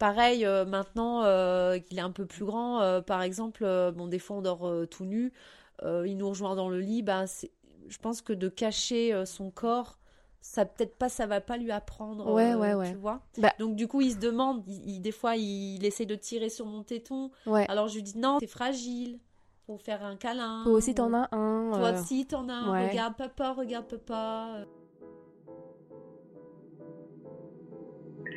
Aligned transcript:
Pareil, 0.00 0.44
euh, 0.44 0.64
maintenant 0.64 1.22
euh, 1.22 1.78
qu'il 1.78 1.98
est 1.98 2.02
un 2.02 2.10
peu 2.10 2.26
plus 2.26 2.44
grand, 2.44 2.80
euh, 2.80 3.00
par 3.02 3.22
exemple, 3.22 3.64
bon, 3.94 4.08
des 4.08 4.18
fois 4.18 4.38
on 4.38 4.42
dort 4.42 4.68
tout 4.90 5.04
nu, 5.04 5.32
il 5.84 6.16
nous 6.16 6.28
rejoint 6.28 6.56
dans 6.56 6.68
le 6.68 6.80
lit, 6.80 7.02
bah, 7.02 7.24
je 7.88 7.98
pense 7.98 8.20
que 8.22 8.32
de 8.32 8.48
cacher 8.48 9.24
son 9.26 9.50
corps, 9.50 9.98
ça 10.40 10.64
peut-être 10.64 10.96
pas, 10.96 11.08
ça 11.10 11.26
va 11.26 11.40
pas 11.42 11.58
lui 11.58 11.70
apprendre, 11.70 12.32
Ouais, 12.32 12.54
ouais, 12.54 12.72
ouais. 12.74 12.90
tu 12.90 12.96
vois. 12.96 13.20
Bah- 13.38 13.52
Donc 13.58 13.76
du 13.76 13.86
coup, 13.88 14.00
il 14.00 14.12
se 14.12 14.16
demande, 14.18 14.62
il, 14.66 14.88
il- 14.88 15.00
des 15.02 15.12
fois, 15.12 15.36
il, 15.36 15.76
il 15.76 15.84
essaie 15.84 16.06
de 16.06 16.14
tirer 16.14 16.48
sur 16.48 16.64
mon 16.66 16.82
téton, 16.82 17.30
alors 17.68 17.88
je 17.88 17.96
lui 17.96 18.02
dis 18.02 18.16
non, 18.18 18.38
c'est 18.40 18.46
fragile, 18.46 19.18
faut 19.66 19.76
faire 19.76 20.02
un 20.02 20.16
câlin. 20.16 20.62
Toi 20.64 20.72
aussi, 20.72 20.94
t'en 20.94 21.12
ou- 21.12 21.16
as 21.16 21.28
un. 21.32 21.70
Toi 21.72 21.92
aussi, 21.92 22.26
t'en 22.26 22.48
as 22.48 22.54
un, 22.54 22.88
regarde 22.88 23.16
papa, 23.16 23.52
regarde 23.52 23.86
papa. 23.86 24.64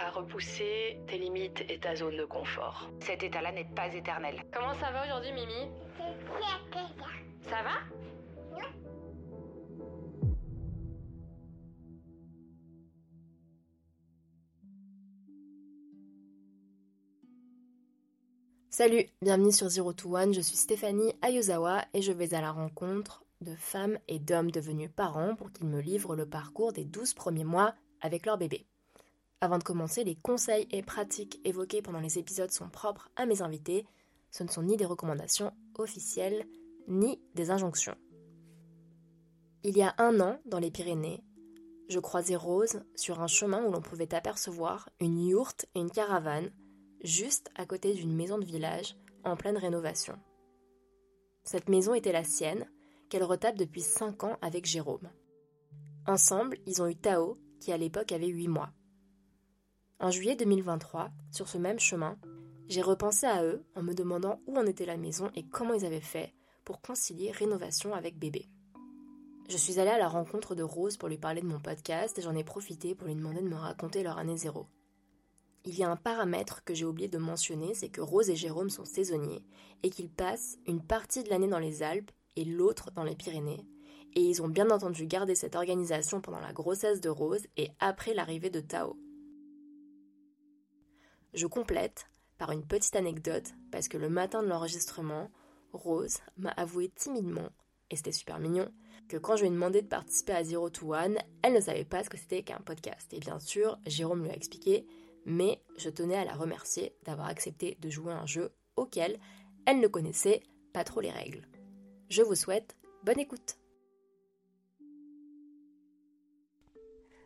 à 0.00 0.10
repousser 0.10 0.98
tes 1.06 1.18
limites 1.18 1.62
et 1.68 1.78
ta 1.78 1.94
zone 1.94 2.16
de 2.16 2.24
confort. 2.24 2.90
Cet 3.00 3.22
état-là 3.22 3.52
n'est 3.52 3.68
pas 3.76 3.92
éternel. 3.94 4.42
Comment 4.52 4.74
ça 4.74 4.90
va 4.92 5.04
aujourd'hui, 5.04 5.32
Mimi? 5.32 5.68
Ça 7.42 7.62
va? 7.62 7.80
Salut, 18.70 19.04
bienvenue 19.20 19.52
sur 19.52 19.68
Zero 19.68 19.92
to 19.92 20.16
One, 20.16 20.32
je 20.32 20.40
suis 20.40 20.56
Stéphanie 20.56 21.12
Ayozawa 21.20 21.84
et 21.92 22.00
je 22.00 22.12
vais 22.12 22.32
à 22.32 22.40
la 22.40 22.50
rencontre 22.50 23.24
de 23.42 23.54
femmes 23.54 23.98
et 24.08 24.18
d'hommes 24.18 24.50
devenus 24.50 24.90
parents 24.94 25.34
pour 25.34 25.52
qu'ils 25.52 25.66
me 25.66 25.80
livrent 25.80 26.16
le 26.16 26.26
parcours 26.26 26.72
des 26.72 26.84
12 26.84 27.12
premiers 27.12 27.44
mois 27.44 27.74
avec 28.00 28.24
leur 28.24 28.38
bébé. 28.38 28.66
Avant 29.40 29.58
de 29.58 29.64
commencer, 29.64 30.04
les 30.04 30.16
conseils 30.16 30.68
et 30.70 30.82
pratiques 30.82 31.40
évoqués 31.44 31.80
pendant 31.80 32.00
les 32.00 32.18
épisodes 32.18 32.50
sont 32.50 32.68
propres 32.68 33.08
à 33.16 33.24
mes 33.24 33.40
invités, 33.40 33.86
ce 34.30 34.42
ne 34.42 34.48
sont 34.48 34.62
ni 34.62 34.76
des 34.76 34.84
recommandations 34.84 35.52
officielles 35.78 36.46
ni 36.88 37.20
des 37.34 37.50
injonctions. 37.50 37.96
Il 39.62 39.76
y 39.76 39.82
a 39.82 39.94
un 39.98 40.20
an, 40.20 40.38
dans 40.46 40.58
les 40.58 40.70
Pyrénées, 40.70 41.22
je 41.88 41.98
croisais 41.98 42.36
Rose 42.36 42.82
sur 42.94 43.20
un 43.20 43.26
chemin 43.26 43.64
où 43.64 43.72
l'on 43.72 43.82
pouvait 43.82 44.14
apercevoir 44.14 44.88
une 45.00 45.18
yourte 45.18 45.66
et 45.74 45.80
une 45.80 45.90
caravane 45.90 46.52
juste 47.02 47.50
à 47.56 47.66
côté 47.66 47.94
d'une 47.94 48.14
maison 48.14 48.38
de 48.38 48.44
village 48.44 48.96
en 49.24 49.36
pleine 49.36 49.56
rénovation. 49.56 50.18
Cette 51.42 51.68
maison 51.68 51.94
était 51.94 52.12
la 52.12 52.24
sienne, 52.24 52.70
qu'elle 53.08 53.24
retape 53.24 53.56
depuis 53.56 53.80
5 53.80 54.22
ans 54.22 54.38
avec 54.40 54.66
Jérôme. 54.66 55.10
Ensemble, 56.06 56.58
ils 56.66 56.80
ont 56.80 56.86
eu 56.86 56.94
Tao, 56.94 57.38
qui 57.58 57.72
à 57.72 57.76
l'époque 57.76 58.12
avait 58.12 58.28
8 58.28 58.48
mois. 58.48 58.70
En 60.02 60.10
juillet 60.10 60.34
2023, 60.34 61.10
sur 61.30 61.46
ce 61.46 61.58
même 61.58 61.78
chemin, 61.78 62.16
j'ai 62.68 62.80
repensé 62.80 63.26
à 63.26 63.44
eux 63.44 63.62
en 63.76 63.82
me 63.82 63.92
demandant 63.92 64.40
où 64.46 64.56
en 64.56 64.64
était 64.64 64.86
la 64.86 64.96
maison 64.96 65.30
et 65.34 65.42
comment 65.42 65.74
ils 65.74 65.84
avaient 65.84 66.00
fait 66.00 66.32
pour 66.64 66.80
concilier 66.80 67.30
rénovation 67.32 67.92
avec 67.92 68.18
bébé. 68.18 68.48
Je 69.50 69.58
suis 69.58 69.78
allée 69.78 69.90
à 69.90 69.98
la 69.98 70.08
rencontre 70.08 70.54
de 70.54 70.62
Rose 70.62 70.96
pour 70.96 71.10
lui 71.10 71.18
parler 71.18 71.42
de 71.42 71.46
mon 71.46 71.60
podcast 71.60 72.18
et 72.18 72.22
j'en 72.22 72.34
ai 72.34 72.44
profité 72.44 72.94
pour 72.94 73.08
lui 73.08 73.14
demander 73.14 73.42
de 73.42 73.48
me 73.48 73.56
raconter 73.56 74.02
leur 74.02 74.16
année 74.16 74.38
zéro. 74.38 74.68
Il 75.66 75.78
y 75.78 75.84
a 75.84 75.90
un 75.90 75.96
paramètre 75.96 76.64
que 76.64 76.72
j'ai 76.72 76.86
oublié 76.86 77.08
de 77.08 77.18
mentionner, 77.18 77.74
c'est 77.74 77.90
que 77.90 78.00
Rose 78.00 78.30
et 78.30 78.36
Jérôme 78.36 78.70
sont 78.70 78.86
saisonniers 78.86 79.44
et 79.82 79.90
qu'ils 79.90 80.08
passent 80.08 80.56
une 80.66 80.80
partie 80.80 81.24
de 81.24 81.28
l'année 81.28 81.48
dans 81.48 81.58
les 81.58 81.82
Alpes 81.82 82.10
et 82.36 82.46
l'autre 82.46 82.90
dans 82.92 83.04
les 83.04 83.16
Pyrénées. 83.16 83.66
Et 84.14 84.22
ils 84.22 84.40
ont 84.40 84.48
bien 84.48 84.70
entendu 84.70 85.04
gardé 85.04 85.34
cette 85.34 85.56
organisation 85.56 86.22
pendant 86.22 86.40
la 86.40 86.54
grossesse 86.54 87.02
de 87.02 87.10
Rose 87.10 87.46
et 87.58 87.68
après 87.80 88.14
l'arrivée 88.14 88.48
de 88.48 88.60
Tao. 88.60 88.96
Je 91.32 91.46
complète 91.46 92.06
par 92.38 92.50
une 92.50 92.66
petite 92.66 92.96
anecdote 92.96 93.54
parce 93.70 93.86
que 93.86 93.98
le 93.98 94.08
matin 94.08 94.42
de 94.42 94.48
l'enregistrement, 94.48 95.30
Rose 95.72 96.18
m'a 96.36 96.50
avoué 96.50 96.88
timidement, 96.88 97.50
et 97.90 97.96
c'était 97.96 98.10
super 98.12 98.40
mignon, 98.40 98.68
que 99.08 99.16
quand 99.16 99.36
je 99.36 99.42
lui 99.42 99.48
ai 99.48 99.52
demandé 99.52 99.82
de 99.82 99.86
participer 99.86 100.32
à 100.32 100.42
Zero 100.42 100.70
to 100.70 100.94
One, 100.94 101.18
elle 101.42 101.52
ne 101.52 101.60
savait 101.60 101.84
pas 101.84 102.02
ce 102.02 102.10
que 102.10 102.16
c'était 102.16 102.42
qu'un 102.42 102.60
podcast. 102.60 103.12
Et 103.12 103.20
bien 103.20 103.38
sûr, 103.38 103.78
Jérôme 103.86 104.24
lui 104.24 104.30
a 104.30 104.34
expliqué, 104.36 104.86
mais 105.24 105.62
je 105.76 105.90
tenais 105.90 106.16
à 106.16 106.24
la 106.24 106.34
remercier 106.34 106.96
d'avoir 107.04 107.28
accepté 107.28 107.76
de 107.80 107.90
jouer 107.90 108.12
à 108.12 108.20
un 108.20 108.26
jeu 108.26 108.50
auquel 108.76 109.20
elle 109.66 109.80
ne 109.80 109.88
connaissait 109.88 110.42
pas 110.72 110.84
trop 110.84 111.00
les 111.00 111.10
règles. 111.10 111.46
Je 112.08 112.22
vous 112.22 112.34
souhaite 112.34 112.76
bonne 113.04 113.20
écoute. 113.20 113.56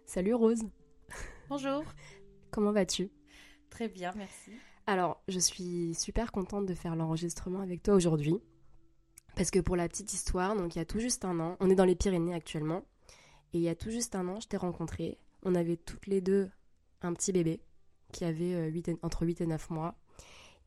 Salut 0.05 0.35
Rose, 0.35 0.63
Bonjour. 1.49 1.83
comment 2.51 2.73
vas-tu? 2.73 3.11
Très 3.75 3.89
bien, 3.89 4.13
merci. 4.15 4.53
Alors, 4.87 5.21
je 5.27 5.41
suis 5.41 5.97
super 5.97 6.31
contente 6.31 6.65
de 6.65 6.75
faire 6.75 6.95
l'enregistrement 6.95 7.59
avec 7.59 7.83
toi 7.83 7.95
aujourd'hui. 7.95 8.37
Parce 9.35 9.51
que 9.51 9.59
pour 9.59 9.75
la 9.75 9.89
petite 9.89 10.13
histoire, 10.13 10.55
donc 10.55 10.77
il 10.77 10.79
y 10.79 10.81
a 10.81 10.85
tout 10.85 11.01
juste 11.01 11.25
un 11.25 11.41
an, 11.41 11.57
on 11.59 11.69
est 11.69 11.75
dans 11.75 11.85
les 11.85 11.97
Pyrénées 11.97 12.35
actuellement, 12.35 12.85
et 13.53 13.59
il 13.59 13.63
y 13.63 13.69
a 13.69 13.75
tout 13.75 13.91
juste 13.91 14.15
un 14.15 14.29
an, 14.29 14.39
je 14.39 14.47
t'ai 14.47 14.57
rencontré. 14.57 15.19
On 15.43 15.57
avait 15.57 15.77
toutes 15.77 16.07
les 16.07 16.21
deux 16.21 16.49
un 17.03 17.13
petit 17.15 17.33
bébé 17.33 17.59
qui 18.13 18.25
avait 18.25 18.55
euh, 18.55 18.97
entre 19.03 19.27
8 19.27 19.41
et 19.41 19.47
9 19.47 19.71
mois. 19.71 19.97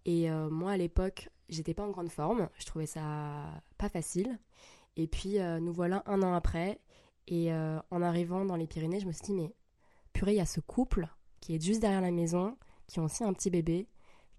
Et 0.04 0.30
euh, 0.30 0.50
moi, 0.50 0.72
à 0.72 0.78
l'époque, 0.78 1.30
j'étais 1.48 1.74
pas 1.74 1.84
en 1.84 1.92
grande 1.92 2.12
forme, 2.12 2.50
je 2.60 2.66
trouvais 2.66 2.88
ça 2.88 3.64
pas 3.78 3.88
facile. 3.88 4.38
Et 4.98 5.08
puis, 5.08 5.40
euh, 5.40 5.62
nous 5.62 5.72
voilà 5.72 6.04
un 6.08 6.22
an 6.24 6.34
après, 6.34 6.82
et 7.30 7.54
en 7.54 8.02
arrivant 8.02 8.44
dans 8.44 8.58
les 8.58 8.68
Pyrénées, 8.68 9.00
je 9.00 9.08
me 9.08 9.14
suis 9.14 9.24
dit, 9.24 9.34
mais 9.34 9.54
purée, 10.12 10.34
il 10.34 10.38
y 10.38 10.42
a 10.42 10.46
ce 10.46 10.60
couple 10.60 11.08
qui 11.40 11.56
est 11.56 11.64
juste 11.64 11.80
derrière 11.80 12.02
la 12.02 12.12
maison, 12.12 12.58
qui 12.88 13.00
ont 13.00 13.06
aussi 13.06 13.24
un 13.24 13.34
petit 13.34 13.50
bébé, 13.50 13.88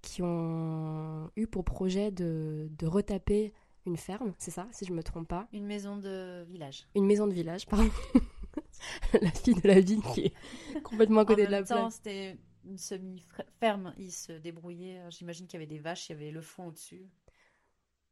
qui 0.03 0.23
ont 0.23 1.31
eu 1.37 1.47
pour 1.47 1.65
projet 1.65 2.11
de, 2.11 2.69
de 2.79 2.87
retaper 2.87 3.53
une 3.87 3.97
ferme, 3.97 4.33
c'est 4.39 4.51
ça, 4.51 4.67
si 4.71 4.85
je 4.85 4.93
me 4.93 5.03
trompe 5.03 5.29
pas 5.29 5.49
Une 5.53 5.67
maison 5.67 5.97
de 5.97 6.45
village. 6.45 6.87
Une 6.95 7.07
maison 7.07 7.27
de 7.27 7.33
village, 7.33 7.67
pardon. 7.67 7.91
la 9.23 9.31
fille 9.31 9.55
de 9.55 9.67
la 9.67 9.81
ville 9.81 10.03
qui 10.15 10.27
est 10.27 10.83
complètement 10.83 11.21
à 11.21 11.25
côté 11.25 11.43
en 11.43 11.47
de 11.47 11.51
la 11.51 11.59
même 11.59 11.67
temps, 11.67 11.77
plaque. 11.77 11.93
c'était 11.93 12.37
une 12.65 12.79
semi-ferme. 12.79 13.95
Ils 13.99 14.13
se 14.13 14.33
débrouillaient. 14.33 15.03
J'imagine 15.11 15.47
qu'il 15.47 15.59
y 15.59 15.63
avait 15.63 15.73
des 15.73 15.79
vaches, 15.79 16.09
il 16.09 16.13
y 16.13 16.15
avait 16.17 16.31
le 16.31 16.41
fond 16.41 16.67
au-dessus. 16.67 17.07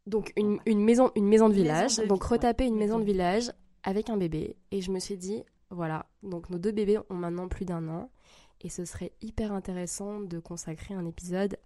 Donc 0.06 0.32
une, 0.36 0.60
une 0.66 0.82
maison, 0.82 1.10
une 1.16 1.26
maison 1.26 1.48
de 1.48 1.54
village, 1.54 1.97
de 1.97 2.06
donc 2.06 2.22
retaper 2.22 2.64
ouais, 2.64 2.70
une 2.70 2.76
maison 2.76 2.98
de 2.98 3.04
village 3.04 3.53
avec 3.82 4.08
un 4.08 4.16
bébé. 4.16 4.56
Et 4.70 4.80
je 4.80 4.91
me 4.91 4.98
suis 4.98 5.16
dit, 5.16 5.42
voilà, 5.70 6.06
donc 6.22 6.48
nos 6.48 6.58
deux 6.58 6.72
bébés 6.72 6.98
ont 7.10 7.14
maintenant 7.14 7.48
plus 7.48 7.64
d'un 7.64 7.88
an. 7.88 8.10
Et 8.61 8.69
ce 8.69 8.84
serait 8.84 9.12
hyper 9.21 9.53
intéressant 9.53 10.21
de 10.21 10.39
consacrer 10.39 10.94
un 10.94 11.05
épisode 11.06 11.59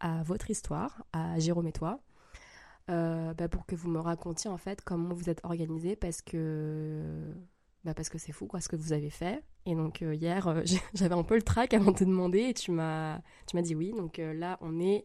à 0.00 0.22
votre 0.22 0.50
histoire, 0.50 1.04
à 1.12 1.38
Jérôme 1.38 1.66
et 1.66 1.72
toi, 1.72 2.00
euh, 2.90 3.34
bah, 3.34 3.48
pour 3.48 3.66
que 3.66 3.74
vous 3.74 3.88
me 3.90 3.98
racontiez 3.98 4.48
en 4.48 4.56
fait 4.56 4.80
comment 4.82 5.12
vous 5.12 5.28
êtes 5.28 5.40
organisés 5.44 5.96
parce 5.96 6.22
que 6.22 7.34
bah, 7.84 7.92
parce 7.94 8.08
que 8.08 8.16
c'est 8.18 8.32
fou 8.32 8.46
quoi 8.46 8.60
ce 8.60 8.68
que 8.68 8.76
vous 8.76 8.92
avez 8.92 9.10
fait. 9.10 9.42
Et 9.66 9.74
donc 9.74 10.00
euh, 10.02 10.14
hier 10.14 10.46
euh, 10.48 10.62
j'avais 10.94 11.14
un 11.14 11.22
peu 11.24 11.34
le 11.36 11.42
trac 11.42 11.74
avant 11.74 11.90
de 11.92 11.98
te 11.98 12.04
demander 12.04 12.40
et 12.44 12.54
tu 12.54 12.70
m'as 12.70 13.20
tu 13.46 13.56
m'as 13.56 13.62
dit 13.62 13.74
oui. 13.74 13.92
Donc 13.96 14.18
là 14.18 14.56
on 14.60 14.78
est 14.80 15.04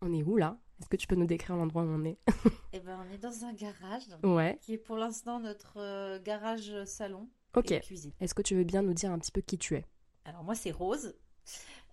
on 0.00 0.12
est 0.12 0.22
où 0.22 0.36
là? 0.36 0.58
Est-ce 0.80 0.88
que 0.88 0.96
tu 0.96 1.06
peux 1.06 1.14
nous 1.14 1.26
décrire 1.26 1.56
l'endroit 1.56 1.82
où 1.82 1.86
on 1.88 2.04
est? 2.04 2.18
Eh 2.72 2.80
ben, 2.80 2.98
on 3.08 3.14
est 3.14 3.18
dans 3.18 3.44
un 3.44 3.52
garage 3.52 4.02
Ouais. 4.24 4.58
qui 4.60 4.72
est 4.74 4.78
pour 4.78 4.96
l'instant 4.96 5.38
notre 5.38 6.18
garage 6.24 6.72
salon 6.86 7.28
Ok. 7.54 7.70
et 7.70 7.78
cuisine. 7.80 8.10
Est-ce 8.20 8.34
que 8.34 8.42
tu 8.42 8.56
veux 8.56 8.64
bien 8.64 8.82
nous 8.82 8.94
dire 8.94 9.12
un 9.12 9.18
petit 9.20 9.30
peu 9.30 9.40
qui 9.40 9.56
tu 9.58 9.76
es? 9.76 9.84
Alors 10.24 10.42
moi 10.42 10.54
c'est 10.54 10.70
Rose. 10.70 11.14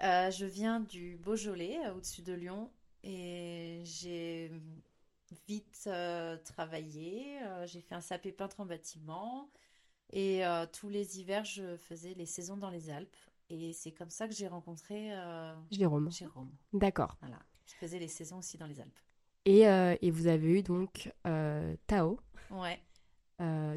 Euh, 0.04 0.32
je 0.32 0.46
viens 0.46 0.80
du 0.80 1.18
Beaujolais, 1.18 1.78
euh, 1.86 1.94
au-dessus 1.94 2.22
de 2.22 2.34
Lyon, 2.34 2.72
et 3.04 3.82
j'ai 3.84 4.52
vite 5.48 5.84
euh, 5.88 6.38
travaillé. 6.38 7.40
J'ai 7.66 7.82
fait 7.82 7.96
un 7.96 8.02
sapé 8.02 8.32
peintre 8.32 8.60
en 8.62 8.66
bâtiment, 8.66 9.50
et 10.12 10.44
tous 10.74 10.90
les 10.90 11.20
hivers 11.20 11.46
je 11.46 11.78
faisais 11.78 12.14
les 12.16 12.26
saisons 12.26 12.58
dans 12.58 12.70
les 12.70 12.90
Alpes. 12.90 13.16
Et 13.50 13.74
c'est 13.74 13.92
comme 13.92 14.10
ça 14.10 14.28
que 14.28 14.34
j'ai 14.34 14.48
rencontré 14.48 15.12
Jérôme. 15.72 16.10
Jérôme. 16.12 16.52
D'accord. 16.74 17.18
Voilà, 17.20 17.40
qui 17.66 17.76
faisait 17.76 18.00
les 18.00 18.08
saisons 18.08 18.38
aussi 18.40 18.58
dans 18.58 18.68
les 18.68 18.80
Alpes. 18.80 19.00
Et, 19.46 19.62
et 19.62 20.12
vous 20.12 20.28
avez 20.28 20.60
eu 20.60 20.64
donc 20.64 21.12
Tao, 21.88 22.20
Ouais. 22.50 22.80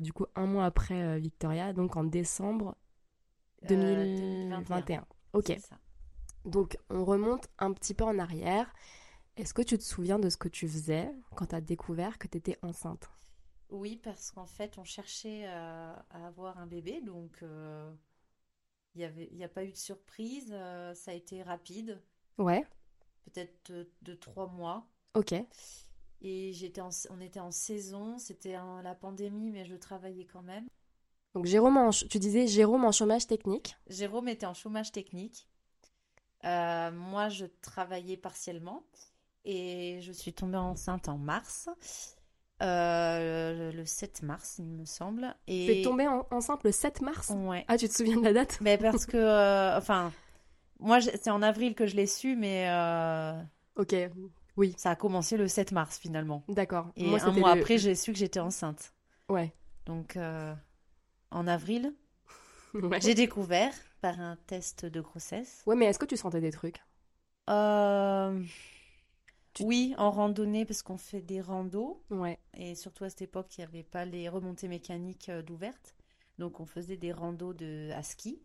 du 0.00 0.12
coup 0.12 0.26
un 0.36 0.46
mois 0.46 0.64
après 0.66 1.18
Victoria, 1.18 1.72
donc 1.72 1.96
en 1.96 2.04
décembre 2.04 2.76
2021. 3.64 4.64
2021. 4.64 5.06
Ok. 5.32 5.52
Donc 6.46 6.78
on 6.90 7.04
remonte 7.04 7.48
un 7.58 7.72
petit 7.74 7.94
peu 7.94 8.04
en 8.04 8.18
arrière 8.18 8.72
Est-ce 9.36 9.54
que 9.54 9.62
tu 9.62 9.78
te 9.78 9.84
souviens 9.84 10.18
de 10.20 10.30
ce 10.30 10.36
que 10.38 10.48
tu 10.48 10.68
faisais 10.68 11.10
quand 11.36 11.46
tu 11.48 11.56
as 11.56 11.60
découvert 11.62 12.18
que 12.18 12.28
tu 12.28 12.38
étais 12.38 12.58
enceinte? 12.62 13.10
Oui, 13.70 13.96
parce 14.02 14.30
qu'en 14.30 14.46
fait, 14.46 14.78
on 14.78 14.84
cherchait 14.84 15.44
à, 15.46 16.06
à 16.10 16.26
avoir 16.26 16.58
un 16.58 16.66
bébé, 16.66 17.00
donc 17.02 17.42
euh, 17.42 17.92
il 18.94 19.02
y 19.02 19.34
n'y 19.36 19.44
a 19.44 19.48
pas 19.50 19.62
eu 19.64 19.72
de 19.72 19.76
surprise. 19.76 20.48
euh, 20.52 20.94
ça 20.94 21.10
a 21.10 21.14
été 21.14 21.42
rapide, 21.42 22.00
Ouais, 22.38 22.64
peut-être 23.24 23.70
de, 23.70 23.90
de 24.00 24.14
trois 24.14 24.46
mois. 24.46 24.88
ok. 25.14 25.32
Et 26.22 26.52
j'étais 26.52 26.80
en- 26.80 26.88
on 27.10 27.20
était 27.20 27.38
en 27.40 27.52
saison, 27.52 28.18
c'était 28.18 28.54
la 28.82 28.94
pandémie, 28.96 29.50
mais 29.52 29.64
je 29.64 29.76
travaillais 29.76 30.26
quand 30.26 30.42
même. 30.42 30.66
Donc 31.34 31.46
Jérôme, 31.46 31.76
en 31.76 31.90
tu 31.90 32.18
disais 32.18 32.46
Jérôme 32.46 32.84
en 32.84 32.92
chômage 32.92 33.26
technique. 33.26 33.76
Jérôme 33.88 34.28
était 34.28 34.46
en 34.46 34.54
chômage 34.54 34.92
technique. 34.92 35.46
Euh, 36.44 36.90
moi, 36.92 37.28
je 37.28 37.46
travaillais 37.62 38.16
partiellement 38.16 38.82
et 39.44 40.00
je 40.02 40.12
suis 40.12 40.32
tombée 40.32 40.58
enceinte 40.58 41.08
en 41.08 41.18
mars, 41.18 41.68
Euh, 42.62 43.72
le 43.72 43.84
7 43.84 44.22
mars, 44.22 44.56
il 44.58 44.64
me 44.66 44.84
semble. 44.84 45.34
Tu 45.48 45.52
Et 45.52 45.80
es 45.80 45.82
tombée 45.82 46.06
en- 46.06 46.26
enceinte 46.30 46.62
le 46.62 46.70
7 46.70 47.00
mars? 47.00 47.30
Ouais, 47.30 47.64
Ah, 47.66 47.76
tu 47.76 47.88
te 47.88 47.94
souviens 47.94 48.16
de 48.16 48.22
la 48.24 48.32
date? 48.32 48.58
Mais 48.62 48.78
parce 48.78 49.06
que, 49.06 49.16
euh, 49.16 49.76
enfin, 49.76 50.12
moi, 50.78 51.00
c'est 51.00 51.30
en 51.30 51.42
avril 51.42 51.74
que 51.74 51.86
je 51.86 51.96
l'ai 51.96 52.06
su, 52.06 52.36
mais 52.36 52.68
Ok, 53.76 53.94
ça 54.76 54.90
a 54.90 54.96
commencé 54.96 55.36
le 55.36 55.48
7 55.48 55.72
mars 55.72 55.98
finalement. 55.98 56.44
d'accord. 56.48 56.86
Et 56.96 57.08
Moi, 57.08 57.18
un 57.24 57.32
mois 57.32 57.54
le- 57.54 57.60
après, 57.60 57.78
j'ai 57.78 57.94
su 57.96 58.12
que 58.12 58.18
j'étais 58.18 58.40
enceinte. 58.40 58.92
Ouais. 59.28 59.52
Donc, 59.86 60.16
en 61.34 61.46
avril, 61.46 61.94
Ouais. 62.74 63.00
j'ai 63.00 63.14
découvert 63.14 63.74
par 64.00 64.20
un 64.20 64.36
test 64.46 64.86
de 64.86 65.00
grossesse. 65.00 65.66
Ouais, 65.66 65.76
mais 65.76 65.84
est-ce 65.86 65.98
que 65.98 66.06
tu 66.06 66.16
sentais 66.16 66.40
des 66.40 66.50
trucs? 66.52 66.82
Euh, 67.48 68.44
Tu- 69.52 69.64
Oui, 69.64 69.94
en 69.98 70.10
randonnée, 70.10 70.64
parce 70.64 70.82
qu'on 70.82 70.96
fait 70.98 71.20
des 71.22 71.40
randos. 71.40 72.02
Ouais. 72.10 72.38
Et 72.54 72.74
surtout 72.74 73.04
à 73.04 73.10
cette 73.10 73.22
époque, 73.22 73.56
il 73.56 73.60
n'y 73.60 73.64
avait 73.64 73.82
pas 73.82 74.04
les 74.04 74.28
remontées 74.28 74.68
mécaniques 74.68 75.28
euh, 75.28 75.42
d'ouvertes. 75.42 75.94
Donc, 76.38 76.60
on 76.60 76.66
faisait 76.66 76.96
des 76.96 77.12
randos 77.12 77.52
de, 77.54 77.90
à 77.92 78.02
ski. 78.02 78.40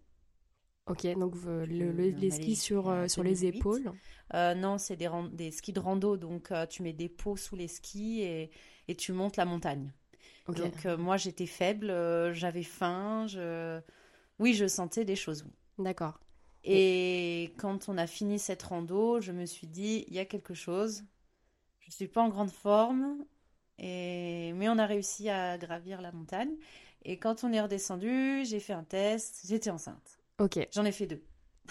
Ok, 0.88 1.06
donc 1.18 1.35
euh, 1.45 1.65
le- 1.68 1.75
Je- 1.77 1.83
le- 1.92 2.09
les 2.09 2.31
skis 2.31 2.56
sur, 2.56 2.89
euh, 2.89 3.07
sur 3.07 3.24
les 3.24 3.45
2008. 3.45 3.57
épaules. 3.57 3.92
Euh, 4.33 4.56
non, 4.56 4.77
c'est 4.77 4.95
des, 4.95 5.09
des 5.33 5.51
skis 5.51 5.74
de 5.74 5.80
rando. 5.80 6.18
Donc, 6.18 6.51
tu 6.69 6.83
mets 6.83 6.94
des 6.94 7.09
pots 7.09 7.38
sous 7.38 7.56
les 7.56 7.68
skis 7.68 8.21
et, 8.21 8.51
et 8.88 8.95
tu 8.95 9.13
montes 9.13 9.38
la 9.38 9.45
montagne. 9.45 9.94
Donc, 10.53 10.85
euh, 10.85 10.97
moi, 10.97 11.17
j'étais 11.17 11.45
faible, 11.45 11.89
euh, 11.89 12.33
j'avais 12.33 12.63
faim. 12.63 13.25
Je... 13.27 13.79
Oui, 14.39 14.53
je 14.53 14.67
sentais 14.67 15.05
des 15.05 15.15
choses. 15.15 15.45
D'accord. 15.77 16.19
Et 16.63 17.53
quand 17.57 17.89
on 17.89 17.97
a 17.97 18.07
fini 18.07 18.37
cette 18.37 18.63
rando, 18.63 19.21
je 19.21 19.31
me 19.31 19.45
suis 19.45 19.67
dit, 19.67 20.05
il 20.07 20.13
y 20.13 20.19
a 20.19 20.25
quelque 20.25 20.53
chose. 20.53 21.03
Je 21.79 21.91
suis 21.91 22.07
pas 22.07 22.21
en 22.21 22.29
grande 22.29 22.51
forme, 22.51 23.25
et... 23.77 24.53
mais 24.55 24.69
on 24.69 24.77
a 24.77 24.85
réussi 24.85 25.29
à 25.29 25.57
gravir 25.57 26.01
la 26.01 26.11
montagne. 26.11 26.51
Et 27.03 27.17
quand 27.17 27.43
on 27.43 27.53
est 27.53 27.61
redescendu, 27.61 28.43
j'ai 28.45 28.59
fait 28.59 28.73
un 28.73 28.83
test, 28.83 29.41
j'étais 29.47 29.69
enceinte. 29.69 30.19
Ok, 30.39 30.67
J'en 30.71 30.85
ai 30.85 30.91
fait 30.91 31.07
deux. 31.07 31.23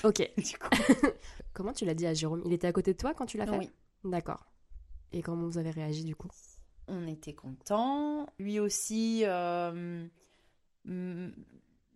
ok. 0.05 0.31
Du 0.37 0.59
coup, 0.59 0.69
Comment 1.53 1.73
tu 1.73 1.85
l'as 1.85 1.95
dit 1.95 2.07
à 2.07 2.15
Jérôme? 2.15 2.43
Il 2.47 2.53
était 2.53 2.67
à 2.67 2.73
côté 2.73 2.93
de 2.93 2.99
toi 2.99 3.15
quand 3.15 3.27
tu 3.27 3.37
l'as 3.37 3.47
fait? 3.47 3.59
Oui, 3.59 3.71
D'accord. 4.05 4.47
Et 5.13 5.23
comment 5.23 5.47
vous 5.47 5.59
avez 5.59 5.71
réagi 5.71 6.05
du 6.05 6.15
coup? 6.15 6.29
On 6.89 7.07
était 7.07 7.35
contents. 7.35 8.27
Lui 8.39 8.59
aussi 8.61 9.23
euh, 9.25 10.07
mm, 10.85 11.29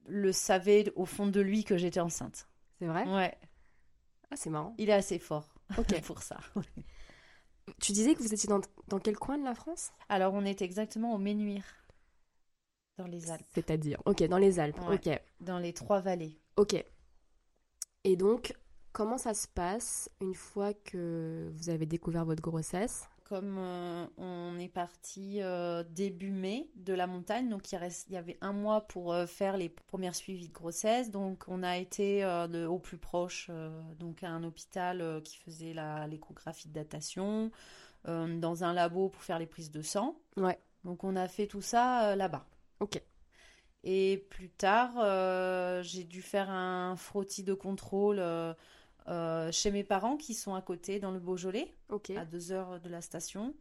le 0.06 0.33
savait 0.33 0.93
au 0.97 1.05
fond 1.06 1.27
de 1.27 1.41
lui 1.41 1.65
que 1.65 1.77
j'étais 1.77 2.00
enceinte. 2.00 2.49
C'est 2.79 2.87
vrai? 2.87 3.05
Ouais, 3.06 3.37
Ah, 4.31 4.37
c'est 4.37 4.50
marrant. 4.50 4.75
il 4.79 4.89
est 4.91 4.94
assez 4.94 5.19
fort 5.19 5.55
Ok. 5.79 6.00
pour 6.03 6.23
ça. 6.23 6.39
Tu 7.81 7.93
disais 7.93 8.15
que 8.15 8.23
vous 8.23 8.35
étiez 8.35 8.49
dans, 8.49 8.61
dans 8.89 8.99
quel 8.99 9.17
coin 9.17 9.39
de 9.39 9.44
la 9.44 9.55
France? 9.55 9.93
Alors, 10.09 10.35
on 10.35 10.44
était 10.44 10.65
exactement 10.65 11.15
au 11.15 11.19
Ménuire, 11.19 11.65
dans 12.99 13.06
les 13.06 13.31
Alpes, 13.31 13.47
C'est-à-dire? 13.55 14.00
Ok, 14.05 14.23
dans 14.25 14.39
les 14.39 14.59
Alpes. 14.59 14.79
Ouais. 14.89 14.97
Ok. 14.97 15.21
dans 15.41 15.59
les 15.59 15.73
trois 15.73 16.00
vallées. 16.00 16.37
Ok. 16.56 16.85
Et 18.05 18.17
donc, 18.17 18.53
comment 18.93 19.17
ça 19.17 19.33
se 19.33 19.47
passe 19.47 20.11
une 20.21 20.35
fois 20.35 20.75
que 20.75 21.50
vous 21.55 21.71
avez 21.71 21.87
découvert 21.87 22.25
votre 22.25 22.43
grossesse? 22.43 23.09
Comme 23.32 23.56
euh, 23.56 24.05
on 24.19 24.58
est 24.58 24.69
parti 24.69 25.38
euh, 25.40 25.82
début 25.88 26.32
mai 26.32 26.69
de 26.76 26.93
la 26.93 27.06
montagne, 27.06 27.49
donc 27.49 27.73
il, 27.73 27.76
reste, 27.76 28.11
il 28.11 28.12
y 28.12 28.19
avait 28.19 28.37
un 28.43 28.52
mois 28.52 28.82
pour 28.82 29.14
euh, 29.14 29.25
faire 29.25 29.56
les 29.56 29.70
premières 29.70 30.14
suivis 30.14 30.49
de 30.49 30.52
grossesse. 30.52 31.11
Donc 31.11 31.44
on 31.49 31.62
a 31.62 31.79
été 31.79 32.20
de- 32.20 32.67
au 32.67 32.79
plus 32.79 32.99
proche, 32.99 33.50
donc 33.99 34.23
à 34.23 34.29
un 34.29 34.44
hôpital 34.44 35.23
qui 35.25 35.38
faisait 35.38 35.75
l'échographie 36.11 36.69
de 36.69 36.75
datation, 36.75 37.50
dans 38.05 38.64
un 38.64 38.75
labo 38.75 39.08
pour 39.08 39.23
faire 39.23 39.38
les 39.38 39.46
prises 39.46 39.70
de 39.70 39.81
sang. 39.81 40.14
Ouais. 40.37 40.58
Donc 40.84 41.02
on 41.02 41.17
a 41.17 41.26
fait 41.26 41.46
tout 41.46 41.62
ça 41.62 42.14
là-bas. 42.14 42.44
Ok. 42.81 43.02
Et 43.82 44.26
plus 44.29 44.50
tard, 44.50 45.82
j'ai 45.82 46.05
dû 46.05 46.20
faire 46.20 46.50
un 46.50 46.96
frottis 46.96 47.44
de 47.44 47.55
contrôle 47.55 48.23
euh, 49.09 49.13
euh, 49.49 49.53
chez 49.53 49.71
mes 49.71 49.85
parents 49.85 50.17
qui 50.17 50.35
sont 50.35 50.55
à 50.55 50.63
côté 50.63 51.01
dans 51.01 51.11
le 51.11 51.21
Beaujolais 51.21 51.75
à 52.17 52.25
deux 52.25 52.53
heures 52.53 52.81
de 52.81 52.89
la 52.89 53.01
station. 53.01 53.55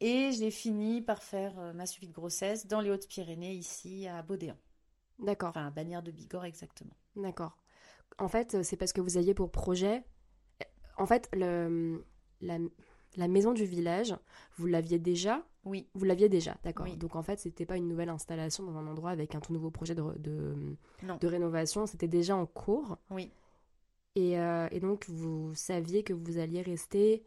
Et 0.00 0.32
j'ai 0.32 0.50
fini 0.50 1.02
par 1.02 1.22
faire 1.22 1.58
euh, 1.58 1.72
ma 1.72 1.86
suivi 1.86 2.08
de 2.08 2.12
grossesse 2.12 2.66
dans 2.66 2.80
les 2.80 2.90
Hautes-Pyrénées, 2.90 3.52
ici 3.52 4.06
à 4.08 4.22
Baudéan. 4.22 4.56
D'accord. 5.18 5.50
Enfin, 5.50 5.66
à 5.66 5.70
Bagnères 5.70 6.02
de 6.02 6.10
Bigorre, 6.10 6.46
exactement. 6.46 6.96
D'accord. 7.16 7.58
En 8.18 8.28
fait, 8.28 8.62
c'est 8.62 8.76
parce 8.76 8.92
que 8.92 9.00
vous 9.02 9.18
aviez 9.18 9.34
pour 9.34 9.50
projet. 9.50 10.02
En 10.96 11.06
fait, 11.06 11.28
le, 11.34 12.04
la, 12.40 12.58
la 13.16 13.28
maison 13.28 13.52
du 13.52 13.64
village, 13.64 14.16
vous 14.56 14.66
l'aviez 14.66 14.98
déjà? 14.98 15.42
Oui, 15.64 15.86
Vous 15.94 16.06
l'aviez 16.06 16.30
déjà, 16.30 16.56
d'accord. 16.64 16.86
Oui. 16.86 16.96
Donc 16.96 17.16
en 17.16 17.22
fait, 17.22 17.38
c'était 17.38 17.66
pas 17.66 17.76
une 17.76 17.86
nouvelle 17.88 18.08
installation 18.08 18.64
dans 18.64 18.76
un 18.78 18.86
endroit 18.86 19.10
avec 19.10 19.34
un 19.34 19.40
tout 19.40 19.52
nouveau 19.52 19.70
projet 19.70 19.94
de, 19.94 20.02
de 20.22 21.26
rénovation, 21.26 21.86
c'était 21.86 22.08
déjà 22.08 22.34
en 22.34 22.46
cours. 22.46 22.96
oui, 23.10 23.30
Et, 24.16 24.38
euh, 24.38 24.68
et 24.70 24.80
donc, 24.80 25.08
vous 25.08 25.54
saviez 25.54 26.02
que 26.04 26.12
vous 26.12 26.38
alliez 26.38 26.62
rester 26.62 27.22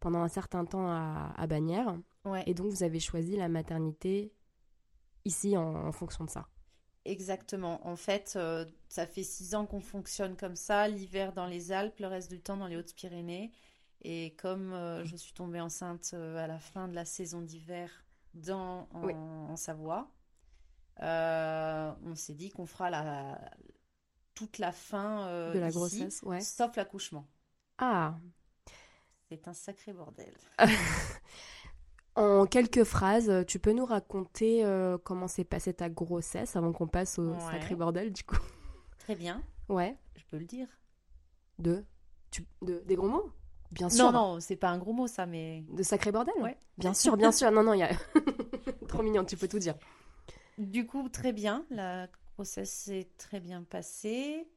pendant 0.00 0.20
un 0.20 0.28
certain 0.28 0.64
temps 0.64 0.88
à, 0.88 1.32
à 1.36 1.46
Bagnères. 1.46 1.98
ouais, 2.24 2.46
Et 2.46 2.54
donc, 2.54 2.68
vous 2.72 2.82
avez 2.82 3.00
choisi 3.00 3.36
la 3.36 3.48
maternité 3.48 4.32
ici 5.24 5.56
en, 5.56 5.74
en 5.88 5.92
fonction 5.92 6.24
de 6.24 6.30
ça. 6.30 6.48
exactement. 7.04 7.86
En 7.86 7.96
fait, 7.96 8.34
euh, 8.36 8.64
ça 8.88 9.06
fait 9.06 9.22
six 9.22 9.54
ans 9.54 9.66
qu'on 9.66 9.80
fonctionne 9.80 10.36
comme 10.36 10.56
ça, 10.56 10.88
l'hiver 10.88 11.32
dans 11.32 11.46
les 11.46 11.72
Alpes, 11.72 11.98
le 12.00 12.06
reste 12.06 12.30
du 12.30 12.40
temps 12.40 12.56
dans 12.56 12.66
les 12.66 12.76
Hautes-Pyrénées. 12.76 13.52
Et 14.02 14.34
comme 14.36 14.72
euh, 14.72 15.04
je 15.04 15.16
suis 15.16 15.32
tombée 15.32 15.60
enceinte 15.60 16.10
euh, 16.14 16.36
à 16.36 16.46
la 16.46 16.58
fin 16.58 16.88
de 16.88 16.94
la 16.94 17.04
saison 17.04 17.40
d'hiver 17.42 17.90
dans, 18.34 18.88
en, 18.92 19.00
Oui. 19.02 19.14
en 19.52 19.56
Savoie, 19.56 20.10
on 21.00 22.14
s'est 22.14 22.34
dit 22.34 22.50
qu'on 22.50 22.66
fera 22.66 22.90
la, 22.90 23.40
toute 24.38 24.58
la 24.58 24.70
fin 24.72 25.26
euh, 25.26 25.52
de 25.52 25.58
la 25.58 25.68
ici, 25.68 25.76
grossesse, 25.76 26.22
ouais. 26.22 26.40
sauf 26.40 26.76
l'accouchement. 26.76 27.26
Ah 27.78 28.14
C'est 29.28 29.48
un 29.48 29.52
sacré 29.52 29.92
bordel. 29.92 30.32
En 32.14 32.46
quelques 32.46 32.82
phrases, 32.82 33.30
tu 33.46 33.60
peux 33.60 33.72
nous 33.72 33.84
raconter 33.84 34.64
euh, 34.64 34.98
comment 34.98 35.28
s'est 35.28 35.44
passée 35.44 35.72
ta 35.72 35.88
grossesse 35.88 36.56
avant 36.56 36.72
qu'on 36.72 36.88
passe 36.88 37.18
au 37.20 37.28
Ouais. 37.30 37.40
sacré 37.40 37.76
bordel, 37.76 38.12
du 38.12 38.24
coup? 38.24 38.38
Très 38.98 39.14
bien, 39.14 39.40
Ouais. 39.68 39.96
je 40.16 40.24
peux 40.24 40.38
le 40.38 40.44
dire. 40.44 40.66
De, 41.60 41.84
tu, 42.32 42.44
de 42.62 42.82
Des 42.86 42.96
gros 42.96 43.08
mots? 43.08 43.30
Bien 43.70 43.88
sûr. 43.88 44.10
Non, 44.10 44.34
non, 44.34 44.40
c'est 44.40 44.56
pas 44.56 44.70
un 44.70 44.78
gros 44.78 44.92
mot 44.92 45.06
ça, 45.06 45.26
mais 45.26 45.64
De 45.70 45.82
sacré 45.84 46.10
bordel? 46.10 46.34
Ouais. 46.40 46.56
Bien 46.76 46.92
sûr, 46.94 47.16
bien 47.16 47.30
sûr. 47.30 47.52
Non, 47.52 47.62
non, 47.62 47.74
il 47.74 47.80
y 47.80 47.82
a. 47.84 47.90
Trop 48.88 49.02
mignon, 49.02 49.24
tu 49.24 49.36
peux 49.36 49.46
tout 49.46 49.58
dire. 49.60 49.76
du 50.56 50.86
coup, 50.86 51.08
très 51.08 51.32
bien. 51.32 51.66
La 51.70 52.08
grossesse 52.38 52.70
s'est 52.70 53.08
très 53.18 53.40
bien 53.40 53.62
passée. 53.64 54.48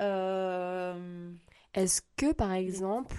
Euh, 0.00 1.32
Est-ce 1.74 2.02
que, 2.16 2.32
par 2.32 2.52
les 2.52 2.58
exemple, 2.58 3.16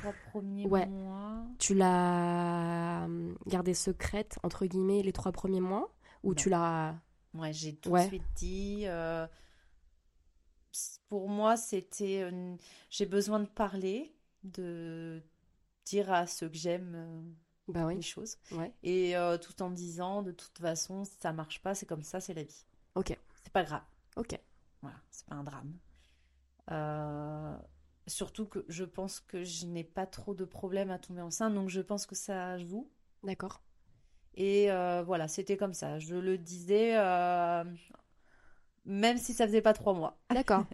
Ouais. 0.63 0.85
mois. 0.87 1.43
tu 1.59 1.73
l'as 1.73 3.03
hum, 3.05 3.37
gardée 3.47 3.73
secrète, 3.73 4.37
entre 4.43 4.65
guillemets, 4.65 5.03
les 5.03 5.13
trois 5.13 5.31
premiers 5.31 5.59
mois? 5.61 5.93
Ou 6.23 6.29
Non. 6.29 6.35
tu 6.35 6.49
l'as. 6.49 6.95
Ouais, 7.33 7.53
j'ai 7.53 7.75
tout 7.75 7.89
Ouais. 7.89 8.03
de 8.03 8.07
suite 8.07 8.23
dit. 8.35 8.83
euh, 8.85 9.27
pour 11.09 11.29
moi, 11.29 11.57
c'était. 11.57 12.21
euh, 12.23 12.55
j'ai 12.89 13.05
besoin 13.05 13.39
de 13.39 13.45
parler, 13.47 14.13
de 14.43 15.21
dire 15.85 16.11
à 16.11 16.27
ceux 16.27 16.49
que 16.49 16.57
j'aime 16.57 16.93
euh, 16.95 17.21
Bah 17.67 17.85
les 17.93 17.95
oui. 17.97 18.01
choses. 18.01 18.37
Ouais. 18.51 18.71
Et 18.83 19.15
euh, 19.17 19.37
tout 19.37 19.61
en 19.61 19.69
disant, 19.69 20.21
de 20.21 20.31
toute 20.31 20.57
façon, 20.59 21.03
ça 21.19 21.33
marche 21.33 21.61
pas, 21.61 21.75
c'est 21.75 21.85
comme 21.85 22.03
ça, 22.03 22.19
c'est 22.19 22.33
la 22.33 22.43
vie. 22.43 22.65
Ok. 22.95 23.17
C'est 23.43 23.53
pas 23.53 23.63
grave. 23.63 23.81
Ok. 24.17 24.39
Voilà, 24.81 24.97
c'est 25.12 25.25
pas 25.25 25.36
un 25.36 25.43
drame. 25.43 25.74
Euh, 26.71 27.57
surtout 28.07 28.45
que 28.45 28.65
je 28.67 28.83
pense 28.83 29.19
que 29.19 29.43
je 29.43 29.65
n'ai 29.65 29.83
pas 29.83 30.05
trop 30.05 30.33
de 30.33 30.43
problèmes 30.43 30.91
à 30.91 31.00
tomber 31.00 31.21
enceinte, 31.21 31.53
donc 31.53 31.69
je 31.69 31.81
pense 31.81 32.05
que 32.05 32.15
ça 32.15 32.57
joue. 32.57 32.89
D'accord. 33.24 33.62
Et 34.36 34.71
euh, 34.71 35.03
voilà, 35.03 35.27
c'était 35.27 35.57
comme 35.57 35.74
ça. 35.74 36.00
Je 36.00 36.15
le 36.15 36.38
disais, 36.38 36.97
euh, 36.97 37.63
même 38.86 39.17
si 39.17 39.33
ça 39.33 39.45
faisait 39.47 39.62
pas 39.62 39.74
trois 39.74 39.93
mois. 39.93 40.17
D'accord. 40.29 40.65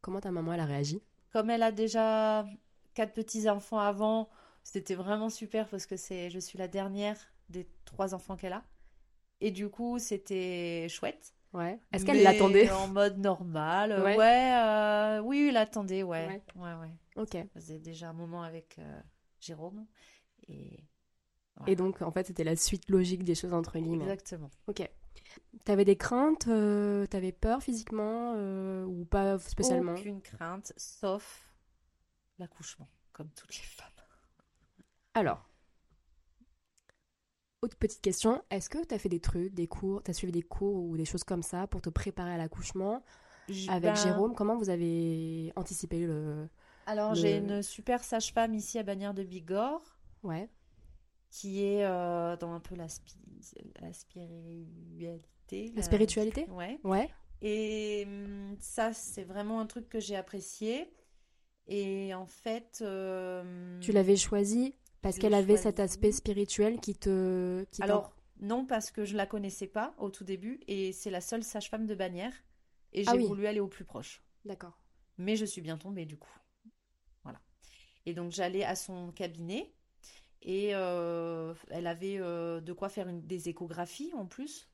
Comment 0.00 0.20
ta 0.20 0.30
maman, 0.30 0.54
elle 0.54 0.60
a 0.60 0.66
réagi? 0.66 1.02
Comme 1.32 1.50
elle 1.50 1.62
a 1.62 1.72
déjà 1.72 2.46
quatre 2.94 3.12
petits-enfants 3.12 3.78
avant, 3.78 4.28
C'était 4.64 4.94
vraiment 4.94 5.30
super 5.30 5.68
parce 5.68 5.86
que 5.86 5.96
c'est, 5.96 6.30
je 6.30 6.38
suis 6.38 6.58
la 6.58 6.68
dernière 6.68 7.16
des 7.48 7.66
trois 7.86 8.14
enfants 8.14 8.36
qu'elle 8.36 8.52
a. 8.52 8.64
Et 9.40 9.50
du 9.50 9.70
coup, 9.70 9.98
c'était 9.98 10.88
chouette. 10.90 11.34
Ouais. 11.52 11.80
Est-ce 11.92 12.04
qu'elle 12.04 12.22
l'attendait 12.22 12.70
En 12.70 12.88
mode 12.88 13.18
normal. 13.18 14.02
Ouais. 14.02 14.16
Ouais, 14.16 14.52
euh, 14.54 15.20
oui, 15.20 15.46
il 15.48 15.54
l'attendait, 15.54 16.02
ouais. 16.02 16.26
Ouais. 16.26 16.42
Ouais, 16.56 16.74
ouais. 16.80 16.92
Ok. 17.16 17.36
Faisait 17.54 17.78
déjà 17.78 18.10
un 18.10 18.12
moment 18.12 18.42
avec 18.42 18.76
euh, 18.78 19.00
Jérôme. 19.40 19.86
Et 20.46 20.84
Et 21.66 21.74
donc, 21.76 22.02
en 22.02 22.10
fait, 22.12 22.26
c'était 22.26 22.44
la 22.44 22.54
suite 22.56 22.88
logique 22.90 23.24
des 23.24 23.34
choses 23.34 23.52
entre 23.54 23.78
guillemets. 23.78 24.04
exactement. 24.04 24.50
Ok. 24.66 24.88
T'avais 25.64 25.84
des 25.84 25.96
craintes 25.96 26.46
euh, 26.48 27.06
T'avais 27.06 27.32
peur 27.32 27.62
physiquement 27.62 28.34
euh, 28.36 28.84
ou 28.84 29.04
pas 29.04 29.38
spécialement 29.38 29.92
Aucune 29.94 30.22
crainte, 30.22 30.72
sauf 30.76 31.50
l'accouchement, 32.38 32.88
comme 33.12 33.28
toutes 33.30 33.54
les 33.56 33.62
femmes. 33.64 33.88
Alors, 35.14 35.48
autre 37.62 37.76
petite 37.76 38.00
question. 38.00 38.42
Est-ce 38.50 38.68
que 38.68 38.78
t'as 38.84 38.98
fait 38.98 39.08
des 39.08 39.20
trucs, 39.20 39.54
des 39.54 39.66
cours, 39.66 40.02
t'as 40.02 40.12
suivi 40.12 40.32
des 40.32 40.42
cours 40.42 40.84
ou 40.84 40.96
des 40.96 41.04
choses 41.04 41.24
comme 41.24 41.42
ça 41.42 41.66
pour 41.66 41.80
te 41.80 41.90
préparer 41.90 42.32
à 42.32 42.36
l'accouchement 42.36 43.02
avec 43.68 43.82
ben, 43.82 43.94
Jérôme? 43.94 44.34
Comment 44.34 44.56
vous 44.56 44.70
avez 44.70 45.52
anticipé 45.56 46.06
le... 46.06 46.48
Alors, 46.86 47.10
le- 47.10 47.16
j'ai 47.16 47.36
une 47.38 47.62
super 47.62 48.02
sage-femme 48.04 48.54
ici 48.54 48.78
à 48.78 48.82
Bagnères 48.82 49.14
de 49.14 49.22
Bigorre. 49.22 49.82
Ouais. 50.22 50.48
qui 51.30 51.62
est 51.64 51.84
euh, 51.84 52.36
dans 52.36 52.52
un 52.52 52.60
peu 52.60 52.74
la, 52.74 52.88
spi- 52.88 53.16
la 53.80 53.92
spiritualité. 53.92 55.72
La 55.74 55.82
spiritualité? 55.82 56.46
Ouais. 56.50 56.78
Ouais. 56.84 57.08
Et 57.42 58.04
hum, 58.06 58.56
ça, 58.60 58.92
c'est 58.92 59.24
vraiment 59.24 59.60
un 59.60 59.66
truc 59.66 59.88
que 59.88 60.00
j'ai 60.00 60.16
apprécié. 60.16 60.90
Et 61.66 62.14
en 62.14 62.26
fait, 62.26 62.78
euh, 62.82 63.78
Tu 63.80 63.92
l'avais 63.92 64.16
choisi 64.16 64.74
parce 65.02 65.18
qu'elle 65.18 65.34
avait 65.34 65.56
cet 65.56 65.80
aspect 65.80 66.12
spirituel 66.12 66.80
qui 66.80 66.94
te... 66.94 67.64
Qui 67.70 67.82
alors 67.82 68.14
non 68.40 68.64
parce 68.66 68.92
que 68.92 69.04
je 69.04 69.16
la 69.16 69.26
connaissais 69.26 69.66
pas 69.66 69.94
au 69.98 70.10
tout 70.10 70.22
début 70.24 70.60
et 70.68 70.92
c'est 70.92 71.10
la 71.10 71.20
seule 71.20 71.42
sage-femme 71.42 71.86
de 71.86 71.94
Bagnères 71.96 72.34
et 72.92 73.02
j'ai 73.02 73.10
Ah 73.10 73.16
oui. 73.16 73.26
voulu 73.26 73.46
aller 73.46 73.58
au 73.60 73.66
plus 73.66 73.84
proche. 73.84 74.22
D'accord. 74.44 74.78
Mais 75.18 75.34
je 75.34 75.44
suis 75.44 75.60
bien 75.60 75.76
tombée 75.76 76.06
du 76.06 76.16
coup. 76.16 76.30
Voilà. 77.24 77.40
Et 78.06 78.14
donc 78.14 78.30
j'allais 78.30 78.62
à 78.64 78.76
son 78.76 79.10
cabinet 79.10 79.72
et 80.42 80.70
euh, 80.74 81.52
elle 81.70 81.88
avait 81.88 82.18
euh, 82.20 82.60
de 82.60 82.72
quoi 82.72 82.88
faire 82.88 83.08
une- 83.08 83.26
des 83.26 83.48
échographies 83.48 84.12
en 84.14 84.26
plus. 84.26 84.68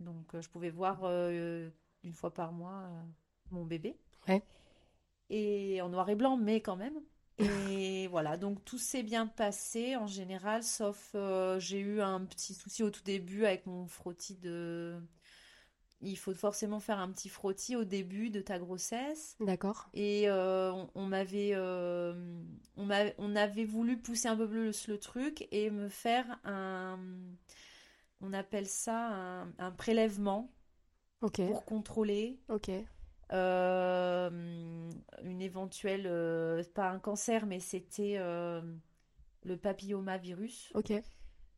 Donc 0.00 0.34
euh, 0.34 0.42
je 0.42 0.48
pouvais 0.48 0.70
voir 0.70 1.02
euh, 1.04 1.70
une 2.02 2.14
fois 2.14 2.34
par 2.34 2.52
mois 2.52 2.82
euh, 2.88 3.02
mon 3.52 3.64
bébé. 3.64 3.96
Ouais. 4.26 4.42
Et 5.30 5.80
en 5.82 5.88
noir 5.88 6.08
et 6.10 6.16
blanc, 6.16 6.36
mais 6.36 6.60
quand 6.60 6.76
même. 6.76 7.00
Et 7.38 8.06
voilà, 8.08 8.36
donc 8.36 8.64
tout 8.64 8.78
s'est 8.78 9.02
bien 9.02 9.26
passé 9.26 9.96
en 9.96 10.06
général, 10.06 10.62
sauf 10.62 11.10
euh, 11.14 11.58
j'ai 11.58 11.80
eu 11.80 12.00
un 12.00 12.24
petit 12.24 12.54
souci 12.54 12.82
au 12.82 12.90
tout 12.90 13.02
début 13.02 13.44
avec 13.44 13.66
mon 13.66 13.86
frottis 13.86 14.36
de... 14.36 15.00
Il 16.00 16.16
faut 16.18 16.34
forcément 16.34 16.80
faire 16.80 16.98
un 16.98 17.10
petit 17.10 17.30
frottis 17.30 17.76
au 17.76 17.84
début 17.84 18.28
de 18.28 18.40
ta 18.40 18.58
grossesse. 18.58 19.36
D'accord. 19.40 19.88
Et 19.94 20.28
euh, 20.28 20.70
on, 20.72 20.90
on 20.94 21.06
m'avait 21.06 21.52
euh, 21.54 22.14
on 22.76 22.88
on 23.18 23.36
avait 23.36 23.64
voulu 23.64 23.96
pousser 23.96 24.28
un 24.28 24.36
peu 24.36 24.46
plus 24.46 24.86
le 24.86 24.98
truc 24.98 25.48
et 25.50 25.70
me 25.70 25.88
faire 25.88 26.38
un 26.44 26.98
on 28.20 28.32
appelle 28.32 28.66
ça 28.66 29.08
un, 29.08 29.52
un 29.58 29.70
prélèvement 29.70 30.50
pour 31.46 31.64
contrôler 31.64 32.38
Ok. 32.48 32.70
Euh, 33.32 34.90
une 35.22 35.40
éventuelle 35.42 36.06
euh, 36.06 36.62
pas 36.74 36.88
un 36.90 36.98
cancer 36.98 37.46
mais 37.46 37.60
c'était 37.60 38.14
euh, 38.18 38.60
le 39.44 39.56
papillomavirus 39.56 40.72
Ok. 40.74 40.92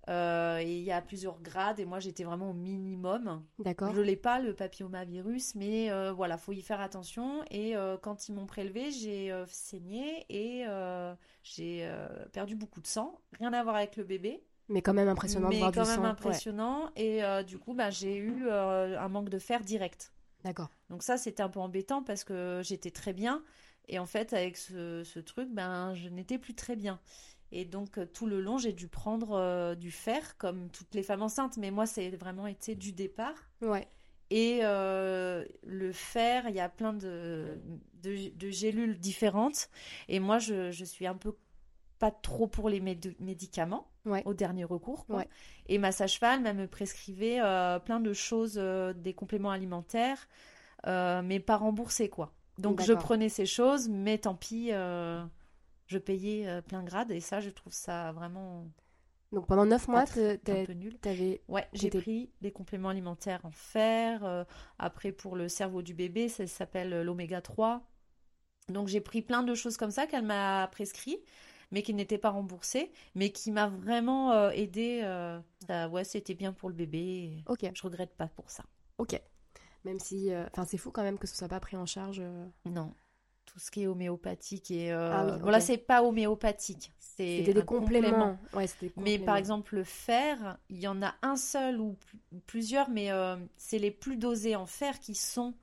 Euh, 0.08 0.58
et 0.58 0.73
il 0.78 0.85
y 0.85 0.92
a 0.92 1.02
plusieurs 1.02 1.40
grades 1.40 1.80
et 1.80 1.85
moi 1.85 1.99
j'étais 1.99 2.23
vraiment 2.23 2.50
au 2.50 2.54
minimum 2.54 3.42
D'accord. 3.58 3.92
je 3.92 4.00
l'ai 4.00 4.14
pas 4.14 4.38
le 4.38 4.54
papillomavirus, 4.54 5.56
mais 5.56 5.90
euh, 5.90 6.12
voilà, 6.12 6.38
faut 6.38 6.52
y 6.52 6.62
faire 6.62 6.80
attention. 6.80 7.42
Et 7.50 7.76
euh, 7.76 7.96
quand 8.00 8.28
ils 8.28 8.32
m'ont 8.32 8.46
prélevé, 8.46 8.92
j'ai 8.92 9.35
saigné 9.49 10.25
et 10.28 10.64
j'ai 11.42 11.90
perdu 12.32 12.54
beaucoup 12.54 12.80
de 12.80 12.87
sang. 12.87 13.18
Rien 13.40 13.52
à 13.52 13.64
voir 13.64 13.75
avec 13.75 13.96
le 13.96 14.04
bébé, 14.04 14.44
Mais 14.68 14.80
quand 14.80 14.94
même 14.94 15.08
impressionnant 15.08 15.49
de 15.49 15.54
mais 15.54 15.58
voir 15.58 15.73
quand 15.73 15.82
du 15.82 15.88
même 15.88 15.96
sang. 15.96 16.02
Ouais. 16.02 16.08
impressionnant. 16.08 16.90
Et 16.94 17.23
du 17.44 17.58
coup, 17.58 17.75
bah, 17.75 17.90
j'ai 17.90 18.16
eu 18.16 18.49
un 18.49 19.08
manque 19.08 19.28
de 19.28 19.40
fer 19.40 19.64
direct. 19.64 20.12
D'accord. 20.46 20.70
Donc 20.90 21.02
ça, 21.02 21.16
c'était 21.16 21.42
un 21.42 21.48
peu 21.48 21.58
embêtant 21.58 22.04
parce 22.04 22.22
que 22.22 22.60
j'étais 22.62 22.92
très 22.92 23.12
bien. 23.12 23.42
Et 23.88 23.98
en 23.98 24.06
fait, 24.06 24.32
avec 24.32 24.56
ce, 24.56 25.02
ce 25.02 25.18
truc, 25.18 25.48
ben, 25.52 25.92
je 25.94 26.08
n'étais 26.08 26.38
plus 26.38 26.54
très 26.54 26.76
bien. 26.76 27.00
Et 27.50 27.64
donc, 27.64 27.98
euh, 27.98 28.06
tout 28.06 28.26
le 28.26 28.40
long, 28.40 28.56
j'ai 28.56 28.72
dû 28.72 28.86
prendre 28.86 29.32
euh, 29.32 29.74
du 29.74 29.90
fer, 29.90 30.38
comme 30.38 30.70
toutes 30.70 30.94
les 30.94 31.02
femmes 31.02 31.22
enceintes. 31.22 31.56
Mais 31.56 31.72
moi, 31.72 31.84
c'est 31.84 32.10
vraiment 32.10 32.46
été 32.46 32.76
du 32.76 32.92
départ. 32.92 33.34
Ouais. 33.60 33.88
Et 34.30 34.60
euh, 34.62 35.44
le 35.64 35.90
fer, 35.90 36.48
il 36.48 36.54
y 36.54 36.60
a 36.60 36.68
plein 36.68 36.92
de, 36.92 37.60
de, 38.02 38.30
de 38.30 38.50
gélules 38.50 39.00
différentes. 39.00 39.68
Et 40.06 40.20
moi, 40.20 40.38
je, 40.38 40.70
je 40.70 40.84
suis 40.84 41.08
un 41.08 41.16
peu 41.16 41.36
pas 41.98 42.12
trop 42.12 42.46
pour 42.46 42.68
les 42.68 42.80
méd- 42.80 43.16
médicaments 43.18 43.88
Ouais. 44.06 44.22
au 44.25 44.34
dernier 44.34 44.64
recours. 44.64 45.04
quoi. 45.06 45.16
Ouais. 45.16 45.28
Et 45.66 45.78
ma 45.78 45.92
sage-femme, 45.92 46.46
elle 46.46 46.56
me 46.56 46.66
prescrivait 46.66 47.40
euh, 47.40 47.78
plein 47.78 48.00
de 48.00 48.12
choses, 48.12 48.54
euh, 48.56 48.92
des 48.92 49.12
compléments 49.12 49.50
alimentaires, 49.50 50.28
euh, 50.86 51.22
mais 51.22 51.40
pas 51.40 51.56
remboursés, 51.56 52.08
quoi. 52.08 52.32
Donc 52.58 52.80
je 52.82 52.92
prenais 52.94 53.28
ces 53.28 53.44
choses, 53.44 53.88
mais 53.88 54.18
tant 54.18 54.34
pis, 54.34 54.70
je 54.70 55.98
payais 55.98 56.62
plein 56.62 56.82
grade. 56.82 57.10
Et 57.10 57.20
ça, 57.20 57.40
je 57.40 57.50
trouve 57.50 57.72
ça 57.72 58.12
vraiment 58.12 58.64
Donc 59.32 59.46
pendant 59.46 59.66
9 59.66 59.88
mois, 59.88 60.04
t'avais. 60.06 61.42
Ouais, 61.48 61.66
j'ai 61.75 61.90
pris 61.90 62.30
des 62.40 62.52
compléments 62.52 62.88
alimentaires 62.88 63.40
en 63.44 63.50
fer. 63.50 64.46
après, 64.78 65.12
pour 65.12 65.36
le 65.36 65.48
cerveau 65.48 65.82
du 65.82 65.92
bébé, 65.92 66.28
ça 66.28 66.46
s'appelle 66.46 67.02
l'oméga 67.02 67.42
3. 67.42 67.82
Donc, 68.68 68.88
j'ai 68.88 69.00
pris 69.00 69.22
plein 69.22 69.42
de 69.42 69.54
choses 69.54 69.76
comme 69.76 69.90
ça 69.92 70.06
qu'elle 70.06 70.25
m'a 70.25 70.68
prescrit, 70.72 71.18
mais 71.70 71.82
qui 71.82 71.94
n'étaient 71.94 72.18
pas 72.18 72.30
remboursées, 72.30 72.90
mais 73.14 73.30
qui 73.30 73.50
m'a 73.50 73.68
vraiment 73.68 74.32
euh, 74.32 74.50
aidé. 74.50 75.00
euh, 75.04 75.38
ça- 75.66 75.88
ouais, 75.88 76.04
c'était 76.04 76.35
bien 76.35 76.52
pour 76.52 76.68
le 76.68 76.75
bébé. 76.75 77.42
Ok. 77.49 77.70
Je 77.75 77.82
regrette 77.82 78.14
pas 78.14 78.28
pour 78.28 78.50
ça. 78.50 78.64
Ok. 78.99 79.20
Même 79.85 79.99
si. 80.00 80.32
euh, 80.32 80.46
Enfin, 80.52 80.64
c'est 80.64 80.78
fou 80.78 80.90
quand 80.90 81.02
même 81.02 81.18
que 81.18 81.26
ce 81.26 81.37
soit 81.37 81.49
pas 81.49 81.61
pris 81.61 81.76
en 81.76 81.87
charge. 81.87 82.20
euh. 82.20 82.46
Non. 82.64 82.94
Tout 83.44 83.61
ce 83.61 83.70
qui 83.70 83.82
est 83.82 83.87
homéopathique 83.87 84.70
et. 84.73 84.90
Ah 84.90 85.25
oui, 85.25 85.40
Bon, 85.40 85.50
là, 85.50 85.58
ok. 85.58 85.62
c'est 85.64 85.78
pas 85.78 86.02
homéopathique. 86.02 86.92
C'est 86.99 87.38
C'était 87.38 87.54
des 87.54 87.64
compléments. 87.64 88.38
Ouais, 88.52 88.66
c'était 88.66 88.87
des 88.88 88.92
Mais 88.96 89.12
par 89.18 89.18
compléments. 89.18 89.37
exemple, 89.37 89.75
le 89.76 89.85
fer, 89.85 90.58
il 90.68 90.78
y 90.80 90.88
en 90.88 91.00
a 91.02 91.14
un 91.23 91.37
seul 91.37 91.80
ou 91.80 91.92
pl- 91.94 92.40
plusieurs, 92.46 92.90
mais 92.90 93.11
c'est 93.56 93.78
les 93.78 93.92
plus 93.92 94.16
dosés 94.16 94.56
en 94.56 94.66
fer 94.66 94.99
qui 94.99 95.14
sont 95.14 95.54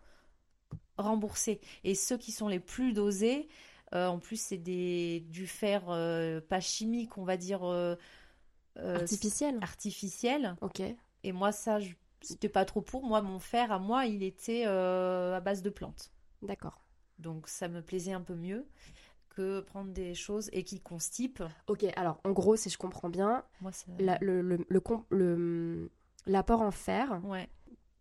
remboursés. 0.97 1.59
Et 1.83 1.95
ceux 1.95 2.17
qui 2.17 2.31
sont 2.31 2.47
les 2.47 2.59
plus 2.59 2.93
dosés, 2.93 3.47
en 3.93 4.19
plus, 4.19 4.37
c'est 4.39 4.57
des 4.57 5.21
du 5.29 5.47
fer 5.47 5.83
euh, 5.89 6.41
pas 6.41 6.59
chimique, 6.59 7.17
on 7.17 7.23
va 7.23 7.37
dire 7.37 7.63
euh, 7.63 7.95
euh, 8.77 8.99
Artificiel. 9.01 9.59
artificiel. 9.61 10.55
Ok. 10.61 10.81
Et 11.23 11.31
moi, 11.31 11.51
ça, 11.51 11.79
je- 11.79 11.93
c'était 12.21 12.49
pas 12.49 12.65
trop 12.65 12.81
pour. 12.81 13.03
Moi, 13.05 13.21
mon 13.21 13.39
fer, 13.39 13.71
à 13.71 13.79
moi, 13.79 14.05
il 14.05 14.23
était 14.23 14.63
euh, 14.65 15.35
à 15.35 15.39
base 15.41 15.61
de 15.61 15.69
plantes. 15.69 16.11
D'accord. 16.41 16.79
Donc, 17.19 17.47
ça 17.47 17.67
me 17.67 17.81
plaisait 17.81 18.13
un 18.13 18.21
peu 18.21 18.35
mieux 18.35 18.65
que 19.29 19.61
prendre 19.61 19.91
des 19.91 20.13
choses 20.15 20.49
et 20.53 20.63
qui 20.63 20.79
constipent. 20.79 21.43
Ok. 21.67 21.85
Alors, 21.95 22.19
en 22.23 22.31
gros, 22.31 22.55
si 22.55 22.69
je 22.69 22.77
comprends 22.77 23.09
bien, 23.09 23.43
Moi, 23.61 23.71
ça... 23.71 23.85
la- 23.99 24.17
le, 24.21 24.41
le, 24.41 24.65
le, 24.67 24.79
com- 24.79 25.05
le- 25.09 25.91
l'apport 26.25 26.61
en 26.61 26.71
fer 26.71 27.19
Ouais. 27.23 27.47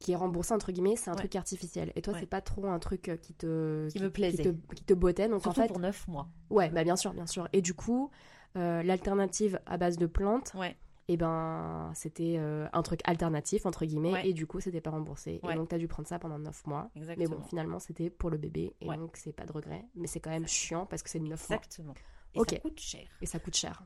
Qui 0.03 0.13
est 0.13 0.17
remboursé 0.17 0.53
entre 0.53 0.73
guillemets, 0.73 0.97
c'est 0.97 1.09
un 1.11 1.15
Ouais. 1.15 1.19
truc 1.21 1.37
artificiel. 1.37 1.93
Et 1.97 2.03
toi, 2.03 2.13
Ouais. 2.15 2.21
c'est 2.21 2.27
pas 2.27 2.41
trop 2.41 2.67
un 2.67 2.79
truc 2.79 3.09
euh, 3.09 3.17
qui 3.17 3.35
te 3.35 3.89
Qui 3.89 4.01
me 4.03 4.11
plaisait. 4.11 4.43
qui 4.43 4.53
te, 4.55 4.75
qui 4.75 4.85
te 4.85 4.95
bottait. 4.95 5.29
Donc 5.29 5.43
Surtout 5.43 5.61
en 5.61 5.63
fait, 5.63 5.69
pour 5.69 5.79
neuf 5.79 6.07
mois. 6.09 6.29
ouais, 6.51 6.69
bah 6.71 6.85
bien 6.85 6.97
sûr, 6.97 7.13
bien 7.15 7.27
sûr. 7.27 7.49
Et 7.53 7.63
du 7.63 7.75
coup, 7.75 8.11
euh, 8.57 8.83
l'alternative 8.83 9.61
à 9.67 9.77
base 9.79 9.97
de 9.97 10.07
plantes, 10.07 10.53
Ouais. 10.55 10.77
et 11.09 11.17
ben 11.17 11.91
c'était 11.95 12.37
euh, 12.39 12.67
un 12.73 12.83
truc 12.83 13.01
alternatif 13.05 13.65
entre 13.67 13.85
guillemets. 13.87 14.13
Ouais. 14.13 14.29
Et 14.29 14.33
du 14.35 14.47
coup, 14.47 14.61
c'était 14.61 14.81
pas 14.81 14.91
remboursé. 14.91 15.41
Et 15.49 15.55
donc 15.55 15.69
t'as 15.69 15.79
dû 15.79 15.89
prendre 15.89 16.09
ça 16.09 16.19
pendant 16.19 16.39
9 16.39 16.67
mois. 16.67 16.91
Mais 17.17 17.27
bon, 17.27 17.41
finalement, 17.43 17.79
c'était 17.79 18.11
pour 18.11 18.29
le 18.31 18.37
bébé. 18.39 18.75
Et 18.81 18.87
donc, 18.87 19.17
c'est 19.17 19.33
pas 19.33 19.45
de 19.47 19.53
regret. 19.53 19.85
Mais 19.95 20.07
c'est 20.07 20.21
quand 20.21 20.31
même 20.31 20.47
chiant 20.49 20.85
parce 20.87 21.03
que 21.03 21.11
c'est 21.11 21.21
9 21.21 21.49
mois. 21.49 21.57
Exactement. 21.59 21.95
Et 22.35 22.41
Ok. 22.41 22.51
ça 22.51 22.59
coûte 22.61 22.81
cher. 22.81 23.07
Et 23.21 23.27
ça 23.27 23.39
coûte 23.39 23.57
cher. 23.57 23.83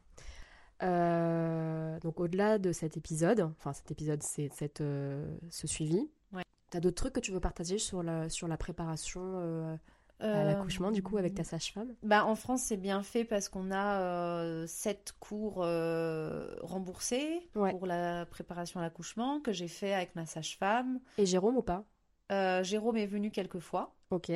Euh, 0.82 1.98
donc 2.00 2.20
au-delà 2.20 2.58
de 2.58 2.72
cet 2.72 2.96
épisode, 2.96 3.40
enfin 3.58 3.72
cet 3.72 3.90
épisode, 3.90 4.22
c'est 4.22 4.48
cette, 4.52 4.80
euh, 4.80 5.26
ce 5.50 5.66
suivi. 5.66 6.08
Ouais. 6.32 6.42
T'as 6.70 6.80
d'autres 6.80 6.96
trucs 6.96 7.12
que 7.14 7.20
tu 7.20 7.32
veux 7.32 7.40
partager 7.40 7.78
sur 7.78 8.02
la, 8.02 8.28
sur 8.28 8.46
la 8.48 8.56
préparation 8.56 9.20
euh, 9.24 9.76
à 10.20 10.44
l'accouchement 10.44 10.90
du 10.90 11.02
coup 11.02 11.16
avec 11.18 11.34
ta 11.34 11.44
sage-femme? 11.44 11.94
Bah, 12.02 12.24
en 12.24 12.34
France, 12.34 12.62
c'est 12.62 12.76
bien 12.76 13.02
fait 13.02 13.24
parce 13.24 13.48
qu'on 13.48 13.70
a 13.72 14.66
sept 14.66 15.12
cours 15.20 15.64
remboursés 16.62 17.40
Ouais. 17.54 17.70
pour 17.70 17.86
la 17.86 18.26
préparation 18.26 18.80
à 18.80 18.82
l'accouchement 18.82 19.40
que 19.40 19.52
j'ai 19.52 19.68
fait 19.68 19.92
avec 19.94 20.14
ma 20.16 20.26
sage-femme. 20.26 21.00
Et 21.18 21.26
Jérôme 21.26 21.56
ou 21.56 21.62
pas? 21.62 21.84
Jérôme 22.62 22.96
est 22.96 23.06
venu 23.06 23.30
quelques 23.30 23.60
fois. 23.60 23.94
Ok. 24.10 24.30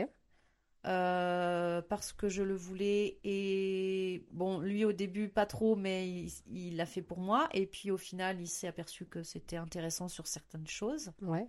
Euh, 0.87 1.82
parce 1.82 2.12
que 2.12 2.28
je 2.28 2.42
le 2.42 2.54
voulais. 2.54 3.18
Et 3.25 4.26
bon, 4.32 4.60
lui 4.60 4.84
au 4.84 4.92
début 4.92 5.28
pas 5.28 5.46
trop, 5.46 5.76
mais 5.76 6.26
il 6.52 6.76
l'a 6.76 6.87
fait 6.87 7.02
pour 7.02 7.18
moi. 7.18 7.49
Et 7.52 7.66
puis 7.66 7.90
au 7.90 7.99
final, 7.99 8.40
il 8.40 8.49
s'est 8.49 8.68
aperçu 8.68 9.06
que 9.06 9.22
c'était 9.22 9.56
intéressant 9.56 10.08
sur 10.08 10.26
certaines 10.26 10.66
choses. 10.66 11.12
Ouais. 11.22 11.46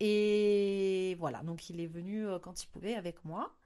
Et 0.00 1.16
voilà, 1.18 1.42
donc 1.42 1.70
il 1.70 1.80
est 1.80 1.86
venu 1.86 2.26
euh, 2.26 2.38
quand 2.38 2.62
il 2.62 2.66
pouvait 2.68 2.94
avec 2.94 3.24
moi. 3.24 3.56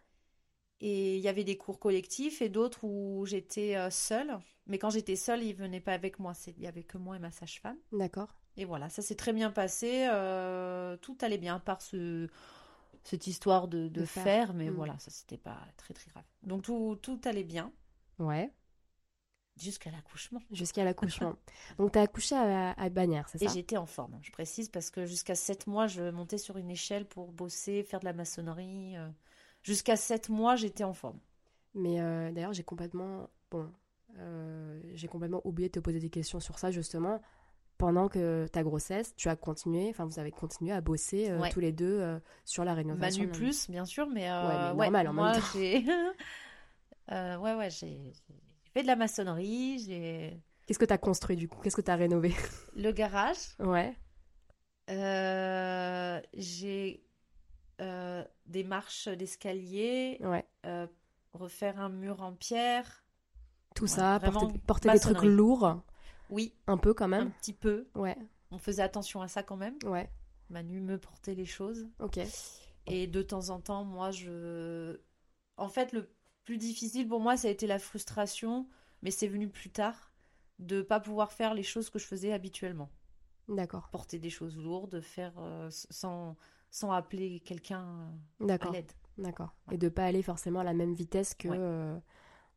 Et 0.81 1.17
il 1.17 1.23
y 1.23 1.29
avait 1.29 1.45
des 1.45 1.57
cours 1.57 1.81
collectifs 1.81 2.41
et 2.41 2.49
d'autres 2.49 2.85
où 2.85 3.25
j'étais 3.27 3.77
euh, 3.77 3.91
seule. 3.91 4.39
Mais 4.67 4.79
quand 4.79 4.91
j'étais 4.91 5.17
seule, 5.17 5.43
il 5.43 5.55
venait 5.55 5.81
pas 5.81 5.95
avec 5.95 6.19
moi. 6.19 6.33
Il 6.47 6.63
y 6.63 6.67
avait 6.67 6.85
que 6.85 6.99
moi 6.99 7.17
et 7.17 7.19
ma 7.19 7.31
sage-femme. 7.31 7.79
D'accord. 7.93 8.35
Et 8.57 8.65
voilà, 8.65 8.89
ça 8.89 9.03
s'est 9.03 9.15
très 9.15 9.33
bien 9.33 9.51
passé. 9.51 10.07
euh, 10.11 10.97
tout 10.99 11.17
allait 11.23 11.39
bien, 11.39 11.57
à 11.57 11.61
part 11.61 11.81
ce, 11.81 12.29
cette 13.09 13.27
histoire 13.27 13.69
de, 13.69 13.89
de 13.89 14.05
fer. 14.05 14.55
Mais 14.55 14.71
Mm. 14.71 14.75
voilà, 14.77 14.99
ça 14.99 15.11
c'était 15.11 15.39
pas 15.39 15.59
très 15.77 15.95
très 15.95 16.11
grave. 16.11 16.25
Donc 16.43 16.63
tout, 16.63 16.97
tout 17.03 17.21
allait 17.25 17.45
bien 17.45 17.73
Ouais. 18.19 18.53
jusqu'à 19.57 19.91
l'accouchement. 19.91 20.41
Jusqu'à 20.53 20.85
l'accouchement. 20.85 21.35
Donc, 21.79 21.93
t'as 21.93 22.03
accouché 22.03 22.35
à, 22.37 22.73
à 22.73 22.89
Bagnères, 22.89 23.29
c'est 23.29 23.43
Et 23.43 23.47
ça? 23.47 23.53
j'étais 23.53 23.77
en 23.77 23.87
forme, 23.87 24.19
je 24.23 24.31
précise, 24.31 24.69
parce 24.69 24.91
que 24.91 25.05
jusqu'à 25.05 25.35
7 25.35 25.67
mois, 25.67 25.87
je 25.87 26.11
montais 26.11 26.39
sur 26.39 26.57
une 26.59 26.71
échelle 26.71 27.07
pour 27.07 27.33
bosser, 27.33 27.83
faire 27.83 28.01
de 28.01 28.05
la 28.05 28.13
maçonnerie. 28.13 28.97
euh. 28.97 29.09
Jusqu'à 29.63 29.97
7 29.97 30.29
mois, 30.29 30.57
j'étais 30.57 30.85
en 30.85 30.95
forme. 30.95 31.19
Mais 31.75 32.01
euh, 32.01 32.31
d'ailleurs, 32.33 32.53
j'ai 32.53 32.65
complètement. 32.65 33.29
Bon. 33.51 33.71
euh, 34.19 34.81
j'ai 34.95 35.09
complètement 35.09 35.41
oublié 35.45 35.69
de 35.69 35.73
te 35.73 35.81
poser 35.81 36.01
des 36.01 36.11
questions 36.11 36.41
sur 36.41 36.59
ça, 36.59 36.71
justement. 36.71 37.21
Pendant 37.79 38.09
que 38.09 38.49
ta 38.49 38.65
grossesse, 38.65 39.15
tu 39.17 39.29
as 39.29 39.37
continué, 39.37 39.89
enfin, 39.91 40.05
vous 40.05 40.19
avez 40.19 40.33
continué 40.33 40.73
à 40.73 40.81
bosser 40.81 41.31
euh, 41.31 41.39
Ouais. 41.41 41.49
tous 41.49 41.61
les 41.61 41.71
deux 41.71 42.01
euh, 42.01 42.19
sur 42.45 42.65
la 42.65 42.75
rénovation. 42.75 43.23
Manu 43.23 43.33
plus, 43.33 43.71
bien 43.71 43.85
sûr, 43.85 44.09
mais, 44.09 44.29
euh, 44.29 44.49
Ouais, 44.49 44.57
mais 44.75 44.79
ouais, 44.81 44.85
normal 44.91 45.09
en 45.09 45.13
même 45.13 45.25
moi, 45.25 45.33
temps. 45.41 45.47
j'ai... 45.55 45.85
Euh, 47.11 47.39
ouais, 47.39 47.55
ouais, 47.55 47.71
j'ai 47.71 48.13
j'ai 48.13 48.71
fait 48.75 48.83
de 48.83 48.87
la 48.87 48.95
maçonnerie, 48.95 49.79
j'ai 49.79 50.39
Qu'est-ce 50.67 50.79
que 50.79 50.85
tu 50.85 50.93
as 50.93 50.99
construit 50.99 51.37
du 51.37 51.49
coup? 51.49 51.59
Qu'est-ce 51.63 51.77
que 51.77 51.81
tu 51.81 51.91
as 51.91 51.97
rénové? 51.97 52.35
Le 52.77 52.93
garage, 52.93 53.57
Ouais. 53.59 53.97
j'ai 56.35 57.03
des 58.45 58.65
marches 58.65 59.09
d'escalier, 59.09 60.21
Ouais. 60.21 60.45
refaire 61.33 61.81
un 61.81 61.89
mur 61.89 62.21
en 62.21 62.35
pierre. 62.35 63.05
Tout 63.75 63.87
ça, 63.87 64.21
porter, 64.23 64.59
porter 64.67 64.91
des 64.91 65.01
trucs 65.01 65.23
lourds, 65.23 65.81
Oui, 66.31 66.55
un 66.67 66.77
peu 66.77 66.95
quand 66.95 67.05
un 67.07 67.09
même. 67.09 67.33
petit 67.33 67.53
peu. 67.53 67.89
Ouais. 67.95 68.17
On 68.51 68.59
faisait 68.59 68.83
attention 68.83 69.21
à 69.23 69.29
ça 69.29 69.43
quand 69.43 69.57
même. 69.57 69.77
Ouais. 69.85 70.11
Manu 70.51 70.81
me 70.81 70.99
portait 70.99 71.35
les 71.35 71.45
choses. 71.47 71.87
Ok. 72.01 72.19
Et 72.87 73.07
de 73.07 73.23
temps 73.23 73.51
en 73.51 73.61
temps, 73.61 73.85
moi, 73.85 74.11
je... 74.11 74.99
En 75.57 75.69
fait, 75.69 75.93
le 75.93 76.11
plus 76.45 76.57
difficile 76.57 77.07
pour 77.09 77.21
moi, 77.21 77.37
ça 77.37 77.49
a 77.49 77.51
été 77.51 77.67
la 77.67 77.79
frustration, 77.79 78.67
mais 79.03 79.11
c'est 79.11 79.27
venu 79.29 79.49
plus 79.51 79.71
tard, 79.71 80.13
de 80.59 80.81
pas 80.83 80.99
pouvoir 81.01 81.33
faire 81.33 81.53
les 81.53 81.63
choses 81.63 81.91
que 81.91 81.99
je 81.99 82.07
faisais 82.07 82.33
habituellement. 82.33 82.91
D'accord. 83.49 83.89
Porter 83.91 84.19
des 84.19 84.31
choses 84.31 84.57
lourdes, 84.57 85.01
faire 85.03 85.33
euh, 85.39 85.69
sans, 85.71 86.37
sans 86.71 86.93
appeler 86.93 87.41
quelqu'un 87.41 88.11
à 88.41 88.71
l'aide. 88.73 88.93
D'accord. 89.19 89.55
Et 89.71 89.77
de 89.79 89.89
pas 89.89 90.05
aller 90.05 90.23
forcément 90.23 90.61
à 90.61 90.65
la 90.65 90.75
même 90.75 90.95
vitesse 90.95 91.35
que 91.35 91.49
Ouais. 91.49 91.57
euh, 91.59 91.99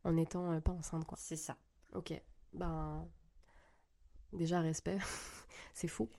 en 0.04 0.16
étant 0.16 0.52
euh, 0.52 0.60
pas 0.62 0.72
enceinte, 0.72 1.06
quoi. 1.06 1.18
C'est 1.20 1.36
ça. 1.36 1.58
Ok. 1.94 2.14
Ben. 2.54 3.06
Déjà, 4.34 4.62
respect. 4.62 4.98
C'est 5.74 5.88
fou. 5.88 6.10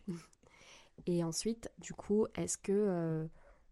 Et 1.07 1.23
ensuite, 1.25 1.71
du 1.79 1.95
coup, 1.95 2.27
est-ce 2.35 2.59
que 2.59 2.73
euh, 2.73 3.27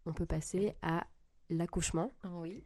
on 0.07 0.13
peut 0.13 0.27
passer 0.27 0.75
à 0.83 1.07
l'accouchement? 1.49 2.13
Oui. 2.25 2.65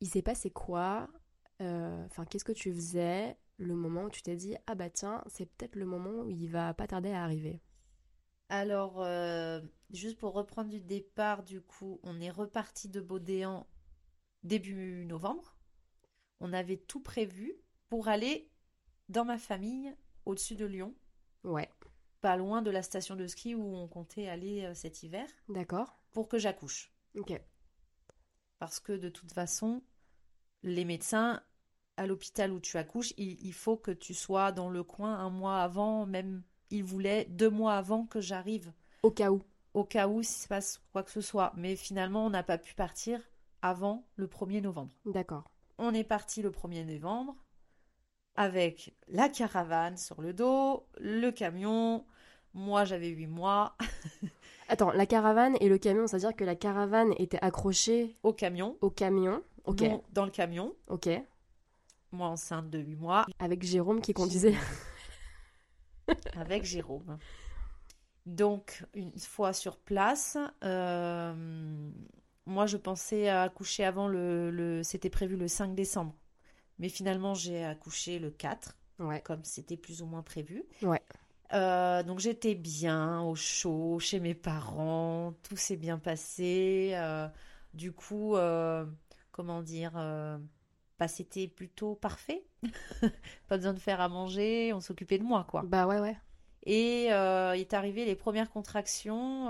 Il 0.00 0.08
s'est 0.08 0.22
passé 0.22 0.50
quoi? 0.50 1.08
Euh, 1.60 2.04
Enfin, 2.06 2.24
qu'est-ce 2.24 2.44
que 2.44 2.52
tu 2.52 2.72
faisais 2.72 3.36
le 3.58 3.74
moment 3.74 4.04
où 4.04 4.10
tu 4.10 4.22
t'es 4.22 4.36
dit 4.36 4.56
ah 4.66 4.74
bah 4.74 4.88
tiens, 4.90 5.22
c'est 5.26 5.46
peut-être 5.46 5.76
le 5.76 5.84
moment 5.86 6.22
où 6.22 6.30
il 6.30 6.48
va 6.50 6.72
pas 6.74 6.86
tarder 6.86 7.10
à 7.12 7.22
arriver? 7.24 7.60
Alors, 8.48 9.02
euh, 9.02 9.60
juste 9.92 10.18
pour 10.18 10.32
reprendre 10.34 10.70
du 10.70 10.80
départ, 10.80 11.42
du 11.42 11.60
coup, 11.60 12.00
on 12.02 12.20
est 12.20 12.30
reparti 12.30 12.88
de 12.88 13.00
Baudéan 13.00 13.66
début 14.44 15.04
novembre. 15.06 15.56
On 16.40 16.52
avait 16.52 16.78
tout 16.78 17.00
prévu 17.00 17.54
pour 17.90 18.08
aller 18.08 18.50
dans 19.08 19.24
ma 19.24 19.38
famille 19.38 19.94
au-dessus 20.24 20.56
de 20.56 20.66
Lyon, 20.66 20.94
Ouais. 21.44 21.70
pas 22.20 22.36
loin 22.36 22.62
de 22.62 22.70
la 22.70 22.82
station 22.82 23.14
de 23.16 23.26
ski 23.26 23.54
où 23.54 23.74
on 23.76 23.86
comptait 23.88 24.28
aller 24.28 24.64
euh, 24.64 24.74
cet 24.74 25.02
hiver, 25.02 25.26
D'accord. 25.48 25.96
pour 26.12 26.28
que 26.28 26.38
j'accouche. 26.38 26.92
Ok. 27.16 27.40
Parce 28.58 28.80
que 28.80 28.92
de 28.92 29.08
toute 29.08 29.32
façon, 29.32 29.82
les 30.62 30.84
médecins, 30.84 31.42
à 31.96 32.06
l'hôpital 32.06 32.52
où 32.52 32.60
tu 32.60 32.76
accouches, 32.78 33.12
il, 33.16 33.40
il 33.44 33.52
faut 33.52 33.76
que 33.76 33.90
tu 33.90 34.14
sois 34.14 34.50
dans 34.52 34.70
le 34.70 34.82
coin 34.82 35.14
un 35.18 35.30
mois 35.30 35.60
avant, 35.62 36.06
même 36.06 36.42
ils 36.70 36.84
voulaient 36.84 37.26
deux 37.26 37.50
mois 37.50 37.74
avant 37.76 38.06
que 38.06 38.20
j'arrive, 38.20 38.72
Au 39.02 39.10
cas 39.10 39.30
où. 39.30 39.42
au 39.74 39.84
cas 39.84 40.08
où 40.08 40.22
s'il 40.22 40.42
se 40.42 40.48
passe 40.48 40.82
quoi 40.92 41.02
que 41.04 41.10
ce 41.10 41.20
soit. 41.20 41.52
Mais 41.56 41.76
finalement, 41.76 42.26
on 42.26 42.30
n'a 42.30 42.42
pas 42.42 42.58
pu 42.58 42.74
partir 42.74 43.20
avant 43.62 44.06
le 44.16 44.26
1er 44.26 44.60
novembre. 44.62 44.92
D'accord. 45.04 45.50
On 45.78 45.94
est 45.94 46.04
parti 46.04 46.42
le 46.42 46.50
1er 46.50 46.84
novembre 46.84 47.36
avec 48.36 48.94
la 49.08 49.28
caravane 49.28 49.96
sur 49.96 50.20
le 50.20 50.32
dos, 50.32 50.86
le 51.00 51.30
camion. 51.30 52.04
Moi, 52.54 52.84
j'avais 52.84 53.08
huit 53.08 53.26
mois 53.26 53.76
Attends, 54.68 54.90
la 54.92 55.06
caravane 55.06 55.56
et 55.60 55.68
le 55.68 55.78
camion, 55.78 56.06
c'est-à-dire 56.06 56.34
que 56.34 56.42
la 56.44 56.56
caravane 56.56 57.12
était 57.18 57.38
accrochée 57.42 58.16
au 58.22 58.32
camion. 58.32 58.76
au 58.80 58.90
camion. 58.90 59.42
Ok. 59.64 59.84
Dans 60.12 60.24
le 60.24 60.30
camion. 60.30 60.74
Ok. 60.88 61.08
Moi, 62.12 62.28
enceinte 62.28 62.70
de 62.70 62.78
8 62.78 62.96
mois. 62.96 63.26
Avec 63.38 63.62
Jérôme 63.62 64.00
qui 64.00 64.12
conduisait. 64.14 64.54
avec 66.36 66.64
Jérôme. 66.64 67.18
Donc, 68.26 68.84
une 68.94 69.16
fois 69.18 69.52
sur 69.52 69.76
place, 69.76 70.36
euh, 70.64 71.90
moi 72.46 72.66
je 72.66 72.76
pensais 72.76 73.28
à 73.28 73.42
accoucher 73.42 73.84
avant 73.84 74.08
le, 74.08 74.50
le- 74.50 74.82
C'était 74.82 75.10
prévu 75.10 75.36
le 75.36 75.46
5 75.48 75.74
décembre. 75.74 76.14
Mais 76.78 76.88
finalement, 76.88 77.34
j'ai 77.34 77.64
accouché 77.64 78.18
le 78.18 78.30
4, 78.30 78.76
Ouais. 78.98 79.20
comme 79.22 79.44
c'était 79.44 79.76
plus 79.76 80.02
ou 80.02 80.06
moins 80.06 80.22
prévu. 80.22 80.64
Ouais. 80.82 81.00
Euh, 81.52 82.02
donc 82.02 82.18
j'étais 82.18 82.54
bien, 82.54 83.22
au 83.22 83.34
chaud, 83.34 83.98
chez 84.00 84.20
mes 84.20 84.34
parents, 84.34 85.34
tout 85.42 85.56
s'est 85.56 85.76
bien 85.76 85.98
passé. 85.98 86.92
euh, 86.94 87.28
du 87.74 87.92
coup, 87.92 88.36
euh, 88.36 88.84
comment 89.32 89.62
dire, 89.62 89.92
bah, 90.98 91.08
c'était 91.08 91.46
plutôt 91.46 91.94
parfait. 91.94 92.44
Pas 93.48 93.56
besoin 93.58 93.74
de 93.74 93.78
faire 93.78 94.00
à 94.00 94.08
manger, 94.08 94.72
on 94.72 94.80
s'occupait 94.80 95.18
de 95.18 95.24
moi, 95.24 95.44
quoi. 95.48 95.62
Bah 95.62 95.86
ouais, 95.86 96.00
ouais. 96.00 96.16
Et 96.64 97.04
il 97.06 97.60
est 97.60 97.74
arrivé 97.74 98.04
les 98.04 98.16
premières 98.16 98.50
contractions. 98.50 99.46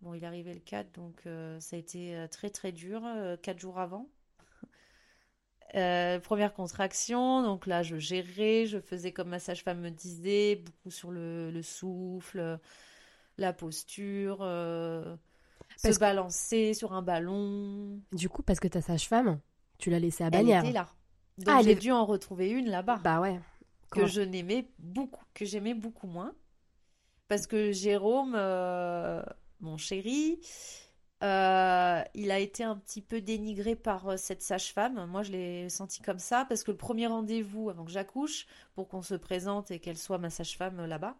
bon, 0.00 0.14
il 0.14 0.24
est 0.24 0.26
arrivé 0.26 0.54
le 0.54 0.60
4, 0.60 0.92
donc 0.92 1.22
ça 1.60 1.76
a 1.76 1.78
été 1.78 2.26
très 2.30 2.50
très 2.50 2.72
dur, 2.72 3.02
euh, 3.04 3.36
4 3.36 3.58
jours 3.60 3.78
avant. 3.78 4.08
Euh, 5.76 6.18
première 6.18 6.52
contraction, 6.52 7.42
donc 7.42 7.66
là 7.66 7.82
je 7.84 7.96
gérais, 7.96 8.66
je 8.66 8.78
faisais 8.80 9.12
comme 9.12 9.28
ma 9.28 9.38
sage-femme 9.38 9.80
me 9.80 9.90
disait, 9.90 10.56
beaucoup 10.56 10.90
sur 10.90 11.12
le, 11.12 11.50
le 11.52 11.62
souffle, 11.62 12.58
la 13.38 13.52
posture, 13.52 14.38
euh, 14.40 15.14
se 15.76 15.88
que- 15.88 15.98
balancer 16.00 16.74
sur 16.74 16.92
un 16.92 17.02
ballon. 17.02 18.00
Du 18.12 18.28
coup, 18.28 18.42
parce 18.42 18.58
que 18.58 18.66
ta 18.68 18.80
sage-femme, 18.80 19.38
tu 19.78 19.90
l'as 19.90 20.00
laissée 20.00 20.24
à 20.24 20.26
Elle 20.26 20.32
Bagnères. 20.32 20.64
était 20.64 20.72
là. 20.72 20.88
Donc 21.38 21.48
Ah, 21.48 21.56
elle 21.60 21.64
j'ai 21.66 21.70
est- 21.72 21.74
dû 21.76 21.92
en 21.92 22.04
retrouver 22.04 22.50
une 22.50 22.68
là-bas. 22.68 22.98
Bah 23.04 23.20
ouais. 23.20 23.38
que 23.92 24.06
je 24.06 24.20
n'aimais 24.20 24.68
beaucoup, 24.78 25.24
que 25.34 25.44
j'aimais 25.44 25.74
beaucoup 25.74 26.06
moins. 26.06 26.32
Parce 27.28 27.46
que 27.46 27.70
Jérôme, 27.72 28.34
euh, 28.36 29.22
mon 29.60 29.76
chéri, 29.76 30.40
euh, 31.22 32.02
il 32.14 32.30
a 32.30 32.38
été 32.38 32.64
un 32.64 32.76
petit 32.76 33.02
peu 33.02 33.20
dénigré 33.20 33.76
par 33.76 34.08
euh, 34.08 34.16
cette 34.16 34.42
sage-femme. 34.42 35.04
Moi, 35.06 35.22
je 35.22 35.32
l'ai 35.32 35.68
senti 35.68 36.00
comme 36.00 36.18
ça 36.18 36.46
parce 36.48 36.64
que 36.64 36.70
le 36.70 36.76
premier 36.78 37.06
rendez-vous 37.06 37.68
avant 37.68 37.84
que 37.84 37.90
j'accouche, 37.90 38.46
pour 38.74 38.88
qu'on 38.88 39.02
se 39.02 39.14
présente 39.14 39.70
et 39.70 39.78
qu'elle 39.80 39.98
soit 39.98 40.18
ma 40.18 40.30
sage-femme 40.30 40.84
là-bas, 40.86 41.16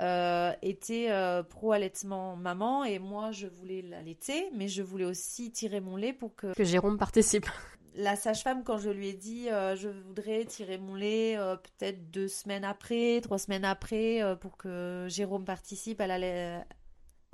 euh, 0.00 0.52
était 0.62 1.10
euh, 1.10 1.42
pro-allaitement 1.42 2.36
maman 2.36 2.84
et 2.84 2.98
moi, 2.98 3.30
je 3.30 3.46
voulais 3.46 3.82
l'allaiter, 3.82 4.48
mais 4.54 4.68
je 4.68 4.82
voulais 4.82 5.04
aussi 5.04 5.50
tirer 5.52 5.80
mon 5.80 5.96
lait 5.96 6.12
pour 6.12 6.34
que 6.34 6.54
Que 6.54 6.64
Jérôme 6.64 6.96
participe. 6.98 7.46
la 7.94 8.16
sage-femme, 8.16 8.62
quand 8.64 8.78
je 8.78 8.90
lui 8.90 9.08
ai 9.08 9.14
dit 9.14 9.46
je 9.48 9.88
voudrais 9.88 10.44
tirer 10.44 10.76
mon 10.78 10.94
lait 10.94 11.36
peut-être 11.78 12.10
deux 12.10 12.28
semaines 12.28 12.64
après, 12.64 13.20
trois 13.22 13.38
semaines 13.38 13.64
après, 13.64 14.20
pour 14.40 14.56
que 14.58 15.06
Jérôme 15.08 15.44
participe 15.46 16.00
à 16.02 16.06
la- 16.06 16.64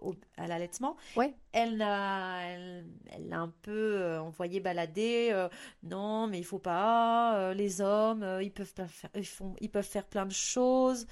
au- 0.02 0.14
à 0.36 0.46
l'allaitement. 0.46 0.96
Ouais. 1.16 1.34
Elle 1.52 1.76
l'a, 1.78 2.40
elle, 2.48 2.84
un 3.32 3.48
peu 3.62 3.70
euh, 4.00 4.20
envoyé 4.20 4.60
balader. 4.60 5.30
euh, 5.32 5.48
non, 5.82 6.26
mais 6.26 6.38
il 6.38 6.44
faut 6.44 6.58
pas. 6.58 7.36
euh, 7.38 7.54
les 7.54 7.80
hommes, 7.80 8.22
euh, 8.22 8.42
ils 8.42 8.50
peuvent 8.52 8.66
faire, 8.66 8.88
ils 9.14 9.24
font, 9.26 9.54
ils 9.60 9.70
peuvent 9.70 9.84
faire 9.84 10.04
plein 10.06 10.26
de 10.26 10.32
choses. 10.32 11.06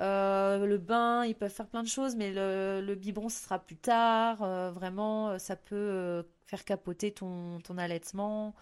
Le 0.00 0.76
bain, 0.78 1.24
ils 1.24 1.34
peuvent 1.34 1.50
faire 1.52 1.68
plein 1.68 1.82
de 1.82 1.88
choses, 1.88 2.16
mais 2.16 2.32
le, 2.32 2.80
le 2.84 2.94
biberon, 2.94 3.28
ce 3.28 3.42
sera 3.42 3.58
plus 3.58 3.76
tard. 3.76 4.38
Vraiment, 4.72 5.38
ça 5.38 5.56
peut 5.56 6.24
faire 6.46 6.64
capoter 6.64 7.12
ton, 7.12 7.58
ton 7.60 7.78
allaitement. 7.78 8.54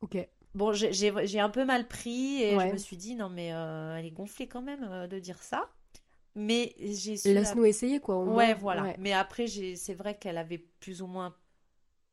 Ok. 0.00 0.16
Bon, 0.54 0.72
j'ai 0.72 1.40
un 1.40 1.50
peu 1.50 1.64
mal 1.64 1.86
pris 1.86 2.42
et 2.42 2.56
Ouais. 2.56 2.68
je 2.68 2.72
me 2.72 2.78
suis 2.78 2.96
dit, 2.96 3.14
non, 3.14 3.28
mais 3.28 3.48
elle 3.48 4.06
est 4.06 4.10
gonflée 4.10 4.46
quand 4.48 4.62
même 4.62 5.06
de 5.08 5.18
dire 5.18 5.38
ça. 5.42 5.68
Mais 6.38 6.74
j'ai 6.78 7.16
su. 7.16 7.34
la- 7.34 7.40
Laisse-nous 7.40 7.64
essayer, 7.64 8.00
quoi. 8.00 8.16
au 8.16 8.24
moins. 8.24 8.36
Ouais, 8.36 8.54
voilà. 8.54 8.82
Ouais. 8.84 8.96
Mais 8.98 9.12
après, 9.12 9.46
c'est 9.48 9.94
vrai 9.94 10.16
qu'elle 10.18 10.38
avait 10.38 10.58
plus 10.58 11.02
ou 11.02 11.06
moins 11.06 11.34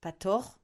pas 0.02 0.12
tort. 0.12 0.60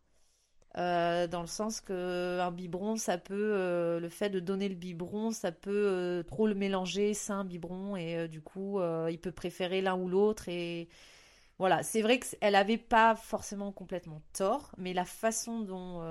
euh, 0.77 1.27
dans 1.27 1.41
le 1.41 1.47
sens 1.47 1.81
que 1.81 2.39
un 2.39 2.51
biberon, 2.51 2.95
ça 2.95 3.17
peut, 3.17 3.35
euh, 3.55 3.99
le 3.99 4.09
fait 4.09 4.29
de 4.29 4.39
donner 4.39 4.69
le 4.69 4.75
biberon, 4.75 5.31
ça 5.31 5.51
peut 5.51 5.71
euh, 5.71 6.23
trop 6.23 6.47
le 6.47 6.55
mélanger, 6.55 7.13
sein, 7.13 7.43
biberon, 7.45 7.97
et 7.97 8.27
du 8.29 8.41
coup, 8.41 8.79
il 9.09 9.19
peut 9.19 9.31
préférer 9.33 9.81
l'un 9.81 9.95
ou 9.97 10.07
l'autre. 10.09 10.49
Et 10.49 10.87
voilà, 11.59 11.83
c'est 11.83 12.01
vrai 12.01 12.19
qu'elle 12.19 12.55
avait 12.55 12.77
pas 12.77 13.15
forcément 13.15 13.71
complètement 13.71 14.21
tort, 14.33 14.71
mais 14.77 14.93
la 14.93 15.05
façon 15.05 15.61
dont 15.61 16.01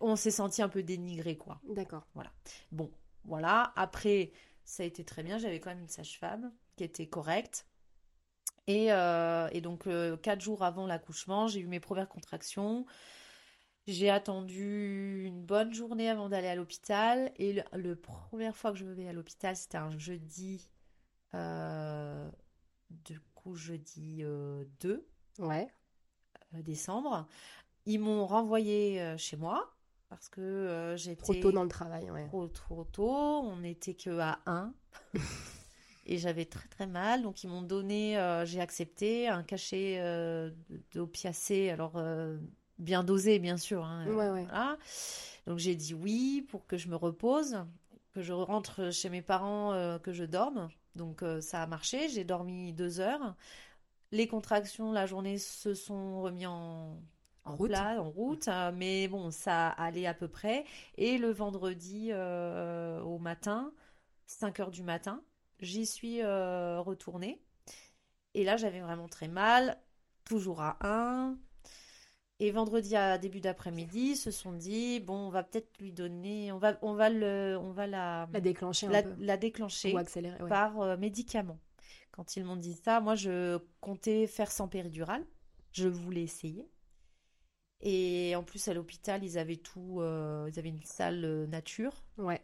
on 0.00 0.16
s'est 0.16 0.30
senti 0.30 0.62
un 0.62 0.68
peu 0.68 0.82
dénigré, 0.82 1.36
quoi. 1.36 1.60
D'accord. 1.68 2.06
Bon, 2.72 2.90
voilà. 3.24 3.72
Après, 3.76 4.30
ça 4.66 4.82
a 4.82 4.86
été 4.86 5.04
très 5.04 5.22
bien. 5.22 5.38
J'avais 5.38 5.60
quand 5.60 5.70
même 5.70 5.80
une 5.80 5.88
sage-femme 5.88 6.52
qui 6.76 6.84
était 6.84 7.06
correcte. 7.06 7.66
Et, 8.66 8.92
euh, 8.92 9.48
et 9.52 9.60
donc, 9.60 9.86
euh, 9.86 10.16
quatre 10.16 10.40
jours 10.40 10.64
avant 10.64 10.86
l'accouchement, 10.86 11.46
j'ai 11.46 11.60
eu 11.60 11.68
mes 11.68 11.80
premières 11.80 12.08
contractions. 12.08 12.84
J'ai 13.86 14.10
attendu 14.10 15.22
une 15.24 15.40
bonne 15.44 15.72
journée 15.72 16.10
avant 16.10 16.28
d'aller 16.28 16.48
à 16.48 16.56
l'hôpital. 16.56 17.32
Et 17.36 17.52
le, 17.52 17.62
le 17.74 17.94
première 17.94 18.56
fois 18.56 18.72
que 18.72 18.78
je 18.78 18.86
vais 18.86 19.06
à 19.08 19.12
l'hôpital, 19.12 19.56
c'était 19.56 19.78
un 19.78 19.96
jeudi, 19.96 20.68
euh, 21.34 22.28
du 22.90 23.20
coup, 23.36 23.54
jeudi 23.54 24.18
euh, 24.24 24.64
2 24.80 25.06
Ouais. 25.38 25.68
décembre. 26.52 27.28
Ils 27.84 28.00
m'ont 28.00 28.26
renvoyé 28.26 29.14
chez 29.16 29.36
moi 29.36 29.75
parce 30.08 30.28
que 30.28 30.40
euh, 30.40 30.96
j'étais 30.96 31.22
Trop 31.22 31.34
tôt 31.34 31.52
dans 31.52 31.62
le 31.62 31.68
travail, 31.68 32.10
ouais. 32.10 32.26
trop 32.28 32.46
trop 32.48 32.84
tôt. 32.84 33.08
On 33.10 33.56
n'était 33.56 33.94
que 33.94 34.18
à 34.18 34.38
1 34.46 34.72
et 36.06 36.18
j'avais 36.18 36.44
très 36.44 36.68
très 36.68 36.86
mal. 36.86 37.22
Donc 37.22 37.42
ils 37.44 37.48
m'ont 37.48 37.62
donné, 37.62 38.18
euh, 38.18 38.44
j'ai 38.44 38.60
accepté 38.60 39.28
un 39.28 39.42
cachet 39.42 39.96
euh, 40.00 40.50
d'opiacé, 40.92 41.70
alors 41.70 41.92
euh, 41.96 42.38
bien 42.78 43.02
dosé 43.04 43.38
bien 43.38 43.56
sûr. 43.56 43.84
hein, 43.84 44.06
Ouais, 44.06 44.14
ouais. 44.30 44.44
voilà. 44.44 44.76
Donc 45.46 45.58
j'ai 45.58 45.74
dit 45.74 45.94
oui 45.94 46.46
pour 46.48 46.66
que 46.66 46.76
je 46.76 46.88
me 46.88 46.96
repose, 46.96 47.58
que 48.12 48.22
je 48.22 48.32
rentre 48.32 48.90
chez 48.92 49.10
mes 49.10 49.22
parents, 49.22 49.72
euh, 49.72 49.98
que 49.98 50.12
je 50.12 50.24
dorme. 50.24 50.68
Donc 50.94 51.22
ça 51.40 51.62
a 51.62 51.66
marché. 51.66 52.08
J'ai 52.08 52.24
dormi 52.24 52.72
deux 52.72 53.00
heures. 53.00 53.34
Les 54.12 54.26
contractions 54.28 54.92
la 54.92 55.04
journée 55.04 55.36
se 55.36 55.74
sont 55.74 56.22
remis 56.22 56.46
en 56.46 56.96
En 57.46 57.56
route. 57.56 57.72
en 57.74 58.10
route, 58.10 58.48
euh, 58.48 58.72
mais 58.74 59.08
bon, 59.08 59.30
ça 59.30 59.68
allait 59.68 60.06
à 60.06 60.14
peu 60.14 60.28
près. 60.28 60.64
Et 60.96 61.16
le 61.16 61.30
vendredi 61.30 62.08
euh, 62.10 63.00
au 63.02 63.18
matin, 63.18 63.72
5 64.26 64.60
heures 64.60 64.70
du 64.70 64.82
matin, 64.82 65.22
j'y 65.60 65.86
suis 65.86 66.22
euh, 66.22 66.80
retournée. 66.80 67.40
Et 68.34 68.44
là, 68.44 68.56
j'avais 68.56 68.80
vraiment 68.80 69.08
très 69.08 69.28
mal, 69.28 69.78
toujours 70.24 70.60
à 70.60 70.76
1. 70.80 71.38
Et 72.38 72.50
vendredi 72.50 72.94
à 72.96 73.16
début 73.16 73.40
d'après-midi, 73.40 74.14
se 74.14 74.30
sont 74.30 74.52
dit, 74.52 75.00
bon, 75.00 75.14
on 75.28 75.30
va 75.30 75.42
peut-être 75.42 75.78
lui 75.78 75.90
donner, 75.90 76.52
on 76.52 76.58
va, 76.58 76.76
on 76.82 76.92
va 76.92 77.08
le, 77.08 77.56
on 77.58 77.70
va 77.72 77.86
la, 77.86 78.28
La 78.30 78.40
déclencher 78.40 78.86
un 78.88 79.02
peu. 79.02 79.14
la 79.18 79.36
déclencher 79.38 79.94
Ou 79.94 79.98
accélérer, 79.98 80.42
ouais. 80.42 80.48
par 80.48 80.78
euh, 80.82 80.96
médicament. 80.98 81.58
Quand 82.10 82.36
ils 82.36 82.44
m'ont 82.44 82.56
dit 82.56 82.74
ça, 82.74 83.00
moi 83.00 83.14
je 83.14 83.58
comptais 83.80 84.26
faire 84.26 84.50
sans 84.50 84.68
péridurale. 84.68 85.24
Je 85.72 85.88
voulais 85.88 86.22
essayer. 86.22 86.68
Et 87.80 88.34
en 88.36 88.42
plus 88.42 88.68
à 88.68 88.74
l'hôpital, 88.74 89.22
ils 89.22 89.38
avaient 89.38 89.56
tout, 89.56 90.00
euh, 90.00 90.48
ils 90.52 90.58
avaient 90.58 90.70
une 90.70 90.82
salle 90.82 91.24
euh, 91.24 91.46
nature. 91.46 92.04
Ouais. 92.18 92.42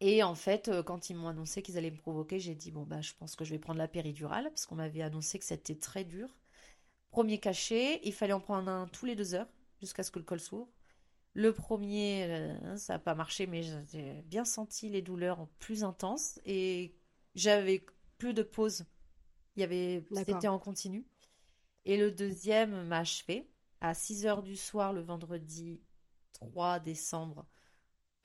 Et 0.00 0.22
en 0.22 0.34
fait, 0.34 0.68
euh, 0.68 0.82
quand 0.82 1.10
ils 1.10 1.16
m'ont 1.16 1.28
annoncé 1.28 1.62
qu'ils 1.62 1.76
allaient 1.76 1.90
me 1.90 1.96
provoquer, 1.96 2.38
j'ai 2.38 2.54
dit 2.54 2.70
bon 2.70 2.84
bah 2.84 3.00
je 3.00 3.12
pense 3.18 3.34
que 3.34 3.44
je 3.44 3.50
vais 3.50 3.58
prendre 3.58 3.78
la 3.78 3.88
péridurale 3.88 4.48
parce 4.50 4.64
qu'on 4.66 4.76
m'avait 4.76 5.02
annoncé 5.02 5.38
que 5.38 5.44
c'était 5.44 5.74
très 5.74 6.04
dur. 6.04 6.28
Premier 7.10 7.38
cachet, 7.38 8.00
il 8.04 8.12
fallait 8.12 8.32
en 8.32 8.40
prendre 8.40 8.70
un 8.70 8.86
tous 8.88 9.06
les 9.06 9.16
deux 9.16 9.34
heures 9.34 9.48
jusqu'à 9.80 10.02
ce 10.02 10.10
que 10.10 10.18
le 10.18 10.24
col 10.24 10.40
s'ouvre. 10.40 10.68
Le 11.34 11.52
premier, 11.52 12.24
euh, 12.24 12.76
ça 12.76 12.94
n'a 12.94 12.98
pas 12.98 13.14
marché, 13.14 13.46
mais 13.46 13.62
j'ai 13.62 14.22
bien 14.26 14.44
senti 14.44 14.88
les 14.88 15.02
douleurs 15.02 15.48
plus 15.58 15.84
intenses 15.84 16.38
et 16.44 16.94
j'avais 17.34 17.84
plus 18.18 18.34
de 18.34 18.42
pause. 18.42 18.84
Il 19.56 19.60
y 19.60 19.64
avait, 19.64 20.00
D'accord. 20.10 20.24
c'était 20.26 20.48
en 20.48 20.58
continu. 20.58 21.06
Et 21.84 21.96
le 21.96 22.10
deuxième 22.10 22.86
m'a 22.86 22.98
achevé 22.98 23.48
à 23.80 23.94
6 23.94 24.26
heures 24.26 24.42
du 24.42 24.56
soir 24.56 24.92
le 24.92 25.00
vendredi 25.02 25.80
3 26.32 26.80
décembre. 26.80 27.46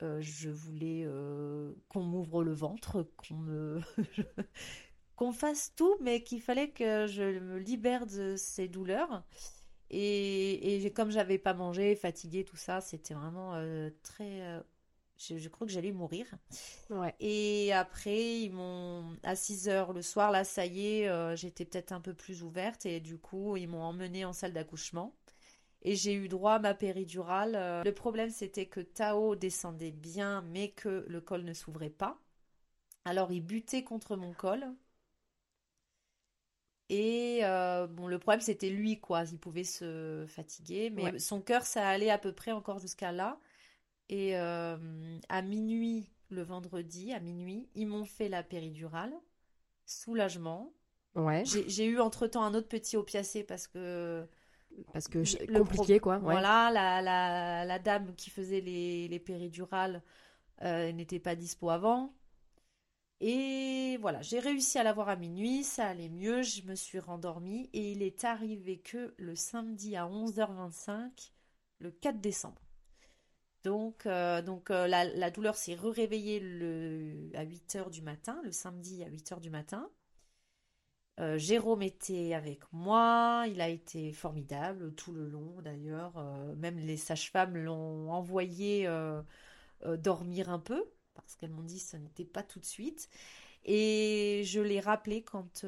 euh, 0.02 0.20
je 0.22 0.50
voulais 0.50 1.04
euh, 1.06 1.74
qu'on 1.88 2.02
m'ouvre 2.04 2.44
le 2.44 2.52
ventre, 2.54 3.08
qu'on 3.18 3.36
me 3.36 3.80
qu'on 5.16 5.32
fasse 5.32 5.72
tout, 5.76 5.96
mais 6.00 6.22
qu'il 6.22 6.40
fallait 6.42 6.70
que 6.70 7.06
je 7.06 7.38
me 7.38 7.58
libère 7.58 8.06
de 8.06 8.34
ces 8.36 8.68
douleurs. 8.68 9.24
Et, 9.90 10.84
et 10.86 10.92
comme 10.92 11.10
j'avais 11.12 11.38
pas 11.38 11.54
mangé, 11.54 11.96
fatiguée, 11.96 12.44
tout 12.44 12.56
ça, 12.56 12.80
c'était 12.82 13.14
vraiment 13.14 13.54
euh, 13.56 13.90
très. 14.02 14.62
je, 15.18 15.38
je 15.38 15.48
crois 15.50 15.66
que 15.66 15.72
j'allais 15.72 15.92
mourir. 15.92 16.26
Ouais. 16.90 17.14
Et 17.20 17.72
après, 17.72 18.40
ils 18.42 18.50
m'ont 18.52 19.16
à 19.22 19.36
6 19.36 19.68
heures 19.68 19.92
le 19.92 20.02
soir, 20.02 20.30
là, 20.30 20.44
ça 20.44 20.66
y 20.66 20.86
est, 21.00 21.08
euh, 21.08 21.36
j'étais 21.36 21.64
peut-être 21.64 21.92
un 21.92 22.00
peu 22.00 22.14
plus 22.14 22.42
ouverte 22.42 22.86
et 22.86 23.00
du 23.00 23.18
coup, 23.18 23.56
ils 23.56 23.68
m'ont 23.68 23.82
emmenée 23.82 24.24
en 24.24 24.32
salle 24.32 24.52
d'accouchement. 24.52 25.14
Et 25.84 25.96
j'ai 25.96 26.14
eu 26.14 26.28
droit 26.28 26.54
à 26.54 26.58
ma 26.58 26.74
péridurale. 26.74 27.54
Euh, 27.54 27.82
Le 27.84 27.92
problème, 27.92 28.30
c'était 28.30 28.66
que 28.66 28.80
Tao 28.80 29.36
descendait 29.36 29.90
bien, 29.92 30.42
mais 30.42 30.70
que 30.70 31.04
le 31.08 31.20
col 31.20 31.44
ne 31.44 31.52
s'ouvrait 31.52 31.90
pas. 31.90 32.18
Alors, 33.04 33.32
il 33.32 33.42
butait 33.42 33.84
contre 33.84 34.16
mon 34.16 34.32
col. 34.32 34.66
Et 36.90 37.40
euh, 37.42 37.86
bon, 37.86 38.06
le 38.06 38.18
problème, 38.18 38.40
c'était 38.40 38.70
lui, 38.70 38.98
quoi. 39.00 39.24
Il 39.24 39.38
pouvait 39.38 39.64
se 39.64 40.24
fatiguer, 40.28 40.90
mais 40.90 41.04
Ouais. 41.04 41.18
son 41.18 41.40
cœur, 41.40 41.64
ça 41.64 41.86
allait 41.88 42.10
à 42.10 42.18
peu 42.18 42.32
près 42.32 42.52
encore 42.52 42.78
jusqu'à 42.78 43.12
là. 43.12 43.38
Et 44.08 44.36
euh, 44.36 45.18
à 45.28 45.42
minuit, 45.42 46.10
le 46.30 46.42
vendredi, 46.42 47.12
à 47.12 47.20
minuit, 47.20 47.68
ils 47.74 47.86
m'ont 47.86 48.04
fait 48.04 48.28
la 48.28 48.42
péridurale. 48.42 49.14
Soulagement. 49.86 50.72
Ouais. 51.14 51.42
J'ai 51.44 51.86
eu 51.86 52.00
entre-temps 52.00 52.42
un 52.42 52.54
autre 52.54 52.68
petit 52.68 52.96
opiacé 52.96 53.44
parce 53.44 53.66
que 53.66 54.26
Parce 54.92 55.08
que 55.08 55.24
je- 55.24 55.38
le 55.38 55.58
compliqué, 55.60 56.00
quoi. 56.00 56.16
Ouais. 56.18 56.22
Voilà, 56.32 56.70
la, 56.70 57.02
la, 57.02 57.64
la 57.64 57.78
dame 57.78 58.14
qui 58.16 58.30
faisait 58.30 58.60
les, 58.60 59.08
les 59.08 59.18
péridurales 59.18 60.02
euh, 60.62 60.92
n'était 60.92 61.20
pas 61.20 61.36
dispo 61.36 61.70
avant. 61.70 62.14
Et 63.20 63.96
voilà, 64.00 64.22
j'ai 64.22 64.38
réussi 64.38 64.78
à 64.78 64.82
l'avoir 64.84 65.08
à 65.08 65.16
minuit, 65.16 65.64
ça 65.64 65.86
allait 65.88 66.08
mieux, 66.08 66.42
je 66.42 66.62
me 66.62 66.74
suis 66.76 66.98
rendormie 67.00 67.68
et 67.72 67.92
il 67.92 68.02
est 68.02 68.24
arrivé 68.24 68.78
que 68.78 69.14
le 69.16 69.34
samedi 69.34 69.96
à 69.96 70.06
11h25, 70.06 71.32
le 71.80 71.90
4 71.90 72.20
décembre. 72.20 72.60
Donc, 73.64 74.06
euh, 74.06 74.42
donc 74.42 74.70
euh, 74.70 74.86
la, 74.86 75.04
la 75.06 75.30
douleur 75.30 75.56
s'est 75.56 75.74
réveillée 75.74 76.38
le, 76.40 77.30
à 77.34 77.44
8h 77.44 77.90
du 77.90 78.02
matin, 78.02 78.40
le 78.44 78.52
samedi 78.52 79.02
à 79.02 79.08
8h 79.08 79.40
du 79.40 79.50
matin. 79.50 79.90
Euh, 81.20 81.38
Jérôme 81.38 81.82
était 81.82 82.34
avec 82.34 82.60
moi, 82.72 83.44
il 83.48 83.60
a 83.60 83.68
été 83.68 84.12
formidable 84.12 84.92
tout 84.94 85.12
le 85.12 85.28
long 85.28 85.54
d'ailleurs. 85.62 86.12
Euh, 86.16 86.54
même 86.56 86.78
les 86.78 86.96
sages-femmes 86.96 87.56
l'ont 87.56 88.10
envoyé 88.10 88.86
euh, 88.86 89.22
dormir 89.98 90.50
un 90.50 90.58
peu 90.58 90.84
parce 91.14 91.36
qu'elles 91.36 91.50
m'ont 91.50 91.62
dit 91.62 91.78
que 91.78 91.84
ce 91.84 91.96
n'était 91.96 92.24
pas 92.24 92.42
tout 92.42 92.58
de 92.58 92.64
suite. 92.64 93.08
Et 93.66 94.42
je 94.44 94.60
l'ai 94.60 94.80
rappelé 94.80 95.22
quand 95.22 95.64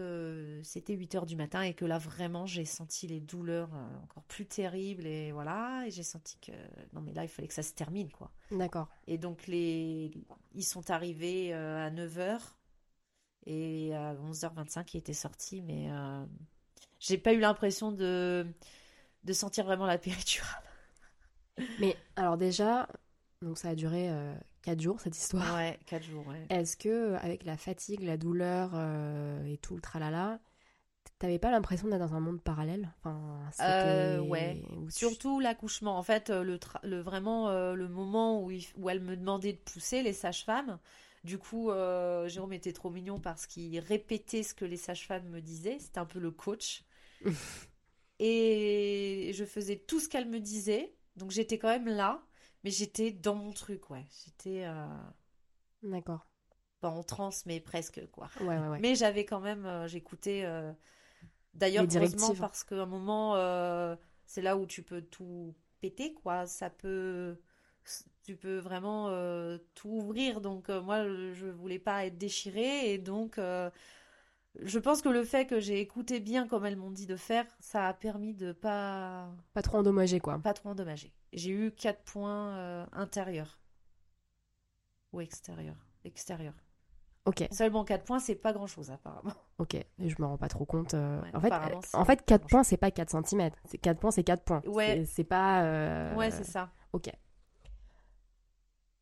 c'était 0.62 0.92
8 0.92 1.14
heures 1.14 1.24
du 1.24 1.34
matin 1.34 1.62
et 1.62 1.72
que 1.72 1.86
là 1.86 1.96
vraiment 1.96 2.44
j'ai 2.44 2.66
senti 2.66 3.06
les 3.06 3.20
douleurs 3.20 3.70
encore 4.02 4.24
plus 4.24 4.44
terribles 4.44 5.06
et 5.06 5.32
voilà. 5.32 5.84
Et 5.86 5.90
j'ai 5.90 6.02
senti 6.02 6.36
que 6.38 6.52
non 6.92 7.00
mais 7.00 7.14
là 7.14 7.22
il 7.22 7.28
fallait 7.28 7.48
que 7.48 7.54
ça 7.54 7.62
se 7.62 7.72
termine 7.72 8.10
quoi. 8.10 8.30
D'accord. 8.50 8.88
Et 9.06 9.16
donc 9.16 9.46
les 9.46 10.10
ils 10.54 10.64
sont 10.64 10.90
arrivés 10.90 11.54
à 11.54 11.90
9h 11.90 12.40
et 13.46 13.94
à 13.94 14.14
11h25 14.14 14.94
il 14.94 14.98
était 14.98 15.12
sorti 15.12 15.62
mais 15.62 15.90
euh, 15.90 16.24
j'ai 17.00 17.18
pas 17.18 17.32
eu 17.32 17.40
l'impression 17.40 17.92
de 17.92 18.46
de 19.24 19.32
sentir 19.32 19.64
vraiment 19.64 19.86
la 19.86 19.98
péridurale. 19.98 20.62
Mais 21.80 21.96
alors 22.16 22.36
déjà, 22.36 22.86
donc 23.42 23.58
ça 23.58 23.70
a 23.70 23.74
duré 23.74 24.10
4 24.62 24.80
jours 24.80 25.00
cette 25.00 25.16
histoire. 25.16 25.54
Ouais, 25.56 25.78
4 25.86 26.04
jours 26.04 26.26
ouais. 26.28 26.46
Est-ce 26.48 26.76
que 26.76 27.14
avec 27.14 27.44
la 27.44 27.56
fatigue, 27.56 28.02
la 28.02 28.16
douleur 28.16 28.70
euh, 28.74 29.44
et 29.44 29.56
tout 29.58 29.74
le 29.74 29.80
tralala, 29.80 30.38
T'avais 31.18 31.38
pas 31.38 31.50
l'impression 31.50 31.88
d'être 31.88 32.00
dans 32.00 32.14
un 32.14 32.20
monde 32.20 32.42
parallèle? 32.42 32.92
Enfin, 32.98 33.40
Euh, 33.60 34.20
ouais. 34.20 34.60
tu- 34.88 34.92
Surtout 34.92 35.40
l'accouchement. 35.40 35.96
En 35.96 36.02
fait, 36.02 36.28
euh, 36.28 36.42
le, 36.42 36.58
tra- 36.58 36.80
le 36.82 37.00
vraiment 37.00 37.48
euh, 37.48 37.74
le 37.74 37.88
moment 37.88 38.42
où, 38.42 38.50
il- 38.50 38.66
où 38.76 38.90
elle 38.90 39.00
me 39.00 39.16
demandait 39.16 39.54
de 39.54 39.58
pousser 39.58 40.02
les 40.02 40.12
sages-femmes. 40.12 40.78
Du 41.26 41.38
coup, 41.38 41.70
euh, 41.70 42.28
Jérôme 42.28 42.52
était 42.54 42.72
trop 42.72 42.90
mignon 42.90 43.20
parce 43.20 43.46
qu'il 43.46 43.78
répétait 43.80 44.42
ce 44.42 44.54
que 44.54 44.64
les 44.64 44.76
sages-femmes 44.78 45.28
me 45.28 45.40
disaient. 45.42 45.78
C'était 45.80 45.98
un 45.98 46.06
peu 46.06 46.20
le 46.20 46.30
coach. 46.30 46.84
Et 48.18 49.32
je 49.34 49.44
faisais 49.44 49.76
tout 49.76 50.00
ce 50.00 50.08
qu'elle 50.08 50.28
me 50.28 50.40
disait. 50.40 50.94
Donc 51.16 51.30
j'étais 51.30 51.58
quand 51.58 51.68
même 51.68 51.88
là, 51.88 52.22
mais 52.64 52.70
j'étais 52.70 53.10
dans 53.10 53.34
mon 53.34 53.52
truc, 53.52 53.90
ouais. 53.90 54.04
J'étais 54.24 54.64
euh, 54.64 54.86
D'accord. 55.82 56.26
pas 56.80 56.88
en 56.90 57.02
transe, 57.02 57.46
mais 57.46 57.60
presque, 57.60 58.06
quoi. 58.12 58.28
Ouais, 58.40 58.58
ouais, 58.58 58.68
ouais. 58.68 58.80
Mais 58.80 58.94
j'avais 58.94 59.24
quand 59.24 59.40
même, 59.40 59.66
euh, 59.66 59.88
j'écoutais. 59.88 60.42
euh, 60.44 60.72
D'ailleurs, 61.54 61.86
heureusement, 61.90 62.34
parce 62.34 62.64
qu'à 62.64 62.82
un 62.82 62.86
moment, 62.86 63.36
c'est 64.26 64.42
là 64.42 64.56
où 64.56 64.66
tu 64.66 64.82
peux 64.82 65.02
tout 65.02 65.54
péter, 65.80 66.14
quoi. 66.14 66.46
Ça 66.46 66.70
peut, 66.70 67.38
tu 68.24 68.36
peux 68.36 68.58
vraiment 68.58 69.08
euh, 69.08 69.58
tout 69.74 69.88
ouvrir. 69.90 70.40
Donc 70.40 70.68
euh, 70.70 70.80
moi, 70.82 71.04
je 71.32 71.46
voulais 71.46 71.78
pas 71.78 72.06
être 72.06 72.18
déchirée, 72.18 72.92
et 72.92 72.98
donc 72.98 73.38
euh, 73.38 73.70
je 74.62 74.78
pense 74.78 75.02
que 75.02 75.08
le 75.08 75.24
fait 75.24 75.46
que 75.46 75.60
j'ai 75.60 75.80
écouté 75.80 76.20
bien 76.20 76.48
comme 76.48 76.64
elles 76.66 76.76
m'ont 76.76 76.90
dit 76.90 77.06
de 77.06 77.16
faire, 77.16 77.46
ça 77.60 77.88
a 77.88 77.94
permis 77.94 78.34
de 78.34 78.52
pas 78.52 79.30
Pas 79.52 79.62
trop 79.62 79.78
endommagé, 79.78 80.18
quoi. 80.20 80.38
pas 80.38 80.54
trop 80.54 80.70
endommager. 80.70 81.12
J'ai 81.32 81.50
eu 81.50 81.70
quatre 81.72 82.02
points 82.04 82.86
intérieurs 82.92 83.58
ou 85.12 85.20
extérieurs. 85.20 85.76
Extérieurs. 86.04 86.54
Ok, 87.26 87.48
Seulement 87.50 87.84
4 87.84 88.04
points, 88.04 88.20
c'est 88.20 88.36
pas 88.36 88.52
grand-chose 88.52 88.90
apparemment. 88.92 89.32
ok. 89.58 89.74
Et 89.74 90.08
je 90.08 90.14
me 90.20 90.26
rends 90.26 90.38
pas 90.38 90.46
trop 90.48 90.64
compte. 90.64 90.94
euh, 90.94 91.20
Ouais, 91.22 91.30
en 91.34 91.40
fait, 91.40 91.52
en 91.52 92.04
fait 92.04 92.16
pas 92.20 92.24
4 92.24 92.40
grand-chose. 92.42 92.50
points, 92.50 92.62
c'est 92.62 92.76
pas 92.76 92.90
4 92.92 93.10
cm. 93.10 93.50
C'est 93.64 93.78
4 93.78 93.98
points, 93.98 94.12
c'est 94.12 94.22
4 94.22 94.44
points. 94.44 94.62
Ouais. 94.66 95.04
C'est- 95.04 95.06
C'est 95.06 95.24
pas. 95.24 95.64
euh, 95.64 96.14
Ouais, 96.14 96.30
c'est 96.30 96.44
ça. 96.44 96.70
Ok. 96.92 97.10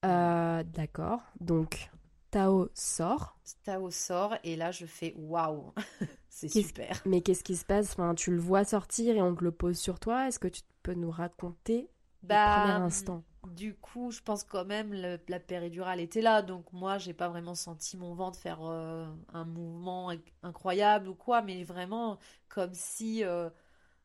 Euh, 0.04 0.62
D'accord. 0.64 1.20
Donc, 1.40 1.90
Tao 2.30 2.68
sort. 2.74 3.36
Tao 3.64 3.90
sort 3.90 4.36
et 4.44 4.56
là 4.56 4.70
je 4.70 4.86
fais 4.86 5.14
waouh, 5.16 5.72
c'est 6.28 6.48
super. 6.48 7.00
Mais 7.06 7.20
qu'est-ce 7.22 7.44
qui 7.44 7.56
se 7.56 7.64
passe? 7.64 7.92
Enfin, 7.92 8.14
Tu 8.14 8.30
le 8.30 8.38
vois 8.40 8.64
sortir 8.64 9.16
et 9.16 9.22
on 9.22 9.34
te 9.34 9.44
le 9.44 9.52
pose 9.52 9.78
sur 9.78 10.00
toi. 10.00 10.28
Est-ce 10.28 10.38
que 10.38 10.48
tu 10.48 10.62
peux 10.82 10.94
nous 10.94 11.10
raconter 11.10 11.88
le 12.28 12.36
premier 12.38 12.70
instant? 12.70 13.22
Du 13.44 13.74
coup, 13.74 14.10
je 14.10 14.20
pense 14.22 14.42
quand 14.42 14.64
même 14.64 14.92
le- 14.94 15.20
la 15.28 15.38
péridurale 15.38 16.00
était 16.00 16.22
là, 16.22 16.40
donc 16.40 16.72
moi 16.72 16.96
j'ai 16.96 17.12
pas 17.12 17.28
vraiment 17.28 17.54
senti 17.54 17.96
mon 17.98 18.14
ventre 18.14 18.38
faire 18.38 18.62
euh, 18.62 19.06
un 19.34 19.44
mouvement 19.44 20.10
inc- 20.10 20.32
incroyable 20.42 21.08
ou 21.08 21.14
quoi, 21.14 21.42
mais 21.42 21.62
vraiment 21.62 22.18
comme 22.48 22.72
si 22.72 23.22
euh, 23.22 23.50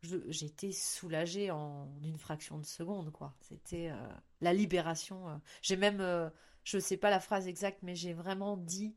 j'étais 0.01 0.71
soulagée 0.71 1.51
en 1.51 1.87
une 2.03 2.17
fraction 2.17 2.57
de 2.57 2.65
seconde, 2.65 3.11
quoi. 3.11 3.33
C'était 3.41 3.89
euh, 3.91 3.95
la 4.41 4.53
libération. 4.53 5.29
euh. 5.29 5.35
J'ai 5.61 5.75
même, 5.77 5.99
euh, 6.01 6.29
je 6.63 6.79
sais 6.79 6.97
pas 6.97 7.09
la 7.09 7.19
phrase 7.19 7.47
exacte, 7.47 7.79
mais 7.83 7.95
j'ai 7.95 8.13
vraiment 8.13 8.57
dit 8.57 8.95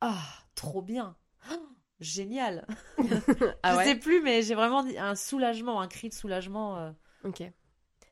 Ah, 0.00 0.24
trop 0.54 0.82
bien! 0.82 1.16
Ah, 1.48 1.56
génial! 2.00 2.66
Ah 3.62 3.72
je 3.72 3.78
ouais 3.78 3.84
sais 3.84 3.94
plus, 3.96 4.20
mais 4.22 4.42
j'ai 4.42 4.54
vraiment 4.54 4.82
dit 4.82 4.98
un 4.98 5.14
soulagement, 5.14 5.80
un 5.80 5.88
cri 5.88 6.08
de 6.08 6.14
soulagement. 6.14 6.78
euh, 6.78 6.90
Ok. 7.24 7.42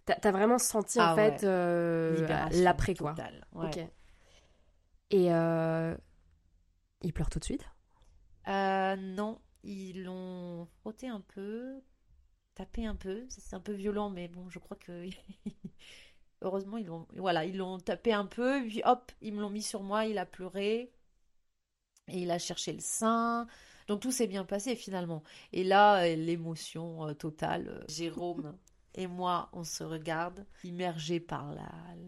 T'as 0.05 0.31
vraiment 0.31 0.59
senti 0.59 1.01
en 1.01 1.05
Ah 1.05 1.15
fait 1.17 1.43
ouais. 1.45 2.63
l'après 2.63 2.95
quoi. 2.95 3.11
totale, 3.11 3.47
ouais. 3.53 3.67
Ok. 3.67 3.79
Et 5.11 5.27
il 7.03 7.13
pleure 7.13 7.31
tout 7.31 7.39
de 7.39 7.45
suite? 7.45 7.67
Non, 8.47 9.41
ils 9.67 10.05
l'ont 10.05 10.67
frotté 10.81 11.09
un 11.09 11.21
peu, 11.21 11.83
tapé 12.55 12.87
un 12.87 12.97
peu. 12.97 13.27
C'est 13.29 13.55
un 13.55 13.61
peu 13.61 13.73
violent, 13.73 14.11
mais 14.11 14.29
bon, 14.29 14.49
je 14.49 14.59
crois 14.59 14.77
que 14.77 15.07
heureusement 16.43 16.79
ils 16.79 16.87
l'ont, 16.87 17.07
voilà, 17.17 17.45
ils 17.45 17.57
l'ont 17.57 17.79
tapé 17.79 18.13
un 18.13 18.27
peu, 18.27 18.63
puis 18.67 18.83
hop, 18.85 19.13
ils 19.21 19.35
me 19.35 19.41
l'ont 19.41 19.51
mis 19.51 19.63
sur 19.63 19.83
moi. 19.83 20.07
Il 20.07 20.19
a 20.19 20.27
pleuré 20.27 20.93
et 22.09 22.23
il 22.23 22.31
a 22.31 22.39
cherché 22.39 22.73
le 22.73 22.81
sein. 22.81 23.47
Donc 23.89 24.01
tout 24.01 24.13
s'est 24.13 24.27
bien 24.27 24.45
passé 24.45 24.77
finalement. 24.77 25.23
Et 25.53 25.65
là, 25.65 26.05
euh, 26.05 26.17
l'émotion 26.17 27.09
euh, 27.09 27.15
totale. 27.15 27.69
euh, 27.69 27.85
Jérôme 27.89 28.57
et 28.95 29.07
moi, 29.07 29.49
on 29.53 29.65
se 29.65 29.85
regarde, 29.85 30.47
immergés 30.65 31.21
par 31.21 31.55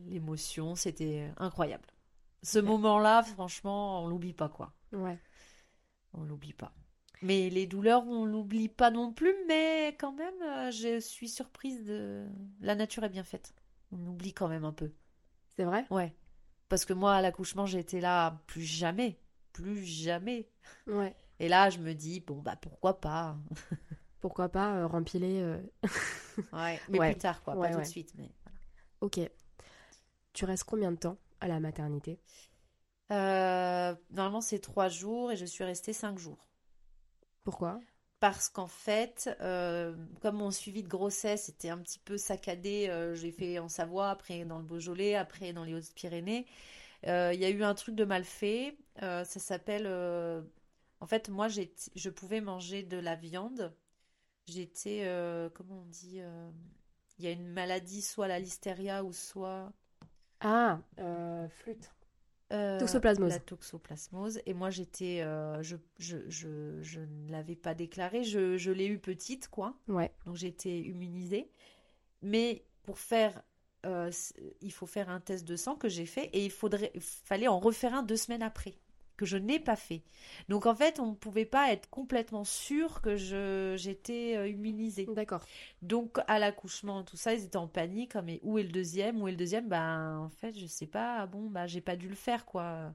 l'émotion. 0.07 0.75
C'était 0.75 1.33
incroyable. 1.39 1.89
Ce 2.43 2.59
moment-là, 2.59 3.23
franchement, 3.23 4.05
on 4.05 4.09
l'oublie 4.09 4.33
pas 4.33 4.49
quoi. 4.49 4.73
Ouais. 4.93 5.19
On 6.13 6.25
l'oublie 6.25 6.53
pas. 6.53 6.73
Mais 7.23 7.51
les 7.51 7.67
douleurs, 7.67 8.07
on 8.07 8.25
l'oublie 8.25 8.69
pas 8.69 8.91
non 8.91 9.13
plus, 9.13 9.35
mais 9.49 9.97
quand 9.99 10.13
même, 10.13 10.41
euh, 10.43 10.71
je 10.71 11.01
suis 11.01 11.29
surprise 11.29 11.85
de... 11.85 12.27
La 12.61 12.75
nature 12.75 13.05
est 13.05 13.09
bien 13.09 13.25
faite. 13.25 13.55
On 13.93 13.99
oublie 14.07 14.33
quand 14.33 14.49
même 14.49 14.65
un 14.65 14.73
peu. 14.73 14.93
C'est 15.57 15.65
vrai? 15.65 15.85
Ouais. 15.91 16.15
Parce 16.69 16.85
que 16.85 16.93
moi, 16.93 17.15
à 17.15 17.23
l'accouchement, 17.23 17.67
j'étais 17.67 18.01
là 18.01 18.43
plus 18.47 18.63
jamais. 18.63 19.19
Plus 19.53 19.85
jamais. 19.85 20.49
Ouais. 20.87 21.15
Et 21.41 21.49
là, 21.49 21.71
je 21.71 21.79
me 21.79 21.95
dis, 21.95 22.21
bon, 22.21 22.41
bah 22.41 22.57
pourquoi 22.57 23.01
pas. 23.01 23.37
Pourquoi 24.21 24.49
pas 24.49 24.75
euh, 24.79 24.87
rempiler 24.89 25.41
euh, 25.41 25.63
Ouais. 26.53 26.81
Mais 26.89 26.99
Ouais. 26.99 27.13
plus 27.13 27.21
tard, 27.21 27.43
quoi. 27.45 27.55
Ouais, 27.55 27.69
pas 27.69 27.75
tout 27.77 27.81
de 27.81 27.87
suite. 27.87 28.15
Mais... 28.17 28.31
Ok. 29.01 29.21
Tu 30.33 30.45
restes 30.47 30.65
combien 30.65 30.91
de 30.93 30.97
temps 30.97 31.19
à 31.41 31.49
la 31.49 31.61
maternité? 31.61 32.19
Euh, 33.13 33.95
normalement, 34.11 34.41
c'est 34.41 34.59
trois 34.61 34.89
jours 34.89 35.33
et 35.33 35.37
je 35.37 35.45
suis 35.45 35.65
restée 35.65 35.93
cinq 35.93 36.19
jours. 36.19 36.48
Pourquoi? 37.49 37.81
Parce 38.21 38.51
qu'en 38.51 38.67
fait, 38.67 39.35
euh, 39.41 39.97
comme 40.21 40.37
mon 40.37 40.51
suivi 40.51 40.83
de 40.83 40.89
grossesse 40.89 41.49
était 41.49 41.71
un 41.71 41.79
petit 41.79 41.99
peu 41.99 42.19
saccadé, 42.19 42.89
euh, 42.91 43.15
j'ai 43.15 43.33
fait 43.33 43.59
en 43.59 43.71
Savoie, 43.71 44.11
après 44.11 44.45
dans 44.45 44.59
le 44.59 44.65
Beaujolais, 44.65 45.15
après 45.15 45.55
dans 45.55 45.65
les 45.65 45.73
Hautes-Pyrénées, 45.73 46.45
euh, 47.07 47.31
il 47.33 47.41
y 47.41 47.47
a 47.47 47.49
eu 47.49 47.63
un 47.63 47.73
truc 47.73 47.95
de 47.95 48.05
mal 48.05 48.25
fait. 48.25 48.77
Ça 49.01 49.25
s'appelle... 49.25 49.87
En 51.01 51.07
fait, 51.07 51.31
moi, 51.31 51.49
je 51.49 52.11
pouvais 52.11 52.43
manger 52.43 52.83
de 52.83 52.99
la 52.99 53.15
viande. 53.15 53.73
J'étais... 54.47 55.11
comment 55.55 55.81
on 55.81 55.87
dit 55.87 56.21
Il 57.19 57.25
y 57.25 57.29
a 57.29 57.31
une 57.31 57.49
maladie, 57.49 58.03
soit 58.03 58.29
la 58.29 58.41
listeria 58.41 59.05
ou 59.05 59.15
soit... 59.15 59.73
Ah, 60.41 60.81
flûte. 61.49 61.91
Euh, 62.53 62.79
Toxoplasmose. 62.79 63.31
La 63.31 63.39
toxoplasmose. 63.39 64.41
Et 64.47 64.55
moi, 64.55 64.71
j'étais, 64.71 65.21
euh, 65.23 65.63
je, 65.63 65.77
je, 65.99 66.17
je, 66.29 66.81
je 66.81 67.01
ne 67.01 67.31
l'avais 67.31 67.57
pas 67.57 67.75
déclaré. 67.75 68.25
Je, 68.25 68.57
je 68.57 68.71
l'ai 68.71 68.87
eu 68.87 68.99
petite, 68.99 69.49
quoi. 69.49 69.75
Ouais. 69.89 70.11
Donc, 70.25 70.37
j'ai 70.37 70.49
été 70.49 70.81
immunisée. 70.81 71.51
Mais 72.23 72.65
pour 72.83 72.99
faire, 72.99 73.43
euh, 73.87 74.11
il 74.61 74.73
faut 74.73 74.87
faire 74.87 75.09
un 75.11 75.21
test 75.21 75.47
de 75.47 75.57
sang 75.57 75.77
que 75.77 75.89
j'ai 75.89 76.07
fait 76.07 76.31
et 76.33 76.45
il 76.45 76.51
faudrait, 76.51 76.91
il 76.95 77.01
fallait 77.01 77.49
en 77.49 77.59
refaire 77.59 77.95
un 77.95 78.03
deux 78.03 78.17
semaines 78.17 78.43
après, 78.43 78.75
que 79.19 79.27
je 79.27 79.37
n'ai 79.37 79.59
pas 79.59 79.77
fait. 79.77 80.03
Donc, 80.49 80.65
en 80.65 80.75
fait, 80.75 81.01
on 81.01 81.11
ne 81.11 81.15
pouvait 81.15 81.45
pas 81.45 81.73
être 81.73 81.91
complètement 81.91 82.45
sûr 82.45 83.03
que 83.03 83.17
je, 83.17 83.75
j'étais 83.77 84.37
euh, 84.37 84.49
immunisée. 84.49 85.07
D'accord. 85.15 85.45
Donc 85.83 86.19
à 86.27 86.39
l'accouchement, 86.39 87.03
tout 87.03 87.17
ça, 87.17 87.35
ils 87.35 87.45
étaient 87.45 87.57
en 87.57 87.69
panique, 87.69 88.13
comme 88.13 88.27
mais 88.27 88.41
où 88.43 88.59
est 88.59 88.63
le 88.63 88.69
deuxième? 88.71 89.21
Où 89.21 89.29
est 89.29 89.33
le 89.33 89.37
deuxième? 89.37 89.69
Ben 89.69 90.19
en 90.19 90.29
fait, 90.29 90.57
je 90.59 90.67
sais 90.67 90.87
pas. 90.87 91.27
Bon, 91.27 91.51
bah 91.51 91.67
j'ai 91.67 91.81
pas 91.81 91.97
dû 91.97 92.09
le 92.09 92.15
faire 92.15 92.45
quoi. 92.45 92.93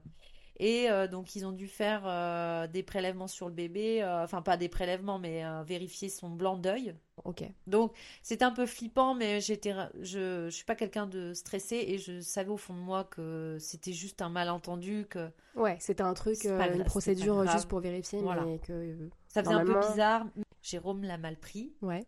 Et 0.58 0.88
euh, 0.88 1.08
donc 1.08 1.34
ils 1.34 1.44
ont 1.44 1.52
dû 1.52 1.66
faire 1.66 2.02
euh, 2.06 2.68
des 2.68 2.84
prélèvements 2.84 3.26
sur 3.26 3.48
le 3.48 3.54
bébé, 3.54 4.02
euh, 4.02 4.22
enfin 4.22 4.40
pas 4.40 4.56
des 4.56 4.68
prélèvements, 4.68 5.18
mais 5.18 5.42
vérifier 5.64 6.08
son 6.08 6.30
blanc 6.30 6.56
d'œil. 6.56 6.94
Ok. 7.24 7.42
Donc 7.66 7.92
c'était 8.22 8.44
un 8.44 8.52
peu 8.52 8.64
flippant, 8.66 9.14
mais 9.14 9.40
j'étais, 9.40 9.74
je, 10.00 10.44
je 10.44 10.50
suis 10.50 10.64
pas 10.64 10.76
quelqu'un 10.76 11.06
de 11.06 11.32
stressé 11.32 11.76
et 11.88 11.98
je 11.98 12.20
savais 12.20 12.50
au 12.50 12.56
fond 12.56 12.74
de 12.74 12.78
moi 12.78 13.04
que 13.04 13.56
c'était 13.58 13.92
juste 13.92 14.22
un 14.22 14.28
malentendu, 14.28 15.06
que 15.10 15.28
Ouais, 15.56 15.76
c'était 15.80 16.02
un 16.02 16.14
truc, 16.14 16.40
pas 16.44 16.68
une 16.68 16.84
procédure 16.84 17.44
juste 17.50 17.68
pour 17.68 17.80
vérifier, 17.80 18.20
Voilà. 18.20 18.44
mais 18.44 18.58
que. 18.58 19.08
ça 19.28 19.42
faisait 19.42 19.54
un 19.54 19.64
peu 19.64 19.78
bizarre. 19.80 20.24
Jérôme 20.62 21.02
l'a 21.02 21.18
mal 21.18 21.36
pris. 21.36 21.74
Ouais. 21.82 22.06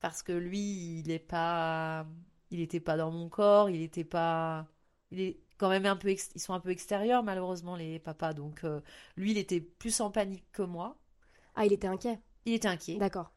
parce 0.00 0.22
que 0.22 0.32
lui, 0.32 1.00
il 1.00 1.10
est 1.10 1.18
pas, 1.18 2.06
il 2.50 2.60
était 2.60 2.80
pas 2.80 2.96
dans 2.96 3.10
mon 3.10 3.28
corps, 3.28 3.68
il 3.70 3.82
était 3.82 4.04
pas, 4.04 4.66
il 5.10 5.20
est 5.20 5.40
quand 5.60 5.68
même 5.68 5.84
un 5.84 5.94
peu, 5.94 6.08
ex- 6.08 6.30
ils 6.34 6.40
sont 6.40 6.54
un 6.54 6.60
peu 6.60 6.70
extérieurs 6.70 7.22
malheureusement 7.22 7.76
les 7.76 7.98
papas, 7.98 8.32
donc 8.32 8.64
euh, 8.64 8.80
lui, 9.16 9.32
il 9.32 9.38
était 9.38 9.60
plus 9.60 10.00
en 10.00 10.10
panique 10.10 10.44
que 10.52 10.62
moi. 10.62 10.96
Ah, 11.54 11.66
il 11.66 11.72
était 11.74 11.86
inquiet? 11.86 12.18
Il 12.46 12.54
était 12.54 12.68
inquiet 12.68 12.96
D'accord. 12.96 13.30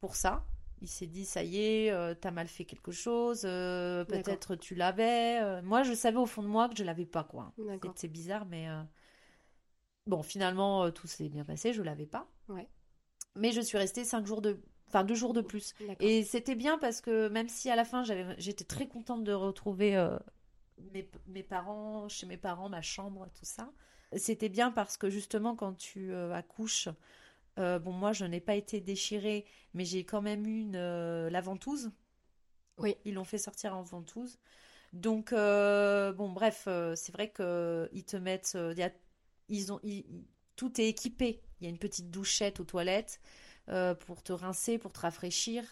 pour 0.00 0.14
ça. 0.14 0.44
Il 0.82 0.88
s'est 0.88 1.06
dit, 1.06 1.24
ça 1.24 1.42
y 1.42 1.58
est, 1.58 1.90
euh, 1.90 2.14
t'as 2.14 2.30
mal 2.30 2.46
fait 2.48 2.66
quelque 2.66 2.92
chose, 2.92 3.42
euh, 3.44 4.04
peut-être 4.04 4.56
tu 4.56 4.74
l'avais. 4.74 5.62
Moi, 5.62 5.82
je 5.82 5.94
savais 5.94 6.18
au 6.18 6.26
fond 6.26 6.42
de 6.42 6.48
moi 6.48 6.68
que 6.68 6.76
je 6.76 6.84
l'avais 6.84 7.06
pas, 7.06 7.24
quoi. 7.24 7.52
C'est 7.96 8.08
bizarre, 8.08 8.44
mais 8.44 8.68
bon, 10.06 10.22
finalement, 10.22 10.90
tout 10.90 11.06
s'est 11.06 11.30
bien 11.30 11.44
passé, 11.44 11.72
je 11.72 11.82
l'avais 11.82 12.06
pas. 12.06 12.28
Ouais. 12.48 12.68
Mais 13.34 13.52
je 13.52 13.60
suis 13.60 13.78
restée 13.78 14.04
cinq 14.04 14.26
jours 14.26 14.42
de, 14.42 14.60
enfin 14.88 15.04
deux 15.04 15.14
jours 15.14 15.32
de 15.32 15.40
plus. 15.40 15.74
Et 16.00 16.24
c'était 16.24 16.54
bien 16.54 16.78
parce 16.78 17.00
que 17.00 17.28
même 17.28 17.48
si 17.48 17.70
à 17.70 17.76
la 17.76 17.84
fin 17.84 18.04
j'étais 18.38 18.64
très 18.64 18.86
contente 18.86 19.24
de 19.24 19.32
retrouver 19.32 19.96
euh, 19.96 20.18
mes, 20.92 21.08
mes 21.26 21.42
parents, 21.42 22.08
chez 22.08 22.26
mes 22.26 22.36
parents, 22.36 22.68
ma 22.68 22.82
chambre, 22.82 23.28
tout 23.34 23.44
ça. 23.44 23.70
C'était 24.16 24.48
bien 24.48 24.70
parce 24.70 24.96
que 24.96 25.10
justement 25.10 25.54
quand 25.54 25.74
tu 25.74 26.12
euh, 26.12 26.32
accouches, 26.34 26.88
Euh, 27.58 27.80
bon, 27.80 27.92
moi, 27.92 28.12
je 28.12 28.24
n'ai 28.24 28.40
pas 28.40 28.54
été 28.54 28.80
déchirée, 28.80 29.44
mais 29.74 29.84
j'ai 29.84 30.04
quand 30.04 30.22
même 30.22 30.46
eu 30.46 30.60
une, 30.60 30.76
euh, 30.76 31.28
la 31.28 31.40
ventouse. 31.40 31.90
Oui. 32.78 32.94
Ils 33.04 33.14
l'ont 33.14 33.24
fait 33.24 33.38
sortir 33.38 33.76
en 33.76 33.82
ventouse. 33.82 34.38
Donc, 34.92 35.32
bon, 35.32 36.28
bref, 36.32 36.68
c'est 36.94 37.12
vrai 37.12 37.30
que 37.30 37.88
ils 37.92 38.04
te 38.04 38.16
mettent, 38.16 38.56
y 38.76 38.82
a, 38.82 38.90
ils 39.48 39.72
ont, 39.72 39.80
ils- 39.82 40.06
tout 40.54 40.80
est 40.80 40.88
équipé. 40.88 41.42
Il 41.60 41.64
y 41.64 41.66
a 41.66 41.70
une 41.70 41.78
petite 41.78 42.10
douchette 42.10 42.60
aux 42.60 42.64
toilettes 42.64 43.20
pour 44.06 44.22
te 44.22 44.32
rincer, 44.32 44.78
pour 44.78 44.92
te 44.92 45.00
rafraîchir. 45.00 45.64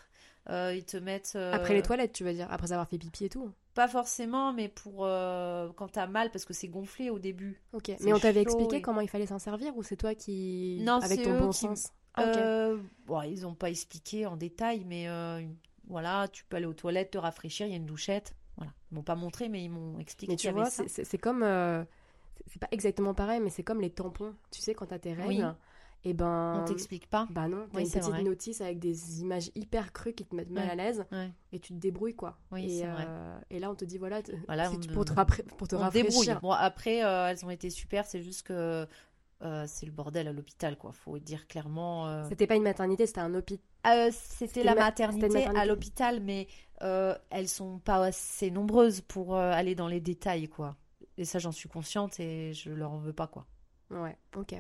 Ils 0.51 0.85
te 0.85 0.97
mettent. 0.97 1.37
Après 1.37 1.75
les 1.75 1.83
toilettes, 1.83 2.13
tu 2.15 2.25
veux 2.25 2.35
dire, 2.35 2.51
après 2.51 2.73
avoir 2.73 2.89
fait 2.89 2.99
pipi 2.99 3.27
et 3.27 3.29
tout. 3.29 3.53
Pas 3.77 3.87
forcément, 3.89 4.53
mais 4.55 4.69
pour 4.69 5.05
euh, 5.05 5.71
quand 5.77 5.89
t'as 5.89 6.07
mal, 6.07 6.31
parce 6.33 6.45
que 6.47 6.53
c'est 6.55 6.67
gonflé 6.69 7.11
au 7.11 7.19
début. 7.19 7.61
Ok. 7.75 7.93
Mais 8.01 8.13
on 8.15 8.19
t'avait 8.19 8.41
expliqué 8.43 8.77
et- 8.77 8.83
comment 8.83 9.03
il 9.03 9.09
fallait 9.09 9.27
s'en 9.27 9.39
servir 9.39 9.77
ou 9.77 9.83
c'est 9.85 9.97
toi 9.97 10.15
qui, 10.15 10.81
Non, 10.83 10.95
avec 10.95 11.19
c'est 11.21 11.25
ton 11.25 11.35
eux 11.35 11.39
bon 11.39 11.51
qui- 11.51 11.59
sens? 11.59 11.93
Ah, 12.15 12.23
ok. 12.23 12.37
Euh, 12.39 12.79
bon, 13.07 13.21
ils 13.23 13.43
n'ont 13.43 13.55
pas 13.55 13.69
expliqué 13.71 14.25
en 14.27 14.37
détail, 14.37 14.85
mais 14.87 15.09
euh, 15.09 15.43
voilà, 15.89 16.27
tu 16.29 16.45
peux 16.47 16.57
aller 16.57 16.65
aux 16.67 16.73
toilettes, 16.75 17.11
te 17.11 17.19
rafraîchir, 17.19 17.67
il 17.67 17.71
y 17.71 17.75
a 17.75 17.77
une 17.77 17.85
douchette. 17.87 18.35
Voilà. 18.57 18.73
Ils 18.91 18.95
m'ont 18.95 19.03
pas 19.03 19.15
montré, 19.15 19.51
mais 19.51 19.63
ils 19.63 19.69
m'ont 19.69 19.99
expliqué 19.99 20.33
Mais 20.33 20.37
tu 20.37 20.51
vois, 20.51 20.71
c'est- 20.71 21.19
comme. 21.19 21.43
euh, 21.43 21.85
c'est- 22.47 22.59
pas 22.59 22.69
exactement 22.71 23.13
pareil, 23.13 23.41
mais 23.41 23.51
c'est 23.51 23.63
comme 23.63 23.83
les 23.83 23.91
tampons. 23.91 24.35
Tu 24.51 24.63
sais, 24.63 24.73
quand 24.75 24.87
t'as 24.87 24.99
tes 24.99 25.13
Oui. 25.13 25.43
Et 26.05 26.13
ben. 26.15 26.61
On 26.63 26.65
t'explique 26.65 27.09
pas. 27.11 27.27
Bah 27.31 27.49
non, 27.49 27.67
t'as 27.73 27.79
Oui, 27.79 27.85
une 27.85 27.91
petite 27.91 28.03
vrai. 28.05 28.23
notice 28.23 28.61
avec 28.61 28.79
des 28.79 29.21
images 29.23 29.51
hyper 29.55 29.93
crues 29.93 30.13
qui 30.13 30.25
te 30.25 30.35
mettent 30.35 30.51
mal 30.51 30.67
Ouais. 30.67 30.71
à 30.71 30.75
l'aise 30.77 31.05
Ouais. 31.13 31.31
et 31.53 31.59
tu 31.59 31.73
te 31.75 31.79
débrouilles 31.79 32.15
quoi. 32.15 32.39
Oui, 32.53 32.79
et, 32.81 32.83
euh, 32.85 33.39
et 33.51 33.59
là 33.59 33.71
on 33.71 33.75
te 33.75 33.85
dit 33.85 33.99
voilà, 33.99 34.23
t- 34.23 34.37
Voilà, 34.47 34.71
on- 34.71 34.75
pour 34.93 35.05
te, 35.05 35.13
pour 35.13 35.69
te 35.69 35.75
On 35.77 35.89
te 35.89 35.93
débrouille. 35.93 36.11
rafraîchir. 36.19 36.41
Bon, 36.41 36.53
après, 36.53 37.05
euh, 37.05 37.29
elles 37.29 37.45
ont 37.45 37.51
été 37.51 37.71
super, 37.71 38.05
c'est 38.07 38.23
juste 38.23 38.47
que 38.47 38.87
euh, 39.43 39.65
c'est 39.67 39.85
le 39.85 39.93
bordel 39.93 40.29
à 40.29 40.33
l'hôpital, 40.33 40.79
quoi. 40.79 40.93
Faut 40.93 41.19
dire 41.19 41.47
clairement. 41.47 42.25
C'était 42.29 42.47
pas 42.47 42.55
une 42.57 42.63
maternité, 42.63 43.07
c'était 43.07 43.21
un 43.21 43.35
hôpital. 43.35 43.61
C'était 44.13 44.63
la 44.65 44.75
ma- 44.75 44.81
maternité, 44.83 45.29
maternité. 45.29 45.61
à 45.61 45.67
l'hôpital, 45.67 46.21
mais 46.21 46.47
elles 46.81 47.49
sont 47.49 47.79
pas 47.81 47.97
assez 48.05 48.51
nombreuses 48.51 49.01
pour 49.03 49.37
aller 49.37 49.75
dans 49.75 49.89
les 49.89 50.01
détails, 50.01 50.49
quoi. 50.49 50.77
Et 51.19 51.25
ça, 51.25 51.39
j'en 51.39 51.53
suis 51.53 51.69
consciente 51.69 52.19
et 52.21 52.53
je 52.55 52.71
leur 52.71 52.93
en 52.93 52.99
veux 52.99 53.13
pas, 53.13 53.27
quoi. 53.27 53.47
Ouais, 53.91 54.17
ok, 54.37 54.55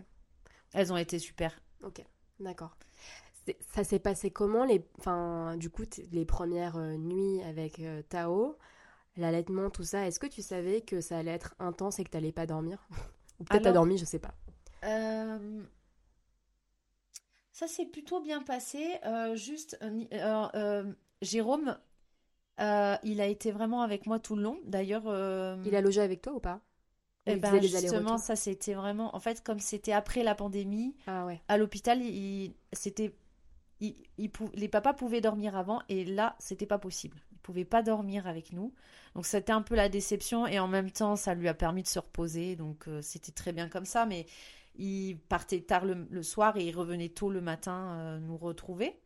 Elles 0.76 0.92
ont 0.92 0.96
été 0.96 1.18
super. 1.18 1.60
ok, 1.82 2.02
d'accord. 2.40 2.76
Ça 3.74 3.84
s'est 3.84 4.00
passé 4.00 4.30
comment 4.30 4.64
les, 4.64 4.84
enfin, 4.98 5.56
du 5.56 5.70
coup, 5.70 5.84
les 6.12 6.24
premières 6.24 6.76
euh, 6.76 6.96
nuits 6.96 7.42
avec 7.44 7.78
euh, 7.80 8.02
Tao, 8.02 8.56
l'allaitement, 9.16 9.70
tout 9.70 9.84
ça. 9.84 10.06
Est-ce 10.06 10.20
que 10.20 10.26
tu 10.26 10.42
savais 10.42 10.82
que 10.82 11.00
ça 11.00 11.18
allait 11.18 11.32
être 11.32 11.54
intense 11.60 11.98
et 12.00 12.04
que 12.04 12.10
t'allais 12.10 12.32
pas 12.32 12.46
dormir? 12.46 12.88
Ou 13.40 13.44
peut-être 13.44 13.64
t'as 13.64 13.72
dormi, 13.72 13.98
je 13.98 14.04
sais 14.06 14.18
pas. 14.20 14.34
Euh, 14.84 15.66
Ça 17.52 17.66
s'est 17.66 17.86
plutôt 17.86 18.20
bien 18.20 18.42
passé. 18.42 18.98
euh, 19.04 19.34
juste, 19.36 19.78
euh, 19.82 20.04
euh, 20.12 20.48
euh, 20.54 20.92
Jérôme, 21.22 21.78
euh, 22.60 22.96
il 23.04 23.20
a 23.20 23.26
été 23.26 23.52
vraiment 23.52 23.82
avec 23.82 24.06
moi 24.06 24.18
tout 24.20 24.36
le 24.36 24.42
long. 24.42 24.60
D'ailleurs, 24.66 25.04
euh, 25.08 25.56
Il 25.64 25.74
a 25.76 25.82
logé 25.82 26.00
avec 26.00 26.22
toi 26.22 26.32
ou 26.32 26.40
pas? 26.40 26.62
Eh 27.26 27.36
ben, 27.36 27.60
justement, 27.62 28.18
ça 28.18 28.36
c'était 28.36 28.74
vraiment. 28.74 29.14
En 29.16 29.20
fait, 29.20 29.42
comme 29.42 29.58
c'était 29.60 29.92
après 29.92 30.22
la 30.22 30.34
pandémie, 30.34 30.94
Ah 31.06 31.26
ouais. 31.26 31.40
à 31.48 31.58
l'hôpital, 31.58 32.00
il, 32.02 32.54
c'était, 32.72 33.14
il, 33.80 33.96
il 34.18 34.30
pou- 34.30 34.50
les 34.54 34.68
papas 34.68 34.94
pouvaient 34.94 35.20
dormir 35.20 35.56
avant 35.56 35.82
et 35.88 36.04
là, 36.04 36.36
c'était 36.38 36.66
pas 36.66 36.78
possible. 36.78 37.18
Ils 37.32 37.38
pouvaient 37.38 37.64
pas 37.64 37.82
dormir 37.82 38.26
avec 38.26 38.52
nous. 38.52 38.72
Donc 39.14 39.26
c'était 39.26 39.52
un 39.52 39.62
peu 39.62 39.74
la 39.74 39.88
déception 39.88 40.46
et 40.46 40.58
en 40.58 40.68
même 40.68 40.90
temps, 40.90 41.16
ça 41.16 41.34
lui 41.34 41.48
a 41.48 41.54
permis 41.54 41.82
de 41.82 41.88
se 41.88 41.98
reposer. 41.98 42.56
Donc 42.56 42.88
euh, 42.88 43.00
c'était 43.02 43.32
très 43.32 43.52
bien 43.52 43.68
comme 43.68 43.86
ça. 43.86 44.06
Mais 44.06 44.26
il 44.76 45.18
partait 45.28 45.60
tard 45.62 45.84
le, 45.84 46.06
le 46.10 46.22
soir 46.22 46.56
et 46.56 46.64
il 46.66 46.76
revenait 46.76 47.08
tôt 47.08 47.30
le 47.30 47.40
matin 47.40 47.96
euh, 47.98 48.18
nous 48.20 48.36
retrouver. 48.36 48.98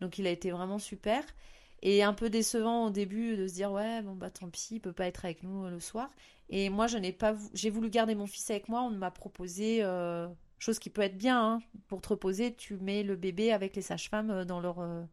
Donc 0.00 0.18
il 0.18 0.26
a 0.26 0.30
été 0.30 0.50
vraiment 0.50 0.78
super. 0.78 1.24
Et 1.88 2.02
un 2.02 2.12
peu 2.12 2.28
décevant 2.30 2.86
au 2.86 2.90
début 2.90 3.36
de 3.36 3.46
se 3.46 3.54
dire 3.54 3.70
ouais 3.70 4.02
bon 4.02 4.14
bah 4.16 4.28
tant 4.28 4.50
pis 4.50 4.68
il 4.72 4.80
peut 4.80 4.92
pas 4.92 5.06
être 5.06 5.24
avec 5.24 5.44
nous 5.44 5.64
euh, 5.66 5.70
le 5.70 5.78
soir 5.80 6.10
et 6.50 6.68
moi 6.68 6.88
je 6.88 6.98
n'ai 6.98 7.12
pas 7.12 7.36
j'ai 7.54 7.70
voulu 7.70 7.90
garder 7.90 8.16
mon 8.16 8.26
fils 8.26 8.50
avec 8.50 8.68
moi 8.68 8.82
on 8.82 8.90
m'a 8.90 9.12
proposé 9.12 9.84
euh, 9.84 10.26
chose 10.58 10.80
qui 10.80 10.90
peut 10.90 11.02
être 11.02 11.16
bien 11.16 11.40
hein, 11.40 11.58
pour 11.86 12.00
te 12.02 12.08
reposer 12.08 12.52
tu 12.54 12.76
mets 12.78 13.04
le 13.04 13.14
bébé 13.14 13.52
avec 13.52 13.76
les 13.76 13.82
sages-femmes 13.82 14.30
euh, 14.30 14.44
dans 14.44 14.58
leur 14.58 14.80
euh, 14.80 15.04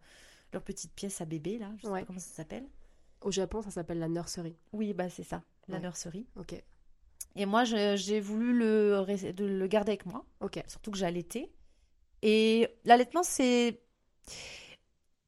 leur 0.52 0.64
petite 0.64 0.94
pièce 0.94 1.22
à 1.22 1.26
bébé 1.26 1.60
là 1.60 1.70
je 1.78 1.84
sais 1.84 1.92
Ouais. 1.92 2.00
pas 2.02 2.06
comment 2.08 2.20
ça 2.20 2.34
s'appelle 2.34 2.66
Au 3.22 3.30
Japon, 3.30 3.62
ça 3.62 3.70
s'appelle 3.70 4.00
la 4.00 4.08
nursery. 4.10 4.56
oui 4.72 4.94
bah 4.94 5.10
c'est 5.10 5.24
ça 5.24 5.44
la 5.68 5.76
Ouais. 5.76 5.82
nurserie 5.82 6.26
Ok, 6.38 6.56
et 7.36 7.46
moi 7.46 7.66
j'ai 7.66 8.20
voulu 8.20 8.58
le 8.58 9.06
le 9.38 9.68
garder 9.68 9.92
avec 9.92 10.08
moi 10.08 10.26
ok. 10.42 10.64
surtout 10.68 10.90
que 10.92 10.98
j'allaitais. 10.98 11.52
Et 12.26 12.68
l'allaitement, 12.86 13.22
c'est. 13.24 13.82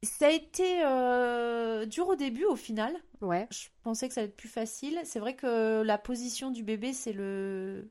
Ça 0.06 0.26
a 0.26 0.30
été 0.30 0.82
euh, 0.84 1.84
dur 1.86 2.08
au 2.08 2.16
début, 2.16 2.44
au 2.44 2.56
final. 2.56 2.94
Ouais. 3.20 3.46
Je 3.50 3.68
pensais 3.82 4.08
que 4.08 4.14
ça 4.14 4.20
allait 4.20 4.28
être 4.30 4.36
plus 4.36 4.48
facile. 4.48 4.98
C'est 5.04 5.18
vrai 5.18 5.34
que 5.34 5.82
la 5.82 5.98
position 5.98 6.50
du 6.50 6.62
bébé, 6.62 6.92
c'est 6.92 7.12
le. 7.12 7.90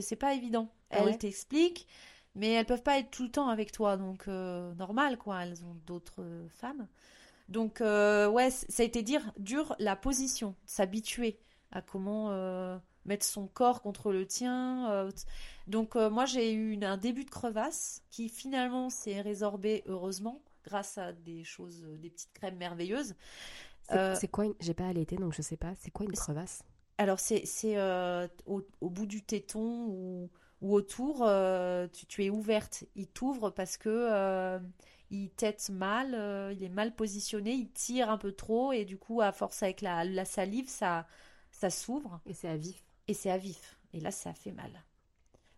C'est 0.00 0.16
pas 0.16 0.34
évident. 0.34 0.68
Elles 0.90 1.04
ouais 1.04 1.18
t'expliquent, 1.18 1.86
mais 2.34 2.50
elles 2.52 2.66
peuvent 2.66 2.82
pas 2.82 2.98
être 2.98 3.10
tout 3.10 3.22
le 3.22 3.30
temps 3.30 3.48
avec 3.48 3.70
toi. 3.72 3.96
Donc, 3.96 4.26
euh, 4.26 4.74
normal, 4.74 5.16
quoi. 5.18 5.42
Elles 5.44 5.64
ont 5.64 5.76
d'autres 5.86 6.24
femmes. 6.48 6.88
Donc, 7.48 7.80
euh, 7.80 8.28
ouais, 8.28 8.50
ça 8.50 8.82
a 8.82 8.86
été 8.86 9.02
dire, 9.02 9.32
dur 9.38 9.76
la 9.78 9.96
position, 9.96 10.54
s'habituer 10.66 11.38
à 11.72 11.82
comment 11.82 12.30
mettre 13.04 13.26
son 13.26 13.46
corps 13.46 13.82
contre 13.82 14.12
le 14.12 14.26
tien. 14.26 15.08
donc, 15.66 15.94
euh, 15.96 16.10
moi, 16.10 16.24
j'ai 16.24 16.52
eu 16.52 16.72
une- 16.72 16.84
un 16.84 16.96
début 16.96 17.24
de 17.24 17.30
crevasse 17.30 18.02
qui 18.10 18.28
finalement 18.28 18.88
s'est 18.90 19.20
résorbé, 19.20 19.82
heureusement, 19.86 20.40
grâce 20.64 20.98
à 20.98 21.12
des 21.12 21.44
choses, 21.44 21.82
euh, 21.84 21.96
des 21.98 22.10
petites 22.10 22.32
crèmes 22.34 22.56
merveilleuses. 22.58 23.14
C'est 23.82 24.02
Euh, 24.02 24.16
c'est 24.16 24.26
quoi 24.26 24.46
une... 24.46 24.54
J'ai 24.58 24.74
pas 24.74 24.88
allaité, 24.88 25.14
donc 25.16 25.32
je 25.32 25.40
sais 25.42 25.56
pas. 25.56 25.74
C'est 25.76 25.92
quoi 25.92 26.04
une 26.06 26.16
crevasse? 26.16 26.64
Alors, 26.98 27.18
c'est 27.20 27.44
euh, 27.76 28.28
au, 28.46 28.62
au 28.80 28.90
bout 28.90 29.06
du 29.06 29.22
téton 29.22 29.86
ou, 29.88 30.30
ou 30.60 30.74
autour, 30.74 31.22
euh, 31.26 31.88
tu, 31.92 32.06
tu 32.06 32.24
es 32.24 32.30
ouverte. 32.30 32.84
Il 32.94 33.08
t'ouvre 33.08 33.50
parce 33.50 33.76
que 33.76 34.58
il 35.10 35.30
tète 35.30 35.70
mal, 35.70 36.14
il 36.52 36.62
est 36.64 36.68
mal 36.68 36.94
positionné, 36.94 37.52
il 37.52 37.70
tire 37.70 38.10
un 38.10 38.18
peu 38.18 38.32
trop 38.32 38.72
et 38.72 38.84
du 38.84 38.96
coup, 38.98 39.20
à 39.20 39.32
force 39.32 39.62
avec 39.62 39.80
la, 39.80 40.04
la 40.04 40.24
salive, 40.24 40.68
ça, 40.68 41.06
ça 41.52 41.70
s'ouvre 41.70 42.20
Et 42.26 42.34
c'est 42.34 42.48
à 42.48 42.56
vif. 42.58 42.84
et 43.08 43.14
c'est 43.14 43.30
à 43.30 43.38
vif. 43.38 43.78
Et 43.94 44.00
là, 44.00 44.10
ça 44.10 44.34
fait 44.34 44.52
mal. 44.52 44.84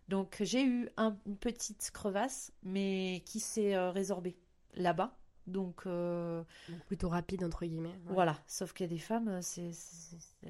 Donc, 0.09 0.37
j'ai 0.41 0.65
eu 0.65 0.89
un- 0.97 1.17
une 1.25 1.37
petite 1.37 1.91
crevasse, 1.91 2.51
mais 2.63 3.23
qui 3.25 3.39
s'est 3.39 3.77
résorbée 3.89 4.37
là-bas. 4.77 5.17
Donc, 5.47 5.83
euh, 5.85 6.43
Donc 6.67 6.83
plutôt 6.85 7.09
rapide, 7.09 7.43
entre 7.43 7.65
guillemets. 7.65 7.95
ouais. 8.09 8.15
voilà, 8.15 8.37
sauf 8.47 8.73
qu'il 8.73 8.85
y 8.85 8.89
a 8.89 8.93
des 8.93 8.99
femmes, 8.99 9.27
euh, 9.29 9.39
c'est, 9.41 9.71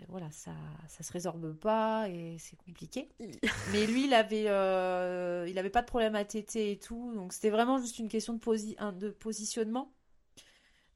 voilà, 0.09 0.29
ça, 0.31 0.51
ça 0.87 1.03
se 1.03 1.11
résorbe 1.11 1.53
pas 1.53 2.09
et 2.09 2.37
c'est 2.39 2.55
compliqué. 2.55 3.09
Mais 3.67 3.85
lui, 3.85 4.05
il 4.05 4.13
avait, 4.13 4.45
euh, 4.47 5.45
il 5.49 5.57
avait 5.59 5.69
pas 5.69 5.81
de 5.81 5.87
problème 5.87 6.15
à 6.15 6.25
téter 6.25 6.71
et 6.71 6.79
tout, 6.79 7.13
donc 7.13 7.33
c'était 7.33 7.49
vraiment 7.49 7.79
juste 7.79 7.99
une 7.99 8.07
question 8.09 8.33
de, 8.33 8.39
posi- 8.39 8.75
de 8.97 9.09
positionnement. 9.09 9.91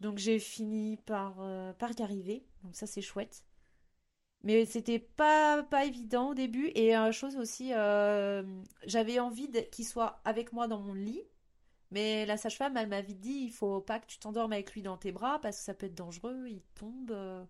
Donc 0.01 0.17
j'ai 0.17 0.39
fini 0.39 0.97
par, 0.97 1.35
euh, 1.39 1.73
par 1.73 1.91
y 1.91 2.01
arriver, 2.01 2.43
donc 2.63 2.75
ça 2.75 2.87
c'est 2.87 3.01
chouette. 3.01 3.43
Mais 4.43 4.65
c'était 4.65 4.99
pas, 4.99 5.63
pas 5.63 5.85
évident 5.85 6.29
au 6.31 6.33
début. 6.33 6.71
Et 6.75 6.93
chose 7.11 7.35
aussi, 7.37 7.71
j'avais 8.85 9.19
envie 9.19 9.49
qu'il 9.71 9.85
soit 9.85 10.21
avec 10.25 10.53
moi 10.53 10.67
dans 10.67 10.79
mon 10.79 10.93
lit. 10.93 11.21
Mais 11.91 12.25
la 12.25 12.37
sage-femme, 12.37 12.77
elle 12.77 12.87
m'a 12.89 13.01
vite 13.01 13.19
dit, 13.19 13.43
il 13.45 13.51
faut 13.51 13.81
pas 13.81 13.99
que 13.99 14.07
tu 14.07 14.17
t'endormes 14.19 14.53
avec 14.53 14.73
lui 14.73 14.81
dans 14.81 14.97
tes 14.97 15.11
bras 15.11 15.39
parce 15.41 15.57
que 15.57 15.63
ça 15.63 15.73
peut 15.73 15.87
être 15.87 15.95
dangereux, 15.95 16.45
il 16.49 16.61
tombe. 16.75 17.11
euh. 17.11 17.43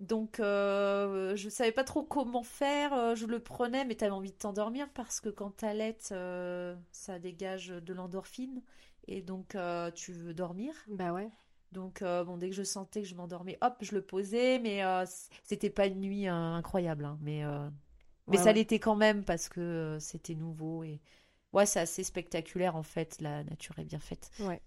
Donc, 0.00 0.38
euh, 0.38 1.34
je 1.34 1.48
savais 1.48 1.72
pas 1.72 1.82
trop 1.84 2.04
comment 2.04 2.44
faire. 2.44 2.92
euh, 2.94 3.14
Je 3.16 3.26
le 3.26 3.40
prenais, 3.40 3.84
mais 3.84 3.96
t'avais 3.96 4.12
envie 4.12 4.30
de 4.30 4.36
t'endormir 4.36 4.88
parce 4.94 5.20
que 5.20 5.28
quand 5.28 5.50
t'allaites, 5.50 6.10
euh, 6.12 6.76
ça 6.92 7.18
dégage 7.18 7.68
de 7.68 7.92
l'endorphine 7.94 8.62
et 9.08 9.22
donc 9.22 9.54
euh, 9.56 9.90
tu 9.90 10.12
veux 10.12 10.34
dormir. 10.34 10.72
Bah 10.88 11.12
ouais. 11.12 11.30
Donc, 11.72 12.02
euh, 12.02 12.24
bon, 12.24 12.38
dès 12.38 12.50
que 12.50 12.56
je 12.56 12.62
sentais 12.62 13.02
que 13.02 13.08
je 13.08 13.14
m'endormais, 13.14 13.58
hop, 13.62 13.76
je 13.82 13.94
le 13.94 14.02
posais, 14.02 14.58
mais 14.60 14.84
euh, 14.84 15.06
c- 15.06 15.30
c'était 15.44 15.70
pas 15.70 15.86
une 15.86 16.00
nuit 16.00 16.26
incroyable, 16.28 17.04
hein, 17.04 17.18
mais, 17.22 17.44
euh, 17.44 17.68
mais 18.28 18.36
Ouais, 18.36 18.40
ça 18.40 18.52
ouais. 18.52 18.54
l'était 18.54 18.78
quand 18.80 18.96
même 18.96 19.24
parce 19.24 19.48
que 19.48 19.60
euh, 19.60 20.00
c'était 20.00 20.34
nouveau 20.36 20.84
et 20.84 21.00
ouais, 21.52 21.66
c'est 21.66 21.80
assez 21.80 22.04
spectaculaire 22.04 22.76
en 22.76 22.82
fait, 22.82 23.20
la 23.20 23.44
nature 23.44 23.78
est 23.78 23.84
bien 23.84 23.98
faite. 23.98 24.30
Ouais. 24.40 24.60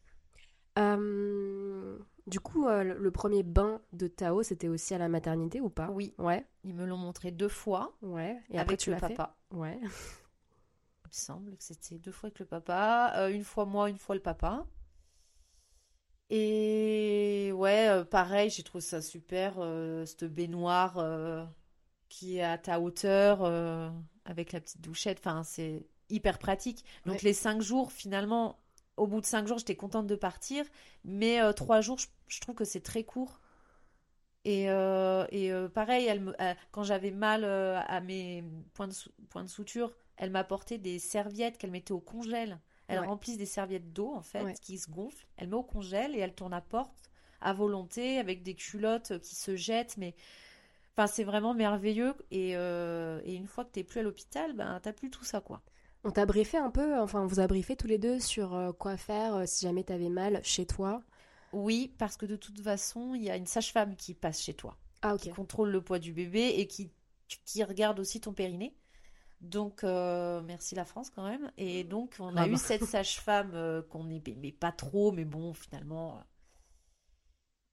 Euh, 0.80 1.98
du 2.28 2.40
coup, 2.40 2.68
euh, 2.68 2.84
le 2.84 3.12
premier 3.12 3.44
bain 3.44 3.82
de 3.94 4.08
Tao, 4.08 4.42
c'était 4.44 4.68
aussi 4.68 4.94
à 4.94 4.98
la 4.98 5.10
maternité 5.10 5.60
ou 5.62 5.70
pas? 5.70 5.90
Oui, 5.92 6.14
Ouais, 6.18 6.46
ils 6.64 6.74
me 6.74 6.86
l'ont 6.86 6.98
montré 6.98 7.32
deux 7.32 7.50
fois 7.50 7.94
ouais. 8.02 8.38
Et 8.52 8.58
après, 8.60 8.74
avec 8.74 8.80
tu 8.80 8.90
le 8.90 8.96
l'as 8.96 9.00
fait? 9.00 9.16
papa. 9.16 9.36
Ouais. 9.52 9.80
Il 11.06 11.10
me 11.10 11.14
semble 11.14 11.58
que 11.58 11.64
c'était 11.64 12.00
deux 12.00 12.12
fois 12.12 12.28
avec 12.28 12.40
le 12.40 12.46
papa, 12.46 13.14
euh, 13.18 13.30
une 13.30 13.44
fois 13.44 13.66
moi, 13.66 13.90
une 13.90 13.98
fois 14.00 14.16
le 14.16 14.22
papa. 14.22 14.66
Et 16.30 17.52
ouais, 17.54 18.06
pareil, 18.06 18.50
j'ai 18.50 18.64
trouvé 18.64 18.82
ça 18.82 19.02
super, 19.02 19.56
cette 20.06 20.24
baignoire 20.24 21.48
qui 22.10 22.38
est 22.38 22.44
à 22.44 22.58
ta 22.58 22.80
hauteur, 22.80 23.44
avec 24.26 24.52
la 24.54 24.62
petite 24.62 24.82
douchette. 24.82 25.20
Enfin, 25.20 25.44
c'est 25.44 25.86
hyper 26.12 26.38
pratique. 26.40 26.84
Donc 27.06 27.16
Ouais. 27.16 27.22
les 27.24 27.34
cinq 27.34 27.62
jours, 27.62 27.92
finalement, 27.92 28.58
au 28.98 29.08
bout 29.08 29.22
de 29.22 29.26
cinq 29.26 29.48
jours, 29.48 29.58
j'étais 29.58 29.76
contente 29.76 30.08
de 30.08 30.16
partir, 30.16 30.66
mais 31.06 31.42
euh, 31.42 31.54
trois 31.54 31.82
jours, 31.82 31.98
je, 32.00 32.08
je 32.28 32.40
trouve 32.42 32.56
que 32.56 32.66
c'est 32.66 32.82
très 32.82 33.04
court. 33.04 33.40
Et, 34.44 34.70
euh, 34.72 35.26
et 35.30 35.52
euh, 35.54 35.70
pareil, 35.70 36.06
elle 36.08 36.22
me, 36.22 36.34
quand 36.72 36.84
j'avais 36.84 37.12
mal 37.12 37.44
à 37.46 38.02
mes 38.02 38.44
points 38.74 38.88
de, 38.88 38.94
points 39.30 39.44
de 39.44 39.50
suture, 39.50 39.94
elle 40.18 40.32
m'apportait 40.32 40.78
des 40.80 40.98
serviettes 41.00 41.58
qu'elle 41.58 41.72
mettait 41.72 41.92
au 41.94 42.00
congèle. 42.00 42.60
Elle 42.88 43.00
Ouais. 43.00 43.06
remplissent 43.08 43.38
des 43.38 43.46
serviettes 43.46 43.94
d'eau, 43.94 44.14
en 44.14 44.22
fait, 44.22 44.44
Ouais. 44.44 44.54
qui 44.62 44.78
se 44.78 44.90
gonflent. 44.90 45.26
Elle 45.38 45.48
met 45.48 45.56
au 45.56 45.64
congèle 45.64 46.16
et 46.16 46.20
elle 46.20 46.34
tourne 46.34 46.54
à 46.54 46.62
porte 46.62 47.10
à 47.40 47.54
volonté 47.54 48.20
avec 48.20 48.44
des 48.44 48.54
culottes 48.54 49.20
qui 49.20 49.36
se 49.36 49.56
jettent. 49.56 49.98
Mais 49.98 50.14
enfin, 50.94 51.08
c'est 51.08 51.24
vraiment 51.24 51.54
merveilleux. 51.54 52.14
Et, 52.32 52.56
euh, 52.56 53.22
et 53.24 53.34
une 53.36 53.48
fois 53.48 53.64
que 53.66 53.72
t'es 53.72 53.84
plus 53.84 54.00
à 54.02 54.04
l'hôpital, 54.04 54.54
ben, 54.54 54.80
t'as 54.82 54.94
plus 54.94 55.10
tout 55.10 55.24
ça, 55.24 55.40
quoi. 55.42 55.62
On 56.04 56.12
t'a 56.12 56.26
briefé 56.26 56.58
un 56.58 56.72
peu, 56.72 57.00
enfin 57.00 57.22
on 57.22 57.28
vous 57.28 57.40
a 57.40 57.48
briefé 57.48 57.76
tous 57.76 57.88
les 57.88 57.98
deux 58.00 58.20
sur 58.20 58.54
euh, 58.56 58.72
quoi 58.72 58.98
faire 58.98 59.36
euh, 59.36 59.46
si 59.46 59.66
jamais 59.66 59.84
t'avais 59.84 60.10
mal 60.10 60.44
chez 60.44 60.66
toi. 60.66 61.04
Oui, 61.54 61.94
parce 61.98 62.18
que 62.18 62.26
de 62.26 62.36
toute 62.36 62.62
façon, 62.62 63.14
il 63.16 63.24
y 63.24 63.30
a 63.30 63.36
une 63.36 63.46
sage-femme 63.46 63.96
qui 63.96 64.14
passe 64.14 64.42
chez 64.42 64.54
toi. 64.54 64.78
Ah 65.02 65.18
qui 65.18 65.30
contrôle 65.30 65.70
le 65.72 65.82
poids 65.82 66.00
du 66.00 66.14
bébé 66.14 66.54
et 66.58 66.68
qui, 66.68 66.92
qui 67.46 67.64
regarde 67.64 68.00
aussi 68.00 68.22
ton 68.22 68.34
périnée. 68.34 68.76
Donc, 69.42 69.84
euh, 69.84 70.42
merci 70.44 70.76
la 70.76 70.86
France 70.86 71.10
quand 71.10 71.24
même. 71.28 71.52
Et 71.58 71.84
donc, 71.84 72.16
on 72.20 72.38
a 72.38 72.48
Bravo. 72.48 72.54
eu 72.54 72.58
cette 72.58 72.84
sage-femme 72.86 73.52
euh, 73.56 73.82
qu'on 73.82 74.04
n'aimait 74.06 74.52
pas 74.52 74.72
trop, 74.72 75.12
mais 75.12 75.26
bon, 75.26 75.54
finalement, 75.54 76.22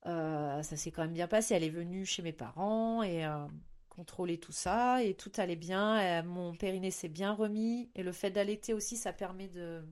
euh, 0.07 0.63
ça 0.63 0.77
s'est 0.77 0.91
quand 0.91 1.03
même 1.03 1.13
bien 1.13 1.29
passé. 1.29 1.55
Elle 1.55 1.65
est 1.65 1.71
venue 1.71 2.07
chez 2.07 2.23
mes 2.23 2.33
parents 2.33 3.03
et 3.03 3.25
contrôler 3.99 4.39
tout 4.39 4.53
ça 4.53 5.03
et 5.03 5.15
tout 5.15 5.33
allait 5.39 5.57
bien. 5.57 6.23
Mon 6.23 6.55
périnée 6.55 6.93
s'est 6.93 7.09
bien 7.09 7.33
remis 7.33 7.91
et 7.97 8.05
le 8.05 8.13
fait 8.13 8.31
d'allaiter 8.31 8.73
aussi, 8.73 8.97
ça 8.97 9.13
permet 9.13 9.49
de. 9.49 9.83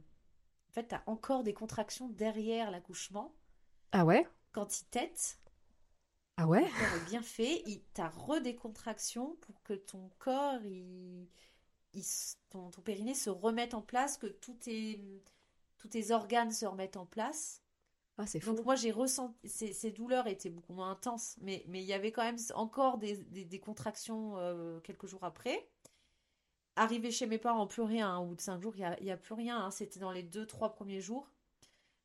En 0.70 0.72
fait, 0.72 0.84
t'as 0.84 1.02
encore 1.06 1.42
des 1.42 1.52
contractions 1.54 2.08
derrière 2.10 2.70
l'accouchement 2.70 3.34
Ah 3.90 4.04
ouais? 4.04 4.28
Quand 4.52 4.80
il 4.80 4.84
tète. 4.86 5.40
Ah 6.36 6.46
ouais? 6.46 6.64
Est 6.64 7.10
bien 7.10 7.22
fait, 7.22 7.62
il 7.66 7.80
t'a 7.94 8.08
redécontraction 8.08 9.36
pour 9.40 9.60
que 9.64 9.72
ton 9.72 10.10
corps, 10.18 10.62
il, 10.64 11.26
il 11.94 12.04
ton, 12.50 12.70
ton 12.70 12.82
périnée 12.82 13.14
se 13.14 13.30
remette 13.30 13.74
en 13.74 13.82
place, 13.82 14.18
que 14.18 14.26
tous 14.28 14.54
tes, 14.54 15.00
tous 15.78 15.88
tes 15.88 16.12
organes 16.12 16.52
se 16.52 16.66
remettent 16.66 16.96
en 16.96 17.06
place. 17.06 17.62
Ah 18.18 18.26
c'est 18.26 18.40
fou. 18.40 18.54
Donc 18.54 18.64
moi 18.64 18.76
j'ai 18.76 18.92
ressenti, 18.92 19.34
ces, 19.48 19.72
ces 19.72 19.90
douleurs 19.90 20.26
étaient 20.26 20.48
beaucoup 20.50 20.72
moins 20.72 20.90
intenses, 20.90 21.36
mais, 21.42 21.64
mais 21.68 21.82
il 21.82 21.86
y 21.86 21.92
avait 21.92 22.12
quand 22.12 22.22
même 22.22 22.38
encore 22.54 22.98
des, 22.98 23.18
des, 23.18 23.44
des 23.44 23.60
contractions 23.60 24.38
euh, 24.38 24.80
quelques 24.80 25.06
jours 25.06 25.24
après. 25.24 25.68
Arrivé 26.76 27.10
chez 27.10 27.26
mes 27.26 27.38
parents, 27.38 27.66
plus 27.66 27.82
rien, 27.82 28.10
hein, 28.10 28.18
au 28.18 28.26
bout 28.26 28.34
de 28.36 28.40
cinq 28.40 28.60
jours, 28.60 28.74
il 28.76 28.80
n'y 28.80 28.84
a, 28.84 29.00
il 29.00 29.06
y 29.06 29.10
a 29.10 29.16
plus 29.16 29.34
rien, 29.34 29.58
hein, 29.58 29.70
c'était 29.70 30.00
dans 30.00 30.12
les 30.12 30.22
deux, 30.22 30.46
trois 30.46 30.74
premiers 30.74 31.00
jours. 31.00 31.30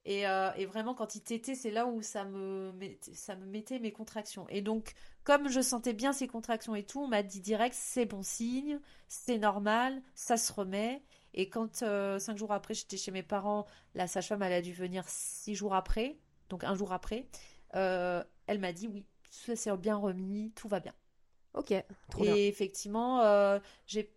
Et, 0.05 0.27
euh, 0.27 0.49
et 0.55 0.65
vraiment, 0.65 0.95
quand 0.95 1.15
il 1.15 1.21
t'était, 1.21 1.55
c'est 1.55 1.71
là 1.71 1.85
où 1.85 2.01
ça 2.01 2.23
me, 2.25 2.73
ça 3.13 3.35
me 3.35 3.45
mettait 3.45 3.79
mes 3.79 3.91
contractions. 3.91 4.47
Et 4.49 4.61
donc, 4.61 4.93
comme 5.23 5.47
je 5.47 5.61
sentais 5.61 5.93
bien 5.93 6.11
ces 6.11 6.27
contractions 6.27 6.73
et 6.73 6.83
tout, 6.83 7.01
on 7.01 7.07
m'a 7.07 7.21
dit 7.21 7.41
direct, 7.41 7.75
c'est 7.77 8.05
bon 8.05 8.23
signe, 8.23 8.79
c'est 9.07 9.37
normal, 9.37 10.01
ça 10.15 10.37
se 10.37 10.51
remet. 10.51 11.03
Et 11.33 11.49
quand 11.49 11.83
euh, 11.83 12.19
cinq 12.19 12.37
jours 12.37 12.51
après, 12.53 12.73
j'étais 12.73 12.97
chez 12.97 13.11
mes 13.11 13.23
parents, 13.23 13.65
la 13.95 14.07
sage-femme, 14.07 14.41
elle 14.43 14.53
a 14.53 14.61
dû 14.61 14.73
venir 14.73 15.03
six 15.07 15.55
jours 15.55 15.75
après, 15.75 16.17
donc 16.49 16.63
un 16.63 16.75
jour 16.75 16.91
après. 16.93 17.27
euh, 17.75 18.23
elle 18.47 18.59
m'a 18.59 18.73
dit 18.73 18.87
oui, 18.87 19.05
ça 19.29 19.55
s'est 19.55 19.75
bien 19.77 19.95
remis, 19.95 20.51
tout 20.55 20.67
va 20.67 20.79
bien. 20.79 20.93
Ok, 21.55 21.73
trop 22.09 22.23
et 22.23 22.25
bien. 22.25 22.49
effectivement, 22.49 23.21
euh, 23.21 23.59
j'ai 23.87 24.11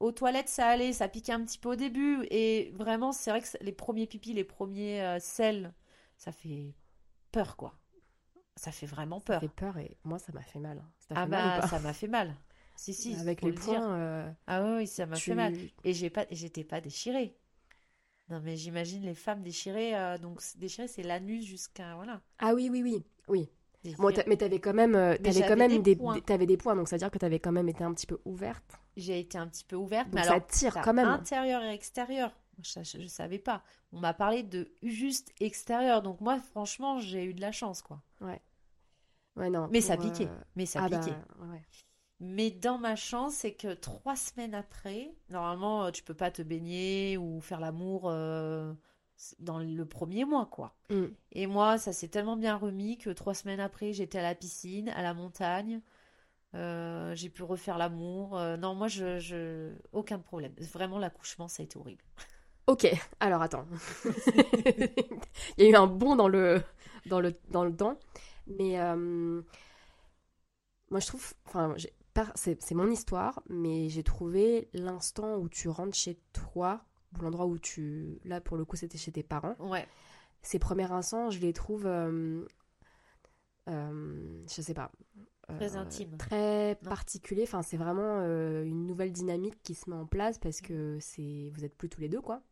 aux 0.00 0.12
toilettes, 0.12 0.48
ça 0.48 0.68
allait, 0.68 0.92
ça 0.94 1.08
piquait 1.08 1.32
un 1.32 1.44
petit 1.44 1.58
peu 1.58 1.70
au 1.70 1.76
début. 1.76 2.26
Et 2.30 2.72
vraiment, 2.76 3.12
c'est 3.12 3.30
vrai 3.30 3.40
que 3.42 3.48
les 3.62 3.72
premiers 3.72 4.06
pipis, 4.06 4.34
les 4.34 4.44
premiers 4.44 5.18
selles, 5.20 5.72
ça 6.16 6.30
fait 6.32 6.74
peur, 7.32 7.56
quoi. 7.56 7.78
Ça 8.54 8.70
fait 8.70 8.86
vraiment 8.86 9.20
Ça 9.22 9.32
peur. 9.32 9.42
fait 9.42 9.48
peur 9.48 9.78
et 9.78 9.96
moi 10.04 10.18
ça 10.18 10.30
m'a 10.32 10.42
fait 10.42 10.58
mal. 10.58 10.84
Ça 10.98 11.14
Ah 11.14 11.24
fait 11.24 11.30
mal 11.30 11.46
ou 11.46 11.52
bah, 11.52 11.62
pas? 11.62 11.70
ça 11.70 11.78
m'a 11.78 11.92
fait 11.92 12.08
mal. 12.08 12.34
Si, 12.80 12.94
si, 12.94 13.14
Avec 13.14 13.42
les 13.42 13.50
le 13.50 13.54
points, 13.54 13.94
euh, 13.98 14.30
Ah 14.46 14.64
oui, 14.64 14.86
ça 14.86 15.04
m'a 15.04 15.16
tu- 15.16 15.30
fait 15.30 15.34
mal. 15.34 15.52
Et 15.84 15.92
j'ai 15.92 16.08
pas, 16.08 16.24
j'étais 16.30 16.64
pas 16.64 16.80
déchirée. 16.80 17.36
Non, 18.30 18.40
mais 18.40 18.56
j'imagine 18.56 19.02
les 19.04 19.14
femmes 19.14 19.42
déchirées. 19.42 19.94
euh, 19.94 20.16
donc, 20.16 20.40
déchirées, 20.56 20.88
c'est 20.88 21.02
l'anus 21.02 21.44
jusqu'à. 21.44 21.94
Voilà. 21.96 22.22
Ah 22.38 22.54
oui 22.54 22.68
oui 22.72 22.82
oui 22.82 23.04
oui. 23.28 23.48
Bon, 23.98 24.10
mais 24.26 24.36
t'avais 24.36 24.58
quand 24.60 24.74
même, 24.74 24.94
euh, 24.94 25.16
j'avais 25.24 25.42
quand 25.44 25.56
même 25.56 25.82
des 25.82 25.94
points. 25.96 26.14
des- 26.14 26.22
t'avais 26.22 26.46
des 26.46 26.56
points, 26.56 26.74
donc 26.76 26.88
ça 26.88 26.96
veut 26.96 27.00
dire 27.00 27.10
que 27.10 27.18
t'avais 27.18 27.38
quand 27.38 27.52
même 27.52 27.68
été 27.68 27.84
un 27.84 27.92
petit 27.92 28.06
peu 28.06 28.18
ouverte. 28.24 28.78
J'ai 28.96 29.18
été 29.20 29.36
un 29.38 29.48
petit 29.48 29.64
peu 29.64 29.74
ouverte, 29.76 30.08
Donc 30.08 30.14
mais 30.14 30.22
ça 30.24 30.34
alors, 30.34 30.46
tire 30.48 30.80
quand 30.80 30.92
même. 30.94 31.08
Intérieur 31.08 31.62
et 31.62 31.72
extérieur. 31.74 32.32
Je, 32.62 32.82
je, 32.82 33.00
je 33.00 33.06
savais 33.08 33.38
pas. 33.38 33.62
On 33.92 33.98
m'a 34.00 34.12
parlé 34.14 34.42
de 34.42 34.70
juste 34.82 35.32
extérieur. 35.40 36.02
Donc, 36.02 36.20
moi, 36.20 36.38
franchement, 36.40 36.98
j'ai 37.00 37.24
eu 37.24 37.34
de 37.34 37.40
la 37.40 37.52
chance, 37.52 37.82
quoi. 37.82 38.02
Ouais 39.36 39.50
non. 39.50 39.68
Mais 39.70 39.80
ça 39.80 39.96
piquait. 39.96 40.28
euh, 40.28 40.40
Mais 40.56 40.66
ça 40.66 40.80
ah 40.80 40.88
bah, 40.88 41.00
piquait. 41.00 41.16
ouais. 41.40 41.62
Mais 42.20 42.50
dans 42.50 42.76
ma 42.76 42.96
chance, 42.96 43.34
c'est 43.34 43.54
que 43.54 43.72
trois 43.72 44.14
semaines 44.14 44.54
après, 44.54 45.10
normalement, 45.30 45.84
euh, 45.84 45.90
tu 45.90 46.02
peux 46.02 46.14
pas 46.14 46.30
te 46.30 46.42
baigner 46.42 47.16
ou 47.16 47.40
faire 47.40 47.60
l'amour 47.60 48.02
euh, 48.04 48.74
dans 49.38 49.58
le 49.58 49.84
premier 49.86 50.26
mois, 50.26 50.44
quoi. 50.44 50.76
Mm. 50.90 51.06
Et 51.32 51.46
moi, 51.46 51.78
ça 51.78 51.94
s'est 51.94 52.08
tellement 52.08 52.36
bien 52.36 52.56
remis 52.56 52.98
que 52.98 53.08
trois 53.08 53.32
semaines 53.32 53.60
après, 53.60 53.94
j'étais 53.94 54.18
à 54.18 54.22
la 54.22 54.34
piscine, 54.34 54.90
à 54.90 55.02
la 55.02 55.14
montagne. 55.14 55.80
Euh, 56.54 57.14
j'ai 57.14 57.30
pu 57.30 57.42
refaire 57.42 57.78
l'amour. 57.78 58.38
Non, 58.58 58.74
moi, 58.74 58.88
je, 58.88 59.18
je... 59.18 59.72
aucun 59.92 60.18
problème. 60.18 60.52
Vraiment, 60.58 60.98
l'accouchement, 60.98 61.48
ça 61.48 61.62
a 61.62 61.64
été 61.64 61.78
horrible. 61.78 62.04
Ok, 62.66 62.86
alors 63.18 63.40
attends. 63.40 63.66
Il 65.56 65.64
y 65.64 65.66
a 65.66 65.70
eu 65.70 65.74
un 65.74 65.86
bond 65.86 66.16
dans 66.16 66.28
le, 66.28 66.62
dans 67.06 67.20
le, 67.20 67.34
dans 67.48 67.64
le 67.64 67.74
temps. 67.74 67.98
Mais 68.46 68.76
moi, 70.90 71.00
je 71.00 71.06
trouve. 71.06 71.32
Enfin, 71.46 71.74
c'est 72.34 72.72
mon 72.74 72.90
histoire, 72.90 73.42
mais 73.48 73.88
j'ai 73.88 74.02
trouvé 74.02 74.68
l'instant 74.72 75.36
où 75.36 75.48
tu 75.48 75.68
rentres 75.68 75.96
chez 75.96 76.18
toi, 76.32 76.84
ou 77.16 77.22
l'endroit 77.22 77.46
où 77.46 77.58
tu. 77.58 78.20
Là, 78.24 78.40
pour 78.40 78.56
le 78.56 78.64
coup, 78.64 78.76
c'était 78.76 78.98
chez 78.98 79.12
tes 79.12 79.22
parents. 79.22 79.56
Ouais. 79.58 79.86
Ces 80.42 80.58
premiers 80.58 80.90
instants, 80.90 81.30
je 81.30 81.38
les 81.40 81.52
trouve. 81.52 81.86
euh, 81.86 82.44
euh, 83.68 84.44
je 84.48 84.62
sais 84.62 84.74
pas. 84.74 84.90
Très 85.48 85.76
euh, 85.76 85.80
intime. 85.80 86.16
Très 86.16 86.78
Non. 86.82 86.90
particulier. 86.90 87.42
Enfin, 87.42 87.62
c'est 87.62 87.76
vraiment 87.76 88.20
euh, 88.22 88.64
une 88.64 88.86
nouvelle 88.86 89.12
dynamique 89.12 89.60
qui 89.62 89.74
se 89.74 89.90
met 89.90 89.96
en 89.96 90.06
place 90.06 90.38
parce 90.38 90.60
que 90.60 90.98
c'est 91.00 91.50
vous 91.54 91.64
êtes 91.64 91.76
plus 91.76 91.88
tous 91.88 92.00
les 92.00 92.08
deux, 92.08 92.20
quoi. 92.20 92.42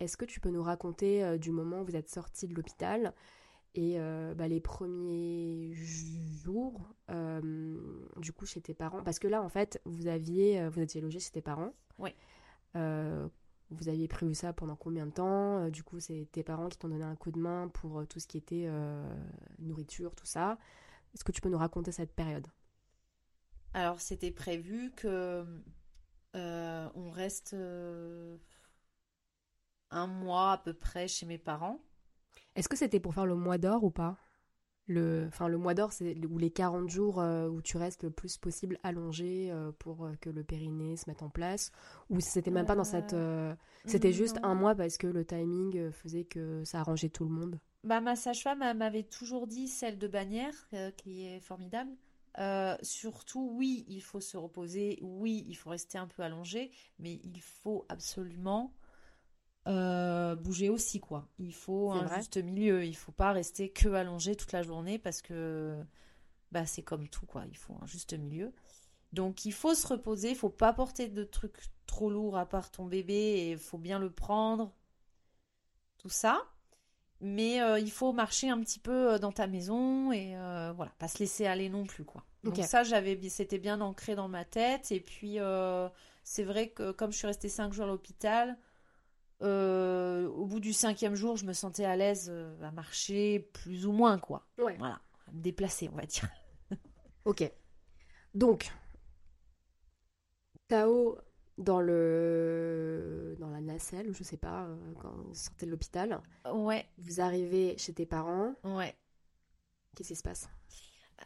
Est-ce 0.00 0.16
que 0.16 0.24
tu 0.24 0.40
peux 0.40 0.50
nous 0.50 0.62
raconter 0.62 1.22
euh, 1.22 1.38
du 1.38 1.50
moment 1.50 1.80
où 1.82 1.84
vous 1.84 1.96
êtes 1.96 2.08
sortis 2.08 2.48
de 2.48 2.54
l'hôpital 2.54 3.12
et 3.74 3.98
euh, 3.98 4.34
bah, 4.34 4.46
les 4.46 4.60
premiers 4.60 5.72
jours, 5.74 6.80
euh, 7.10 8.06
du 8.18 8.32
coup, 8.32 8.46
chez 8.46 8.60
tes 8.60 8.74
parents 8.74 9.02
Parce 9.02 9.18
que 9.18 9.26
là, 9.26 9.42
en 9.42 9.48
fait, 9.48 9.80
vous 9.84 10.06
aviez, 10.06 10.60
euh, 10.60 10.70
vous 10.70 10.80
étiez 10.80 11.00
logé 11.00 11.18
chez 11.18 11.32
tes 11.32 11.42
parents. 11.42 11.72
Oui. 11.98 12.14
Euh, 12.76 13.28
vous 13.70 13.88
aviez 13.88 14.06
prévu 14.06 14.34
ça 14.34 14.52
pendant 14.52 14.76
combien 14.76 15.06
de 15.06 15.10
temps? 15.10 15.68
Du 15.70 15.82
coup, 15.82 15.98
c'est 15.98 16.28
tes 16.30 16.44
parents 16.44 16.68
qui 16.68 16.78
t'ont 16.78 16.88
donné 16.88 17.02
un 17.02 17.16
coup 17.16 17.32
de 17.32 17.38
main 17.38 17.68
pour 17.68 18.06
tout 18.06 18.20
ce 18.20 18.28
qui 18.28 18.38
était 18.38 18.68
nourriture, 19.58 20.14
tout 20.14 20.26
ça. 20.26 20.58
Est-ce 21.14 21.24
que 21.24 21.32
tu 21.32 21.40
peux 21.40 21.48
nous 21.48 21.58
raconter 21.58 21.90
cette 21.90 22.12
période? 22.12 22.46
Alors, 23.72 24.00
c'était 24.00 24.30
prévu 24.30 24.92
que 24.94 25.44
on 26.34 27.10
reste 27.10 27.56
un 29.90 30.06
mois 30.06 30.52
à 30.52 30.58
peu 30.58 30.74
près 30.74 31.08
chez 31.08 31.26
mes 31.26 31.38
parents. 31.38 31.80
Est-ce 32.56 32.68
que 32.68 32.76
c'était 32.76 33.00
pour 33.00 33.14
faire 33.14 33.26
le 33.26 33.34
mois 33.34 33.58
d'or 33.58 33.84
ou 33.84 33.90
pas? 33.90 34.16
Le, 34.86 35.26
enfin, 35.28 35.48
le 35.48 35.58
mois 35.58 35.74
d'or, 35.74 35.92
c'est 35.92 36.16
ou 36.26 36.38
les 36.38 36.50
40 36.50 36.90
jours 36.90 37.20
euh, 37.20 37.48
où 37.48 37.62
tu 37.62 37.76
restes 37.78 38.04
le 38.04 38.10
plus 38.10 38.38
possible 38.38 38.78
allongé 38.82 39.50
euh, 39.50 39.72
pour 39.78 40.04
euh, 40.06 40.14
que 40.20 40.30
le 40.30 40.44
périnée 40.44 40.96
se 40.96 41.04
mette 41.08 41.22
en 41.22 41.30
place? 41.30 41.72
Ou 42.10 42.20
c'était 42.20 42.50
même 42.50 42.66
pas 42.66 42.76
dans 42.76 42.84
cette... 42.84 43.14
euh, 43.14 43.54
C'était 43.86 44.12
juste 44.12 44.40
un 44.42 44.54
mois 44.54 44.74
parce 44.74 44.98
que 44.98 45.06
le 45.08 45.24
timing 45.24 45.90
faisait 45.92 46.24
que 46.24 46.64
ça 46.64 46.80
arrangeait 46.80 47.10
tout 47.10 47.24
le 47.24 47.30
monde? 47.30 47.60
Bah, 47.84 48.00
ma 48.00 48.16
sage-femme 48.16 48.76
m'avait 48.78 49.02
toujours 49.02 49.46
dit, 49.46 49.68
celle 49.68 49.98
de 49.98 50.08
Bagnères, 50.08 50.68
euh, 50.72 50.90
qui 50.92 51.26
est 51.26 51.40
formidable. 51.40 51.90
euh, 52.38 52.76
surtout, 52.82 53.50
oui, 53.54 53.84
il 53.88 54.02
faut 54.02 54.20
se 54.20 54.36
reposer, 54.36 54.98
oui, 55.02 55.44
il 55.48 55.54
faut 55.54 55.70
rester 55.70 55.98
un 55.98 56.08
peu 56.08 56.22
allongé, 56.22 56.72
mais 56.98 57.20
il 57.22 57.40
faut 57.40 57.84
absolument 57.88 58.72
euh, 59.66 60.34
bouger 60.36 60.68
aussi, 60.68 61.00
quoi. 61.00 61.28
Il 61.38 61.54
faut 61.54 61.92
un 61.92 62.04
vrai. 62.04 62.16
juste 62.16 62.36
milieu, 62.36 62.84
il 62.84 62.96
faut 62.96 63.12
pas 63.12 63.32
rester 63.32 63.70
que 63.70 63.88
allongé 63.88 64.36
toute 64.36 64.52
la 64.52 64.62
journée 64.62 64.98
parce 64.98 65.22
que 65.22 65.76
bah, 66.52 66.66
c'est 66.66 66.82
comme 66.82 67.08
tout, 67.08 67.26
quoi. 67.26 67.44
Il 67.50 67.56
faut 67.56 67.74
un 67.80 67.86
juste 67.86 68.12
milieu. 68.14 68.52
Donc, 69.12 69.44
il 69.44 69.52
faut 69.52 69.74
se 69.74 69.86
reposer, 69.86 70.30
il 70.30 70.36
faut 70.36 70.48
pas 70.48 70.72
porter 70.72 71.08
de 71.08 71.24
trucs 71.24 71.58
trop 71.86 72.10
lourds 72.10 72.36
à 72.36 72.46
part 72.46 72.70
ton 72.70 72.84
bébé 72.84 73.14
et 73.14 73.50
il 73.52 73.58
faut 73.58 73.78
bien 73.78 73.98
le 73.98 74.10
prendre, 74.10 74.72
tout 75.98 76.08
ça. 76.08 76.42
Mais 77.20 77.62
euh, 77.62 77.78
il 77.78 77.90
faut 77.90 78.12
marcher 78.12 78.50
un 78.50 78.60
petit 78.60 78.78
peu 78.78 79.12
euh, 79.14 79.18
dans 79.18 79.32
ta 79.32 79.46
maison 79.46 80.12
et 80.12 80.36
euh, 80.36 80.72
voilà, 80.76 80.92
pas 80.98 81.08
se 81.08 81.18
laisser 81.20 81.46
aller 81.46 81.68
non 81.68 81.86
plus 81.86 82.04
quoi. 82.04 82.24
Donc 82.42 82.58
ça, 82.58 82.82
j'avais, 82.82 83.18
c'était 83.30 83.58
bien 83.58 83.80
ancré 83.80 84.14
dans 84.14 84.28
ma 84.28 84.44
tête. 84.44 84.92
Et 84.92 85.00
puis, 85.00 85.38
c'est 86.24 86.42
vrai 86.42 86.68
que 86.68 86.92
comme 86.92 87.10
je 87.10 87.16
suis 87.16 87.26
restée 87.26 87.48
cinq 87.48 87.72
jours 87.72 87.84
à 87.84 87.88
l'hôpital, 87.88 88.58
euh, 89.42 90.28
au 90.28 90.46
bout 90.46 90.60
du 90.60 90.72
cinquième 90.72 91.14
jour, 91.14 91.36
je 91.36 91.44
me 91.44 91.52
sentais 91.52 91.84
à 91.84 91.96
l'aise 91.96 92.28
euh, 92.30 92.54
à 92.62 92.70
marcher 92.70 93.40
plus 93.54 93.86
ou 93.86 93.92
moins, 93.92 94.18
quoi. 94.18 94.46
Ouais. 94.58 94.78
Voilà, 94.78 95.00
à 95.28 95.32
me 95.32 95.40
déplacer, 95.40 95.88
on 95.92 95.96
va 95.96 96.06
dire. 96.06 96.28
Ok. 97.24 97.42
Donc, 98.34 98.70
Tao 100.68 101.18
dans 101.58 101.80
le 101.80 103.36
dans 103.38 103.50
la 103.50 103.60
nacelle, 103.60 104.10
ou 104.10 104.14
je 104.14 104.22
sais 104.24 104.36
pas, 104.36 104.64
euh, 104.64 104.76
quand 105.00 105.10
vous 105.10 105.34
sortez 105.34 105.66
de 105.66 105.70
l'hôpital, 105.70 106.20
Ouais, 106.52 106.88
vous 106.98 107.20
arrivez 107.20 107.76
chez 107.78 107.92
tes 107.94 108.06
parents. 108.06 108.54
ouais. 108.64 108.96
Qu'est-ce 109.96 110.08
qui 110.08 110.16
se 110.16 110.22
passe? 110.22 110.48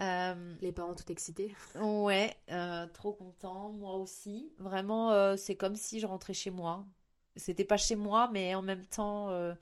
Euh, 0.00 0.54
Les 0.60 0.72
parents 0.72 0.94
tout 0.94 1.10
excités? 1.10 1.54
Ouais, 1.76 2.36
euh, 2.50 2.86
trop 2.88 3.12
content, 3.14 3.70
moi 3.72 3.94
aussi. 3.96 4.52
Vraiment, 4.58 5.12
euh, 5.12 5.36
c'est 5.36 5.56
comme 5.56 5.76
si 5.76 5.98
je 6.00 6.06
rentrais 6.06 6.34
chez 6.34 6.50
moi. 6.50 6.86
C'était 7.38 7.64
pas 7.64 7.78
chez 7.78 7.96
moi, 7.96 8.28
mais 8.32 8.54
en 8.54 8.62
même 8.62 8.84
temps, 8.86 9.30
euh, 9.30 9.54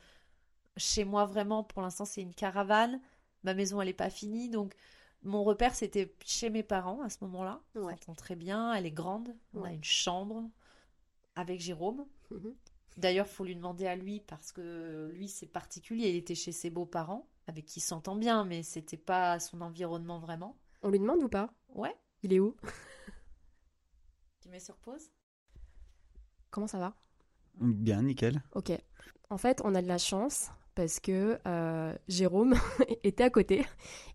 chez 0.76 1.04
moi 1.04 1.24
vraiment, 1.26 1.62
pour 1.62 1.82
l'instant, 1.82 2.04
c'est 2.04 2.22
une 2.22 2.34
caravane. 2.34 3.00
Ma 3.44 3.54
maison, 3.54 3.80
elle 3.80 3.88
est 3.88 3.92
pas 3.92 4.10
finie, 4.10 4.48
donc 4.50 4.74
mon 5.22 5.44
repère, 5.44 5.74
c'était 5.74 6.12
chez 6.24 6.50
mes 6.50 6.62
parents 6.64 7.02
à 7.02 7.10
ce 7.10 7.18
moment-là. 7.22 7.60
On 7.76 7.84
Ouais. 7.84 7.92
s'entend 7.94 8.14
très 8.14 8.36
bien, 8.36 8.72
elle 8.74 8.86
est 8.86 8.92
grande. 8.92 9.36
On 9.54 9.62
a 9.64 9.72
une 9.72 9.84
chambre 9.84 10.42
avec 11.36 11.60
Jérôme. 11.60 12.06
Mhm. 12.30 12.54
D'ailleurs, 12.96 13.26
faut 13.28 13.44
lui 13.44 13.54
demander 13.54 13.86
à 13.86 13.94
lui 13.94 14.20
parce 14.20 14.52
que 14.52 15.10
lui, 15.14 15.28
c'est 15.28 15.46
particulier. 15.46 16.08
Il 16.10 16.16
était 16.16 16.34
chez 16.34 16.52
ses 16.52 16.70
beaux-parents, 16.70 17.28
avec 17.46 17.66
qui 17.66 17.80
il 17.80 17.82
s'entend 17.82 18.16
bien, 18.16 18.44
mais 18.44 18.62
c'était 18.62 18.96
pas 18.96 19.38
son 19.38 19.60
environnement 19.60 20.18
vraiment. 20.18 20.56
On 20.82 20.88
lui 20.88 20.98
demande 20.98 21.22
ou 21.22 21.28
pas? 21.28 21.52
Ouais, 21.74 21.94
Il 22.22 22.32
est 22.32 22.40
où? 22.40 22.56
Tu 24.40 24.48
mets 24.48 24.60
sur 24.60 24.76
pause? 24.76 25.10
Comment 26.50 26.66
ça 26.66 26.78
va? 26.78 26.94
Bien, 27.60 28.02
nickel. 28.02 28.42
Ok. 28.54 28.72
En 29.30 29.38
fait, 29.38 29.60
on 29.64 29.74
a 29.74 29.82
de 29.82 29.88
la 29.88 29.98
chance 29.98 30.50
parce 30.74 31.00
que 31.00 31.38
euh, 31.46 31.96
Jérôme 32.06 32.54
était 33.02 33.24
à 33.24 33.30
côté 33.30 33.66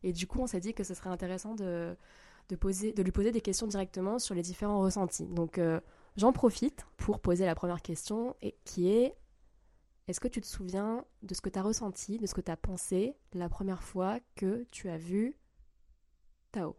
et 0.04 0.14
du 0.14 0.28
coup, 0.28 0.40
on 0.40 0.48
s'est 0.48 0.60
dit 0.60 0.74
que 0.74 0.84
ce 0.84 0.94
serait 0.94 1.10
intéressant 1.10 1.56
de, 1.56 1.96
de, 2.50 2.56
poser, 2.56 2.94
de 2.94 3.04
lui 3.04 3.12
poser 3.12 3.32
des 3.32 3.42
questions 3.42 3.68
directement 3.68 4.20
sur 4.20 4.36
les 4.36 4.44
différents 4.44 4.80
ressentis. 4.80 5.26
Donc, 5.26 5.58
euh, 5.58 5.82
j'en 6.18 6.32
profite 6.32 6.86
pour 6.98 7.20
poser 7.20 7.46
la 7.46 7.56
première 7.56 7.82
question 7.82 8.36
et, 8.42 8.56
qui 8.64 8.90
est 8.90 9.16
est-ce 10.08 10.20
que 10.20 10.28
tu 10.28 10.42
te 10.42 10.48
souviens 10.48 11.06
de 11.24 11.34
ce 11.34 11.42
que 11.42 11.50
tu 11.50 11.60
as 11.60 11.62
ressenti, 11.62 12.18
de 12.18 12.26
ce 12.26 12.34
que 12.34 12.42
tu 12.42 12.52
as 12.52 12.58
pensé 12.58 13.16
la 13.34 13.50
première 13.50 13.84
fois 13.84 14.20
que 14.36 14.66
tu 14.72 14.90
as 14.90 14.98
vu 14.98 15.38
Tao? 16.52 16.76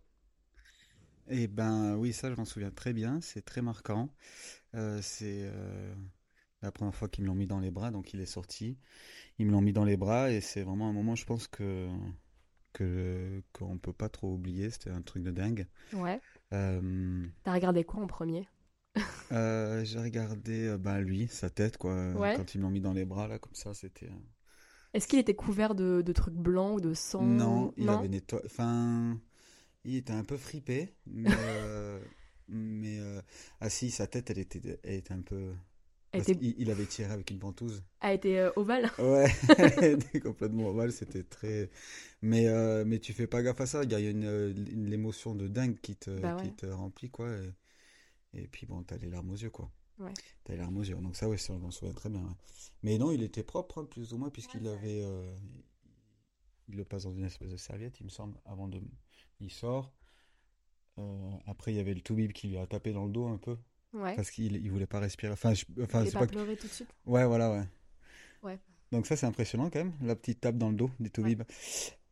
Eh 1.28 1.46
ben 1.46 1.96
oui, 1.96 2.12
ça 2.12 2.30
je 2.30 2.36
m'en 2.36 2.44
souviens 2.44 2.70
très 2.70 2.92
bien, 2.92 3.20
c'est 3.20 3.42
très 3.42 3.62
marquant. 3.62 4.10
Euh, 4.74 5.00
c'est 5.02 5.50
la 6.62 6.72
première 6.72 6.94
fois 6.94 7.08
qu'ils 7.08 7.24
me 7.24 7.28
l'ont 7.28 7.34
mis 7.34 7.46
dans 7.46 7.58
les 7.60 7.70
bras, 7.70 7.90
donc 7.90 8.12
il 8.14 8.20
est 8.20 8.26
sorti. 8.26 8.78
Ils 9.38 9.46
me 9.46 9.52
l'ont 9.52 9.60
mis 9.60 9.72
dans 9.72 9.84
les 9.84 9.96
bras 9.96 10.30
et 10.30 10.40
c'est 10.40 10.62
vraiment 10.62 10.88
un 10.88 10.92
moment, 10.92 11.14
je 11.16 11.24
pense 11.26 11.48
que 11.48 11.88
que 12.72 13.42
qu'on 13.52 13.78
peut 13.78 13.92
pas 13.92 14.08
trop 14.08 14.32
oublier. 14.32 14.70
C'était 14.70 14.90
un 14.90 15.02
truc 15.02 15.22
de 15.22 15.30
dingue. 15.30 15.66
Ouais. 15.92 16.20
Euh, 16.52 17.26
T'as 17.44 17.52
regardé 17.54 17.84
quoi 17.84 18.02
en 18.02 18.06
premier? 18.06 18.48
Euh, 19.32 19.82
j'ai 19.84 19.98
regardé 19.98 20.76
ben, 20.78 21.00
lui, 21.00 21.26
sa 21.28 21.48
tête 21.48 21.78
quoi, 21.78 22.12
Ouais. 22.12 22.34
quand 22.36 22.54
ils 22.54 22.58
me 22.58 22.64
l'ont 22.64 22.70
mis 22.70 22.82
dans 22.82 22.92
les 22.92 23.06
bras 23.06 23.28
là, 23.28 23.38
comme 23.38 23.54
ça, 23.54 23.72
c'était. 23.72 24.06
euh, 24.10 24.14
Est-ce 24.92 25.08
qu'il 25.08 25.18
était 25.18 25.34
couvert 25.34 25.74
de, 25.74 26.02
de 26.02 26.12
trucs 26.12 26.34
blancs 26.34 26.76
ou 26.76 26.80
de 26.82 26.92
sang? 26.92 27.22
Non, 27.22 27.72
il 27.78 27.88
avait 27.88 28.08
nettoyé. 28.08 28.44
Enfin, 28.44 29.18
il 29.84 29.96
était 29.96 30.12
un 30.12 30.24
peu 30.24 30.36
fripé, 30.36 30.94
mais 31.06 31.30
euh, 31.38 31.98
mais 32.48 33.00
ah 33.60 33.70
si, 33.70 33.90
sa 33.90 34.06
tête, 34.06 34.28
elle 34.30 34.38
était, 34.38 34.78
elle 34.82 34.94
était 34.96 35.14
un 35.14 35.22
peu. 35.22 35.54
Parce 36.12 36.28
était- 36.28 36.54
il 36.58 36.70
avait 36.70 36.86
tiré 36.86 37.10
avec 37.12 37.30
une 37.30 37.38
ventouse. 37.38 37.82
a 38.00 38.12
été 38.12 38.38
euh, 38.38 38.50
ovale 38.56 38.90
Ouais, 38.98 39.30
elle 39.58 39.94
était 40.02 40.20
complètement 40.20 40.68
ovale, 40.68 40.92
c'était 40.92 41.22
très. 41.22 41.70
Mais, 42.22 42.48
euh, 42.48 42.84
mais 42.86 42.98
tu 42.98 43.12
fais 43.12 43.26
pas 43.26 43.42
gaffe 43.42 43.60
à 43.60 43.66
ça, 43.66 43.82
il 43.84 43.90
y 43.92 43.94
a 43.94 43.98
une, 44.00 44.24
euh, 44.24 44.54
une 44.70 44.92
émotion 44.92 45.34
de 45.34 45.48
dingue 45.48 45.78
qui 45.80 45.96
te, 45.96 46.10
Bah 46.20 46.36
ouais. 46.36 46.42
qui 46.42 46.52
te 46.52 46.66
remplit, 46.66 47.10
quoi. 47.10 47.28
Et, 48.34 48.42
et 48.42 48.48
puis 48.48 48.66
bon, 48.66 48.82
t'as 48.82 48.98
les 48.98 49.10
larmes 49.10 49.30
aux 49.30 49.36
yeux, 49.36 49.50
quoi. 49.50 49.70
Ouais. 49.98 50.12
T'as 50.44 50.54
les 50.54 50.58
larmes 50.60 50.78
aux 50.78 50.82
yeux, 50.84 50.96
donc 50.96 51.16
ça, 51.16 51.28
ouais, 51.28 51.38
je 51.38 51.52
m'en 51.52 51.70
souviens 51.70 51.94
très 51.94 52.10
bien. 52.10 52.20
ouais. 52.22 52.34
Mais 52.82 52.98
non, 52.98 53.12
il 53.12 53.22
était 53.22 53.42
propre, 53.44 53.80
hein, 53.80 53.84
plus 53.84 54.12
ou 54.12 54.18
moins, 54.18 54.30
puisqu'il 54.30 54.66
avait. 54.68 55.02
euh, 55.04 55.34
il 56.68 56.74
le 56.76 56.84
passe 56.84 57.04
dans 57.04 57.12
une 57.14 57.24
espèce 57.24 57.52
de 57.52 57.56
serviette, 57.56 58.00
il 58.00 58.04
me 58.06 58.10
semble, 58.10 58.36
avant 58.46 58.66
de. 58.66 58.80
Il 59.38 59.52
sort. 59.52 59.92
Après, 61.46 61.72
il 61.72 61.76
y 61.76 61.80
avait 61.80 61.94
le 61.94 62.00
toubib 62.00 62.32
qui 62.32 62.48
lui 62.48 62.56
a 62.58 62.66
tapé 62.66 62.92
dans 62.92 63.04
le 63.06 63.12
dos 63.12 63.26
un 63.26 63.36
peu, 63.38 63.56
Ouais. 63.92 64.16
parce 64.16 64.30
qu'il 64.30 64.56
il 64.56 64.70
voulait 64.70 64.86
pas 64.86 65.00
respirer. 65.00 65.32
Enfin, 65.32 65.52
je, 65.54 65.64
enfin, 65.82 66.04
c'est 66.04 66.12
pas 66.12 66.20
pas 66.20 66.26
pleuré 66.26 66.56
tout 66.56 66.66
de 66.66 66.72
suite 66.72 66.88
Ouais, 67.04 67.26
voilà, 67.26 67.50
ouais. 67.50 67.64
Ouais. 68.42 68.58
Donc 68.90 69.06
ça, 69.06 69.16
c'est 69.16 69.26
impressionnant 69.26 69.70
quand 69.70 69.78
même, 69.78 69.92
la 70.02 70.16
petite 70.16 70.40
tape 70.40 70.56
dans 70.56 70.70
le 70.70 70.76
dos 70.76 70.90
du 71.00 71.10
Toubib. 71.10 71.42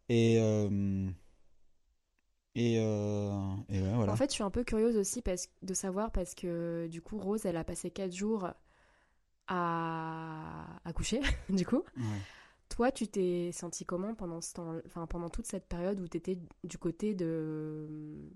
Et, 0.09 0.39
euh, 0.41 1.09
et, 2.55 2.79
euh, 2.81 3.55
et 3.69 3.81
ouais, 3.81 3.95
voilà. 3.95 4.13
En 4.13 4.17
fait, 4.17 4.31
je 4.31 4.35
suis 4.35 4.43
un 4.43 4.51
peu 4.51 4.65
curieuse 4.65 4.97
aussi 4.97 5.23
parce, 5.23 5.49
de 5.63 5.75
savoir 5.75 6.11
parce 6.11 6.35
que 6.35 6.89
du 6.89 7.01
coup, 7.01 7.19
Rose, 7.19 7.45
elle 7.47 7.57
a 7.57 7.65
passé 7.65 7.91
4 7.91 8.13
jours 8.13 8.51
à, 9.47 10.81
à 10.85 10.93
coucher, 10.93 11.21
du 11.49 11.67
coup. 11.67 11.85
Toi, 12.69 12.93
tu 12.93 13.09
t'es 13.09 13.51
senti 13.53 13.85
comment 13.85 14.15
pendant 14.15 14.41
ce 14.41 14.55
temps, 14.55 14.77
enfin 14.87 15.07
pendant 15.07 15.29
toute 15.29 15.47
cette 15.47 15.67
période 15.69 16.01
où 16.01 16.09
tu 16.09 16.17
étais 16.17 16.39
du 16.65 16.79
côté 16.79 17.15
de 17.15 18.31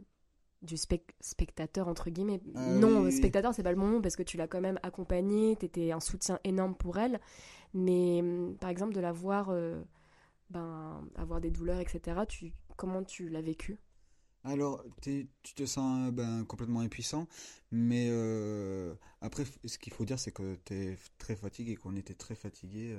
du 0.64 0.76
spec- 0.76 1.14
spectateur 1.20 1.88
entre 1.88 2.10
guillemets. 2.10 2.40
Ah 2.54 2.60
non, 2.66 3.02
oui, 3.02 3.10
oui. 3.10 3.10
spectateur, 3.12 3.54
c'est 3.54 3.62
pas 3.62 3.72
le 3.72 3.78
bon 3.78 3.86
mot 3.88 4.00
parce 4.00 4.16
que 4.16 4.22
tu 4.22 4.36
l'as 4.36 4.48
quand 4.48 4.60
même 4.60 4.78
accompagnée, 4.82 5.56
t'étais 5.56 5.92
un 5.92 6.00
soutien 6.00 6.38
énorme 6.44 6.74
pour 6.74 6.98
elle. 6.98 7.20
Mais 7.74 8.20
hum, 8.22 8.56
par 8.60 8.70
exemple, 8.70 8.94
de 8.94 9.00
la 9.00 9.12
voir, 9.12 9.50
euh, 9.50 9.82
ben, 10.50 11.08
avoir 11.16 11.40
des 11.40 11.50
douleurs, 11.50 11.80
etc. 11.80 12.26
Tu, 12.26 12.52
comment 12.76 13.04
tu 13.04 13.28
l'as 13.30 13.42
vécu? 13.42 13.78
Alors, 14.44 14.84
t'es- 15.00 15.28
tu 15.42 15.54
te 15.54 15.64
sens 15.64 16.10
ben, 16.12 16.44
complètement 16.44 16.80
impuissant, 16.80 17.26
mais 17.70 18.08
euh, 18.10 18.94
après, 19.22 19.44
ce 19.64 19.78
qu'il 19.78 19.92
faut 19.92 20.04
dire, 20.04 20.18
c'est 20.18 20.32
que 20.32 20.56
tu 20.66 20.74
es 20.74 20.98
très 21.18 21.34
fatigué, 21.36 21.76
qu'on 21.76 21.96
était 21.96 22.14
très 22.14 22.34
fatigué. 22.34 22.94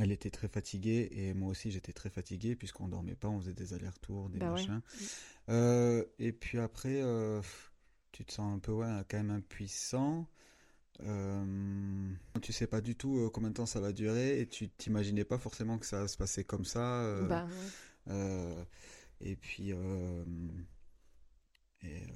Elle 0.00 0.12
était 0.12 0.30
très 0.30 0.48
fatiguée 0.48 1.08
et 1.12 1.34
moi 1.34 1.50
aussi 1.50 1.70
j'étais 1.70 1.92
très 1.92 2.08
fatigué 2.10 2.54
puisqu'on 2.54 2.88
dormait 2.88 3.16
pas, 3.16 3.28
on 3.28 3.40
faisait 3.40 3.52
des 3.52 3.74
allers-retours, 3.74 4.28
des 4.30 4.38
Bah 4.38 4.46
ouais. 4.46 4.52
machins. 4.52 4.80
Euh, 5.48 6.04
et 6.18 6.32
puis 6.32 6.58
après, 6.58 7.02
euh, 7.02 7.40
tu 8.12 8.24
te 8.24 8.32
sens 8.32 8.54
un 8.54 8.58
peu 8.60 8.72
ouais, 8.72 8.86
quand 9.08 9.16
même 9.16 9.30
impuissant. 9.30 10.28
Euh, 11.00 12.10
tu 12.42 12.52
sais 12.52 12.66
pas 12.66 12.80
du 12.80 12.96
tout 12.96 13.18
euh, 13.18 13.30
combien 13.30 13.50
de 13.50 13.54
temps 13.54 13.66
ça 13.66 13.80
va 13.80 13.92
durer 13.92 14.40
et 14.40 14.46
tu 14.46 14.68
t'imaginais 14.68 15.24
pas 15.24 15.38
forcément 15.38 15.78
que 15.78 15.86
ça 15.86 16.06
se 16.08 16.16
passer 16.16 16.44
comme 16.44 16.64
ça. 16.64 17.04
Bah, 17.28 17.46
ouais. 18.08 18.66
et 19.20 19.36
puis, 19.36 19.70
et, 19.70 19.74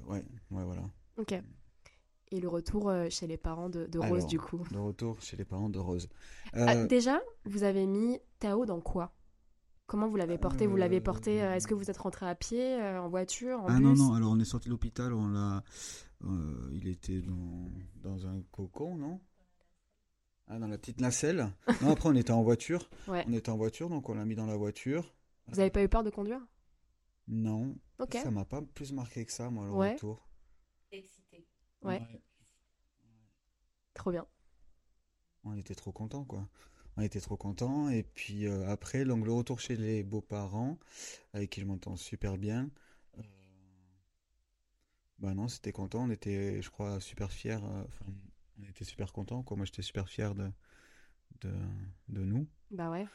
ouais, 0.07 0.24
ouais, 0.51 0.64
voilà. 0.64 0.83
Ok. 1.16 1.35
Et 2.33 2.41
le 2.41 2.49
retour 2.49 2.89
euh, 2.89 3.09
chez 3.11 3.26
les 3.26 3.37
parents 3.37 3.68
de, 3.68 3.85
de 3.87 3.99
Rose, 3.99 4.11
Alors, 4.11 4.26
du 4.26 4.41
coup. 4.41 4.62
Le 4.72 4.80
retour 4.80 5.20
chez 5.20 5.37
les 5.37 5.45
parents 5.45 5.68
de 5.68 5.78
Rose. 5.78 6.09
Ah, 6.55 6.74
Euh, 6.74 6.87
déjà, 6.87 7.20
vous 7.45 7.62
avez 7.62 7.87
mis 7.87 8.18
Tao 8.39 8.66
dans 8.66 8.80
quoi? 8.80 9.12
Comment 9.87 10.09
vous 10.09 10.16
l'avez 10.16 10.39
porté? 10.39 10.66
Vous 10.66 10.76
l'avez 10.76 11.01
porté 11.01 11.43
euh, 11.43 11.55
Est-ce 11.55 11.66
que 11.66 11.74
vous 11.74 11.91
êtes 11.91 11.99
rentré 11.99 12.26
à 12.26 12.35
pied, 12.35 12.80
euh, 12.80 13.01
en 13.03 13.09
voiture, 13.09 13.61
en 13.61 13.66
ah 13.68 13.74
bus? 13.78 13.83
non, 13.83 13.95
non, 13.95 14.14
alors 14.14 14.33
on 14.33 14.41
est 14.41 14.45
sorti 14.47 14.68
de 14.68 14.70
l'hôpital, 14.72 15.12
on 15.12 15.28
l'a. 15.28 15.62
euh, 16.24 16.70
il 16.72 16.89
était 16.89 17.20
dans, 17.20 17.68
dans 17.97 18.26
un 18.26 18.41
cocon, 18.51 18.97
non? 18.97 19.20
Ah, 20.49 20.59
dans 20.59 20.68
la 20.68 20.78
petite 20.78 21.01
nacelle. 21.01 21.51
Non, 21.83 21.91
après 21.93 22.09
on 22.09 22.14
était 22.14 22.33
en 22.33 22.43
voiture. 22.43 22.89
Ouais. 23.09 23.24
On 23.28 23.33
était 23.35 23.51
en 23.51 23.57
voiture, 23.59 23.91
donc 23.91 24.09
on 24.09 24.14
l'a 24.14 24.24
mis 24.24 24.35
dans 24.35 24.47
la 24.47 24.57
voiture. 24.57 25.14
Vous 25.49 25.61
avez 25.61 25.70
pas 25.70 25.83
eu 25.83 25.89
peur 25.89 26.03
de 26.05 26.11
conduire? 26.11 26.41
Non, 27.28 27.74
Ok. 27.99 28.14
ça 28.22 28.30
m'a 28.30 28.45
pas 28.45 28.62
plus 28.62 28.93
marqué 28.93 29.24
que 29.26 29.33
ça, 29.33 29.51
moi, 29.51 29.66
le 29.66 29.72
Ouais. 29.72 29.93
retour. 29.95 30.26
Excité. 30.91 31.22
Ouais. 31.83 32.01
Trop 33.95 34.11
bien. 34.12 34.26
On 35.45 35.55
était 35.57 35.74
trop 35.76 35.93
contents, 35.93 36.24
quoi. 36.24 36.49
On 36.97 37.03
était 37.03 37.20
trop 37.20 37.37
contents. 37.37 37.89
Et 37.91 38.03
puis 38.03 38.47
euh, 38.47 38.68
après, 38.68 39.05
donc, 39.05 39.24
le 39.24 39.33
retour 39.33 39.61
chez 39.61 39.76
les 39.76 40.03
beaux-parents, 40.03 40.78
avec 41.33 41.51
qui 41.51 41.61
je 41.61 41.66
m'entends 41.66 41.97
super 41.97 42.39
bien. 42.39 42.70
euh, 43.18 43.22
Bah 45.18 45.35
non, 45.35 45.49
c'était 45.49 45.72
content. 45.72 46.05
On 46.05 46.11
était, 46.11 46.61
je 46.62 46.70
crois, 46.70 47.01
super 47.01 47.30
fiers. 47.33 47.59
euh, 47.62 47.85
Enfin, 47.87 48.07
on 48.59 48.64
était 48.64 48.85
super 48.85 49.12
contents, 49.12 49.43
quoi. 49.43 49.57
Moi, 49.57 49.66
j'étais 49.66 49.83
super 49.83 50.09
fier 50.09 50.35
de, 50.35 50.51
de, 51.43 51.53
de 52.11 52.24
nous. 52.24 52.49
Bah 52.70 52.91
ouais. 52.91 53.07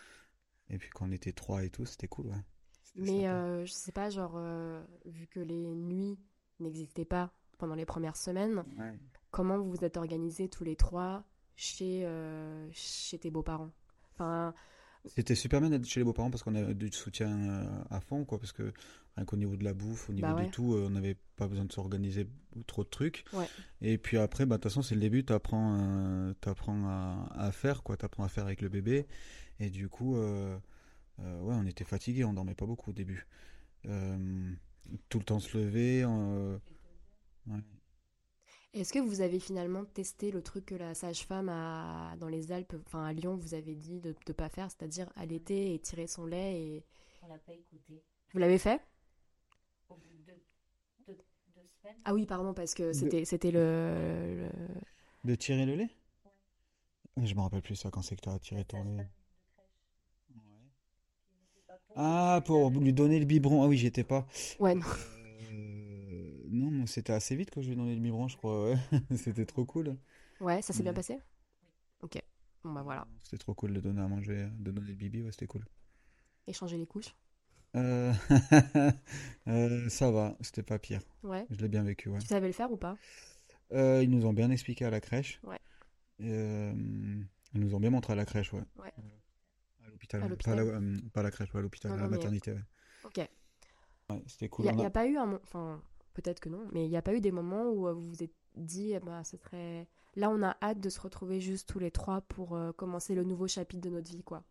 Et 0.70 0.78
puis 0.78 0.90
quand 0.92 1.08
on 1.10 1.12
était 1.12 1.34
trois 1.34 1.66
et 1.66 1.70
tout, 1.70 1.86
c'était 1.86 2.08
cool, 2.08 2.28
ouais. 2.28 2.44
Mais 2.96 3.28
euh, 3.28 3.66
je 3.66 3.72
sais 3.72 3.92
pas, 3.92 4.10
genre, 4.10 4.34
euh, 4.36 4.84
vu 5.06 5.28
que 5.28 5.40
les 5.40 5.76
nuits 5.76 6.18
n'existaient 6.60 7.06
pas 7.06 7.32
pendant 7.58 7.76
les 7.76 7.86
premières 7.86 8.16
semaines, 8.18 8.64
Ouais. 8.78 8.94
comment 9.32 9.58
vous 9.58 9.70
vous 9.72 9.84
êtes 9.84 9.98
organisés 9.98 10.50
tous 10.50 10.64
les 10.64 10.76
trois 10.76 11.24
chez, 11.56 12.06
euh, 12.06 12.68
chez 12.72 13.18
tes 13.20 13.32
beaux-parents? 13.32 13.72
Enfin, 14.14 14.54
C'était 15.06 15.36
super 15.36 15.62
bien 15.62 15.70
d'être 15.70 15.86
chez 15.86 16.00
les 16.02 16.04
beaux-parents 16.04 16.30
parce 16.32 16.44
qu'on 16.44 16.56
a 16.56 16.74
du 16.74 16.92
soutien 16.92 17.30
euh, 17.50 17.84
à 17.90 18.00
fond, 18.02 18.26
quoi. 18.26 18.40
Parce 18.40 18.52
que 18.52 18.72
Rien 19.16 19.26
qu'au 19.26 19.36
niveau 19.38 19.56
de 19.56 19.64
la 19.64 19.74
bouffe, 19.74 20.12
au 20.12 20.14
niveau 20.14 20.28
Bah 20.28 20.36
ouais. 20.36 20.46
de 20.46 20.52
tout, 20.52 20.76
euh, 20.76 20.86
on 20.86 20.90
n'avait 20.92 21.18
pas 21.38 21.48
besoin 21.48 21.66
de 21.66 21.72
s'organiser 21.72 22.28
trop 22.68 22.84
de 22.84 22.90
trucs. 22.90 23.26
Ouais. 23.34 23.48
Et 23.82 23.98
puis 23.98 24.20
après, 24.20 24.46
bah, 24.46 24.58
de 24.58 24.62
toute 24.62 24.70
façon, 24.72 24.84
c'est 24.84 24.94
le 24.94 25.02
début, 25.02 25.26
tu 25.26 25.34
apprends, 25.34 25.74
à, 26.86 27.28
à 27.36 27.52
faire, 27.52 27.82
quoi. 27.82 27.98
Tu 27.98 28.06
apprends 28.06 28.24
à 28.24 28.28
faire 28.28 28.46
avec 28.46 28.62
le 28.62 28.70
bébé. 28.70 29.08
Et 29.60 29.72
du 29.72 29.90
coup, 29.90 30.18
euh, 30.18 30.56
euh, 31.20 31.42
ouais, 31.42 31.56
on 31.58 31.66
était 31.66 31.84
fatigués, 31.84 32.26
on 32.26 32.34
dormait 32.34 32.54
pas 32.54 32.68
beaucoup 32.68 32.92
au 32.92 32.94
début. 32.94 33.26
Tout 35.10 35.18
le 35.20 35.26
temps 35.26 35.40
se 35.40 35.58
lever. 35.58 36.04
Ouais. 37.48 37.62
Est-ce 38.74 38.94
que 38.94 39.00
vous 39.00 39.22
avez 39.22 39.40
finalement 39.40 39.86
testé 39.86 40.30
le 40.30 40.42
truc 40.44 40.66
que 40.68 40.76
la 40.76 40.94
sage-femme 40.94 41.50
a 41.50 42.16
dans 42.18 42.28
les 42.28 42.52
Alpes, 42.52 42.76
enfin 42.86 43.06
à 43.06 43.14
Lyon, 43.14 43.36
vous 43.36 43.54
avez 43.54 43.76
dit 43.76 44.00
de 44.00 44.14
ne 44.28 44.34
pas 44.34 44.50
faire, 44.50 44.70
c'est-à-dire 44.70 45.12
allaiter 45.16 45.74
et 45.74 45.80
tirer 45.80 46.06
son 46.08 46.26
lait 46.26 46.62
et... 46.62 46.86
On 47.24 47.28
l'a 47.28 47.38
pas 47.40 47.54
écouté. 47.54 48.04
Vous 48.34 48.40
l'avez 48.40 48.58
fait? 48.60 48.82
Au 49.90 49.96
bout 49.96 50.02
de 50.28 50.32
deux, 50.32 51.18
semaines. 51.82 51.96
Ah 52.06 52.14
oui, 52.14 52.26
pardon, 52.26 52.54
parce 52.54 52.74
que 52.74 52.94
c'était 52.94 53.26
c'était 53.26 53.52
le, 53.52 54.36
le- 54.42 54.50
De 55.24 55.36
tirer 55.36 55.66
le 55.66 55.76
lait? 55.76 55.90
Je 57.18 57.34
me 57.34 57.42
rappelle 57.42 57.64
plus 57.64 57.76
ça 57.76 57.90
quand 57.90 58.04
c'est 58.04 58.16
que 58.16 58.22
tu 58.22 58.30
as 58.30 58.38
tiré 58.38 58.64
ton 58.64 58.84
lait. 58.84 59.10
Ah, 61.96 62.42
pour 62.46 62.70
lui 62.70 62.94
donner 62.94 63.18
le 63.18 63.26
biberon. 63.26 63.64
Ah 63.64 63.68
oui, 63.68 63.78
j'y 63.78 63.88
étais 63.88 64.04
pas. 64.04 64.28
Ouais, 64.60 64.76
non. 64.76 64.86
Non, 66.50 66.72
mais 66.72 66.88
c'était 66.88 67.14
assez 67.14 67.36
vite 67.36 67.50
que 67.52 67.62
je 67.62 67.68
lui 67.68 67.74
ai 67.74 67.76
donné 67.76 67.96
le 67.96 68.02
biberon, 68.02 68.28
je 68.28 68.38
crois. 68.38 68.72
Ouais. 68.72 68.78
C'était 69.16 69.46
trop 69.46 69.66
cool. 69.66 69.98
Ouais, 70.40 70.62
ça 70.62 70.74
s'est 70.74 70.84
bien 70.84 70.92
Ouais. 70.92 70.96
passé? 70.96 71.20
Ok. 72.02 72.22
Bon 72.64 72.74
bah 72.74 72.82
voilà. 72.84 73.08
C'était 73.24 73.38
trop 73.38 73.54
cool 73.54 73.74
de 73.74 73.80
donner 73.80 74.02
à 74.02 74.08
manger, 74.08 74.48
de 74.60 74.72
donner 74.72 74.88
le 74.90 74.94
bibi, 74.96 75.24
ouais, 75.24 75.32
c'était 75.32 75.48
cool. 75.48 75.66
Échanger 76.48 76.78
les 76.78 76.86
couches? 76.88 77.16
Euh, 77.76 78.14
euh, 79.48 79.90
ça 79.90 80.12
va, 80.12 80.36
c'était 80.42 80.64
pas 80.64 80.80
pire. 80.80 81.02
Ouais. 81.24 81.46
Je 81.50 81.58
l'ai 81.58 81.68
bien 81.68 81.84
vécu, 81.84 82.10
ouais. 82.10 82.20
Tu 82.20 82.28
savais 82.28 82.48
le 82.48 82.54
faire 82.54 82.72
ou 82.72 82.78
pas? 82.78 82.98
Euh, 83.74 84.02
ils 84.04 84.10
nous 84.10 84.26
ont 84.26 84.34
bien 84.34 84.50
expliqué 84.52 84.86
à 84.86 84.90
la 84.90 85.00
crèche. 85.02 85.40
Ouais. 85.44 85.60
Euh, 86.22 86.74
ils 87.54 87.60
nous 87.60 87.76
ont 87.76 87.80
bien 87.80 87.90
montré 87.90 88.14
à 88.14 88.16
la 88.16 88.26
crèche, 88.26 88.54
ouais. 88.54 88.64
Ouais. 88.82 88.94
À 89.84 89.90
l'hôpital, 89.90 90.22
pas, 90.38 90.52
à 90.52 90.56
la, 90.56 90.64
pas 91.14 91.20
à 91.22 91.24
la 91.24 91.32
crèche, 91.32 91.52
pas 91.52 91.60
à 91.60 91.62
l'hôpital, 91.62 91.92
à 91.92 91.96
la 91.96 92.04
mais- 92.04 92.10
maternité, 92.18 92.54
ouais. 92.54 92.64
Ok. 93.04 93.18
Ouais, 94.10 94.24
c'était 94.28 94.46
Il 94.46 94.50
cool. 94.50 94.66
n'y 94.74 94.84
a, 94.84 94.88
a- 94.88 94.90
pas 94.90 95.06
eu 95.08 95.18
un... 95.18 95.34
Enfin, 95.44 95.82
peut-être 96.22 96.40
que 96.40 96.50
non, 96.50 96.68
mais 96.72 96.86
il 96.86 96.90
n'y 96.90 96.98
a 96.98 97.02
pas 97.02 97.14
eu 97.16 97.22
des 97.22 97.32
moments 97.32 97.70
où 97.70 97.88
euh, 97.88 97.94
vous 97.94 98.10
vous 98.10 98.24
êtes 98.24 98.34
dit, 98.56 98.92
eh 98.94 99.00
ben, 99.00 99.24
ce 99.24 99.38
serait... 99.38 99.88
Là, 100.16 100.30
on 100.32 100.42
a 100.44 100.58
hâte 100.62 100.80
de 100.80 100.90
se 100.90 101.00
retrouver 101.00 101.40
juste 101.40 101.70
tous 101.70 101.80
les 101.80 101.92
trois 101.92 102.22
pour 102.22 102.56
euh, 102.56 102.72
commencer 102.74 103.14
le 103.16 103.24
nouveau 103.24 103.48
chapitre 103.48 103.82
de 103.82 103.90
notre 103.90 104.10
vie, 104.12 104.24
quoi. 104.24 104.44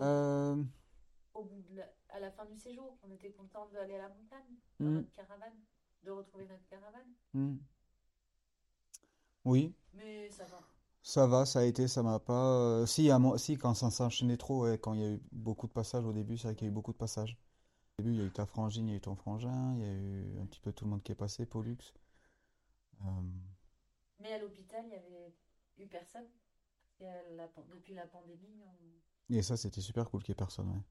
Euh, 0.00 0.56
Au 1.34 1.44
bout 1.44 1.62
de 1.70 1.76
la- 1.76 1.92
à 2.08 2.18
la 2.20 2.30
fin 2.32 2.44
du 2.46 2.56
séjour, 2.58 2.98
on 3.04 3.10
était 3.12 3.30
content 3.32 3.68
d'aller 3.72 3.94
à 3.94 3.98
la 3.98 4.08
montagne, 4.08 4.56
dans 4.82 4.90
Mm. 4.90 4.94
notre 4.96 5.12
caravane, 5.12 5.54
de 6.04 6.10
retrouver 6.10 6.46
notre 6.46 6.66
caravane. 6.68 7.12
hmm. 7.34 7.56
Oui, 9.44 9.74
Mais 9.94 10.30
ça 10.30 10.44
va. 10.46 10.60
ça 11.02 11.26
va, 11.26 11.46
ça 11.46 11.60
a 11.60 11.64
été, 11.64 11.88
ça 11.88 12.02
m'a 12.02 12.18
pas. 12.18 12.34
euh, 12.82 12.86
Si, 12.86 13.10
à 13.10 13.18
moi, 13.18 13.38
si, 13.38 13.56
quand 13.56 13.72
ça 13.74 13.90
s'enchaînait 13.90 14.36
trop, 14.36 14.64
ouais, 14.64 14.78
quand 14.78 14.92
il 14.94 15.00
y 15.00 15.04
a 15.04 15.10
eu 15.12 15.22
beaucoup 15.32 15.66
de 15.66 15.72
passages 15.72 16.04
au 16.04 16.12
début, 16.12 16.36
c'est 16.36 16.48
vrai 16.48 16.54
qu'il 16.54 16.66
y 16.66 16.68
a 16.68 16.70
eu 16.70 16.74
beaucoup 16.74 16.92
de 16.92 16.98
passages. 16.98 17.38
Au 17.98 18.02
début, 18.02 18.14
il 18.14 18.20
y 18.20 18.22
a 18.22 18.26
eu 18.26 18.30
ta 18.30 18.44
frangine, 18.44 18.88
il 18.88 18.90
y 18.90 18.94
a 18.94 18.96
eu 18.98 19.00
ton 19.00 19.14
frangin, 19.16 19.72
il 19.76 19.80
y 19.80 19.84
a 19.84 19.92
eu 19.92 20.38
un 20.42 20.44
petit 20.46 20.60
peu 20.60 20.70
tout 20.70 20.84
le 20.84 20.90
monde 20.90 21.02
qui 21.02 21.12
est 21.12 21.14
passé, 21.16 21.46
Pollux. 21.46 21.78
Euh, 23.00 23.06
Mais 24.20 24.34
à 24.34 24.38
l'hôpital, 24.38 24.84
il 24.84 24.88
n'y 24.90 24.94
avait 24.96 25.32
eu 25.78 25.86
personne. 25.86 26.26
Et 27.00 27.08
à 27.08 27.22
la 27.36 27.48
pan- 27.48 27.64
depuis 27.72 27.94
la 27.94 28.06
pandémie, 28.06 28.62
on- 28.66 29.34
Et 29.34 29.40
ça, 29.40 29.56
c'était 29.56 29.80
super 29.80 30.10
cool 30.10 30.22
qu'il 30.22 30.30
y 30.30 30.32
ait 30.32 30.34
personne, 30.34 30.68
ouais. 30.68 30.82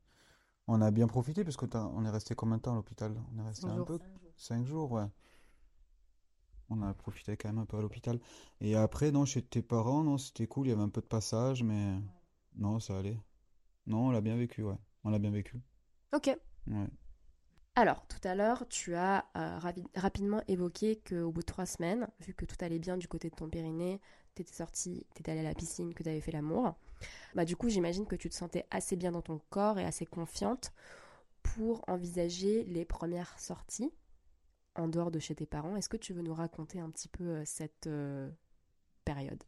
On 0.67 0.81
a 0.81 0.89
bien 0.89 1.07
profité 1.07 1.43
parce 1.43 1.57
que 1.57 1.67
t'as- 1.67 1.85
on 1.85 2.05
est 2.05 2.09
resté 2.09 2.33
combien 2.33 2.57
de 2.57 2.63
temps 2.63 2.71
à 2.71 2.75
l'hôpital? 2.75 3.15
On 3.35 3.37
est 3.39 3.43
resté 3.47 3.67
Cinq 3.67 3.69
un 3.73 3.75
jours. 3.75 3.85
peu, 3.85 3.97
cinq 3.99 4.19
jours. 4.19 4.31
cinq 4.35 4.65
jours, 4.65 4.91
ouais. 4.93 5.05
On 6.71 6.81
a 6.81 6.91
profité 6.95 7.37
quand 7.37 7.49
même 7.49 7.59
un 7.59 7.65
peu 7.67 7.77
à 7.77 7.81
l'hôpital. 7.81 8.19
Et 8.61 8.75
après, 8.75 9.11
non, 9.11 9.25
chez 9.25 9.43
tes 9.43 9.61
parents, 9.61 10.03
non, 10.03 10.17
c'était 10.17 10.47
cool, 10.47 10.65
il 10.65 10.69
y 10.71 10.73
avait 10.73 10.81
un 10.81 10.89
peu 10.89 11.01
de 11.01 11.05
passage, 11.05 11.61
mais 11.61 11.99
non, 12.55 12.79
ça 12.79 12.97
allait. 12.97 13.19
Non, 13.85 14.07
on 14.07 14.11
l'a 14.11 14.21
bien 14.21 14.35
vécu, 14.35 14.63
ouais. 14.63 14.77
On 15.03 15.11
l'a 15.11 15.19
bien 15.19 15.29
vécu. 15.29 15.61
Ok. 16.11 16.35
Ouais. 16.67 16.87
Alors, 17.75 18.07
tout 18.07 18.25
à 18.25 18.35
l'heure, 18.35 18.67
tu 18.69 18.95
as 18.95 19.25
euh, 19.35 19.59
rapidement 19.95 20.41
évoqué 20.47 21.01
qu'au 21.07 21.31
bout 21.31 21.41
de 21.41 21.45
trois 21.45 21.65
semaines, 21.65 22.07
vu 22.21 22.33
que 22.33 22.45
tout 22.45 22.55
allait 22.61 22.79
bien 22.79 22.95
du 22.97 23.07
côté 23.07 23.29
de 23.29 23.35
ton 23.35 23.49
périnée, 23.49 23.99
tu 24.33 24.43
étais 24.43 24.53
sorti, 24.53 25.05
tu 25.13 25.21
étais 25.21 25.31
allé 25.31 25.41
à 25.41 25.43
la 25.43 25.53
piscine, 25.53 25.93
que 25.93 26.01
tu 26.01 26.09
avais 26.09 26.21
fait 26.21 26.31
l'amour, 26.31 26.75
bah, 27.35 27.43
du 27.43 27.57
coup, 27.57 27.67
j'imagine 27.67 28.05
que 28.05 28.15
tu 28.15 28.29
te 28.29 28.35
sentais 28.35 28.65
assez 28.71 28.95
bien 28.95 29.11
dans 29.11 29.21
ton 29.21 29.39
corps 29.49 29.77
et 29.77 29.83
assez 29.83 30.05
confiante 30.05 30.71
pour 31.43 31.83
envisager 31.87 32.63
les 32.63 32.85
premières 32.85 33.37
sorties 33.39 33.91
en 34.75 34.87
dehors 34.87 35.11
de 35.11 35.19
chez 35.19 35.35
tes 35.35 35.45
parents. 35.45 35.75
Est-ce 35.75 35.89
que 35.89 35.97
tu 35.97 36.13
veux 36.13 36.21
nous 36.21 36.33
raconter 36.33 36.79
un 36.79 36.89
petit 36.89 37.09
peu 37.09 37.23
euh, 37.25 37.45
cette 37.45 37.87
euh, 37.87 38.29
période? 39.03 39.43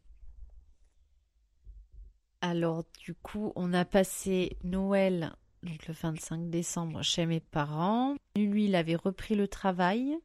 Alors, 2.40 2.84
du 3.00 3.14
coup, 3.14 3.52
on 3.56 3.72
a 3.72 3.84
passé 3.84 4.58
Noël, 4.62 5.34
donc 5.62 5.86
le 5.86 5.94
25 5.94 6.50
décembre, 6.50 7.02
chez 7.02 7.26
mes 7.26 7.40
parents. 7.40 8.14
Lui, 8.36 8.66
il 8.66 8.74
avait 8.74 8.94
repris 8.96 9.34
le 9.34 9.48
travail. 9.48 10.16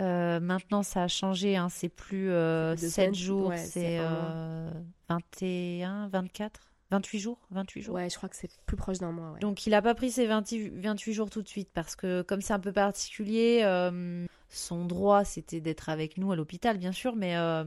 Euh, 0.00 0.40
maintenant, 0.40 0.82
ça 0.82 1.04
a 1.04 1.08
changé, 1.08 1.56
hein, 1.56 1.68
c'est 1.68 1.88
plus 1.88 2.30
euh, 2.30 2.74
C'est 2.76 2.80
plus 2.80 2.86
deux 2.86 2.90
7 2.90 3.04
semaines. 3.04 3.14
jours, 3.14 3.46
Ouais, 3.48 3.56
c'est 3.58 3.80
c'est 3.80 3.98
un 3.98 4.10
mois. 4.10 4.20
euh, 4.30 4.70
21, 5.08 6.08
24, 6.08 6.60
28 6.90 7.18
jours, 7.20 7.38
28 7.50 7.82
jours. 7.82 7.94
Ouais, 7.94 8.10
je 8.10 8.16
crois 8.16 8.28
que 8.28 8.34
c'est 8.36 8.50
plus 8.66 8.76
proche 8.76 8.98
d'un 8.98 9.12
mois. 9.12 9.32
Ouais. 9.32 9.38
Donc, 9.40 9.66
il 9.66 9.70
n'a 9.70 9.82
pas 9.82 9.94
pris 9.94 10.10
ses 10.10 10.26
28, 10.26 10.70
28 10.80 11.12
jours 11.12 11.30
tout 11.30 11.42
de 11.42 11.48
suite 11.48 11.70
parce 11.72 11.94
que, 11.94 12.22
comme 12.22 12.40
c'est 12.40 12.52
un 12.54 12.58
peu 12.60 12.72
particulier, 12.72 13.60
euh, 13.62 14.26
son 14.48 14.84
droit, 14.84 15.24
c'était 15.24 15.60
d'être 15.60 15.88
avec 15.88 16.18
nous 16.18 16.32
à 16.32 16.36
l'hôpital, 16.36 16.78
bien 16.78 16.92
sûr, 16.92 17.14
mais 17.14 17.36
euh, 17.36 17.64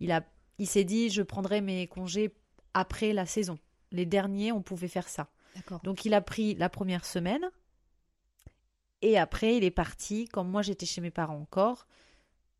il 0.00 0.10
a, 0.10 0.22
il 0.58 0.66
s'est 0.66 0.84
dit, 0.84 1.10
je 1.10 1.22
prendrai 1.22 1.60
mes 1.60 1.86
congés 1.86 2.34
après 2.74 3.12
la 3.12 3.26
saison. 3.26 3.58
Les 3.92 4.06
derniers, 4.06 4.50
on 4.50 4.62
pouvait 4.62 4.88
faire 4.88 5.08
ça. 5.08 5.28
Donc, 5.84 6.04
il 6.04 6.14
a 6.14 6.20
pris 6.20 6.54
la 6.54 6.68
première 6.68 7.04
semaine 7.04 7.50
et 9.02 9.18
après, 9.18 9.56
il 9.56 9.64
est 9.64 9.70
parti, 9.70 10.26
comme 10.26 10.48
moi 10.48 10.62
j'étais 10.62 10.86
chez 10.86 11.00
mes 11.00 11.10
parents 11.10 11.40
encore, 11.40 11.86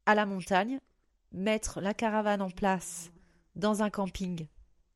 à 0.07 0.15
la 0.15 0.27
montagne, 0.27 0.81
mettre 1.31 1.81
la 1.81 1.95
caravane 1.95 2.43
en 2.43 2.51
place 2.51 3.11
dans 3.55 3.83
un 3.83 3.91
camping 3.91 4.47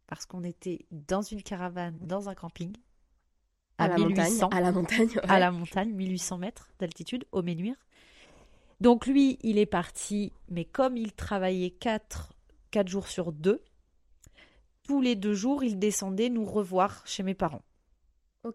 parce 0.06 0.26
qu'on 0.26 0.44
était 0.44 0.86
dans 0.90 1.22
une 1.22 1.42
caravane, 1.42 1.98
dans 2.00 2.28
un 2.28 2.34
camping, 2.34 2.72
à, 3.78 3.88
la 3.88 3.96
1800, 3.96 4.44
montagne. 4.44 4.58
À 4.58 4.60
la 4.60 4.72
montagne. 4.72 5.08
à 5.28 5.38
la 5.38 5.50
montagne, 5.50 5.92
1800 5.92 6.38
mètres 6.38 6.68
d'altitude, 6.78 7.26
au 7.32 7.42
Ménuire. 7.42 7.76
Donc 8.80 9.06
lui, 9.06 9.38
il 9.42 9.58
est 9.58 9.66
parti, 9.66 10.32
mais 10.48 10.64
comme 10.64 10.96
il 10.96 11.12
travaillait 11.12 11.70
4, 11.70 12.32
quatre 12.70 12.88
jours 12.88 13.08
sur 13.08 13.32
2, 13.32 13.62
tous 14.84 15.00
les 15.00 15.16
deux 15.16 15.34
jours, 15.34 15.64
il 15.64 15.78
descendait 15.78 16.28
nous 16.28 16.44
revoir 16.44 17.02
chez 17.06 17.22
mes 17.22 17.34
parents. 17.34 17.62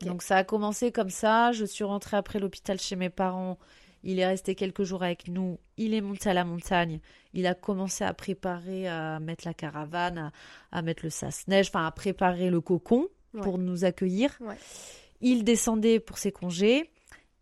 Donc 0.02 0.22
ça 0.22 0.38
a 0.38 0.44
commencé 0.44 0.92
comme 0.92 1.10
ça, 1.10 1.52
je 1.52 1.66
suis 1.66 1.84
rentrée 1.84 2.18
après 2.18 2.40
l'hôpital 2.40 2.80
chez 2.80 2.96
mes 2.96 3.10
parents, 3.10 3.58
il 4.04 4.20
est 4.20 4.26
resté 4.26 4.56
quelques 4.56 4.84
jours 4.84 5.04
avec 5.04 5.28
nous, 5.28 5.60
il 5.78 5.94
est 5.94 6.02
monté 6.02 6.30
à 6.30 6.34
la 6.34 6.44
montagne, 6.44 7.00
il 7.34 7.46
a 7.48 7.54
commencé 7.54 8.04
à 8.04 8.14
préparer, 8.14 8.88
à 8.88 9.20
mettre 9.20 9.46
la 9.46 9.54
caravane, 9.54 10.18
à, 10.18 10.32
à 10.72 10.82
mettre 10.82 11.04
le 11.04 11.10
sas-neige, 11.10 11.68
enfin 11.70 11.86
à 11.86 11.92
préparer 11.92 12.50
le 12.50 12.62
cocon 12.62 13.08
Ouais. 13.34 13.40
pour 13.44 13.58
nous 13.58 13.86
accueillir. 13.86 14.38
Ouais. 14.42 14.58
Il 15.22 15.46
descendait 15.46 16.02
pour 16.02 16.18
ses 16.18 16.34
congés 16.34 16.90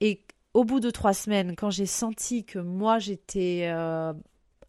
et 0.02 0.22
au 0.54 0.64
bout 0.64 0.80
de 0.80 0.92
trois 0.92 1.14
semaines, 1.14 1.56
quand 1.56 1.72
j'ai 1.72 1.88
senti 1.88 2.46
que 2.46 2.60
moi 2.60 3.00
j'étais 3.00 3.64
euh, 3.74 4.14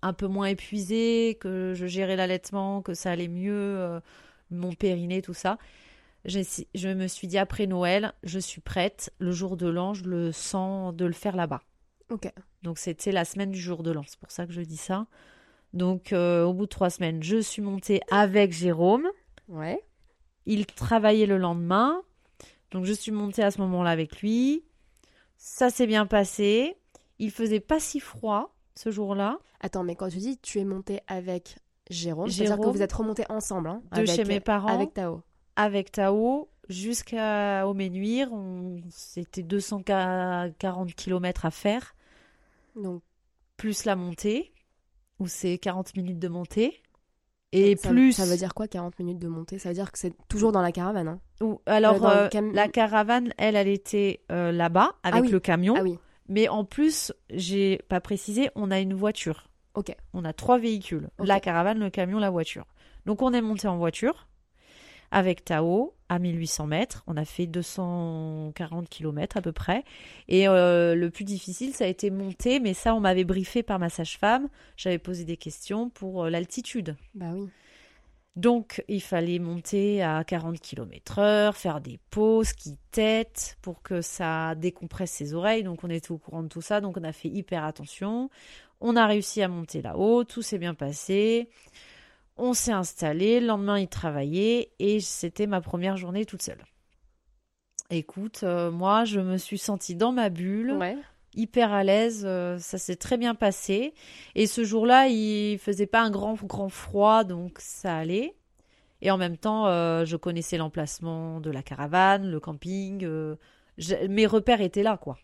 un 0.00 0.12
peu 0.14 0.26
moins 0.28 0.46
épuisée, 0.46 1.36
que 1.38 1.74
je 1.74 1.84
gérais 1.86 2.16
l'allaitement, 2.16 2.80
que 2.80 2.94
ça 2.94 3.10
allait 3.10 3.28
mieux, 3.28 3.52
euh, 3.52 4.00
mon 4.50 4.72
périnée, 4.72 5.20
tout 5.20 5.34
ça, 5.34 5.58
je 6.24 6.88
me 6.88 7.06
suis 7.06 7.26
dit 7.26 7.38
après 7.38 7.66
Noël, 7.66 8.12
je 8.22 8.38
suis 8.38 8.60
prête. 8.60 9.12
Le 9.18 9.32
jour 9.32 9.56
de 9.56 9.68
l'an, 9.68 9.94
je 9.94 10.04
le 10.04 10.32
sens 10.32 10.94
de 10.94 11.04
le 11.04 11.12
faire 11.12 11.36
là-bas. 11.36 11.62
Ok. 12.10 12.32
Donc 12.62 12.78
c'était 12.78 13.12
la 13.12 13.24
semaine 13.24 13.50
du 13.50 13.60
jour 13.60 13.82
de 13.82 13.90
l'an, 13.90 14.02
c'est 14.06 14.18
pour 14.18 14.30
ça 14.30 14.46
que 14.46 14.52
je 14.52 14.60
dis 14.60 14.76
ça. 14.76 15.06
Donc 15.72 16.12
euh, 16.12 16.44
au 16.44 16.52
bout 16.52 16.64
de 16.64 16.70
trois 16.70 16.90
semaines, 16.90 17.22
je 17.22 17.40
suis 17.40 17.62
montée 17.62 18.00
avec 18.10 18.52
Jérôme. 18.52 19.06
Ouais. 19.48 19.82
Il 20.46 20.66
travaillait 20.66 21.26
le 21.26 21.38
lendemain. 21.38 22.02
Donc 22.70 22.84
je 22.84 22.92
suis 22.92 23.12
montée 23.12 23.42
à 23.42 23.50
ce 23.50 23.60
moment-là 23.60 23.90
avec 23.90 24.20
lui. 24.20 24.64
Ça 25.36 25.70
s'est 25.70 25.86
bien 25.86 26.06
passé. 26.06 26.76
Il 27.18 27.30
faisait 27.30 27.60
pas 27.60 27.80
si 27.80 28.00
froid 28.00 28.54
ce 28.74 28.90
jour-là. 28.90 29.38
Attends, 29.60 29.84
mais 29.84 29.94
quand 29.94 30.08
tu 30.08 30.18
dis 30.18 30.38
tu 30.38 30.58
es 30.58 30.64
monté 30.64 31.00
avec 31.06 31.56
Jérôme, 31.88 32.28
c'est-à-dire 32.28 32.58
que 32.58 32.68
vous 32.68 32.82
êtes 32.82 32.92
remonté 32.92 33.24
ensemble, 33.28 33.68
hein, 33.68 33.82
de 33.92 33.98
avec, 33.98 34.10
chez 34.10 34.24
mes 34.24 34.40
parents. 34.40 34.68
avec 34.68 34.94
Tao. 34.94 35.22
Avec 35.56 35.92
Tao 35.92 36.48
jusqu'au 36.68 37.74
Ménuire. 37.74 38.32
On... 38.32 38.80
C'était 38.90 39.42
240 39.42 40.94
km 40.94 41.46
à 41.46 41.50
faire. 41.50 41.94
Donc, 42.76 43.02
plus 43.56 43.84
la 43.84 43.96
montée, 43.96 44.52
où 45.18 45.26
c'est 45.26 45.58
40 45.58 45.96
minutes 45.96 46.18
de 46.18 46.28
montée. 46.28 46.82
Et 47.52 47.74
ça, 47.76 47.88
plus. 47.90 48.12
Ça 48.12 48.26
veut 48.26 48.36
dire 48.36 48.54
quoi 48.54 48.68
40 48.68 48.96
minutes 49.00 49.18
de 49.18 49.26
montée? 49.26 49.58
Ça 49.58 49.70
veut 49.70 49.74
dire 49.74 49.90
que 49.90 49.98
c'est 49.98 50.14
toujours 50.28 50.52
dans 50.52 50.62
la 50.62 50.70
caravane, 50.70 51.08
hein? 51.08 51.20
Ou- 51.40 51.60
alors, 51.66 52.06
Euh, 52.06 52.28
cam- 52.28 52.52
la 52.52 52.68
caravane, 52.68 53.32
elle, 53.38 53.56
elle 53.56 53.66
était 53.68 54.20
euh, 54.30 54.52
là-bas 54.52 54.94
avec 55.02 55.22
oui. 55.22 55.28
le 55.30 55.40
camion. 55.40 55.74
Ah 55.76 55.82
oui, 55.82 55.98
Mais 56.28 56.48
en 56.48 56.64
plus, 56.64 57.12
j'ai 57.28 57.78
pas 57.88 58.00
précisé, 58.00 58.50
on 58.54 58.70
a 58.70 58.78
une 58.78 58.94
voiture. 58.94 59.48
ok. 59.74 59.94
On 60.12 60.24
a 60.24 60.32
trois 60.32 60.58
véhicules. 60.58 61.10
La 61.18 61.40
caravane, 61.40 61.80
le 61.80 61.90
camion, 61.90 62.20
la 62.20 62.30
voiture. 62.30 62.66
Donc 63.04 63.20
on 63.20 63.32
est 63.32 63.40
monté 63.42 63.66
en 63.66 63.76
voiture 63.78 64.28
avec 65.10 65.44
Tao 65.44 65.94
à 66.08 66.18
1800 66.18 66.66
mètres. 66.66 67.02
On 67.06 67.16
a 67.16 67.24
fait 67.24 67.46
240 67.46 68.88
km 68.88 69.36
à 69.36 69.42
peu 69.42 69.52
près. 69.52 69.84
Et 70.28 70.48
euh, 70.48 70.94
le 70.94 71.10
plus 71.10 71.24
difficile, 71.24 71.74
ça 71.74 71.84
a 71.84 71.88
été 71.88 72.10
monter. 72.10 72.60
Mais 72.60 72.74
ça, 72.74 72.94
on 72.94 73.00
m'avait 73.00 73.24
briefé 73.24 73.62
par 73.62 73.78
ma 73.78 73.88
sage-femme. 73.88 74.48
J'avais 74.76 74.98
posé 74.98 75.24
des 75.24 75.36
questions 75.36 75.90
pour 75.90 76.24
euh, 76.24 76.30
l'altitude. 76.30 76.96
Bah 77.14 77.32
oui. 77.34 77.48
Donc, 78.36 78.84
il 78.88 79.02
fallait 79.02 79.40
monter 79.40 80.02
à 80.02 80.22
40 80.22 80.60
km 80.60 81.18
heure, 81.18 81.56
faire 81.56 81.80
des 81.80 81.98
pauses, 82.10 82.52
qui 82.52 82.78
tête 82.92 83.58
pour 83.60 83.82
que 83.82 84.00
ça 84.02 84.54
décompresse 84.54 85.10
ses 85.10 85.34
oreilles. 85.34 85.64
Donc, 85.64 85.82
on 85.82 85.90
était 85.90 86.12
au 86.12 86.18
courant 86.18 86.42
de 86.44 86.48
tout 86.48 86.62
ça. 86.62 86.80
Donc, 86.80 86.96
on 86.96 87.04
a 87.04 87.12
fait 87.12 87.28
hyper 87.28 87.64
attention. 87.64 88.30
On 88.80 88.96
a 88.96 89.06
réussi 89.06 89.42
à 89.42 89.48
monter 89.48 89.82
là-haut. 89.82 90.24
Tout 90.24 90.42
s'est 90.42 90.58
bien 90.58 90.74
passé. 90.74 91.48
On 92.42 92.54
s'est 92.54 92.72
installé. 92.72 93.38
Le 93.40 93.46
lendemain, 93.46 93.78
il 93.78 93.88
travaillait. 93.88 94.72
Et 94.78 94.98
c'était 95.00 95.46
ma 95.46 95.60
première 95.60 95.96
journée 95.96 96.24
toute 96.24 96.42
seule. 96.42 96.64
Écoute, 97.90 98.40
euh, 98.44 98.70
moi, 98.70 99.04
je 99.04 99.20
me 99.20 99.36
suis 99.36 99.58
sentie 99.58 99.94
dans 99.94 100.12
ma 100.12 100.30
bulle 100.30 100.72
Ouais. 100.72 100.96
hyper 101.34 101.72
à 101.72 101.84
l'aise, 101.84 102.22
euh, 102.24 102.56
ça 102.58 102.78
s'est 102.78 102.96
très 102.96 103.18
bien 103.18 103.34
passé. 103.34 103.94
Et 104.34 104.46
ce 104.46 104.64
jour-là, 104.64 105.08
il 105.08 105.58
faisait 105.58 105.86
pas 105.86 106.00
un 106.00 106.10
grand 106.10 106.34
grand 106.34 106.68
froid, 106.68 107.24
donc 107.24 107.58
ça 107.58 107.96
allait. 107.96 108.36
Et 109.02 109.10
en 109.10 109.18
même 109.18 109.36
temps, 109.36 109.66
euh, 109.66 110.04
je 110.04 110.16
connaissais 110.16 110.56
l'emplacement 110.56 111.40
de 111.40 111.50
la 111.50 111.62
caravane, 111.62 112.30
le 112.30 112.40
camping. 112.40 113.06
mes 114.08 114.26
repères 114.26 114.60
étaient 114.60 114.82
là, 114.82 114.96
quoi. 114.96 115.18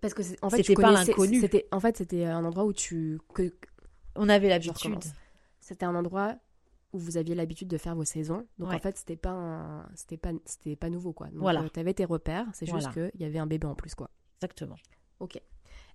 Parce 0.00 0.14
que 0.14 0.22
en 0.42 0.50
fait, 0.50 0.58
C'était 0.58 0.74
pas 0.74 0.92
l'inconnu. 0.92 1.40
C'était 1.40 1.66
en 1.72 1.80
fait 1.80 1.96
c'était 1.96 2.26
un 2.26 2.44
endroit 2.44 2.64
où 2.64 2.72
tu 2.72 3.18
que 3.34 3.54
On 4.16 4.28
avait 4.28 4.48
l'habitude. 4.48 4.98
C'était 5.68 5.84
un 5.84 5.94
endroit 5.94 6.34
où 6.94 6.98
vous 6.98 7.18
aviez 7.18 7.34
l'habitude 7.34 7.68
de 7.68 7.76
faire 7.76 7.94
vos 7.94 8.04
saisons. 8.06 8.46
Donc 8.58 8.70
Ouais. 8.70 8.76
en 8.76 8.78
fait, 8.78 8.96
c'était 8.96 9.16
pas 9.16 9.32
un- 9.32 9.86
c'était 9.94 10.16
pas 10.16 10.30
c'était 10.46 10.76
pas 10.76 10.88
nouveau 10.88 11.12
quoi. 11.12 11.26
Donc 11.28 11.40
Voilà. 11.40 11.68
tu 11.68 11.78
avais 11.78 11.92
tes 11.92 12.06
repères, 12.06 12.46
c'est 12.54 12.64
juste 12.64 12.88
Voilà. 12.90 13.10
qu'il 13.10 13.20
y 13.20 13.24
avait 13.26 13.38
un 13.38 13.46
bébé 13.46 13.66
en 13.66 13.74
plus 13.74 13.94
quoi. 13.94 14.08
Exactement. 14.38 14.76
OK. 15.20 15.38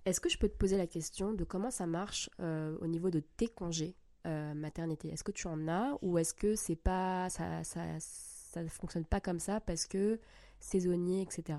Est-ce 0.04 0.20
que 0.20 0.28
je 0.28 0.38
peux 0.38 0.48
te 0.48 0.56
poser 0.56 0.76
la 0.76 0.86
question 0.86 1.32
de 1.32 1.42
comment 1.42 1.72
ça 1.72 1.86
marche 1.86 2.30
euh, 2.38 2.76
au 2.80 2.86
niveau 2.86 3.10
de 3.10 3.18
tes 3.20 3.48
congés 3.48 3.96
euh, 4.26 4.54
maternité? 4.54 5.08
Est-ce 5.08 5.24
que 5.24 5.32
tu 5.32 5.48
en 5.48 5.66
as 5.66 5.98
ou 6.02 6.18
est-ce 6.18 6.32
que 6.34 6.54
c'est 6.54 6.76
pas 6.76 7.28
ça 7.30 7.64
ça 7.64 7.80
ça 7.98 8.64
fonctionne 8.68 9.04
pas 9.04 9.20
comme 9.20 9.40
ça 9.40 9.60
parce 9.60 9.86
que 9.86 10.20
saisonnier 10.60 11.22
etc. 11.22 11.58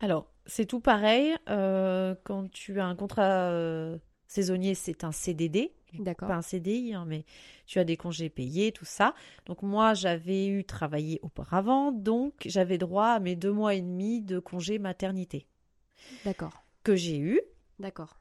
Alors, 0.00 0.30
c'est 0.46 0.66
tout 0.66 0.80
pareil. 0.80 1.34
euh, 1.48 2.14
quand 2.24 2.50
tu 2.50 2.78
as 2.80 2.86
un 2.86 2.96
contrat 2.96 3.50
euh, 3.50 3.98
saisonnier, 4.26 4.74
c'est 4.74 5.04
un 5.04 5.12
CDD. 5.12 5.72
D'accord. 5.98 6.28
pas 6.28 6.36
un 6.36 6.42
CDI, 6.42 6.94
hein, 6.94 7.04
mais 7.06 7.24
tu 7.66 7.78
as 7.78 7.84
des 7.84 7.96
congés 7.96 8.30
payés, 8.30 8.72
tout 8.72 8.84
ça. 8.84 9.14
Donc 9.46 9.62
moi, 9.62 9.94
j'avais 9.94 10.46
eu 10.46 10.64
travaillé 10.64 11.18
auparavant, 11.22 11.92
donc 11.92 12.34
j'avais 12.46 12.78
droit 12.78 13.08
à 13.08 13.20
mes 13.20 13.36
deux 13.36 13.52
mois 13.52 13.74
et 13.74 13.80
demi 13.80 14.22
de 14.22 14.38
congé 14.38 14.78
maternité 14.78 15.46
D'accord. 16.24 16.64
que 16.84 16.94
j'ai 16.94 17.18
eu. 17.18 17.40
D'accord. 17.78 18.20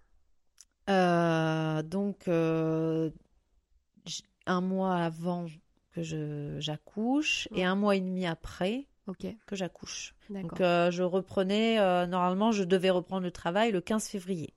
Euh, 0.90 1.84
donc 1.84 2.28
euh, 2.28 3.12
un 4.48 4.62
mois 4.62 4.96
avant 4.96 5.46
que 5.92 6.02
je 6.02 6.56
j'accouche 6.60 7.48
et 7.54 7.64
un 7.64 7.76
mois 7.76 7.96
et 7.96 8.02
demi 8.02 8.26
après 8.26 8.88
que 9.48 9.56
j'accouche. 9.56 10.16
D'accord. 10.30 10.50
Donc 10.50 10.62
euh, 10.62 10.92
je 10.92 11.04
reprenais, 11.04 11.78
normalement 12.08 12.52
je 12.52 12.64
devais 12.64 12.90
reprendre 12.90 13.24
le 13.24 13.32
travail 13.32 13.72
le 13.72 13.82
15 13.82 14.08
février. 14.08 14.54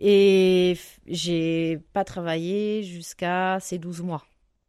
Et 0.00 0.76
j'ai 1.06 1.78
pas 1.92 2.04
travaillé 2.04 2.82
jusqu'à 2.82 3.58
ces 3.60 3.78
12 3.78 4.02
mois. 4.02 4.24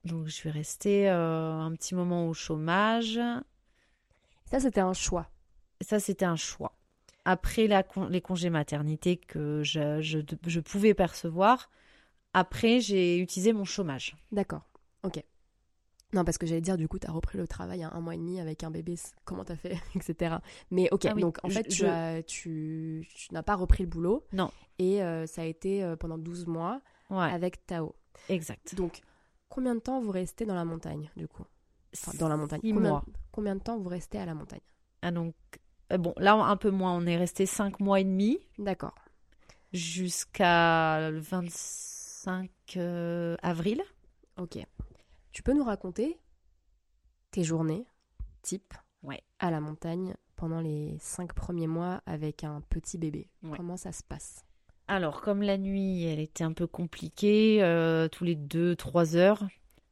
Donc 0.05 0.26
je 0.28 0.32
suis 0.32 0.49
restée 0.49 1.09
euh, 1.09 1.53
un 1.59 1.71
petit 1.74 1.95
moment 1.95 2.28
au 2.28 2.34
chômage. 2.34 3.19
Ça 4.45 4.59
c'était 4.59 4.82
un 4.82 4.93
choix. 4.93 5.28
Ça 5.82 5.99
c'était 5.99 6.26
un 6.26 6.36
choix. 6.36 6.74
Après 7.26 7.67
la 7.67 7.84
con- 7.84 8.07
les 8.07 8.21
congés 8.21 8.49
maternité 8.49 9.17
que 9.17 9.63
je, 9.63 10.01
je, 10.01 10.19
je 10.45 10.59
pouvais 10.59 10.93
percevoir, 10.93 11.69
après 12.34 12.80
j'ai 12.80 13.17
utilisé 13.17 13.53
mon 13.53 13.65
chômage. 13.65 14.15
D'accord. 14.32 14.63
Ok. 15.03 15.24
Non, 16.14 16.24
parce 16.24 16.38
que 16.38 16.45
j'allais 16.45 16.61
dire, 16.61 16.78
du 16.78 16.88
coup, 16.88 16.99
tu 16.99 17.07
as 17.07 17.11
repris 17.11 17.38
le 17.38 17.47
travail 17.47 17.84
à 17.84 17.91
un 17.93 17.99
mois 17.99 18.14
et 18.14 18.18
demi 18.18 18.39
avec 18.39 18.64
un 18.64 18.70
bébé, 18.72 18.95
comment 19.26 19.43
t'as 19.43 19.55
fait, 19.55 19.78
etc. 19.95 20.36
Mais 20.72 20.88
ok, 20.91 21.05
Ah 21.05 21.14
oui, 21.16 21.22
donc 21.22 21.39
en 21.43 21.49
je- 21.49 21.53
fait, 21.55 21.64
tu, 21.64 21.78
je- 21.78 21.86
as- 21.86 22.24
tu, 22.24 23.07
tu 23.16 23.34
n'as 23.34 23.43
pas 23.43 23.55
repris 23.55 23.84
le 23.84 23.89
boulot. 23.89 24.26
Non. 24.32 24.51
Et 24.80 25.01
euh, 25.03 25.26
ça 25.26 25.41
a 25.41 25.45
été 25.45 25.84
euh, 25.84 25.95
pendant 25.95 26.18
12 26.18 26.45
mois 26.47 26.82
Ouais, 27.09 27.24
avec 27.32 27.66
Tao. 27.66 27.95
exact. 28.30 28.76
Donc, 28.76 29.01
combien 29.49 29.76
de 29.76 29.80
temps 29.80 30.01
vous 30.01 30.11
restez 30.11 30.45
dans 30.45 30.55
la 30.55 30.66
montagne, 30.66 31.09
du 31.16 31.28
coup? 31.28 31.45
Enfin, 31.95 32.11
dans 32.18 32.28
la 32.30 32.38
montagne. 32.38 32.61
Six 32.61 32.74
combien, 32.74 32.89
mois. 32.89 33.05
combien 33.32 33.55
de 33.55 33.61
temps 33.61 33.78
vous 33.78 33.89
restez 33.89 34.18
à 34.18 34.26
la 34.26 34.34
montagne? 34.34 34.61
Ah, 35.03 35.11
donc, 35.11 35.36
euh, 35.91 35.97
bon, 35.97 36.14
là, 36.18 36.34
un 36.36 36.57
peu 36.57 36.72
moins. 36.72 36.95
On 36.95 37.05
est 37.05 37.18
resté 37.18 37.45
cinq 37.45 37.80
mois 37.80 37.99
et 37.99 38.03
demi 38.03 38.39
D'accord. 38.57 38.95
jusqu'à 39.74 41.09
le 41.11 41.20
25 41.20 42.49
euh, 42.78 43.36
avril. 43.43 43.82
Ok. 44.38 44.57
Tu 45.34 45.42
peux 45.44 45.54
nous 45.54 45.64
raconter 45.64 46.20
tes 47.32 47.44
journées 47.44 47.86
type 48.44 48.74
Ouais. 49.02 49.22
à 49.40 49.52
la 49.52 49.60
montagne 49.60 50.14
pendant 50.36 50.62
les 50.62 50.96
cinq 51.00 51.34
premiers 51.34 51.68
mois 51.68 52.02
avec 52.06 52.44
un 52.44 52.62
petit 52.70 52.98
bébé? 52.98 53.30
Ouais. 53.42 53.58
Comment 53.58 53.76
ça 53.76 53.92
se 53.92 54.04
passe? 54.04 54.46
Alors, 54.88 55.22
comme 55.22 55.42
la 55.42 55.58
nuit, 55.58 56.04
elle 56.04 56.20
était 56.20 56.44
un 56.44 56.54
peu 56.54 56.68
compliquée, 56.68 57.64
euh, 57.64 58.08
tous 58.08 58.24
les 58.26 58.36
deux, 58.36 58.76
trois 58.76 59.16
heures 59.16 59.44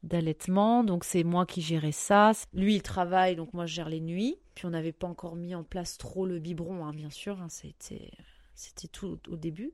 d'allaitement. 0.03 0.83
Donc, 0.83 1.03
c'est 1.03 1.23
moi 1.23 1.45
qui 1.45 1.61
gérais 1.61 1.91
ça. 1.91 2.31
Lui, 2.53 2.75
il 2.75 2.81
travaille, 2.81 3.35
donc 3.35 3.53
moi, 3.53 3.65
je 3.65 3.73
gère 3.73 3.89
les 3.89 4.01
nuits. 4.01 4.37
Puis, 4.53 4.65
on 4.65 4.71
n'avait 4.71 4.91
pas 4.91 5.07
encore 5.07 5.35
mis 5.35 5.55
en 5.55 5.63
place 5.63 5.97
trop 5.97 6.25
le 6.25 6.39
biberon, 6.39 6.85
hein, 6.85 6.93
bien 6.93 7.09
sûr. 7.09 7.41
hein, 7.41 7.49
c'était, 7.49 8.11
c'était 8.53 8.87
tout 8.89 9.19
au 9.29 9.35
début. 9.37 9.73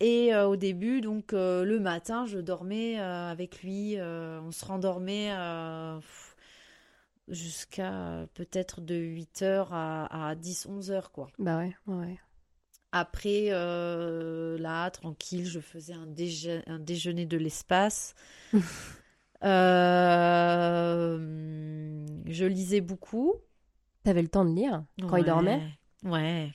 Et 0.00 0.34
euh, 0.34 0.46
au 0.46 0.56
début, 0.56 1.00
donc, 1.00 1.32
euh, 1.32 1.64
le 1.64 1.80
matin, 1.80 2.26
je 2.26 2.38
dormais 2.38 3.00
euh, 3.00 3.30
avec 3.30 3.62
lui. 3.62 3.96
on 4.00 4.52
se 4.52 4.64
rendormait 4.64 5.30
jusqu'à 7.28 8.26
peut-être 8.34 8.80
de 8.80 8.94
8h 8.94 9.72
à, 9.72 10.28
à 10.28 10.34
10, 10.34 10.66
11h, 10.66 11.10
quoi. 11.10 11.28
Bah 11.38 11.58
ouais, 11.58 11.74
ouais, 11.86 11.96
ouais. 11.96 12.18
Après, 12.92 13.48
là, 13.50 14.90
tranquille, 14.90 15.46
je 15.46 15.60
faisais 15.60 15.94
un, 15.94 16.06
déje- 16.06 16.62
un 16.66 16.78
déjeuner 16.78 17.26
de 17.26 17.36
l'espace. 17.36 18.14
Je 22.26 22.44
lisais 22.44 22.80
beaucoup. 22.80 23.34
T'avais 24.04 24.22
le 24.22 24.28
temps 24.28 24.44
de 24.44 24.54
lire 24.54 24.84
quand 25.00 25.16
il 25.16 25.24
dormait? 25.24 25.62
Ouais. 26.04 26.52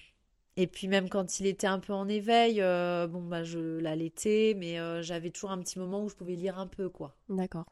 Et 0.58 0.68
puis 0.68 0.88
même 0.88 1.10
quand 1.10 1.40
il 1.40 1.48
était 1.48 1.68
un 1.68 1.80
peu 1.80 1.94
en 1.94 2.10
éveil, 2.10 2.62
euh, 2.62 3.08
bon 3.08 3.22
bah 3.22 3.44
je 3.44 3.80
l'allaitais, 3.80 4.54
mais 4.58 4.80
euh, 4.80 5.02
j'avais 5.02 5.30
toujours 5.30 5.52
un 5.52 5.60
petit 5.60 5.80
moment 5.80 6.04
où 6.04 6.10
je 6.10 6.16
pouvais 6.16 6.36
lire 6.36 6.60
un 6.60 6.68
peu 6.68 6.90
quoi. 6.90 7.16
D'accord. 7.30 7.66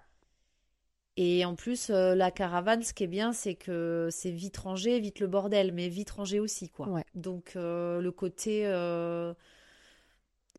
Et 1.18 1.44
en 1.44 1.56
plus, 1.56 1.90
euh, 1.90 2.16
la 2.16 2.32
caravane, 2.32 2.82
ce 2.82 2.94
qui 2.94 3.04
est 3.04 3.08
bien, 3.08 3.34
c'est 3.34 3.56
que 3.56 4.08
c'est 4.10 4.32
vite 4.32 4.56
rangé, 4.56 5.02
vite 5.02 5.20
le 5.20 5.28
bordel, 5.28 5.74
mais 5.74 5.90
vite 5.90 6.12
rangé 6.12 6.40
aussi, 6.40 6.70
quoi. 6.70 6.88
Ouais. 6.88 7.04
Donc, 7.14 7.52
le 7.56 8.10
côté. 8.12 8.64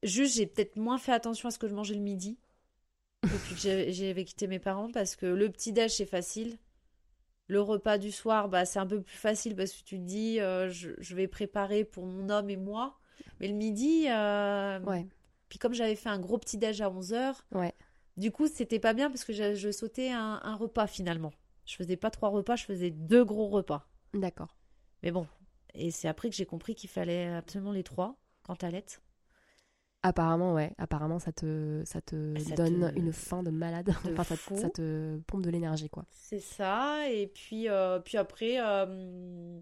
Juste, 0.03 0.37
j'ai 0.37 0.47
peut-être 0.47 0.77
moins 0.77 0.99
fait 0.99 1.13
attention 1.13 1.49
à 1.49 1.51
ce 1.51 1.59
que 1.59 1.69
je 1.69 1.75
mangeais 1.75 1.95
le 1.95 2.01
midi 2.01 2.39
depuis 3.23 3.55
que 3.55 3.61
j'ai- 3.61 3.93
j'avais 3.93 4.25
quitté 4.25 4.47
mes 4.47 4.59
parents, 4.59 4.91
parce 4.91 5.17
que 5.17 5.27
le 5.27 5.51
petit-déj, 5.51 5.93
c'est 5.93 6.07
facile. 6.07 6.59
Le 7.51 7.61
repas 7.61 7.99
du 7.99 8.13
soir, 8.13 8.49
bah, 8.49 8.65
c'est 8.65 8.79
un 8.79 8.87
peu 8.87 9.03
plus 9.03 9.17
facile 9.17 9.57
parce 9.57 9.73
que 9.73 9.83
tu 9.83 9.99
te 9.99 10.05
dis, 10.05 10.39
euh, 10.41 10.71
je, 10.71 10.91
je 10.99 11.17
vais 11.17 11.27
préparer 11.27 11.85
pour 11.85 12.07
mon 12.07 12.29
homme 12.29 12.49
et 12.49 12.57
moi. 12.57 12.97
Mais 13.41 13.49
le 13.49 13.55
midi, 13.55 14.07
euh, 14.09 14.79
Ouais, 14.85 15.07
puis 15.49 15.59
comme 15.59 15.75
j'avais 15.75 15.97
fait 15.97 16.09
un 16.11 16.21
gros 16.21 16.39
petit-déj 16.39 16.81
à 16.81 16.89
11h, 16.89 17.35
ouais. 17.53 17.75
du 18.17 18.31
coup, 18.31 18.47
c'était 18.47 18.79
pas 18.79 18.93
bien 18.93 19.11
parce 19.11 19.25
que 19.25 19.33
je, 19.33 19.55
je 19.55 19.71
sautais 19.73 20.11
un, 20.11 20.39
un 20.43 20.55
repas 20.55 20.87
finalement. 20.87 21.33
Je 21.67 21.75
faisais 21.75 21.97
pas 21.97 22.11
trois 22.11 22.29
repas, 22.29 22.55
je 22.55 22.65
faisais 22.67 22.91
deux 22.93 23.25
gros 23.25 23.49
repas. 23.49 23.89
D'accord. 24.15 24.57
Mais 25.03 25.11
bon, 25.11 25.27
et 25.75 25.91
c'est 25.91 26.07
après 26.09 26.31
que 26.31 26.37
j'ai 26.37 26.47
compris 26.47 26.75
qu'il 26.77 26.89
fallait 26.91 27.27
absolument 27.35 27.73
les 27.73 27.83
trois 27.83 28.17
quand 28.45 28.55
t'allaites. 28.57 29.03
Apparemment, 30.03 30.55
ouais. 30.55 30.73
Apparemment, 30.79 31.19
ça 31.19 31.31
te, 31.33 31.83
ça 31.85 32.01
te 32.01 32.39
Ça 32.39 32.55
donne 32.55 32.91
te- 32.91 32.99
une 32.99 33.13
faim 33.13 33.43
de 33.43 33.51
malade. 33.51 33.95
de 34.05 34.13
enfin, 34.13 34.25
ça, 34.25 34.57
ça 34.57 34.71
te 34.71 35.19
pompe 35.27 35.43
de 35.43 35.51
l'énergie, 35.51 35.91
quoi. 35.91 36.05
C'est 36.11 36.41
ça. 36.41 37.11
Et 37.11 37.27
puis, 37.27 37.69
euh, 37.69 37.99
puis 38.01 38.17
après, 38.17 38.55
euh, 38.61 39.61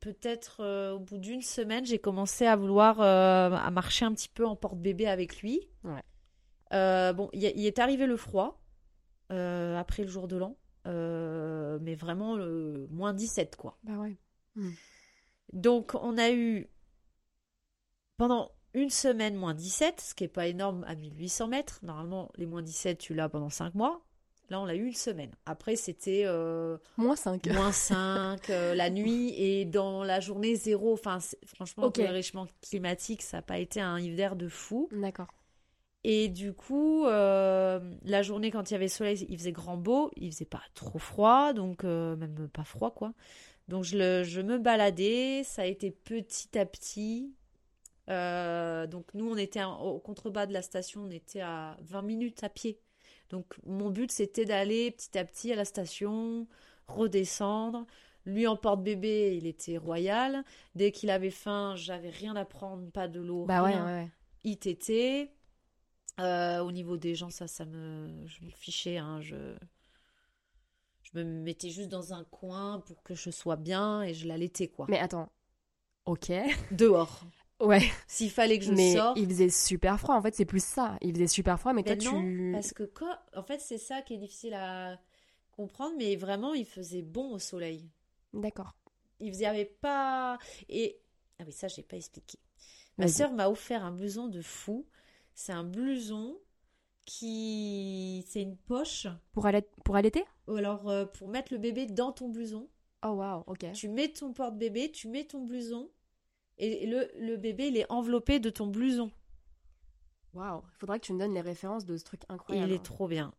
peut-être 0.00 0.62
euh, 0.64 0.94
au 0.94 0.98
bout 0.98 1.18
d'une 1.18 1.42
semaine, 1.42 1.84
j'ai 1.86 1.98
commencé 2.00 2.44
à 2.46 2.56
vouloir 2.56 3.00
à 3.00 3.70
marcher 3.70 4.04
un 4.04 4.12
petit 4.12 4.28
peu 4.28 4.44
en 4.46 4.56
porte-bébé 4.56 5.06
avec 5.06 5.40
lui. 5.42 5.60
Ouais. 5.84 6.02
Bon, 7.12 7.28
il 7.32 7.44
est 7.66 7.78
arrivé 7.78 8.06
le 8.06 8.16
froid 8.16 8.60
après 9.28 10.02
le 10.02 10.08
jour 10.08 10.26
de 10.26 10.36
l'an, 10.38 10.56
mais 10.84 11.94
vraiment 11.94 12.36
le 12.36 12.88
moins 12.90 13.14
17 13.14 13.54
quoi. 13.56 13.78
Bah 13.84 13.92
ouais. 13.98 14.16
Donc 15.52 15.94
on 15.94 16.18
a 16.18 16.32
eu 16.32 16.68
pendant 18.16 18.50
une 18.74 18.90
semaine 18.90 19.34
moins 19.36 19.54
17, 19.54 20.00
ce 20.00 20.14
qui 20.14 20.24
est 20.24 20.28
pas 20.28 20.46
énorme 20.46 20.84
à 20.86 20.94
1800 20.94 21.48
mètres. 21.48 21.78
Normalement, 21.82 22.30
les 22.36 22.46
moins 22.46 22.62
17, 22.62 22.98
tu 22.98 23.14
l'as 23.14 23.28
pendant 23.28 23.50
5 23.50 23.74
mois. 23.74 24.00
Là, 24.50 24.60
on 24.60 24.64
l'a 24.66 24.74
eu 24.74 24.86
une 24.86 24.92
semaine. 24.94 25.30
Après, 25.46 25.76
c'était 25.76 26.24
euh, 26.26 26.76
Moins 26.96 27.16
5. 27.16 27.46
moins 27.48 27.72
5 27.72 28.50
euh, 28.50 28.74
la 28.74 28.90
nuit 28.90 29.32
et 29.36 29.64
dans 29.64 30.04
la 30.04 30.20
journée 30.20 30.54
zéro. 30.56 30.92
Enfin, 30.92 31.18
franchement, 31.46 31.84
Ok. 31.84 31.94
pour 31.94 32.04
le 32.04 32.10
réchauffement 32.10 32.46
climatique, 32.60 33.22
ça 33.22 33.38
n'a 33.38 33.42
pas 33.42 33.58
été 33.58 33.80
un 33.80 33.98
hiver 33.98 34.36
de 34.36 34.48
fou. 34.48 34.88
D'accord. 34.92 35.28
Et 36.04 36.28
du 36.28 36.52
coup, 36.52 37.06
euh, 37.06 37.78
la 38.04 38.22
journée, 38.22 38.50
quand 38.50 38.70
il 38.70 38.74
y 38.74 38.76
avait 38.76 38.88
soleil, 38.88 39.24
il 39.28 39.38
faisait 39.38 39.52
grand 39.52 39.76
beau, 39.76 40.10
il 40.16 40.32
faisait 40.32 40.44
pas 40.44 40.62
trop 40.74 40.98
froid, 40.98 41.52
donc 41.52 41.84
même 41.84 42.48
pas 42.52 42.64
froid, 42.64 42.90
quoi. 42.92 43.12
Donc 43.68 43.84
je, 43.84 43.96
le- 43.96 44.24
je 44.24 44.40
me 44.40 44.58
baladais, 44.58 45.44
ça 45.44 45.62
a 45.62 45.66
été 45.66 45.92
petit 45.92 46.58
à 46.58 46.66
petit. 46.66 47.32
Euh, 48.08 48.86
donc 48.86 49.14
nous, 49.14 49.30
on 49.30 49.36
était 49.36 49.62
au 49.64 49.98
contrebas 50.00 50.46
de 50.46 50.52
la 50.52 50.62
station, 50.62 51.02
on 51.04 51.10
était 51.10 51.40
à 51.40 51.76
20 51.82 52.02
minutes 52.02 52.42
à 52.44 52.48
pied. 52.48 52.80
Donc 53.30 53.54
mon 53.64 53.90
but, 53.90 54.10
c'était 54.12 54.44
d'aller 54.44 54.90
petit 54.90 55.16
à 55.18 55.24
petit 55.24 55.52
à 55.52 55.56
la 55.56 55.64
station, 55.64 56.46
redescendre. 56.88 57.86
Lui 58.24 58.46
en 58.46 58.56
porte-bébé, 58.56 59.36
il 59.36 59.46
était 59.46 59.78
royal. 59.78 60.44
Dès 60.74 60.92
qu'il 60.92 61.10
avait 61.10 61.30
faim, 61.30 61.74
j'avais 61.76 62.10
rien 62.10 62.36
à 62.36 62.44
prendre, 62.44 62.90
pas 62.90 63.08
de 63.08 63.20
l'eau, 63.20 63.46
Bah 63.46 63.62
ouais, 63.62 63.70
rien. 63.70 63.84
ouais, 63.86 63.92
ouais. 64.02 64.10
ITT. 64.44 65.30
Euh, 66.20 66.60
au 66.60 66.70
niveau 66.72 66.96
des 66.96 67.14
gens, 67.14 67.30
ça, 67.30 67.48
ça 67.48 67.64
me, 67.64 68.26
je 68.26 68.44
me 68.44 68.50
fichais. 68.50 68.98
hein, 68.98 69.20
je, 69.22 69.56
je 71.02 71.18
me 71.18 71.24
mettais 71.24 71.70
juste 71.70 71.88
dans 71.88 72.12
un 72.12 72.24
coin 72.24 72.80
pour 72.80 73.02
que 73.02 73.14
je 73.14 73.30
sois 73.30 73.56
bien 73.56 74.02
et 74.02 74.14
je 74.14 74.26
l'allaitais 74.28 74.68
quoi. 74.68 74.86
Mais 74.88 74.98
attends. 74.98 75.30
Ok. 76.04 76.30
Dehors. 76.70 77.24
Ouais. 77.62 77.82
S'il 78.08 78.30
fallait 78.30 78.58
que 78.58 78.64
je 78.64 78.72
mais 78.72 78.94
sorte. 78.94 79.16
il 79.18 79.26
faisait 79.28 79.48
super 79.48 79.98
froid. 80.00 80.14
En 80.16 80.22
fait, 80.22 80.34
c'est 80.34 80.44
plus 80.44 80.62
ça. 80.64 80.96
Il 81.00 81.14
faisait 81.14 81.26
super 81.28 81.58
froid, 81.60 81.72
mais 81.72 81.82
Mais 81.86 81.96
toi, 81.96 82.12
non, 82.12 82.20
tu. 82.20 82.50
parce 82.52 82.72
que 82.72 82.82
quand, 82.82 83.16
en 83.36 83.42
fait, 83.42 83.60
c'est 83.60 83.78
ça 83.78 84.02
qui 84.02 84.14
est 84.14 84.18
difficile 84.18 84.54
à 84.54 84.98
comprendre, 85.52 85.94
mais 85.98 86.16
vraiment, 86.16 86.54
il 86.54 86.64
faisait 86.66 87.02
bon 87.02 87.32
au 87.32 87.38
soleil. 87.38 87.88
D'accord. 88.32 88.74
Il 89.20 89.32
faisait, 89.32 89.46
avait 89.46 89.64
pas. 89.64 90.38
Et. 90.68 90.98
Ah 91.38 91.44
oui, 91.46 91.52
ça, 91.52 91.68
j'ai 91.68 91.82
pas 91.82 91.96
expliqué. 91.96 92.38
Ma 92.98 93.08
sœur 93.08 93.32
m'a 93.32 93.48
offert 93.48 93.84
un 93.84 93.92
blouson 93.92 94.26
de 94.28 94.42
fou. 94.42 94.86
C'est 95.34 95.52
un 95.52 95.64
blouson 95.64 96.36
qui. 97.06 98.24
C'est 98.28 98.42
une 98.42 98.56
poche. 98.56 99.06
Pour, 99.32 99.46
aller... 99.46 99.62
pour 99.84 99.96
allaiter? 99.96 100.24
Ou 100.48 100.56
alors, 100.56 100.88
euh, 100.88 101.04
pour 101.06 101.28
mettre 101.28 101.52
le 101.52 101.58
bébé 101.58 101.86
dans 101.86 102.12
ton 102.12 102.28
blouson, 102.28 102.68
Oh, 103.04 103.10
waouh, 103.10 103.42
ok. 103.46 103.72
tu 103.72 103.88
mets 103.88 104.08
ton 104.12 104.32
porte-bébé, 104.32 104.90
tu 104.92 105.08
mets 105.08 105.24
ton 105.24 105.42
blouson, 105.44 105.90
et 106.58 106.86
le, 106.86 107.10
le 107.18 107.36
bébé, 107.36 107.68
il 107.68 107.76
est 107.76 107.90
enveloppé 107.90 108.38
de 108.40 108.50
ton 108.50 108.66
blouson. 108.66 109.10
Waouh. 110.34 110.62
Il 110.74 110.78
faudra 110.78 110.98
que 110.98 111.04
tu 111.04 111.12
me 111.12 111.18
donnes 111.18 111.34
les 111.34 111.40
références 111.40 111.84
de 111.84 111.96
ce 111.96 112.04
truc 112.04 112.22
incroyable. 112.28 112.70
il 112.70 112.74
est 112.74 112.82
trop 112.82 113.06
bien. 113.08 113.34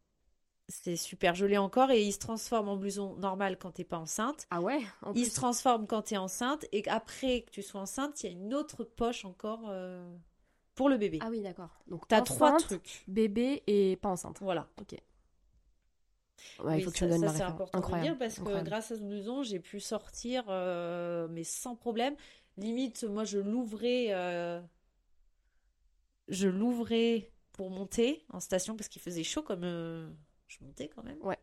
C'est 0.70 0.96
super. 0.96 1.36
Je 1.36 1.46
l'ai 1.46 1.58
encore 1.58 1.92
et 1.92 2.02
il 2.04 2.14
se 2.14 2.20
transforme 2.20 2.70
en 2.70 2.78
blouson 2.78 3.16
normal 3.18 3.58
quand 3.58 3.72
t'es 3.72 3.84
pas 3.84 3.98
enceinte. 3.98 4.48
Ah 4.50 4.62
ouais 4.62 4.80
en 5.02 5.12
Il 5.14 5.22
plus. 5.24 5.30
se 5.32 5.36
transforme 5.36 5.88
quand 5.88 6.04
t'es 6.04 6.18
enceinte 6.18 6.66
et 6.72 6.88
après 6.88 7.42
que 7.42 7.52
tu 7.52 7.62
sois 7.62 7.82
enceinte, 7.82 8.24
il 8.24 8.28
y 8.28 8.30
a 8.30 8.32
une 8.32 8.54
autre 8.54 8.84
poche 8.84 9.26
encore 9.26 9.62
euh, 9.68 10.08
pour 10.76 10.88
le 10.88 10.98
bébé. 10.98 11.20
Ah 11.22 11.28
oui, 11.30 11.42
d'accord. 11.42 11.70
Donc, 11.88 12.08
T'as 12.08 12.22
trois 12.22 12.58
trucs. 12.58 13.04
Bébé 13.08 13.64
et 13.68 13.98
pas 13.98 14.10
enceinte. 14.10 14.38
Voilà. 14.42 14.68
Ouais, 16.64 16.80
il 16.80 16.84
faut 16.84 16.92
que 16.92 16.96
tu 16.96 17.00
ça, 17.00 17.06
me 17.08 17.12
donnes 17.12 17.28
ça, 17.30 17.34
c'est 17.36 17.42
important 17.44 17.80
de 17.80 17.84
le 17.84 17.88
Incroyable. 17.94 18.18
dire 18.18 18.20
parce 18.20 18.40
que 18.40 18.64
grâce 18.64 18.92
à 18.92 18.96
ce 18.96 19.02
blouson, 19.02 19.44
j'ai 19.44 19.60
pu 19.60 19.80
sortir, 19.80 20.46
euh, 20.50 21.28
mais 21.30 21.44
sans 21.44 21.76
problème. 21.76 22.16
Limite, 22.58 23.04
moi, 23.04 23.24
je 23.24 23.40
l'ouvrais, 23.40 24.08
euh, 24.10 24.62
je 26.28 26.48
l'ouvrais 26.48 27.32
pour 27.52 27.70
monter 27.70 28.26
en 28.30 28.40
station 28.40 28.76
parce 28.76 28.88
qu'il 28.88 29.02
faisait 29.02 29.24
chaud 29.24 29.42
comme 29.42 29.64
euh, 29.64 30.10
je 30.48 30.58
montais 30.62 30.88
quand 30.88 31.04
même. 31.04 31.22
Ouais. 31.22 31.40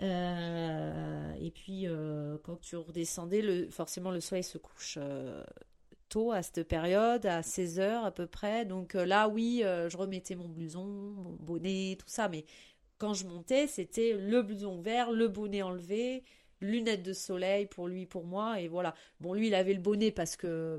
Euh, 0.00 1.32
et 1.40 1.50
puis, 1.50 1.86
quand 2.44 2.56
tu 2.60 2.76
redescendais, 2.76 3.42
le, 3.42 3.68
forcément, 3.70 4.10
le 4.10 4.20
soleil 4.20 4.44
se 4.44 4.58
couche 4.58 4.98
tôt 6.08 6.32
à 6.32 6.42
cette 6.42 6.66
période, 6.66 7.26
à 7.26 7.42
16 7.42 7.80
heures 7.80 8.04
à 8.04 8.10
peu 8.10 8.26
près. 8.26 8.64
Donc 8.64 8.94
là, 8.94 9.28
oui, 9.28 9.62
je 9.62 9.96
remettais 9.96 10.36
mon 10.36 10.48
blouson, 10.48 10.84
mon 10.84 11.36
bonnet, 11.40 11.96
tout 11.98 12.08
ça. 12.08 12.28
Mais 12.28 12.46
quand 12.96 13.12
je 13.12 13.26
montais, 13.26 13.66
c'était 13.66 14.14
le 14.14 14.42
blouson 14.42 14.78
ouvert, 14.78 15.10
le 15.10 15.28
bonnet 15.28 15.62
enlevé, 15.62 16.22
lunettes 16.60 17.02
de 17.02 17.12
soleil 17.12 17.66
pour 17.66 17.88
lui, 17.88 18.06
pour 18.06 18.24
moi. 18.24 18.60
Et 18.60 18.68
voilà. 18.68 18.94
Bon, 19.20 19.34
lui, 19.34 19.48
il 19.48 19.54
avait 19.54 19.74
le 19.74 19.80
bonnet 19.80 20.10
parce 20.10 20.36
que 20.36 20.78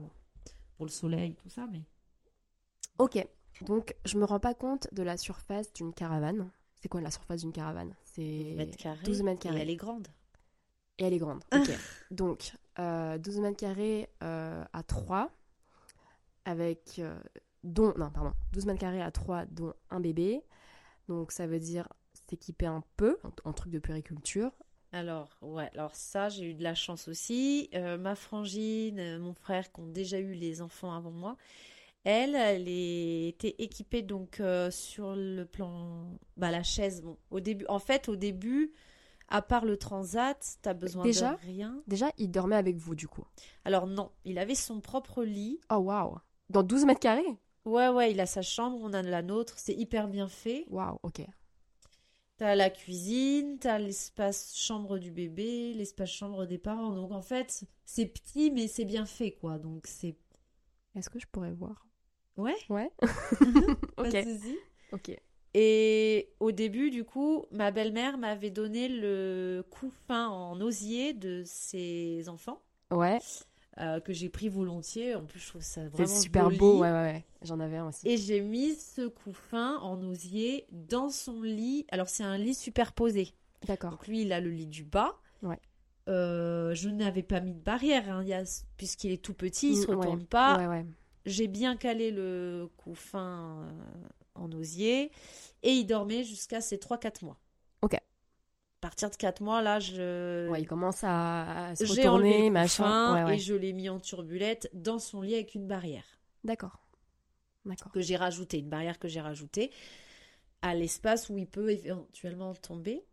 pour 0.78 0.86
le 0.86 0.92
soleil, 0.92 1.36
tout 1.36 1.50
ça. 1.50 1.68
Mais 1.72 1.82
Ok. 2.98 3.26
Donc, 3.62 3.96
je 4.06 4.18
me 4.18 4.26
rends 4.26 4.40
pas 4.40 4.54
compte 4.54 4.88
de 4.94 5.04
la 5.04 5.18
surface 5.18 5.72
d'une 5.74 5.94
caravane. 5.94 6.50
C'est 6.82 6.88
quoi 6.90 7.02
la 7.02 7.12
surface 7.12 7.42
d'une 7.42 7.52
caravane? 7.52 7.94
C'est 8.06 8.22
12 8.22 8.56
mètres 8.58 8.78
carrés. 8.78 9.06
12 9.06 9.24
mètres 9.24 9.46
Et 9.46 9.50
elle 9.60 9.70
est 9.70 9.76
grande. 9.76 10.08
Et 10.98 11.04
elle 11.04 11.14
est 11.14 11.20
grande. 11.20 11.44
Ok. 11.54 11.70
Donc, 12.12 12.54
euh, 12.80 13.18
12 13.20 13.40
mètres 13.40 13.58
carrés 13.58 14.10
euh, 14.24 14.64
à 14.74 14.84
3, 14.84 15.32
avec. 16.46 16.96
euh, 17.00 17.20
dont. 17.64 17.94
Non, 17.98 18.10
pardon. 18.10 18.34
12 18.54 18.66
mètres 18.66 18.80
carrés 18.80 19.02
à 19.02 19.12
3, 19.12 19.46
dont 19.46 19.74
un 19.92 20.00
bébé. 20.00 20.42
Donc, 21.08 21.32
ça 21.32 21.46
veut 21.46 21.60
dire 21.60 21.88
s'équiper 22.30 22.66
un 22.66 22.84
peu 22.98 23.18
en, 23.24 23.32
en 23.50 23.54
truc 23.54 23.72
de 23.72 23.80
puériculture. 23.80 24.52
Alors, 24.94 25.30
ouais, 25.42 25.70
alors 25.74 25.96
ça, 25.96 26.28
j'ai 26.30 26.52
eu 26.52 26.54
de 26.54 26.64
la 26.64 26.76
chance 26.76 27.08
aussi. 27.08 27.70
Euh, 27.74 27.98
ma 27.98 28.16
frangine, 28.16 29.00
euh, 29.00 29.20
mon 29.20 29.34
frère, 29.34 29.72
qui 29.72 29.80
ont 29.80 29.88
déjà 29.88 30.20
eu 30.20 30.34
les 30.34 30.62
enfants 30.62 30.94
avant 30.94 31.12
moi, 31.12 31.38
elle, 32.04 32.36
elle 32.36 32.68
était 32.68 33.56
équipée 33.60 34.02
donc 34.02 34.40
euh, 34.40 34.70
sur 34.70 35.16
le 35.16 35.46
plan, 35.46 36.08
bah 36.36 36.52
la 36.52 36.64
chaise. 36.64 37.02
Bon, 37.04 37.18
au 37.30 37.40
début, 37.40 37.66
en 37.70 37.80
fait, 37.80 38.10
au 38.10 38.18
début, 38.18 38.74
à 39.30 39.42
part 39.42 39.64
le 39.64 39.78
transat, 39.78 40.58
t'as 40.62 40.74
besoin 40.74 41.04
Déjà 41.04 41.32
de 41.32 41.46
rien. 41.46 41.82
Déjà, 41.88 42.12
il 42.18 42.30
dormait 42.30 42.58
avec 42.58 42.76
vous, 42.76 42.96
du 42.96 43.08
coup. 43.08 43.24
Alors 43.64 43.88
non, 43.88 44.12
il 44.26 44.38
avait 44.40 44.56
son 44.56 44.82
propre 44.82 45.24
lit. 45.24 45.62
Oh, 45.72 45.76
waouh. 45.76 46.18
Dans 46.50 46.64
12 46.64 46.86
mètres 46.86 47.00
carrés? 47.00 47.38
Ouais, 47.64 47.88
ouais, 47.88 48.12
il 48.12 48.20
a 48.20 48.26
sa 48.26 48.42
chambre, 48.42 48.78
on 48.82 48.92
a 48.92 49.02
la 49.02 49.22
nôtre. 49.22 49.54
C'est 49.58 49.76
hyper 49.76 50.08
bien 50.10 50.28
fait. 50.28 50.66
Waouh, 50.70 50.98
ok. 51.04 51.22
T'as 52.42 52.56
la 52.56 52.72
cuisine, 52.72 53.60
t'as 53.60 53.78
l'espace 53.78 54.58
chambre 54.58 54.98
du 54.98 55.12
bébé, 55.12 55.76
l'espace 55.76 56.10
chambre 56.10 56.48
des 56.48 56.58
parents. 56.58 56.90
Donc 56.90 57.12
en 57.12 57.22
fait, 57.22 57.66
c'est 57.86 58.08
petit, 58.08 58.50
mais 58.50 58.68
c'est 58.68 58.84
bien 58.84 59.06
fait, 59.06 59.34
quoi. 59.34 59.60
Donc 59.60 59.86
c'est 59.86 60.16
Est-ce 60.96 61.08
que 61.12 61.20
je 61.20 61.28
pourrais 61.28 61.52
voir? 61.52 61.86
Ouais. 62.38 62.56
Ouais. 62.68 62.90
Pas 63.96 64.08
ok. 64.08 64.12
de. 64.12 64.56
Ok. 64.92 65.16
Et 65.54 66.34
au 66.40 66.52
début, 66.52 66.90
du 66.90 67.04
coup, 67.04 67.46
ma 67.52 67.70
belle-mère 67.70 68.18
m'avait 68.18 68.50
donné 68.50 68.88
le 68.88 69.64
couffin 69.70 70.28
en 70.28 70.60
osier 70.62 71.14
de 71.14 71.44
ses 71.46 72.28
enfants, 72.28 72.60
Ouais. 72.90 73.20
Euh, 73.80 74.00
que 74.00 74.12
j'ai 74.14 74.30
pris 74.30 74.50
volontiers. 74.50 75.16
En 75.16 75.24
plus, 75.26 75.40
je 75.40 75.48
trouve 75.48 75.62
ça 75.62 75.82
C'est 75.84 75.88
vraiment 75.90 76.20
super 76.22 76.44
joli. 76.46 76.58
beau. 76.58 76.80
Ouais, 76.82 76.92
ouais, 76.92 77.02
ouais. 77.04 77.26
J'en 77.44 77.60
avais 77.60 77.78
un 77.78 77.88
aussi. 77.88 78.08
Et 78.08 78.18
j'ai 78.18 78.42
mis 78.42 78.76
ce 78.76 79.08
couffin 79.08 79.78
en 79.78 80.02
osier 80.04 80.66
dans 80.72 81.10
son 81.10 81.42
lit. 81.42 81.86
Alors, 81.92 82.10
c'est 82.10 82.24
un 82.24 82.38
lit 82.38 82.54
superposé. 82.56 83.34
D'accord. 83.68 83.92
Donc, 83.92 84.08
lui, 84.08 84.22
il 84.24 84.34
a 84.34 84.40
le 84.42 84.50
lit 84.50 84.68
du 84.68 84.84
bas. 84.84 85.16
Ouais. 85.42 85.60
Euh, 86.10 86.74
je 86.74 86.90
n'avais 86.90 87.24
pas 87.24 87.40
mis 87.40 87.54
de 87.54 87.60
barrière, 87.60 88.10
hein, 88.10 88.24
il 88.26 88.34
a- 88.34 88.44
puisqu'il 88.78 89.12
est 89.12 89.22
tout 89.24 89.34
petit, 89.36 89.70
il 89.74 89.78
se 89.78 89.86
Mm, 89.88 89.90
ouais. 89.92 89.96
retourne 89.96 90.26
pas. 90.26 90.58
Ouais, 90.58 90.68
ouais. 90.68 90.86
J'ai 91.26 91.48
bien 91.48 91.76
calé 91.78 92.10
le 92.12 92.68
couffin 92.78 93.62
euh, 93.64 93.72
en 94.34 94.52
osier 94.52 95.12
et 95.62 95.70
il 95.72 95.86
dormait 95.86 96.24
jusqu'à 96.24 96.60
ses 96.60 96.78
3-4 96.80 97.24
mois. 97.24 97.38
Partir 98.82 99.12
de 99.12 99.16
4 99.16 99.42
mois, 99.42 99.62
là, 99.62 99.80
je... 99.80 100.50
Ouais, 100.50 100.62
il 100.62 100.68
commence 100.68 101.04
à, 101.04 101.68
à 101.68 101.76
se 101.76 101.86
retourner, 101.86 102.50
machin. 102.50 102.84
couffin 102.84 103.14
Ouais, 103.14 103.24
ouais. 103.30 103.36
et 103.36 103.40
je 103.40 103.54
l'ai 103.54 103.74
mis 103.74 103.90
en 103.90 104.00
turbulette 104.00 104.70
dans 104.74 104.98
son 105.00 105.22
lit 105.22 105.36
avec 105.36 105.54
une 105.54 105.68
barrière 105.68 106.04
D'accord. 106.44 106.80
D'accord. 107.64 107.92
que 107.92 108.02
j'ai 108.02 108.16
rajoutée, 108.16 108.58
une 108.58 108.70
barrière 108.70 108.98
que 108.98 109.08
j'ai 109.08 109.22
rajoutée 109.22 109.72
à 110.64 110.74
l'espace 110.74 111.30
où 111.30 111.38
il 111.38 111.48
peut 111.48 111.70
éventuellement 111.70 112.54
tomber. 112.56 113.06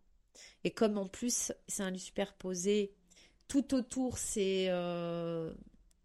Et 0.64 0.70
comme 0.70 0.96
en 0.96 1.06
plus 1.06 1.52
c'est 1.66 1.82
un 1.82 1.90
lit 1.90 1.98
superposé, 1.98 2.94
tout 3.46 3.74
autour 3.74 4.16
c'est 4.18 4.66
euh, 4.70 5.52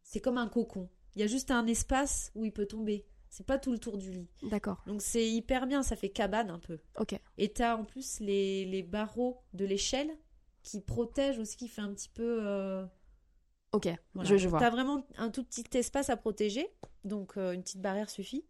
c'est 0.03 0.19
comme 0.19 0.37
un 0.37 0.47
cocon. 0.49 0.89
Il 1.15 1.21
y 1.21 1.23
a 1.23 1.27
juste 1.27 1.51
un 1.51 1.67
espace 1.67 2.31
où 2.35 2.43
il 2.43 2.51
peut 2.51 2.65
tomber. 2.65 3.05
C'est 3.35 3.47
pas 3.47 3.57
tout 3.57 3.71
le 3.71 3.79
tour 3.79 3.97
du 3.97 4.11
lit. 4.11 4.29
D'accord. 4.43 4.83
Donc 4.85 5.01
c'est 5.01 5.27
hyper 5.27 5.65
bien, 5.65 5.81
ça 5.81 5.95
fait 5.95 6.09
cabane 6.09 6.51
un 6.51 6.59
peu. 6.59 6.77
Ok. 6.99 7.19
Et 7.39 7.51
t'as 7.51 7.75
en 7.75 7.83
plus 7.83 8.19
les, 8.19 8.63
les 8.65 8.83
barreaux 8.83 9.41
de 9.53 9.65
l'échelle 9.65 10.11
qui 10.61 10.81
protègent 10.81 11.39
aussi, 11.39 11.57
qui 11.57 11.67
fait 11.67 11.81
un 11.81 11.91
petit 11.95 12.09
peu. 12.09 12.45
euh, 12.45 12.85
Ok. 13.71 13.87
voilà. 14.13 14.29
Je, 14.29 14.37
je 14.37 14.47
vois. 14.47 14.59
T'as 14.59 14.69
vraiment 14.69 15.07
un 15.17 15.31
tout 15.31 15.43
petit 15.43 15.65
espace 15.75 16.11
à 16.11 16.15
protéger, 16.15 16.67
donc 17.05 17.35
euh, 17.37 17.53
une 17.53 17.63
petite 17.63 17.81
barrière 17.81 18.11
suffit. 18.11 18.45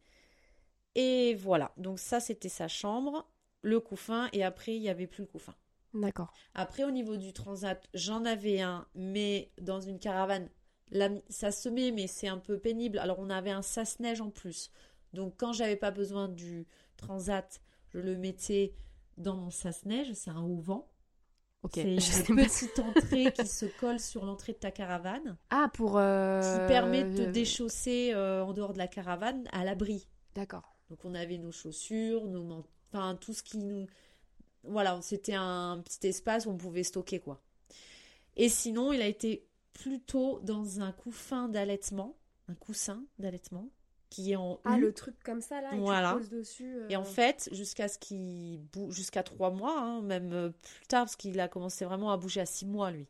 Et 0.95 1.33
voilà, 1.35 1.71
donc 1.77 1.97
ça 1.97 2.19
c'était 2.19 2.49
sa 2.49 2.67
chambre, 2.67 3.31
le 3.61 3.79
couffin, 3.79 4.27
et 4.33 4.43
après 4.43 4.75
il 4.75 4.81
n'y 4.81 4.89
avait 4.89 5.07
plus 5.07 5.21
le 5.21 5.27
couffin. 5.27 5.55
D'accord. 5.93 6.33
Après 6.55 6.83
au 6.83 6.91
niveau 6.91 7.15
du 7.15 7.31
transat, 7.31 7.87
j'en 7.93 8.25
avais 8.25 8.59
un, 8.59 8.85
mais 8.95 9.53
dans 9.61 9.79
une 9.79 9.97
caravane, 9.97 10.49
la- 10.93 11.09
ça 11.29 11.51
se 11.51 11.67
met, 11.67 11.91
mais 11.91 12.07
c'est 12.07 12.27
un 12.29 12.37
peu 12.37 12.57
pénible. 12.57 12.97
Alors 12.99 13.19
on 13.19 13.29
avait 13.29 13.51
un 13.51 13.61
sas-neige 13.61 14.21
en 14.21 14.29
plus. 14.29 14.71
Donc 15.13 15.33
quand 15.37 15.51
j'avais 15.51 15.75
pas 15.75 15.91
besoin 15.91 16.29
du 16.29 16.65
transat, 16.97 17.61
je 17.89 17.99
le 17.99 18.15
mettais 18.15 18.73
dans 19.17 19.35
mon 19.35 19.49
sas-neige, 19.49 20.13
c'est 20.13 20.31
un 20.31 20.41
haut-vent. 20.41 20.89
Ok. 21.63 21.73
C'est 21.75 21.83
une 22.29 22.35
petite 22.37 22.79
entrée 22.79 23.31
qui 23.31 23.45
se 23.47 23.65
colle 23.79 23.99
sur 23.99 24.25
l'entrée 24.25 24.53
de 24.53 24.57
ta 24.57 24.71
caravane, 24.71 25.37
Ah, 25.49 25.69
pour. 25.73 25.97
euh, 25.97 26.41
qui 26.41 26.67
permet 26.67 27.03
de 27.03 27.17
te 27.25 27.29
déchausser 27.29 28.11
euh, 28.13 28.43
en 28.43 28.53
dehors 28.53 28.73
de 28.73 28.77
la 28.79 28.87
caravane 28.87 29.47
à 29.51 29.63
l'abri. 29.63 30.07
D'accord. 30.35 30.75
Donc 30.89 30.99
on 31.05 31.13
avait 31.15 31.37
nos 31.37 31.51
chaussures, 31.51 32.25
nos 32.27 32.43
man- 32.43 32.63
enfin 32.91 33.15
tout 33.15 33.33
ce 33.33 33.43
qui 33.43 33.57
nous 33.57 33.87
voilà, 34.65 34.97
c'était 35.01 35.33
un 35.35 35.81
petit 35.83 36.07
espace 36.07 36.45
où 36.45 36.49
on 36.49 36.57
pouvait 36.57 36.83
stocker 36.83 37.19
quoi. 37.19 37.41
Et 38.35 38.47
sinon, 38.49 38.93
il 38.93 39.01
a 39.01 39.07
été 39.07 39.45
plutôt 39.73 40.39
dans 40.43 40.81
un 40.81 40.91
couffin 40.91 41.49
d'allaitement, 41.49 42.15
un 42.47 42.55
coussin 42.55 43.05
d'allaitement 43.19 43.69
qui 44.09 44.31
est 44.31 44.35
en 44.35 44.59
Ah, 44.65 44.77
U. 44.77 44.81
le 44.81 44.93
truc 44.93 45.15
comme 45.23 45.41
ça, 45.41 45.61
là, 45.61 45.75
et 45.77 45.81
Voilà. 45.81 46.19
tu 46.19 46.27
dessus. 46.29 46.75
euh, 46.77 46.89
Et 46.89 46.95
en 46.95 47.03
fait, 47.03 47.49
jusqu'à 47.51 47.87
ce 47.87 47.97
qu'il 47.97 48.61
jusqu'à 48.89 49.23
trois 49.23 49.49
mois, 49.51 49.79
hein, 49.79 50.01
même 50.01 50.33
euh, 50.33 50.49
plus 50.49 50.87
tard, 50.87 51.05
parce 51.05 51.15
qu'il 51.15 51.39
a 51.39 51.47
commencé 51.47 51.85
vraiment 51.85 52.11
à 52.11 52.17
bouger 52.17 52.41
à 52.41 52.45
six 52.45 52.65
mois, 52.65 52.91
lui. 52.91 53.07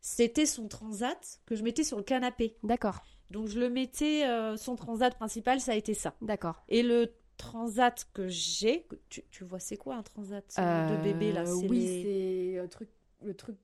C'était 0.00 0.46
son 0.46 0.68
transat 0.68 1.40
que 1.46 1.56
je 1.56 1.64
mettais 1.64 1.84
sur 1.84 1.96
le 1.96 2.04
canapé. 2.04 2.56
D'accord, 2.62 3.00
Donc 3.30 3.48
je 3.48 3.58
le 3.58 3.68
mettais, 3.70 4.26
euh, 4.26 4.56
son 4.56 4.76
transat 4.76 5.14
principal, 5.14 5.60
ça 5.60 5.72
a 5.72 5.74
été 5.74 5.94
ça. 5.94 6.14
d'accord. 6.20 6.56
Et 6.68 6.82
le 6.82 7.12
transat 7.38 8.06
que 8.14 8.28
j'ai, 8.28 8.86
tu, 9.08 9.22
tu 9.30 9.44
vois, 9.44 9.58
c'est 9.60 9.76
quoi 9.76 9.96
un 9.96 10.02
transat 10.02 10.44
euh, 10.58 10.82
de 10.82 10.96
bébé 10.96 11.32
là? 11.32 11.44
Oui, 11.54 11.68
les- 11.68 12.02
c'est 12.02 12.58
un 12.58 12.68
truc, 12.68 12.88
le 13.22 13.34
truc 13.34 13.56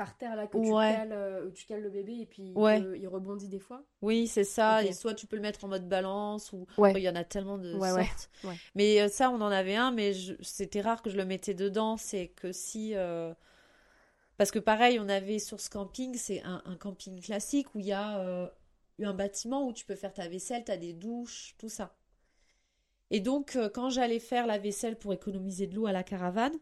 par 0.00 0.16
terre 0.16 0.34
là 0.34 0.46
que 0.46 0.56
Ouais. 0.56 0.64
tu 0.66 0.70
cales, 0.96 1.12
euh, 1.12 1.50
tu 1.50 1.66
cales 1.66 1.82
le 1.82 1.90
bébé 1.90 2.20
et 2.20 2.24
puis 2.24 2.54
Ouais. 2.54 2.80
il, 2.98 3.06
rebondit 3.06 3.48
des 3.48 3.58
fois. 3.58 3.84
Oui, 4.00 4.26
c'est 4.26 4.44
ça. 4.44 4.82
Et 4.82 4.94
soit 4.94 5.12
tu 5.12 5.26
peux 5.26 5.36
le 5.36 5.42
mettre 5.42 5.62
en 5.62 5.68
mode 5.68 5.86
balance 5.90 6.54
ou 6.54 6.66
Ouais. 6.78 6.94
il 6.96 7.02
y 7.02 7.08
en 7.10 7.16
a 7.16 7.22
tellement 7.22 7.58
de 7.58 7.78
sortes. 7.78 8.30
Mais 8.74 8.98
euh, 9.02 9.08
ça, 9.08 9.30
on 9.30 9.42
en 9.42 9.50
avait 9.50 9.76
un, 9.76 9.90
mais 9.90 10.14
je- 10.14 10.32
c'était 10.40 10.80
rare 10.80 11.02
que 11.02 11.10
je 11.10 11.18
le 11.18 11.26
mettais 11.26 11.52
dedans. 11.52 11.98
C'est 11.98 12.28
que 12.28 12.50
si 12.50 12.94
euh, 12.94 13.34
parce 14.38 14.50
que 14.50 14.58
pareil, 14.58 14.98
on 14.98 15.08
avait 15.10 15.38
sur 15.38 15.60
ce 15.60 15.68
camping, 15.68 16.14
c'est 16.16 16.40
un, 16.44 16.62
un 16.64 16.76
camping 16.76 17.20
classique 17.20 17.74
où 17.74 17.78
il 17.80 17.84
y 17.84 17.92
a 17.92 18.50
un 19.02 19.12
bâtiment 19.14 19.66
où 19.66 19.74
tu 19.74 19.84
peux 19.84 19.96
faire 19.96 20.14
ta 20.14 20.28
vaisselle, 20.28 20.64
tu 20.64 20.72
as 20.72 20.78
des 20.78 20.94
douches, 20.94 21.56
tout 21.58 21.68
ça. 21.68 21.94
Et 23.10 23.20
donc, 23.20 23.58
quand 23.74 23.90
j'allais 23.90 24.18
faire 24.18 24.46
la 24.46 24.56
vaisselle 24.56 24.96
pour 24.96 25.12
économiser 25.12 25.66
de 25.66 25.74
l'eau 25.74 25.84
à 25.84 25.92
la 25.92 26.02
caravane, 26.04 26.54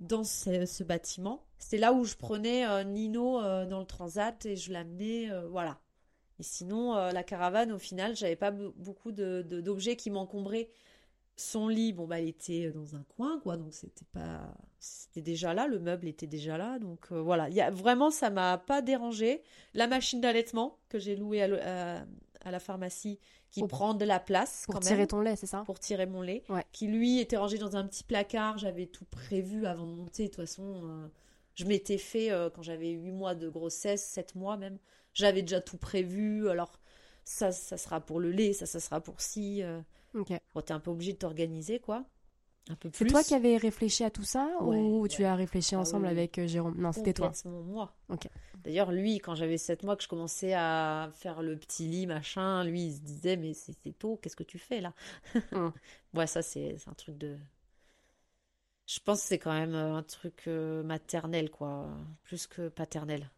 dans 0.00 0.24
ce, 0.24 0.64
ce 0.66 0.82
bâtiment, 0.84 1.44
c'était 1.58 1.78
là 1.78 1.92
où 1.92 2.04
je 2.04 2.14
prenais 2.16 2.66
euh, 2.66 2.84
Nino 2.84 3.40
euh, 3.40 3.66
dans 3.66 3.80
le 3.80 3.86
transat 3.86 4.44
et 4.46 4.56
je 4.56 4.72
l'amenais, 4.72 5.30
euh, 5.30 5.46
voilà. 5.48 5.78
Et 6.40 6.44
sinon, 6.44 6.94
la 6.94 7.22
caravane, 7.24 7.72
au 7.72 7.78
final, 7.80 8.14
j'avais 8.14 8.36
pas 8.36 8.52
be- 8.52 8.72
beaucoup 8.76 9.10
de, 9.10 9.42
de- 9.42 9.60
d'objets 9.60 9.96
qui 9.96 10.08
m'encombraient. 10.08 10.70
Son 11.36 11.66
lit, 11.68 11.92
bon, 11.92 12.06
bah, 12.06 12.20
il 12.20 12.28
était 12.28 12.70
dans 12.70 12.94
un 12.94 13.02
coin, 13.16 13.40
quoi, 13.40 13.56
donc 13.56 13.72
c'était 13.74 14.04
pas. 14.12 14.54
C'était 14.78 15.20
déjà 15.22 15.52
là, 15.54 15.66
le 15.66 15.80
meuble 15.80 16.06
était 16.06 16.28
déjà 16.28 16.56
là, 16.56 16.78
donc 16.78 17.06
euh, 17.10 17.20
voilà. 17.20 17.48
Il 17.48 17.54
y 17.56 17.60
a, 17.60 17.70
vraiment, 17.72 18.10
ça 18.12 18.30
m'a 18.30 18.56
pas 18.58 18.82
dérangé. 18.82 19.42
La 19.74 19.88
machine 19.88 20.20
d'allaitement 20.20 20.78
que 20.88 21.00
j'ai 21.00 21.16
louée 21.16 21.42
à, 21.42 21.48
le- 21.48 21.60
à- 21.66 22.04
à 22.44 22.50
la 22.52 22.60
pharmacie, 22.60 23.18
qui 23.50 23.60
Pour- 23.60 23.68
prend 23.68 23.94
de 23.94 24.04
la 24.04 24.20
place 24.20 24.62
Pour 24.66 24.74
quand 24.74 24.80
tirer 24.80 24.98
même 24.98 25.06
ton 25.08 25.20
lait, 25.20 25.34
c'est 25.34 25.46
ça? 25.46 25.62
Pour 25.66 25.80
tirer 25.80 26.06
mon 26.06 26.22
lait, 26.22 26.44
Ouais. 26.48 26.64
qui 26.70 26.86
lui 26.86 27.18
était 27.18 27.36
rangé 27.36 27.58
dans 27.58 27.74
un 27.76 27.84
petit 27.84 28.04
placard. 28.04 28.58
J'avais 28.58 28.86
tout 28.86 29.06
prévu 29.06 29.66
avant 29.66 29.86
de 29.86 29.92
monter. 29.92 30.24
De 30.24 30.28
toute 30.28 30.36
façon, 30.36 30.82
euh, 30.84 31.08
je 31.58 31.64
m'étais 31.64 31.98
fait, 31.98 32.30
euh, 32.30 32.50
quand 32.50 32.62
j'avais 32.62 32.90
8 32.90 33.10
mois 33.10 33.34
de 33.34 33.48
grossesse, 33.48 34.04
7 34.04 34.36
mois 34.36 34.56
même, 34.56 34.78
j'avais 35.12 35.42
déjà 35.42 35.60
tout 35.60 35.76
prévu. 35.76 36.48
Alors, 36.48 36.78
ça, 37.24 37.50
ça 37.50 37.76
sera 37.76 38.00
pour 38.00 38.20
le 38.20 38.30
lait, 38.30 38.52
ça, 38.52 38.64
ça 38.66 38.78
sera 38.80 39.00
pour 39.00 39.20
si. 39.20 39.62
Euh... 39.62 39.80
Ok. 40.14 40.32
Bon, 40.54 40.60
t'es 40.60 40.72
un 40.72 40.80
peu 40.80 40.90
obligé 40.92 41.12
de 41.14 41.18
t'organiser, 41.18 41.80
quoi. 41.80 42.04
Un 42.70 42.76
peu 42.76 42.90
C'est 42.92 43.04
plus. 43.04 43.12
toi 43.12 43.24
qui 43.24 43.34
avais 43.34 43.56
réfléchi 43.56 44.04
à 44.04 44.10
tout 44.10 44.22
ça 44.22 44.46
Ouais, 44.60 44.76
ou 44.76 45.08
tu 45.08 45.24
as 45.24 45.34
réfléchi 45.34 45.74
Ah 45.74 45.80
ensemble 45.80 46.04
oui. 46.04 46.12
avec 46.12 46.38
euh, 46.38 46.46
Jérôme? 46.46 46.76
Non, 46.78 46.92
c'était 46.92 47.14
toi. 47.14 47.32
Moi. 47.44 47.92
Ok. 48.08 48.28
D'ailleurs, 48.62 48.92
lui, 48.92 49.18
quand 49.18 49.34
j'avais 49.34 49.58
7 49.58 49.82
mois, 49.84 49.96
que 49.96 50.02
je 50.02 50.08
commençais 50.08 50.52
à 50.54 51.10
faire 51.14 51.42
le 51.42 51.56
petit 51.58 51.88
lit, 51.88 52.06
machin, 52.06 52.64
lui, 52.64 52.86
il 52.86 52.94
se 52.94 53.00
disait, 53.00 53.36
mais 53.36 53.54
c'est 53.54 53.72
c'est 53.82 53.98
tôt, 53.98 54.18
qu'est-ce 54.22 54.36
que 54.36 54.44
tu 54.44 54.58
fais 54.58 54.80
là? 54.80 54.92
Mm. 55.52 55.68
Ouais, 56.14 56.26
ça, 56.26 56.40
c'est 56.42 56.76
c'est 56.78 56.88
un 56.88 56.94
truc 56.94 57.18
de. 57.18 57.36
Je 58.88 58.98
pense 58.98 59.20
que 59.22 59.28
c'est 59.28 59.38
quand 59.38 59.52
même 59.52 59.76
euh, 59.76 59.94
un 59.94 60.02
truc 60.02 60.48
euh, 60.48 60.82
maternel, 60.82 61.48
quoi, 61.48 61.86
plus 62.24 62.48
que 62.48 62.68
paternel. 62.68 63.30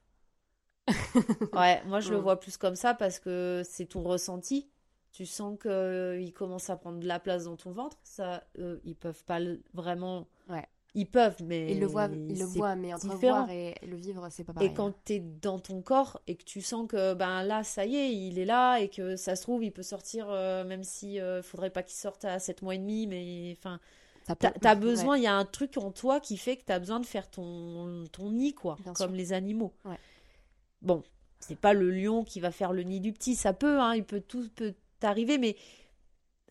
Ouais, 1.53 1.83
moi, 1.87 2.01
je 2.01 2.11
le 2.13 2.19
Mm. 2.19 2.23
vois 2.23 2.39
plus 2.39 2.57
comme 2.57 2.77
ça 2.77 2.95
parce 2.95 3.19
que 3.19 3.63
c'est 3.69 3.87
ton 3.87 4.03
ressenti. 4.03 4.69
Tu 5.13 5.27
sens 5.27 5.59
qu'il 5.61 6.33
commence 6.33 6.71
à 6.71 6.77
prendre 6.77 7.01
de 7.01 7.07
la 7.07 7.19
place 7.19 7.45
dans 7.45 7.57
ton 7.57 7.73
ventre. 7.73 7.99
Ça, 8.05 8.45
euh, 8.59 8.79
ils 8.85 8.95
peuvent 8.95 9.25
pas 9.25 9.41
le- 9.41 9.61
vraiment. 9.75 10.29
Ouais. 10.49 10.67
Ils 10.95 11.07
peuvent, 11.07 11.43
mais. 11.45 11.73
Il 11.73 11.81
le 11.81 11.87
voit, 11.87 12.09
il 12.29 12.39
le 12.39 12.45
voit, 12.45 12.77
mais 12.77 12.93
entre 12.95 13.09
différent. 13.09 13.39
voir 13.47 13.51
et 13.51 13.75
le 13.87 13.97
vivre, 13.97 14.29
c'est 14.31 14.45
pas 14.45 14.53
pareil. 14.53 14.71
Et 14.71 14.75
quand 14.75 14.93
tu 15.05 15.15
es 15.15 15.21
dans 15.21 15.59
ton 15.61 15.83
corps 15.83 16.21
et 16.29 16.37
que 16.37 16.45
tu 16.45 16.61
sens 16.63 16.87
que 16.89 17.15
ben 17.15 17.43
là, 17.45 17.63
ça 17.65 17.85
y 17.87 17.97
est, 17.97 18.13
il 18.15 18.39
est 18.39 18.45
là 18.45 18.79
et 18.79 18.89
que 18.89 19.17
ça 19.17 19.37
se 19.37 19.43
trouve, 19.43 19.63
il 19.65 19.73
peut 19.73 19.83
sortir, 19.85 20.29
euh, 20.31 20.65
même 20.65 20.83
si 20.85 21.21
euh, 21.21 21.43
faudrait 21.43 21.71
pas 21.71 21.83
qu'il 21.85 21.97
sorte 21.97 22.25
à 22.25 22.39
7 22.41 22.63
mois 22.63 22.75
et 22.75 22.79
demi, 22.79 23.07
mais 23.07 23.57
enfin, 23.59 23.81
t'as 24.35 24.53
as 24.71 24.75
besoin, 24.75 25.17
il 25.17 25.23
y 25.23 25.27
a 25.27 25.35
un 25.35 25.45
truc 25.45 25.77
en 25.77 25.91
toi 25.91 26.21
qui 26.21 26.37
fait 26.37 26.57
que 26.57 26.65
tu 26.65 26.73
as 26.73 26.79
besoin 26.79 27.01
de 27.01 27.07
faire 27.07 27.31
ton, 27.31 28.05
ton 28.13 28.31
nid, 28.31 28.55
quoi, 28.55 28.77
Bien 28.83 28.93
comme 28.95 29.09
sûr. 29.11 29.17
les 29.17 29.33
animaux. 29.33 29.73
Ouais. 29.85 29.99
Bon, 30.83 31.03
c'est 31.39 31.59
pas 31.59 31.73
le 31.73 31.91
lion 31.91 32.25
qui 32.25 32.41
va 32.41 32.51
faire 32.51 32.73
le 32.73 32.83
nid 32.83 33.01
du 33.01 33.13
petit, 33.13 33.35
ça 33.35 33.53
peut, 33.53 33.81
hein, 33.81 33.95
il 33.95 34.05
peut 34.05 34.21
tout 34.21 34.49
peut 34.55 34.75
t'arriver, 34.99 35.39
mais 35.39 35.57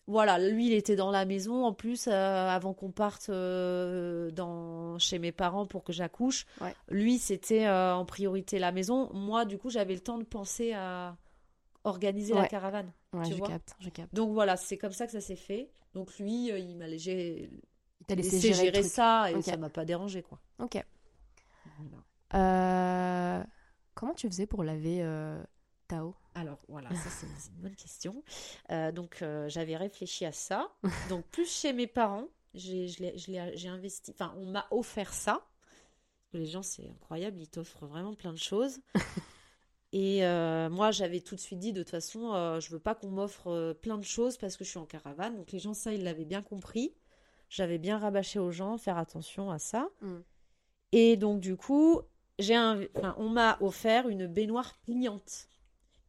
voilà, 0.06 0.38
lui, 0.40 0.66
il 0.66 0.72
était 0.72 0.96
dans 0.96 1.12
la 1.12 1.24
maison 1.24 1.64
en 1.64 1.72
plus 1.72 2.08
euh, 2.08 2.10
avant 2.48 2.74
qu'on 2.74 2.90
parte 2.90 3.28
euh, 3.28 4.32
dans 4.32 4.98
chez 4.98 5.20
mes 5.20 5.30
parents 5.30 5.66
pour 5.66 5.84
que 5.84 5.92
j'accouche. 5.92 6.46
Ouais. 6.60 6.74
Lui, 6.88 7.18
c'était 7.18 7.66
euh, 7.66 7.94
en 7.94 8.04
priorité 8.04 8.58
la 8.58 8.72
maison. 8.72 9.08
Moi, 9.12 9.44
du 9.44 9.56
coup, 9.56 9.70
j'avais 9.70 9.94
le 9.94 10.00
temps 10.00 10.18
de 10.18 10.24
penser 10.24 10.72
à 10.72 11.16
organiser 11.84 12.34
la 12.34 12.48
caravane. 12.48 12.90
Ouais, 13.12 13.24
tu 13.24 13.32
je 13.32 13.36
vois. 13.36 13.48
capte, 13.48 13.76
je 13.78 13.88
capte. 13.90 14.12
Donc 14.12 14.32
voilà, 14.32 14.56
c'est 14.56 14.76
comme 14.78 14.90
ça 14.92 15.06
que 15.06 15.12
ça 15.12 15.20
s'est 15.20 15.36
fait. 15.36 15.70
Donc 15.94 16.18
lui, 16.18 16.48
il 16.48 16.76
m'a 16.76 16.88
léger- 16.88 17.48
Il 18.14 18.16
t'a 18.16 18.22
laissé, 18.22 18.48
laissé 18.48 18.64
gérer, 18.64 18.82
ça 18.82 19.30
et 19.30 19.34
Ok. 19.36 19.44
ça 19.44 19.56
m'a 19.56 19.70
pas 19.70 19.84
dérangé 19.84 20.22
quoi. 20.22 20.38
Ok. 20.58 20.84
Voilà. 21.78 22.04
Euh, 22.34 23.44
Comment 23.94 24.14
tu 24.14 24.28
faisais 24.28 24.46
pour 24.46 24.64
laver 24.64 25.02
euh, 25.02 25.42
Tao? 25.88 26.14
Alors 26.34 26.58
voilà, 26.68 26.88
ça 26.94 27.10
c'est 27.10 27.26
une 27.26 27.62
bonne 27.62 27.74
question. 27.74 28.22
Euh, 28.70 28.92
donc 28.92 29.20
euh, 29.22 29.48
j'avais 29.48 29.76
réfléchi 29.76 30.24
à 30.24 30.32
ça. 30.32 30.72
Donc 31.10 31.26
plus 31.26 31.50
chez 31.50 31.72
mes 31.72 31.86
parents, 31.86 32.28
j'ai 32.54 32.88
investi, 33.68 34.12
enfin 34.12 34.32
on 34.38 34.46
m'a 34.46 34.66
offert 34.70 35.12
ça. 35.12 35.46
Les 36.32 36.46
gens 36.46 36.62
c'est 36.62 36.88
incroyable, 36.88 37.40
ils 37.40 37.48
t'offrent 37.48 37.86
vraiment 37.86 38.14
plein 38.14 38.32
de 38.32 38.38
choses. 38.38 38.80
Et 39.92 40.24
euh, 40.24 40.70
moi 40.70 40.92
j'avais 40.92 41.20
tout 41.20 41.34
de 41.34 41.40
suite 41.40 41.58
dit 41.58 41.72
de 41.72 41.82
toute 41.82 41.90
façon 41.90 42.32
euh, 42.32 42.60
je 42.60 42.70
veux 42.70 42.78
pas 42.78 42.94
qu'on 42.94 43.10
m'offre 43.10 43.48
euh, 43.48 43.74
plein 43.74 43.98
de 43.98 44.04
choses 44.04 44.36
parce 44.36 44.56
que 44.56 44.64
je 44.64 44.70
suis 44.70 44.78
en 44.78 44.86
caravane. 44.86 45.36
Donc 45.36 45.50
les 45.50 45.58
gens 45.58 45.74
ça 45.74 45.92
ils 45.92 46.04
l'avaient 46.04 46.24
bien 46.24 46.42
compris. 46.42 46.94
J'avais 47.50 47.76
bien 47.76 47.98
rabâché 47.98 48.38
aux 48.38 48.50
gens 48.50 48.78
faire 48.78 48.96
attention 48.96 49.50
à 49.50 49.58
ça. 49.58 49.90
Mm. 50.00 50.20
Et 50.92 51.16
donc 51.18 51.40
du 51.40 51.56
coup 51.56 52.00
j'ai 52.40 52.54
un, 52.54 52.80
enfin, 52.96 53.14
on 53.18 53.28
m'a 53.28 53.58
offert 53.60 54.08
une 54.08 54.26
baignoire 54.26 54.74
pliante 54.82 55.48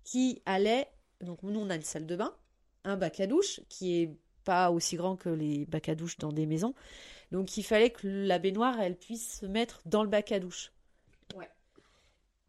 qui 0.03 0.41
allait. 0.45 0.87
Donc, 1.19 1.43
nous, 1.43 1.59
on 1.59 1.69
a 1.69 1.75
une 1.75 1.81
salle 1.81 2.05
de 2.05 2.15
bain, 2.15 2.33
un 2.83 2.97
bac 2.97 3.19
à 3.19 3.27
douche 3.27 3.61
qui 3.69 4.01
est 4.01 4.17
pas 4.43 4.71
aussi 4.71 4.95
grand 4.95 5.15
que 5.15 5.29
les 5.29 5.65
bacs 5.65 5.89
à 5.89 5.95
douche 5.95 6.17
dans 6.17 6.31
des 6.31 6.45
maisons. 6.45 6.73
Donc, 7.31 7.57
il 7.57 7.63
fallait 7.63 7.91
que 7.91 8.07
la 8.07 8.39
baignoire, 8.39 8.79
elle 8.79 8.97
puisse 8.97 9.39
se 9.41 9.45
mettre 9.45 9.81
dans 9.85 10.03
le 10.03 10.09
bac 10.09 10.31
à 10.31 10.39
douche. 10.39 10.71
Ouais. 11.35 11.49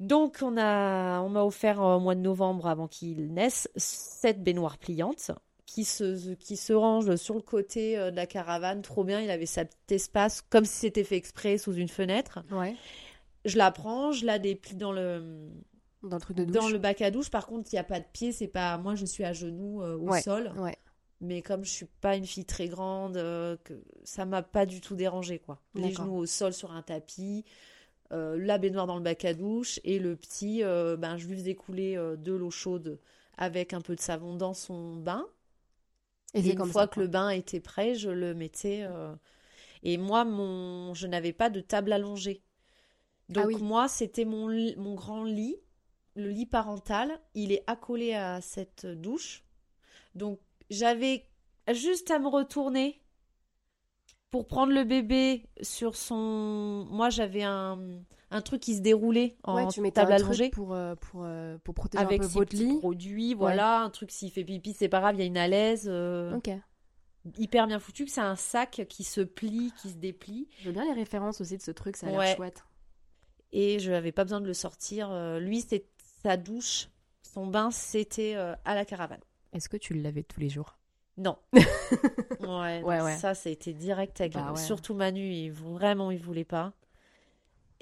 Donc, 0.01 0.38
on 0.43 0.57
a, 0.57 1.20
on 1.20 1.28
m'a 1.28 1.45
offert 1.45 1.82
euh, 1.82 1.97
au 1.97 2.01
mois 2.01 2.14
de 2.14 2.20
novembre, 2.20 2.66
avant 2.66 2.88
qu'il 2.88 3.32
naisse, 3.32 3.68
cette 3.76 4.43
baignoire 4.43 4.78
pliante 4.78 5.32
qui 5.75 5.85
se, 5.85 6.35
qui 6.35 6.57
se 6.57 6.73
range 6.75 7.16
sur 7.16 7.35
le 7.35 7.41
côté 7.41 7.97
euh, 7.99 8.11
de 8.11 8.16
la 8.16 8.27
caravane. 8.27 8.83
Trop 8.83 9.05
bien, 9.05 9.20
il 9.20 9.31
avait 9.31 9.47
sa 9.47 9.64
petit 9.64 9.95
espace, 9.95 10.43
comme 10.43 10.64
si 10.66 10.75
c'était 10.81 11.05
fait 11.05 11.16
exprès 11.16 11.57
sous 11.57 11.73
une 11.73 11.89
fenêtre. 11.89 12.41
Ouais. 12.51 12.77
Je 13.47 13.57
la 13.57 13.70
prends, 13.70 14.12
je 14.12 14.27
la 14.27 14.39
déplie 14.39 14.77
dans 14.77 14.93
le, 14.93 15.49
Dans 16.03 16.16
le 16.16 16.20
truc 16.20 16.37
de 16.37 16.45
douche. 16.45 16.55
dans 16.55 16.68
le 16.68 16.79
bac 16.79 17.01
à 17.01 17.11
douche, 17.11 17.31
par 17.31 17.47
contre, 17.47 17.70
il 17.73 17.77
n'y 17.77 17.79
a 17.79 17.85
pas 17.85 18.01
de 18.01 18.05
pied, 18.12 18.33
c'est 18.33 18.49
pas. 18.49 18.77
Moi, 18.77 18.95
je 18.97 19.07
suis 19.07 19.25
à 19.25 19.33
genoux 19.33 19.81
euh, 19.83 19.97
au 19.97 20.11
Ouais, 20.11 20.20
sol, 20.20 20.53
Ouais. 20.59 20.77
mais 21.23 21.41
comme 21.41 21.64
je 21.64 21.70
suis 21.70 21.87
pas 22.01 22.16
une 22.16 22.27
fille 22.27 22.45
très 22.45 22.68
grande, 22.68 23.16
euh, 23.16 23.57
que 23.64 23.75
ça 24.05 24.27
m'a 24.27 24.43
pas 24.43 24.66
du 24.66 24.81
tout 24.83 24.95
dérangé, 24.95 25.39
quoi. 25.39 25.59
Les 25.75 25.93
genoux 25.93 26.16
au 26.18 26.27
sol 26.27 26.53
sur 26.53 26.70
un 26.73 26.83
tapis, 26.83 27.45
euh, 28.12 28.37
la 28.39 28.59
baignoire 28.59 28.87
dans 28.87 28.97
le 28.97 29.03
bac 29.03 29.25
à 29.25 29.33
douche, 29.33 29.81
et 29.85 29.99
le 29.99 30.16
petit, 30.16 30.62
ben, 30.62 31.16
je 31.16 31.27
lui 31.27 31.37
faisais 31.37 31.55
couler 31.55 31.97
de 31.97 32.33
l'eau 32.33 32.51
chaude 32.51 32.99
avec 33.39 33.73
un 33.73 33.81
peu 33.81 33.97
de 33.97 34.01
savon 34.01 34.35
dans 34.37 34.53
son 34.55 34.97
bain. 34.97 35.27
Et 36.35 36.43
une 36.53 36.64
fois 36.64 36.87
ça, 36.87 36.87
que 36.87 36.95
quoi. 36.95 37.03
le 37.03 37.09
bain 37.09 37.30
était 37.30 37.61
prêt, 37.61 37.95
je 37.95 38.11
le 38.11 38.35
mettais. 38.35 38.83
euh, 38.85 39.14
Et 39.83 39.99
moi, 39.99 40.24
mon... 40.24 40.95
je 40.95 41.07
n'avais 41.07 41.33
pas 41.33 41.51
de 41.51 41.61
table 41.61 41.93
allongée. 41.93 42.43
Donc 43.28 43.45
Ah 43.45 43.47
oui. 43.47 43.57
moi, 43.59 43.89
c'était 43.89 44.24
mon, 44.24 44.49
mon 44.78 44.95
grand 44.95 45.24
lit, 45.24 45.57
le 46.16 46.30
lit 46.30 46.47
parental. 46.47 47.20
Il 47.35 47.53
est 47.53 47.64
accolé 47.68 48.14
à 48.14 48.41
cette 48.41 48.87
douche. 48.87 49.45
Donc 50.14 50.41
j'avais 50.70 51.28
juste 51.72 52.11
à 52.11 52.18
me 52.18 52.28
retourner 52.28 53.03
pour 54.30 54.47
prendre 54.47 54.72
le 54.72 54.85
bébé 54.85 55.49
sur 55.61 55.97
son... 55.97 56.87
Moi, 56.91 57.11
j'avais 57.11 57.43
un, 57.43 57.78
un 58.33 58.41
truc 58.43 58.61
qui 58.61 58.74
se 58.76 58.80
déroulait 58.80 59.37
en 59.45 59.55
Ouais, 59.57 59.68
tu 59.68 59.80
mettais 59.80 60.01
table 60.01 60.12
allongée. 60.12 60.51
pour, 60.51 60.72
euh, 60.74 60.95
pour, 60.97 61.22
euh, 61.24 61.59
pour 61.64 61.74
protéger 61.74 62.03
Avec 62.03 62.20
un 62.20 62.24
peu 62.24 62.28
ses 62.28 62.35
votre 62.39 62.57
lit. 62.57 62.78
produits, 62.78 63.35
voilà, 63.35 63.80
un 63.83 63.91
truc 63.91 64.11
s'il 64.11 64.30
fait 64.30 64.45
pipi, 64.45 64.72
c'est 64.72 64.89
pas 64.89 65.01
grave, 65.01 65.14
il 65.16 65.20
y 65.20 65.22
a 65.22 65.26
une 65.26 65.37
alaise. 65.39 65.87
euh, 65.89 66.35
Ok. 66.37 66.51
hyper 67.39 67.66
bien 67.66 67.78
foutu, 67.78 68.05
que 68.05 68.11
c'est 68.11 68.20
un 68.20 68.37
sac 68.37 68.85
qui 68.89 69.05
se 69.05 69.20
plie, 69.20 69.72
qui 69.80 69.91
se 69.91 69.97
déplie. 69.97 70.49
Je 70.61 70.66
veux 70.66 70.72
bien 70.72 70.85
les 70.85 70.93
références 70.93 71.41
aussi 71.41 71.57
de 71.57 71.62
ce 71.62 71.70
truc, 71.70 71.97
ça 71.97 72.07
a 72.09 72.11
l'air 72.11 72.37
chouette. 72.37 72.64
Et 73.53 73.78
je 73.78 73.91
n'avais 73.91 74.12
pas 74.12 74.24
besoin 74.24 74.41
de 74.41 74.47
le 74.47 74.55
sortir. 74.55 75.11
Euh, 75.11 75.39
lui, 75.39 75.61
c'est 75.61 75.85
sa 76.22 76.37
douche, 76.37 76.89
son 77.22 77.47
bain, 77.47 77.70
c'était 77.70 78.35
à 78.35 78.74
la 78.74 78.85
caravane. 78.85 79.20
Est-ce 79.53 79.68
que 79.68 79.76
tu 79.76 79.93
le 79.95 80.01
lavais 80.01 80.22
tous 80.22 80.41
les 80.41 80.49
jours? 80.49 80.78
Non. 81.18 81.37
ouais, 82.41 82.83
Ouais, 82.83 83.01
ouais. 83.03 83.16
ça, 83.18 83.35
ça 83.35 83.49
a 83.49 83.53
été 83.53 83.72
direct 83.74 84.20
avec 84.20 84.33
Bah 84.33 84.53
ouais. 84.53 84.59
Surtout 84.61 84.95
Manu, 84.95 85.20
il, 85.30 85.51
vraiment, 85.53 86.11
il 86.11 86.18
voulait 86.18 86.45
pas. 86.45 86.72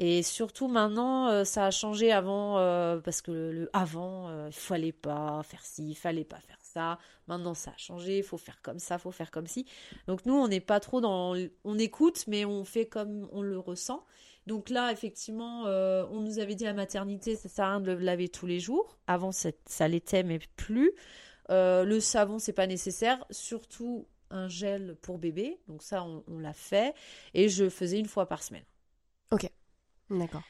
Et 0.02 0.22
surtout 0.22 0.66
maintenant, 0.66 1.28
euh, 1.28 1.44
ça 1.44 1.66
a 1.66 1.70
changé 1.70 2.10
avant, 2.10 2.56
euh, 2.56 3.00
parce 3.00 3.20
que 3.20 3.30
le, 3.30 3.70
avant, 3.74 4.30
euh, 4.30 4.48
il 4.48 4.54
fallait 4.54 4.92
pas 4.92 5.42
faire 5.42 5.62
ci, 5.62 5.90
il 5.90 5.94
fallait 5.94 6.24
pas 6.24 6.40
faire 6.40 6.56
ça. 6.62 6.98
Maintenant, 7.26 7.52
ça 7.52 7.72
a 7.72 7.76
changé, 7.76 8.16
il 8.16 8.22
faut 8.22 8.38
faire 8.38 8.62
comme 8.62 8.78
ça, 8.78 8.94
il 8.94 9.00
faut 9.00 9.10
faire 9.10 9.30
comme 9.30 9.46
ci. 9.46 9.66
Donc 10.06 10.24
nous, 10.24 10.32
on 10.32 10.48
n'est 10.48 10.60
pas 10.60 10.80
trop 10.80 11.02
dans... 11.02 11.36
On 11.64 11.78
écoute, 11.78 12.24
mais 12.28 12.46
on 12.46 12.64
fait 12.64 12.86
comme 12.86 13.28
on 13.30 13.42
le 13.42 13.58
ressent. 13.58 14.06
Donc 14.46 14.70
là, 14.70 14.90
effectivement, 14.90 15.64
on 15.64 16.20
nous 16.20 16.38
avait 16.38 16.54
dit 16.54 16.66
à 16.66 16.72
maternité, 16.72 17.36
ça 17.36 17.50
sert 17.50 17.66
à 17.66 17.68
rien 17.72 17.80
de 17.80 17.92
le 17.92 17.98
laver 17.98 18.30
tous 18.30 18.46
les 18.46 18.58
jours. 18.58 18.96
Avant, 19.06 19.32
ça, 19.32 19.88
l'était, 19.88 20.22
mais 20.22 20.40
plus. 20.56 20.92
Le 21.50 21.98
savon, 22.00 22.38
c'est 22.38 22.54
pas 22.54 22.66
nécessaire. 22.66 23.22
Surtout 23.30 24.08
un 24.30 24.48
gel 24.48 24.96
pour 25.02 25.18
bébé. 25.18 25.60
Donc 25.68 25.82
ça, 25.82 26.02
on, 26.04 26.24
on 26.26 26.38
l'a 26.38 26.54
fait. 26.54 26.94
Et 27.34 27.50
je 27.50 27.68
faisais 27.68 27.98
une 27.98 28.08
fois 28.08 28.24
par 28.26 28.42
semaine. 28.42 28.64
D'accord. 30.10 30.42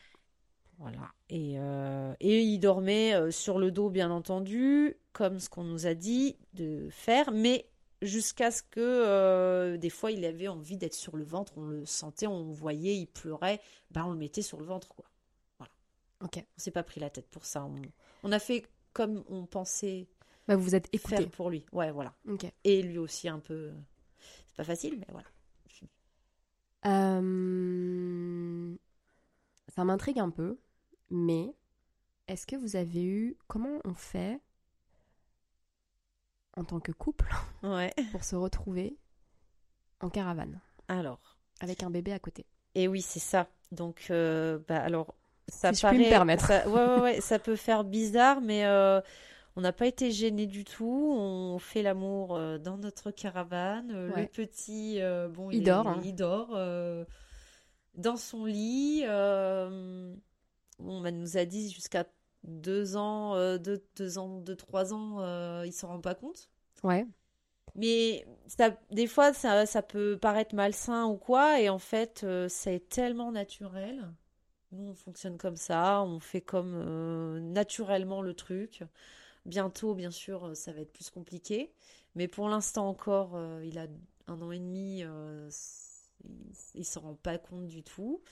Voilà. 0.78 1.12
Et, 1.28 1.56
euh, 1.58 2.14
et 2.20 2.40
il 2.40 2.58
dormait 2.58 3.14
euh, 3.14 3.30
sur 3.30 3.58
le 3.58 3.70
dos, 3.70 3.90
bien 3.90 4.10
entendu, 4.10 4.96
comme 5.12 5.38
ce 5.38 5.50
qu'on 5.50 5.64
nous 5.64 5.86
a 5.86 5.92
dit 5.94 6.36
de 6.54 6.88
faire, 6.90 7.32
mais 7.32 7.66
jusqu'à 8.00 8.50
ce 8.50 8.62
que 8.62 8.80
euh, 8.80 9.76
des 9.76 9.90
fois 9.90 10.10
il 10.10 10.24
avait 10.24 10.48
envie 10.48 10.78
d'être 10.78 10.94
sur 10.94 11.18
le 11.18 11.24
ventre, 11.24 11.52
on 11.58 11.66
le 11.66 11.84
sentait, 11.84 12.26
on 12.26 12.46
le 12.46 12.52
voyait, 12.54 12.96
il 12.96 13.06
pleurait, 13.06 13.60
ben 13.90 14.06
on 14.06 14.12
le 14.12 14.16
mettait 14.18 14.40
sur 14.40 14.58
le 14.58 14.64
ventre, 14.64 14.88
quoi. 14.88 15.04
Voilà. 15.58 15.72
Ok. 16.24 16.38
On 16.38 16.60
s'est 16.60 16.70
pas 16.70 16.82
pris 16.82 16.98
la 16.98 17.10
tête 17.10 17.28
pour 17.28 17.44
ça. 17.44 17.64
On, 17.66 17.74
on 18.22 18.32
a 18.32 18.38
fait 18.38 18.64
comme 18.94 19.22
on 19.28 19.44
pensait 19.44 20.08
Bah, 20.48 20.56
vous 20.56 20.62
vous 20.62 20.74
êtes 20.74 20.88
écouté. 20.94 21.16
faire 21.18 21.30
pour 21.30 21.50
lui. 21.50 21.66
Ouais, 21.72 21.90
voilà. 21.92 22.14
Ok. 22.26 22.50
Et 22.64 22.80
lui 22.82 22.96
aussi 22.96 23.28
un 23.28 23.38
peu. 23.38 23.70
C'est 24.48 24.56
pas 24.56 24.64
facile, 24.64 24.96
mais 24.98 25.06
voilà. 25.10 25.28
Euh, 26.86 28.74
Ça 29.80 29.84
m'intrigue 29.86 30.18
un 30.18 30.28
peu, 30.28 30.58
mais 31.08 31.54
est-ce 32.28 32.46
que 32.46 32.54
vous 32.54 32.76
avez 32.76 33.02
eu... 33.02 33.38
Comment 33.46 33.78
on 33.86 33.94
fait 33.94 34.38
en 36.54 36.64
tant 36.64 36.80
que 36.80 36.92
couple 36.92 37.32
Ouais. 37.62 37.90
pour 38.12 38.22
se 38.22 38.36
retrouver 38.36 38.98
en 40.00 40.10
caravane 40.10 40.60
Alors. 40.88 41.38
avec 41.60 41.82
un 41.82 41.88
bébé 41.88 42.12
à 42.12 42.18
côté? 42.18 42.44
Et 42.74 42.88
oui, 42.88 43.00
c'est 43.00 43.20
ça. 43.20 43.48
Donc, 43.72 44.08
euh, 44.10 44.58
bah, 44.68 44.82
alors, 44.82 45.14
ça 45.48 45.72
Si 45.72 45.80
je 45.80 45.86
puis 45.88 45.98
me 46.04 46.10
permettre. 46.10 46.46
ça- 46.46 46.68
ouais, 46.68 46.84
ouais, 46.86 47.00
ouais, 47.00 47.20
ça 47.22 47.38
peut 47.38 47.56
faire 47.56 47.82
bizarre, 47.82 48.42
mais 48.42 48.66
euh, 48.66 49.00
on 49.56 49.62
n'a 49.62 49.72
pas 49.72 49.86
été 49.86 50.10
gênés 50.10 50.46
du 50.46 50.64
tout. 50.64 51.14
On 51.16 51.58
fait 51.58 51.80
l'amour 51.80 52.36
euh, 52.36 52.58
dans 52.58 52.76
notre 52.76 53.12
caravane. 53.12 54.10
Le 54.14 54.26
petit, 54.26 55.00
euh, 55.00 55.28
bon, 55.28 55.50
Il 55.50 55.64
dort, 55.64 55.88
hein. 55.88 56.00
Il 56.04 56.14
dort 56.14 56.50
dans 57.94 58.16
son 58.16 58.44
lit. 58.44 59.02
euh, 59.06 60.14
on 60.78 61.10
nous 61.12 61.36
a 61.36 61.44
dit 61.44 61.70
jusqu'à 61.70 62.06
deux 62.44 62.96
ans, 62.96 63.34
euh, 63.34 63.58
deux, 63.58 63.84
deux 63.96 64.18
ans, 64.18 64.40
deux, 64.40 64.56
trois 64.56 64.94
ans, 64.94 65.20
euh, 65.20 65.64
il 65.66 65.72
s'en 65.72 65.88
rend 65.88 66.00
pas 66.00 66.14
compte. 66.14 66.48
Ouais. 66.82 67.06
Mais 67.74 68.26
ça, 68.46 68.70
des 68.90 69.06
fois, 69.06 69.32
ça, 69.32 69.66
ça 69.66 69.82
peut 69.82 70.18
paraître 70.20 70.54
malsain 70.54 71.06
ou 71.06 71.16
quoi, 71.16 71.60
et 71.60 71.68
en 71.68 71.78
fait, 71.78 72.22
euh, 72.24 72.48
c'est 72.48 72.88
tellement 72.88 73.30
naturel. 73.30 74.10
Nous, 74.72 74.88
on 74.88 74.94
fonctionne 74.94 75.36
comme 75.36 75.56
ça, 75.56 76.02
on 76.02 76.18
fait 76.18 76.40
comme 76.40 76.74
euh, 76.74 77.40
naturellement 77.40 78.22
le 78.22 78.34
truc. 78.34 78.82
Bientôt, 79.44 79.94
bien 79.94 80.10
sûr, 80.10 80.56
ça 80.56 80.72
va 80.72 80.80
être 80.80 80.92
plus 80.92 81.10
compliqué. 81.10 81.72
Mais 82.14 82.28
pour 82.28 82.48
l'instant 82.48 82.88
encore, 82.88 83.38
il 83.62 83.78
a 83.78 83.86
un 84.26 84.42
an 84.42 84.50
et 84.50 84.58
demi, 84.58 85.04
euh, 86.24 86.50
s- 86.52 86.70
il, 86.74 86.80
il 86.80 86.84
s'en 86.84 87.00
rend 87.02 87.14
pas 87.14 87.38
compte 87.38 87.66
du 87.66 87.82
tout. 87.82 88.22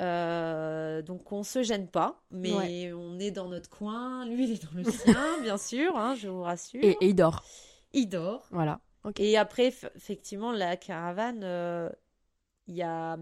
Euh, 0.00 1.02
donc 1.02 1.30
on 1.30 1.44
se 1.44 1.62
gêne 1.62 1.86
pas, 1.88 2.20
mais 2.30 2.92
Ouais. 2.92 2.92
on 2.92 3.18
est 3.20 3.30
dans 3.30 3.48
notre 3.48 3.70
coin. 3.70 4.26
Lui, 4.26 4.44
il 4.44 4.52
est 4.54 4.64
dans 4.64 4.76
le 4.76 4.84
sien, 4.90 5.40
bien 5.42 5.56
sûr, 5.56 5.96
hein, 5.96 6.14
je 6.16 6.28
vous 6.28 6.42
rassure. 6.42 6.82
Et, 6.82 6.96
et 7.00 7.08
il 7.08 7.14
dort. 7.14 7.44
Il 7.92 8.08
dort. 8.08 8.46
Voilà. 8.50 8.80
Et 9.18 9.36
après, 9.36 9.68
effectivement, 9.94 10.50
la 10.50 10.76
caravane, 10.76 11.42
euh, 11.44 11.90
il 12.66 12.74
y 12.76 12.82
a, 12.82 13.18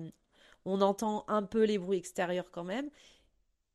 on 0.65 0.81
entend 0.81 1.25
un 1.29 1.43
peu 1.43 1.65
les 1.65 1.79
bruits 1.79 1.99
extérieurs 1.99 2.51
quand 2.53 2.65
même, 2.65 2.89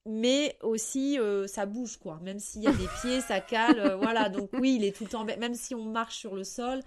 mais 0.05 0.57
aussi 0.61 1.19
euh, 1.19 1.47
ça 1.47 1.65
bouge 1.65 1.97
quoi. 1.97 2.19
Même 2.21 2.39
s'il 2.39 2.63
y 2.63 2.67
a 2.67 2.73
des 2.73 2.87
pieds, 3.01 3.21
ça 3.21 3.41
cale, 3.41 3.95
voilà. 4.01 4.29
Donc 4.29 4.49
oui, 4.53 4.75
il 4.77 4.85
est 4.85 4.95
tout 4.95 5.03
le 5.03 5.09
temps, 5.09 5.25
même 5.25 5.55
si 5.55 5.75
on 5.75 5.83
marche 5.85 6.17
sur 6.17 6.35
le 6.35 6.43
sol, 6.43 6.81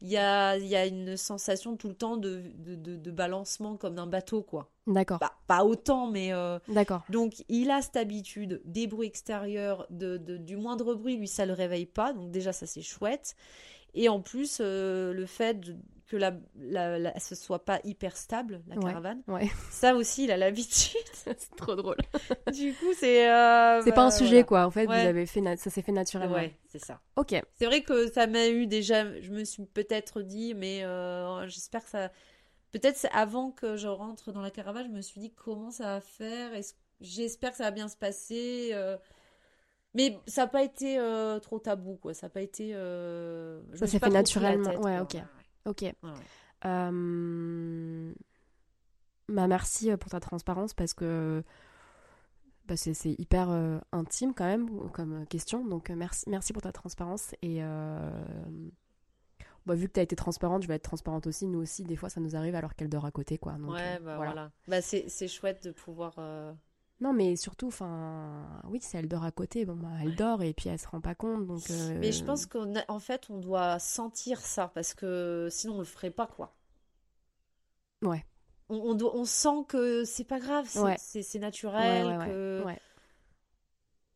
il 0.00 0.08
y 0.08 0.16
a, 0.16 0.56
y 0.58 0.76
a 0.76 0.86
une 0.86 1.16
sensation 1.16 1.76
tout 1.76 1.88
le 1.88 1.94
temps 1.94 2.16
de, 2.16 2.42
de, 2.58 2.74
de- 2.74 2.96
de 2.96 3.10
balancement 3.10 3.76
comme 3.76 3.94
d'un 3.94 4.06
bateau 4.06 4.42
quoi. 4.42 4.70
D'accord. 4.86 5.18
Pas, 5.18 5.32
pas 5.48 5.64
autant, 5.64 6.06
mais 6.08 6.32
euh, 6.32 6.60
D'accord. 6.68 7.02
donc, 7.08 7.44
il 7.48 7.72
a 7.72 7.82
cette 7.82 7.96
habitude 7.96 8.62
des 8.64 8.86
bruits 8.86 9.08
extérieurs, 9.08 9.84
de, 9.90 10.16
du 10.16 10.56
moindre 10.56 10.94
bruit, 10.94 11.16
lui, 11.16 11.26
ça 11.26 11.44
le 11.44 11.54
réveille 11.54 11.86
pas. 11.86 12.12
Donc, 12.12 12.30
déjà, 12.30 12.52
ça, 12.52 12.66
c'est 12.66 12.82
chouette. 12.82 13.34
Et 13.94 14.08
en 14.08 14.20
plus, 14.20 14.58
euh, 14.60 15.12
le 15.12 15.26
fait 15.26 15.58
que 16.06 16.16
la, 16.16 16.32
la, 16.56 16.98
la- 16.98 17.18
ce 17.18 17.34
soit 17.34 17.64
pas 17.64 17.80
hyper 17.82 18.16
stable, 18.16 18.62
la 18.68 18.76
caravane, 18.76 19.22
Ouais. 19.26 19.48
ça 19.70 19.94
aussi, 19.96 20.24
il 20.24 20.30
a 20.30 20.36
l'habitude. 20.36 21.00
c'est 21.14 21.56
trop 21.56 21.74
drôle. 21.74 21.96
du 22.52 22.72
coup, 22.74 22.92
c'est. 22.96 23.28
euh, 23.30 23.80
C'est 23.82 23.90
bah, 23.90 23.96
pas 23.96 24.04
un 24.04 24.10
sujet, 24.12 24.30
voilà. 24.30 24.44
quoi. 24.44 24.66
En 24.66 24.70
fait, 24.70 24.86
Ouais. 24.86 25.02
vous 25.02 25.08
avez 25.08 25.26
fait 25.26 25.42
ça 25.56 25.68
s'est 25.70 25.82
fait 25.82 25.90
naturellement. 25.92 26.36
Ouais, 26.36 26.54
c'est 26.68 26.78
ça. 26.84 27.00
Ok. 27.16 27.34
C'est 27.54 27.66
vrai 27.66 27.82
que 27.82 28.10
ça 28.12 28.26
m'a 28.28 28.46
eu 28.48 28.66
déjà. 28.68 29.20
Je 29.20 29.30
me 29.32 29.44
suis 29.44 29.64
peut-être 29.66 30.22
dit, 30.22 30.54
mais 30.54 30.84
euh, 30.84 31.46
j'espère 31.48 31.82
que 31.82 31.90
ça. 31.90 32.10
Peut-être 32.72 33.06
avant 33.12 33.50
que 33.50 33.76
je 33.76 33.88
rentre 33.88 34.32
dans 34.32 34.42
la 34.42 34.50
caravane, 34.50 34.86
je 34.86 34.92
me 34.92 35.00
suis 35.00 35.20
dit 35.20 35.32
comment 35.32 35.70
ça 35.70 35.84
va 35.94 36.00
faire? 36.00 36.50
J'espère 37.00 37.50
que 37.50 37.56
ça 37.56 37.64
va 37.64 37.70
bien 37.72 37.88
se 37.88 37.96
passer. 37.96 38.70
euh, 38.74 38.96
Mais 39.94 40.18
ça 40.26 40.42
n'a 40.42 40.46
pas 40.48 40.62
été 40.62 40.98
euh, 40.98 41.38
trop 41.40 41.58
tabou, 41.58 41.96
quoi. 41.96 42.12
Ça 42.14 42.26
n'a 42.26 42.30
pas 42.30 42.42
été. 42.42 42.72
euh, 42.74 43.60
je 43.72 43.78
Ça 43.78 43.86
s'est 43.86 43.98
fait 43.98 44.08
naturellement. 44.10 44.70
tête, 44.70 44.78
Ouais, 44.78 44.96
quoi. 44.98 45.02
ok. 45.02 45.16
Ok. 45.66 45.84
Euh, 46.64 48.12
Bah, 49.28 49.46
merci 49.48 49.90
euh, 49.90 49.96
pour 49.96 50.10
ta 50.10 50.20
transparence 50.20 50.72
parce 50.72 50.94
que 50.94 51.42
bah, 52.66 52.76
c'est 52.76 52.94
c'est 52.94 53.12
hyper 53.18 53.50
euh, 53.50 53.78
intime 53.92 54.34
quand 54.34 54.44
même 54.44 54.90
comme 54.90 55.22
euh, 55.22 55.24
question. 55.24 55.64
Donc 55.66 55.90
merci, 55.90 56.24
merci 56.28 56.52
pour 56.52 56.62
ta 56.62 56.72
transparence. 56.72 57.34
Et 57.42 57.58
euh, 57.62 58.10
bah, 59.66 59.74
vu 59.74 59.88
que 59.88 59.94
tu 59.94 60.00
as 60.00 60.04
été 60.04 60.14
transparente, 60.14 60.62
je 60.62 60.68
vais 60.68 60.74
être 60.74 60.82
transparente 60.82 61.26
aussi. 61.26 61.46
Nous 61.48 61.58
aussi, 61.60 61.82
des 61.82 61.96
fois, 61.96 62.08
ça 62.08 62.20
nous 62.20 62.36
arrive 62.36 62.54
alors 62.54 62.74
qu'elle 62.76 62.88
dort 62.88 63.04
à 63.04 63.10
côté. 63.10 63.36
Quoi. 63.36 63.54
Donc, 63.54 63.72
Ouais, 63.72 63.98
bah 63.98 64.16
voilà. 64.16 64.32
voilà. 64.32 64.50
Bah, 64.68 64.80
c'est 64.80 65.08
c'est 65.08 65.28
chouette 65.28 65.64
de 65.64 65.72
pouvoir. 65.72 66.14
Euh, 67.02 67.04
Non, 67.04 67.12
mais 67.12 67.36
surtout, 67.36 67.68
enfin, 67.68 68.60
oui, 68.64 68.80
si 68.80 68.96
elle 68.96 69.08
dort 69.08 69.24
à 69.24 69.32
côté, 69.32 69.64
bon, 69.64 69.76
bah, 69.76 69.88
elle 70.02 70.14
dort 70.14 70.42
et 70.42 70.54
puis 70.54 70.68
elle 70.68 70.78
se 70.78 70.88
rend 70.88 71.00
pas 71.00 71.14
compte. 71.14 71.46
Donc, 71.46 71.70
euh, 71.70 71.94
Mais 72.00 72.12
je 72.12 72.22
pense 72.22 72.46
qu'en 72.46 72.72
en 72.88 72.98
fait, 72.98 73.28
on 73.30 73.38
doit 73.38 73.78
sentir 73.78 74.40
ça 74.40 74.68
parce 74.68 74.94
que 74.94 75.48
sinon, 75.50 75.76
on 75.76 75.78
le 75.80 75.84
ferait 75.84 76.10
pas, 76.10 76.26
quoi. 76.26 76.54
Ouais. 78.02 78.24
On, 78.68 78.76
on, 78.90 78.94
doit- 78.94 79.14
on 79.16 79.24
sent 79.24 79.64
que 79.68 80.04
c'est 80.04 80.24
pas 80.24 80.38
grave, 80.40 80.66
c'est 80.68 80.80
Ouais. 80.80 81.00
naturel. 81.38 82.16
ouais, 82.18 82.18
que... 82.18 82.66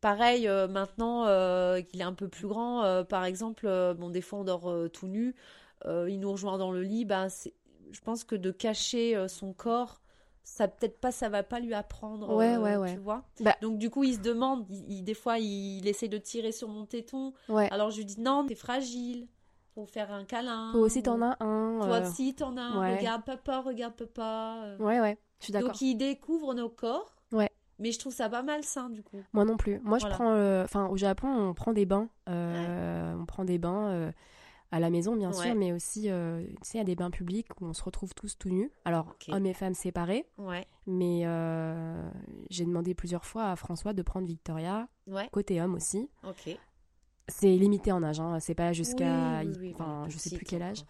Pareil, 0.01 0.49
euh, 0.49 0.67
maintenant 0.67 1.27
euh, 1.27 1.83
qu'il 1.83 2.01
est 2.01 2.05
un 2.05 2.15
peu 2.15 2.29
plus 2.29 2.47
grand, 2.49 2.85
euh, 2.85 3.05
par 3.05 3.25
exemple, 3.27 3.67
euh, 3.67 3.93
bon, 3.93 4.09
des 4.09 4.23
fois 4.23 4.39
on 4.39 4.45
dort 4.45 4.71
euh, 4.71 4.89
tout 4.89 5.09
nu, 5.09 5.35
euh, 5.85 6.09
il 6.09 6.21
nous 6.21 6.33
rejoint 6.33 6.57
dans 6.57 6.73
le 6.73 6.81
lit, 6.83 7.05
bah, 7.05 7.27
je 7.93 8.01
pense 8.01 8.25
que 8.25 8.35
de 8.35 8.51
cacher 8.51 9.15
euh, 9.15 9.29
son 9.29 9.53
corps, 9.53 10.00
ça 10.53 10.67
peut-être 10.69 11.01
pas, 11.01 11.13
ça 11.13 11.29
va 11.29 11.43
pas 11.43 11.61
lui 11.61 11.75
apprendre, 11.75 12.35
Ouais, 12.35 12.55
euh, 12.55 12.61
ouais, 12.61 12.77
ouais. 12.77 12.95
tu 12.95 12.99
vois. 13.01 13.23
Bah- 13.41 13.57
Donc 13.63 13.79
du 13.79 13.89
coup, 13.89 14.03
il 14.05 14.15
se 14.15 14.21
demande, 14.21 14.67
il, 14.69 14.91
il- 14.99 15.03
des 15.05 15.15
fois, 15.15 15.39
il, 15.39 15.79
il 15.79 15.87
essaie 15.89 16.09
de 16.09 16.19
tirer 16.19 16.53
sur 16.53 16.69
mon 16.69 16.87
téton, 16.87 17.33
Ouais. 17.49 17.69
alors 17.73 17.91
je 17.91 17.99
lui 17.99 18.05
dis 18.05 18.21
non, 18.21 18.45
t'es 18.47 18.55
fragile, 18.57 19.29
pour 19.75 19.89
faire 19.89 20.13
un 20.13 20.25
câlin. 20.25 20.71
Toi 20.73 20.81
aussi, 20.83 21.03
t'en 21.03 21.23
as 21.23 21.37
un. 21.43 21.79
Toi 21.81 21.87
euh, 21.97 22.09
aussi, 22.09 22.35
t'en 22.35 22.57
as 22.57 22.63
un. 22.63 22.81
ouais. 22.81 22.97
Regarde 22.99 23.25
papa, 23.25 23.61
regarde 23.61 23.95
papa. 23.95 24.63
euh. 24.65 24.79
Ouais, 24.79 25.01
ouais, 25.01 25.17
je 25.39 25.45
suis 25.45 25.53
d'accord. 25.53 25.69
Donc, 25.71 25.81
ils 25.81 25.95
découvrent 25.95 26.55
nos 26.55 26.69
corps. 26.69 27.15
Ouais. 27.33 27.49
Mais 27.79 27.93
je 27.93 27.99
trouve 28.01 28.13
ça 28.13 28.29
pas 28.29 28.43
malsain, 28.43 28.91
du 28.91 29.03
coup. 29.03 29.23
Moi 29.33 29.45
non 29.47 29.57
plus. 29.57 29.79
Moi, 29.85 29.99
je 29.99 30.07
prends. 30.09 30.33
euh, 30.33 30.65
Enfin, 30.65 30.89
au 30.89 30.97
Japon, 30.99 31.29
on 31.29 31.55
prend 31.55 31.73
des 31.73 31.87
bains. 31.87 32.09
euh, 32.29 33.15
On 33.19 33.25
prend 33.25 33.45
des 33.45 33.57
bains 33.59 33.89
euh, 33.91 34.13
à 34.73 34.79
la 34.81 34.91
maison, 34.91 35.17
bien 35.17 35.31
Ouais. 35.33 35.47
sûr, 35.47 35.55
mais 35.55 35.73
aussi, 35.73 36.09
euh, 36.11 36.45
tu 36.47 36.55
sais, 36.71 36.79
a 36.79 36.85
des 36.85 36.95
bains 36.95 37.11
publics 37.11 37.49
où 37.61 37.67
on 37.67 37.73
se 37.73 37.83
retrouve 37.83 38.15
tous 38.15 38.39
tout 38.39 38.51
nus. 38.51 38.71
Alors, 38.85 39.15
hommes 39.29 39.47
et 39.47 39.55
femmes 39.55 39.75
séparés. 39.75 40.27
Ouais. 40.39 40.65
Mais 40.87 41.23
euh, 41.25 42.09
j'ai 42.51 42.65
demandé 42.65 42.95
plusieurs 42.95 43.25
fois 43.25 43.51
à 43.51 43.57
François 43.57 43.93
de 43.93 44.03
prendre 44.03 44.27
Victoria, 44.27 44.89
Ouais. 45.07 45.29
côté 45.33 45.61
homme 45.61 45.75
aussi. 45.75 46.09
Ok. 46.25 46.57
C'est 47.29 47.47
limité 47.57 47.93
en 47.93 48.03
âge, 48.03 48.19
hein. 48.19 48.41
c'est 48.41 48.57
pas 48.57 48.73
jusqu'à. 48.73 49.41
Oui, 49.43 49.47
oui, 49.47 49.57
oui, 49.61 49.71
Enfin, 49.75 50.03
oui, 50.05 50.11
je 50.11 50.19
sais 50.19 50.37
plus 50.37 50.45
quel 50.45 50.63
âge. 50.63 50.85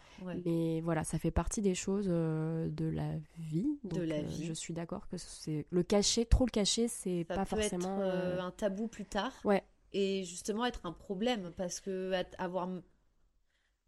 Mais 0.46 0.80
voilà, 0.80 1.04
ça 1.04 1.18
fait 1.18 1.30
partie 1.30 1.60
des 1.60 1.74
choses 1.74 2.06
euh, 2.08 2.66
de 2.70 2.86
la 2.86 3.10
vie. 3.38 3.78
De 3.84 3.90
Donc, 3.98 4.08
la 4.08 4.14
euh, 4.16 4.22
vie. 4.22 4.46
Je 4.46 4.54
suis 4.54 4.72
d'accord 4.72 5.06
que 5.08 5.18
c'est 5.18 5.66
le 5.68 5.82
cacher, 5.82 6.24
trop 6.24 6.46
le 6.46 6.50
cacher, 6.50 6.88
c'est 6.88 7.24
pas 7.28 7.38
peut 7.44 7.44
forcément. 7.56 8.02
être 8.02 8.40
un 8.42 8.50
tabou 8.52 8.88
plus 8.88 9.04
tard. 9.04 9.32
Ouais. 9.44 9.62
Et 9.92 10.24
justement 10.24 10.64
être 10.64 10.86
un 10.86 10.92
problème 10.92 11.52
parce 11.58 11.80
que 11.80 12.12
avoir. 12.38 12.68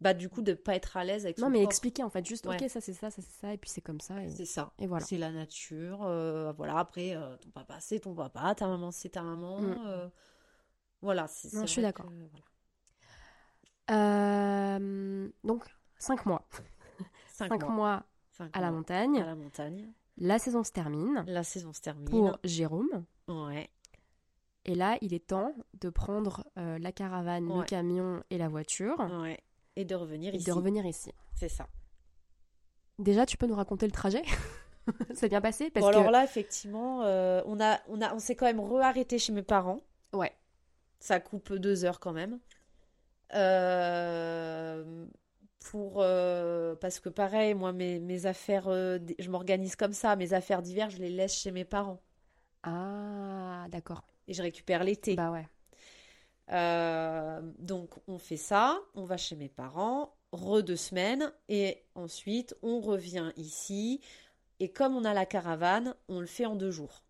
Bah, 0.03 0.13
du 0.13 0.29
coup, 0.29 0.41
de 0.41 0.53
pas 0.53 0.75
être 0.75 0.97
à 0.97 1.03
l'aise 1.03 1.25
avec 1.25 1.37
Non, 1.37 1.45
son 1.47 1.49
mais 1.51 1.59
corps. 1.59 1.67
expliquer 1.69 2.03
en 2.03 2.09
fait, 2.09 2.25
juste 2.25 2.45
Ouais. 2.45 2.61
ok, 2.61 2.69
ça 2.69 2.81
c'est 2.81 2.93
ça, 2.93 3.09
ça 3.09 3.21
c'est 3.21 3.31
ça, 3.39 3.53
et 3.53 3.57
puis 3.57 3.69
c'est 3.69 3.81
comme 3.81 4.01
ça. 4.01 4.21
Et, 4.23 4.29
C'est 4.29 4.45
ça. 4.45 4.71
et 4.79 4.85
voilà. 4.85 5.05
C'est 5.05 5.17
la 5.17 5.31
nature. 5.31 6.03
euh, 6.03 6.51
voilà. 6.57 6.77
Après, 6.77 7.15
euh, 7.15 7.37
ton 7.37 7.49
papa, 7.51 7.77
c'est 7.79 7.99
ton 8.01 8.13
papa. 8.13 8.53
Ta 8.55 8.67
maman, 8.67 8.91
c'est 8.91 9.09
ta 9.09 9.23
maman. 9.23 9.61
Mm. 9.61 9.75
euh, 9.87 10.09
voilà. 11.01 11.27
c'est- 11.27 11.53
Non, 11.55 11.61
je 11.61 11.67
suis 11.71 11.81
d'accord. 11.81 12.07
voilà. 12.11 12.43
Euh, 13.91 15.29
donc, 15.43 15.65
5 15.97 16.25
mois. 16.25 16.47
Cinq 17.27 17.49
5 17.49 17.61
mois. 17.63 17.71
mois 17.71 18.03
Cinq 18.31 18.49
à 18.55 18.61
la 18.61 18.67
mois 18.69 18.77
montagne. 18.79 19.21
à 19.21 19.25
la 19.25 19.35
montagne. 19.35 19.91
La 20.17 20.37
saison 20.39 20.63
se 20.63 20.71
termine 20.71 21.23
La 21.27 21.43
saison 21.43 21.73
se 21.73 21.81
termine. 21.81 22.09
pour 22.09 22.37
Jérôme. 22.43 23.05
Ouais. 23.27 23.69
Et 24.65 24.75
là, 24.75 24.97
il 25.01 25.13
est 25.13 25.27
temps 25.27 25.53
de 25.81 25.89
prendre 25.89 26.45
euh, 26.57 26.77
la 26.79 26.91
caravane, 26.91 27.45
le 27.47 27.63
camion 27.63 28.23
et 28.29 28.37
la 28.37 28.47
voiture 28.47 28.97
Ouais. 29.21 29.39
Et 29.75 29.85
de 29.85 29.95
revenir 29.95 30.33
et 30.33 30.37
ici. 30.37 30.45
de 30.45 30.51
revenir 30.51 30.85
ici. 30.85 31.11
C'est 31.35 31.49
ça. 31.49 31.67
Déjà, 32.99 33.25
tu 33.25 33.37
peux 33.37 33.47
nous 33.47 33.55
raconter 33.55 33.85
le 33.85 33.91
trajet 33.91 34.21
C'est 35.13 35.29
bien 35.29 35.41
passé 35.41 35.69
parce 35.71 35.85
bon, 35.85 35.91
que 35.93 35.97
alors 35.97 36.11
là, 36.11 36.23
effectivement, 36.23 37.03
euh, 37.03 37.41
on 37.45 37.59
a, 37.61 37.79
on 37.87 38.01
a, 38.01 38.13
on 38.13 38.19
s'est 38.19 38.35
quand 38.35 38.45
même 38.45 38.59
re-arrêté 38.59 39.17
chez 39.17 39.31
mes 39.31 39.41
parents. 39.43 39.81
ouais, 40.13 40.33
Ça 40.99 41.19
coupe 41.19 41.53
deux 41.53 41.85
heures 41.85 41.99
quand 41.99 42.11
même. 42.13 42.39
Euh, 43.33 45.05
pour, 45.59 46.01
euh, 46.01 46.75
parce 46.75 46.99
que 46.99 47.09
pareil, 47.09 47.53
moi, 47.53 47.71
mes, 47.71 47.99
mes 47.99 48.25
affaires, 48.25 48.65
je 48.69 49.29
m'organise 49.29 49.75
comme 49.77 49.93
ça. 49.93 50.15
Mes 50.17 50.33
affaires 50.33 50.61
d'hiver, 50.61 50.89
je 50.89 50.97
les 50.97 51.09
laisse 51.09 51.33
chez 51.35 51.51
mes 51.51 51.65
parents. 51.65 52.01
ah 52.63 53.65
d'accord. 53.69 54.03
Et 54.27 54.33
je 54.33 54.41
récupère 54.41 54.83
l'été. 54.83 55.15
Bah 55.15 55.31
ouais. 55.31 55.47
Euh, 56.51 57.41
donc, 57.59 57.89
on 58.07 58.17
fait 58.17 58.37
ça. 58.37 58.81
On 58.95 59.05
va 59.05 59.17
chez 59.17 59.35
mes 59.35 59.49
parents. 59.49 60.13
Re 60.31 60.61
deux 60.63 60.75
semaines. 60.75 61.31
Et 61.49 61.83
ensuite, 61.95 62.55
on 62.61 62.79
revient 62.81 63.31
ici. 63.37 64.01
Et 64.59 64.71
comme 64.71 64.95
on 64.95 65.03
a 65.05 65.13
la 65.13 65.25
caravane, 65.25 65.95
on 66.07 66.19
le 66.19 66.25
fait 66.27 66.45
en 66.45 66.55
deux 66.55 66.71
jours. 66.71 67.03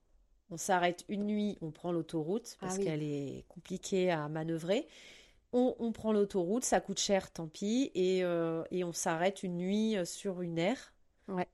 On 0.50 0.58
s'arrête 0.58 1.04
une 1.08 1.26
nuit, 1.26 1.58
on 1.62 1.72
prend 1.72 1.92
l'autoroute 1.92 2.58
parce 2.60 2.76
Ah 2.76 2.78
oui. 2.80 2.86
qu'elle 2.86 3.04
est 3.04 3.46
compliquée 3.48 4.12
à 4.12 4.28
manœuvrer. 4.30 4.88
On, 5.52 5.76
on 5.80 5.92
prend 5.92 6.12
l'autoroute, 6.14 6.64
ça 6.64 6.80
coûte 6.82 7.00
cher, 7.00 7.32
tant 7.32 7.48
pis. 7.48 7.92
Et, 7.96 8.24
euh, 8.24 8.64
et 8.72 8.84
on 8.84 8.94
s'arrête 8.94 9.44
une 9.44 9.58
nuit 9.58 9.98
euh, 9.98 10.06
sur 10.06 10.42
une 10.42 10.58
aire. 10.60 10.94
Ouais. 11.28 11.48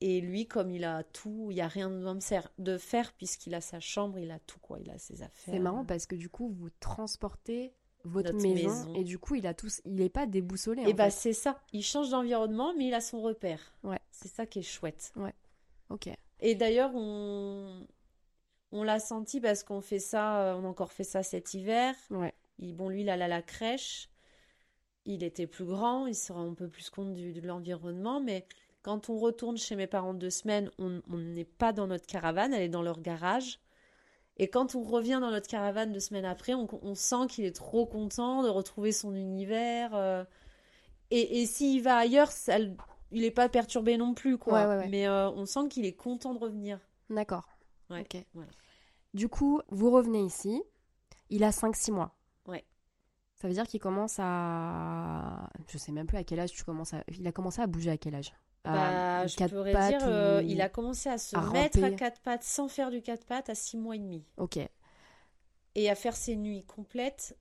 Et 0.00 0.20
lui, 0.20 0.46
comme 0.46 0.70
il 0.70 0.84
a 0.84 1.02
tout, 1.04 1.48
il 1.50 1.54
n'y 1.54 1.60
a 1.62 1.68
rien 1.68 1.88
besoin 1.88 2.14
de 2.14 2.22
faire, 2.22 2.50
de 2.58 2.76
faire 2.76 3.12
puisqu'il 3.14 3.54
a 3.54 3.60
sa 3.62 3.80
chambre, 3.80 4.18
il 4.18 4.30
a 4.30 4.38
tout, 4.38 4.58
quoi. 4.60 4.78
Il 4.78 4.90
a 4.90 4.98
ses 4.98 5.22
affaires. 5.22 5.54
C'est 5.54 5.58
marrant 5.58 5.84
parce 5.86 6.06
que 6.06 6.14
du 6.14 6.28
coup, 6.28 6.48
vous 6.50 6.68
transportez 6.80 7.72
votre 8.04 8.34
maison, 8.34 8.68
maison. 8.68 8.94
et 8.94 9.04
du 9.04 9.18
coup, 9.18 9.34
il 9.36 9.46
a 9.46 9.54
tous, 9.54 9.80
il 9.84 10.00
est 10.00 10.10
pas 10.10 10.26
déboussolé. 10.26 10.82
Et 10.82 10.92
en 10.92 10.94
bah 10.94 11.04
fait. 11.04 11.10
c'est 11.10 11.32
ça, 11.32 11.60
il 11.72 11.82
change 11.82 12.10
d'environnement, 12.10 12.74
mais 12.76 12.88
il 12.88 12.94
a 12.94 13.00
son 13.00 13.20
repère. 13.22 13.60
Ouais. 13.82 13.98
C'est 14.10 14.28
ça 14.28 14.46
qui 14.46 14.60
est 14.60 14.62
chouette. 14.62 15.12
Ok. 15.88 16.10
Et 16.40 16.54
d'ailleurs, 16.54 16.90
on, 16.94 17.86
on 18.72 18.82
l'a 18.82 18.98
senti 19.00 19.40
parce 19.40 19.62
qu'on 19.64 19.80
fait 19.80 19.98
ça, 19.98 20.42
euh, 20.42 20.54
on 20.56 20.64
a 20.64 20.68
encore 20.68 20.92
fait 20.92 21.04
ça 21.04 21.22
cet 21.22 21.54
hiver. 21.54 21.94
Ouais. 22.10 22.34
Il, 22.58 22.74
bon, 22.76 22.88
lui, 22.90 23.00
il 23.00 23.08
allait 23.08 23.24
à 23.24 23.28
la 23.28 23.42
crèche. 23.42 24.10
Il 25.04 25.22
était 25.22 25.46
plus 25.46 25.64
grand, 25.64 26.06
il 26.06 26.14
se 26.14 26.32
rend 26.32 26.50
un 26.50 26.54
peu 26.54 26.68
plus 26.68 26.90
compte 26.90 27.14
du- 27.14 27.32
de 27.32 27.46
l'environnement. 27.46 28.20
Mais 28.20 28.46
quand 28.86 29.10
on 29.10 29.18
retourne 29.18 29.56
chez 29.56 29.74
mes 29.74 29.88
parents 29.88 30.14
deux 30.14 30.30
semaines, 30.30 30.70
on 30.78 31.00
n'est 31.08 31.44
pas 31.44 31.72
dans 31.72 31.88
notre 31.88 32.06
caravane, 32.06 32.54
elle 32.54 32.62
est 32.62 32.68
dans 32.68 32.82
leur 32.82 33.00
garage. 33.00 33.58
Et 34.36 34.46
quand 34.48 34.76
on 34.76 34.84
revient 34.84 35.18
dans 35.20 35.32
notre 35.32 35.48
caravane 35.48 35.92
deux 35.92 35.98
semaines 35.98 36.24
après, 36.24 36.54
on, 36.54 36.68
on 36.82 36.94
sent 36.94 37.26
qu'il 37.28 37.44
est 37.44 37.56
trop 37.56 37.84
content 37.84 38.44
de 38.44 38.48
retrouver 38.48 38.92
son 38.92 39.16
univers. 39.16 39.92
euh. 39.96 40.24
et 41.10 41.42
et 41.42 41.46
s'il 41.46 41.82
va 41.82 41.96
ailleurs, 41.96 42.30
ça 42.30 42.58
il 42.60 42.76
n'est 43.22 43.32
pas 43.32 43.48
perturbé 43.48 43.96
non 43.96 44.14
plus, 44.14 44.38
quoi. 44.38 44.60
Ouais, 44.60 44.66
ouais, 44.66 44.76
ouais. 44.76 44.88
Mais 44.88 45.08
euh, 45.08 45.30
on 45.30 45.46
sent 45.46 45.66
qu'il 45.68 45.84
est 45.84 45.94
content 45.96 46.32
de 46.32 46.38
revenir. 46.38 46.78
D'accord. 47.10 47.48
Ok. 47.90 48.16
voilà. 48.34 48.50
Du 49.14 49.28
coup, 49.28 49.60
vous 49.68 49.90
revenez 49.90 50.22
ici. 50.22 50.62
Il 51.28 51.42
a 51.42 51.50
5-6 51.50 51.90
mois. 51.90 52.14
Ouais. 52.46 52.64
Ça 53.34 53.48
veut 53.48 53.54
dire 53.54 53.66
qu'il 53.66 53.80
commence 53.80 54.18
à. 54.20 55.50
Je 55.66 55.76
sais 55.76 55.90
même 55.90 56.06
plus 56.06 56.18
à 56.18 56.22
quel 56.24 56.38
âge 56.38 56.52
tu 56.52 56.62
commences 56.62 56.94
à. 56.94 57.02
Il 57.18 57.26
a 57.26 57.32
commencé 57.32 57.60
à 57.60 57.66
bouger 57.66 57.90
à 57.90 57.96
quel 57.96 58.14
âge? 58.14 58.32
Bah, 58.72 59.20
À 59.20 59.26
je 59.26 59.36
pourrais 59.46 59.72
dire, 59.72 60.00
euh, 60.02 60.42
il 60.46 60.60
a 60.60 60.68
commencé 60.68 61.08
à 61.08 61.18
se 61.18 61.36
à 61.36 61.40
mettre 61.50 61.82
à 61.82 61.90
quatre 61.90 62.20
pattes 62.20 62.42
sans 62.42 62.68
faire 62.68 62.90
du 62.90 63.02
quatre 63.02 63.24
pattes 63.24 63.48
à 63.48 63.54
six 63.54 63.76
mois 63.76 63.96
et 63.96 64.00
demi. 64.00 64.24
Ok. 64.36 64.58
Et 65.74 65.90
à 65.90 65.94
faire 65.94 66.16
ses 66.16 66.36
nuits 66.36 66.64
complètes. 66.64 67.36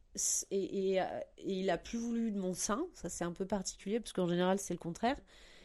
Et, 0.51 0.91
et, 0.91 1.01
euh, 1.01 1.05
et 1.37 1.59
il 1.59 1.69
a 1.69 1.77
plus 1.77 1.97
voulu 1.97 2.31
de 2.31 2.39
mon 2.39 2.53
sein. 2.53 2.85
Ça, 2.93 3.09
c'est 3.09 3.23
un 3.23 3.31
peu 3.31 3.45
particulier, 3.45 3.99
parce 3.99 4.13
qu'en 4.13 4.27
général, 4.27 4.59
c'est 4.59 4.73
le 4.73 4.79
contraire. 4.79 5.17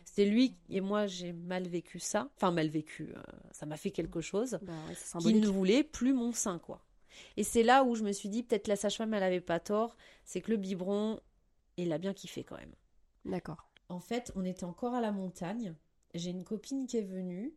C'est 0.04 0.24
lui 0.24 0.56
et 0.68 0.80
moi, 0.80 1.06
j'ai 1.06 1.32
mal 1.32 1.68
vécu 1.68 2.00
ça. 2.00 2.28
Enfin, 2.36 2.50
mal 2.50 2.68
vécu. 2.68 3.12
euh, 3.16 3.22
ça 3.52 3.66
m'a 3.66 3.76
fait 3.76 3.90
quelque 3.90 4.20
chose. 4.20 4.58
Bah 4.62 4.72
ouais, 4.88 4.94
Qui 5.20 5.34
ne 5.34 5.46
voulait 5.46 5.84
plus 5.84 6.12
mon 6.12 6.32
sein, 6.32 6.58
quoi. 6.58 6.84
Et 7.36 7.44
c'est 7.44 7.62
là 7.62 7.84
où 7.84 7.94
je 7.94 8.02
me 8.02 8.12
suis 8.12 8.28
dit, 8.28 8.42
peut-être 8.42 8.66
la 8.66 8.76
sage-femme, 8.76 9.14
elle 9.14 9.22
avait 9.22 9.40
pas 9.40 9.60
tort. 9.60 9.96
C'est 10.24 10.40
que 10.40 10.50
le 10.50 10.56
biberon, 10.56 11.20
il 11.76 11.92
a 11.92 11.98
bien 11.98 12.12
kiffé 12.14 12.44
quand 12.44 12.56
même. 12.56 12.74
D'accord. 13.24 13.69
En 13.90 14.00
fait, 14.00 14.32
on 14.36 14.44
était 14.44 14.64
encore 14.64 14.94
à 14.94 15.00
la 15.00 15.10
montagne. 15.10 15.74
J'ai 16.14 16.30
une 16.30 16.44
copine 16.44 16.86
qui 16.86 16.96
est 16.96 17.02
venue. 17.02 17.52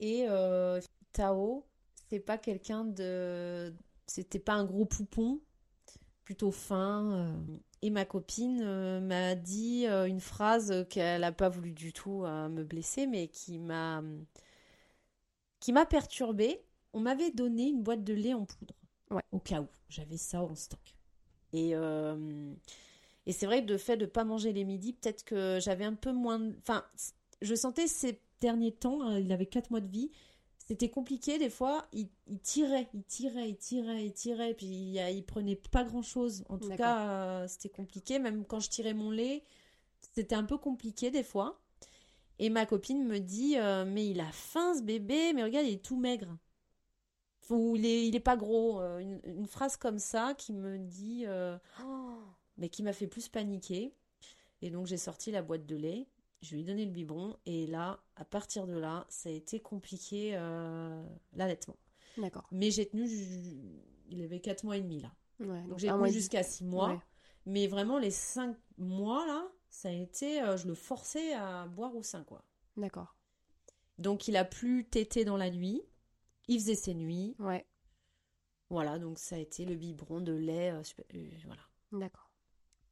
Et 0.00 0.26
euh, 0.28 0.80
Tao, 1.12 1.66
c'est 2.08 2.20
pas 2.20 2.36
quelqu'un 2.36 2.84
de. 2.84 3.72
C'était 4.06 4.40
pas 4.40 4.54
un 4.54 4.64
gros 4.64 4.84
poupon, 4.84 5.40
plutôt 6.24 6.50
fin. 6.50 7.12
euh. 7.12 7.56
Et 7.82 7.90
ma 7.90 8.04
copine 8.04 8.60
euh, 8.62 9.00
m'a 9.00 9.34
dit 9.36 9.86
une 9.86 10.20
phrase 10.20 10.86
qu'elle 10.90 11.22
n'a 11.22 11.32
pas 11.32 11.48
voulu 11.48 11.72
du 11.72 11.92
tout 11.92 12.22
me 12.22 12.62
blesser, 12.64 13.06
mais 13.06 13.28
qui 13.28 13.58
m'a. 13.58 14.02
qui 15.60 15.72
m'a 15.72 15.86
perturbée. 15.86 16.60
On 16.92 16.98
m'avait 16.98 17.30
donné 17.30 17.68
une 17.68 17.84
boîte 17.84 18.02
de 18.02 18.14
lait 18.14 18.34
en 18.34 18.44
poudre. 18.44 18.74
Ouais. 19.12 19.22
Au 19.30 19.38
cas 19.38 19.60
où. 19.60 19.68
J'avais 19.88 20.16
ça 20.16 20.42
en 20.42 20.56
stock. 20.56 20.96
Et. 21.52 21.74
Et 23.30 23.32
c'est 23.32 23.46
vrai 23.46 23.62
que 23.62 23.66
de 23.66 23.76
fait 23.76 23.96
de 23.96 24.06
pas 24.06 24.24
manger 24.24 24.52
les 24.52 24.64
midis, 24.64 24.92
peut-être 24.92 25.24
que 25.24 25.58
j'avais 25.60 25.84
un 25.84 25.94
peu 25.94 26.12
moins. 26.12 26.38
de- 26.38 26.54
Enfin, 26.58 26.84
je 27.42 27.54
sentais 27.54 27.86
ces 27.86 28.20
derniers 28.40 28.72
temps, 28.72 29.02
hein, 29.02 29.18
il 29.18 29.30
avait 29.32 29.46
4 29.46 29.70
mois 29.70 29.80
de 29.80 29.88
vie, 29.90 30.10
c'était 30.58 30.88
compliqué 30.90 31.38
des 31.38 31.50
fois. 31.50 31.86
Il, 31.92 32.08
il 32.26 32.40
tirait, 32.40 32.88
il 32.94 33.02
tirait, 33.04 33.48
il 33.50 33.56
tirait, 33.56 34.04
il 34.06 34.12
tirait, 34.12 34.54
puis 34.54 34.66
il, 34.66 34.96
il 35.16 35.24
prenait 35.24 35.56
pas 35.56 35.84
grand-chose. 35.84 36.44
En 36.48 36.58
tout 36.58 36.68
cas, 36.76 37.08
euh, 37.08 37.48
c'était 37.48 37.68
compliqué. 37.68 38.18
Même 38.18 38.44
quand 38.44 38.60
je 38.60 38.68
tirais 38.70 38.94
mon 38.94 39.10
lait, 39.10 39.42
c'était 40.14 40.34
un 40.34 40.44
peu 40.44 40.58
compliqué 40.58 41.10
des 41.10 41.22
fois. 41.24 41.60
Et 42.38 42.50
ma 42.50 42.66
copine 42.66 43.04
me 43.06 43.18
dit 43.20 43.58
euh, 43.58 43.84
Mais 43.84 44.08
il 44.08 44.20
a 44.20 44.30
faim 44.32 44.74
ce 44.76 44.82
bébé, 44.82 45.32
mais 45.34 45.42
regarde, 45.44 45.66
il 45.66 45.74
est 45.74 45.84
tout 45.84 45.96
maigre. 45.96 46.36
Ou 47.50 47.74
il 47.76 47.84
est, 47.84 48.06
il 48.06 48.14
est 48.14 48.20
pas 48.20 48.36
gros. 48.36 48.80
euh, 48.80 48.98
une, 49.00 49.20
une 49.24 49.46
phrase 49.46 49.76
comme 49.76 49.98
ça 49.98 50.34
qui 50.38 50.52
me 50.52 50.78
dit. 50.78 51.24
euh, 51.26 51.58
mais 52.60 52.68
qui 52.68 52.84
m'a 52.84 52.92
fait 52.92 53.08
plus 53.08 53.28
paniquer. 53.28 53.92
Et 54.62 54.70
donc 54.70 54.86
j'ai 54.86 54.96
sorti 54.98 55.32
la 55.32 55.42
boîte 55.42 55.66
de 55.66 55.74
lait, 55.74 56.06
je 56.42 56.54
lui 56.54 56.60
ai 56.60 56.64
donné 56.64 56.84
le 56.84 56.92
biberon, 56.92 57.36
et 57.46 57.66
là, 57.66 58.00
à 58.16 58.24
partir 58.24 58.66
de 58.66 58.74
là, 58.78 59.06
ça 59.08 59.28
a 59.28 59.32
été 59.32 59.58
compliqué 59.58 60.32
euh, 60.36 61.02
l'allaitement. 61.32 61.76
D'accord. 62.18 62.46
Mais 62.52 62.70
j'ai 62.70 62.86
tenu, 62.88 63.08
il 64.08 64.22
avait 64.22 64.40
4 64.40 64.64
mois 64.64 64.76
et 64.76 64.82
demi 64.82 65.00
là. 65.00 65.12
Ouais, 65.40 65.62
Donc 65.66 65.78
j'ai 65.78 65.88
tenu 65.88 66.12
jusqu'à 66.12 66.42
6 66.42 66.64
mois. 66.64 66.90
Ouais. 66.90 66.98
Mais 67.46 67.66
vraiment, 67.66 67.98
les 67.98 68.10
5 68.10 68.54
mois 68.76 69.26
là, 69.26 69.48
ça 69.70 69.88
a 69.88 69.92
été, 69.92 70.42
euh, 70.42 70.56
je 70.58 70.66
le 70.68 70.74
forçais 70.74 71.32
à 71.32 71.66
boire 71.66 71.96
au 71.96 72.02
sein 72.02 72.22
quoi. 72.24 72.44
D'accord. 72.76 73.16
Donc 73.96 74.28
il 74.28 74.36
a 74.36 74.44
plus 74.44 74.84
tété 74.86 75.24
dans 75.24 75.36
la 75.38 75.50
nuit, 75.50 75.82
il 76.48 76.58
faisait 76.58 76.74
ses 76.74 76.94
nuits. 76.94 77.34
Ouais. 77.38 77.66
Voilà, 78.68 78.98
donc 78.98 79.18
ça 79.18 79.36
a 79.36 79.38
été 79.38 79.64
le 79.64 79.74
biberon 79.74 80.20
de 80.20 80.32
lait. 80.32 80.70
euh, 80.72 80.82
euh, 81.14 81.28
voilà. 81.46 81.62
D'accord. 81.92 82.29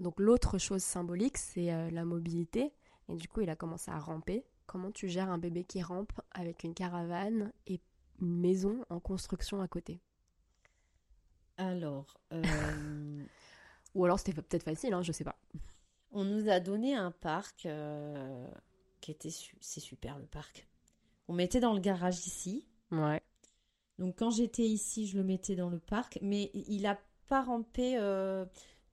Donc 0.00 0.20
l'autre 0.20 0.58
chose 0.58 0.82
symbolique, 0.82 1.38
c'est 1.38 1.72
euh, 1.72 1.90
la 1.90 2.04
mobilité. 2.04 2.72
Et 3.08 3.16
du 3.16 3.28
coup, 3.28 3.40
il 3.40 3.50
a 3.50 3.56
commencé 3.56 3.90
à 3.90 3.98
ramper. 3.98 4.44
Comment 4.66 4.90
tu 4.92 5.08
gères 5.08 5.30
un 5.30 5.38
bébé 5.38 5.64
qui 5.64 5.82
rampe 5.82 6.12
avec 6.32 6.62
une 6.64 6.74
caravane 6.74 7.52
et 7.66 7.80
une 8.20 8.40
maison 8.40 8.84
en 8.90 9.00
construction 9.00 9.60
à 9.62 9.68
côté? 9.68 10.00
Alors, 11.56 12.20
euh, 12.32 12.42
Ou 13.94 14.04
alors 14.04 14.18
c'était 14.18 14.34
peut-être 14.40 14.62
facile, 14.62 14.92
hein, 14.92 15.02
je 15.02 15.12
sais 15.12 15.24
pas. 15.24 15.36
on 16.12 16.24
nous 16.24 16.48
a 16.48 16.60
donné 16.60 16.94
un 16.94 17.10
parc 17.10 17.66
euh, 17.66 18.46
qui 19.00 19.10
était 19.10 19.30
su- 19.30 19.56
c'est 19.60 19.80
super 19.80 20.18
le 20.18 20.26
parc. 20.26 20.68
On 21.28 21.32
mettait 21.34 21.60
dans 21.60 21.74
le 21.74 21.80
garage 21.80 22.26
ici. 22.26 22.66
Ouais. 22.90 23.22
Donc 23.98 24.16
quand 24.18 24.30
j'étais 24.30 24.62
ici, 24.64 25.06
je 25.06 25.16
le 25.18 25.24
mettais 25.24 25.56
dans 25.56 25.70
le 25.70 25.78
parc, 25.80 26.18
mais 26.22 26.50
il 26.54 26.86
a 26.86 26.98
pas 27.26 27.42
rampé 27.42 27.96
euh, 27.98 28.46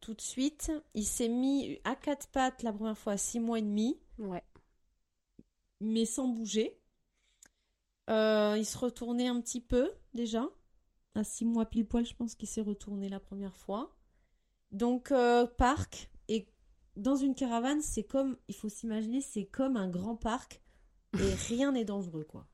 tout 0.05 0.13
de 0.13 0.21
suite. 0.21 0.71
Il 0.93 1.03
s'est 1.03 1.27
mis 1.27 1.79
à 1.83 1.95
quatre 1.95 2.27
pattes 2.27 2.61
la 2.61 2.71
première 2.71 2.97
fois 2.97 3.13
à 3.13 3.17
six 3.17 3.39
mois 3.39 3.57
et 3.57 3.63
demi, 3.63 3.99
Ouais. 4.19 4.43
mais 5.81 6.05
sans 6.05 6.27
bouger. 6.27 6.79
Euh, 8.11 8.55
il 8.55 8.65
se 8.65 8.77
retournait 8.77 9.27
un 9.27 9.41
petit 9.41 9.61
peu 9.61 9.91
déjà. 10.13 10.47
À 11.15 11.23
six 11.23 11.43
mois 11.43 11.65
pile 11.65 11.87
poil, 11.87 12.05
je 12.05 12.13
pense 12.13 12.35
qu'il 12.35 12.47
s'est 12.47 12.61
retourné 12.61 13.09
la 13.09 13.19
première 13.19 13.55
fois. 13.57 13.95
Donc 14.71 15.11
euh, 15.11 15.47
parc 15.47 16.11
et 16.27 16.47
dans 16.97 17.15
une 17.15 17.33
caravane, 17.33 17.81
c'est 17.81 18.03
comme, 18.03 18.37
il 18.47 18.53
faut 18.55 18.69
s'imaginer, 18.69 19.21
c'est 19.21 19.45
comme 19.45 19.75
un 19.75 19.89
grand 19.89 20.15
parc 20.15 20.61
et 21.19 21.33
rien 21.49 21.71
n'est 21.71 21.85
dangereux 21.85 22.25
quoi. 22.25 22.47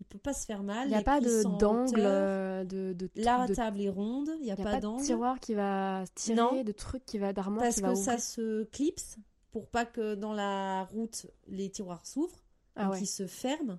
Il 0.00 0.06
peut 0.06 0.18
pas 0.18 0.34
se 0.34 0.44
faire 0.44 0.62
mal. 0.62 0.86
Il 0.88 0.90
n'y 0.90 0.96
a 0.96 1.02
pas 1.02 1.20
de 1.20 1.42
d'angle, 1.58 2.66
de, 2.68 2.92
de, 2.92 3.10
La 3.14 3.46
de- 3.46 3.54
table 3.54 3.80
est 3.80 3.88
ronde, 3.88 4.30
il 4.40 4.42
n'y 4.44 4.50
a, 4.50 4.54
a 4.54 4.56
pas, 4.56 4.80
d'angle. 4.80 5.02
tiroir 5.04 5.40
qui 5.40 5.54
va 5.54 6.04
tirer, 6.14 6.36
Non. 6.36 6.62
de 6.62 6.72
trucs 6.72 7.04
qui 7.04 7.18
va 7.18 7.32
d'armoire 7.32 7.62
Parce 7.62 7.76
qui 7.76 7.82
va 7.82 7.90
que 7.90 7.94
ça 7.94 8.18
se 8.18 8.64
clipse 8.64 9.16
pour 9.50 9.68
pas 9.68 9.84
que 9.86 10.14
dans 10.14 10.32
la 10.32 10.84
route 10.84 11.26
les 11.46 11.70
tiroirs 11.70 12.04
s'ouvrent. 12.06 12.44
Ah 12.76 12.84
donc 12.86 12.94
ouais. 12.94 13.04
se 13.04 13.26
ferme. 13.26 13.78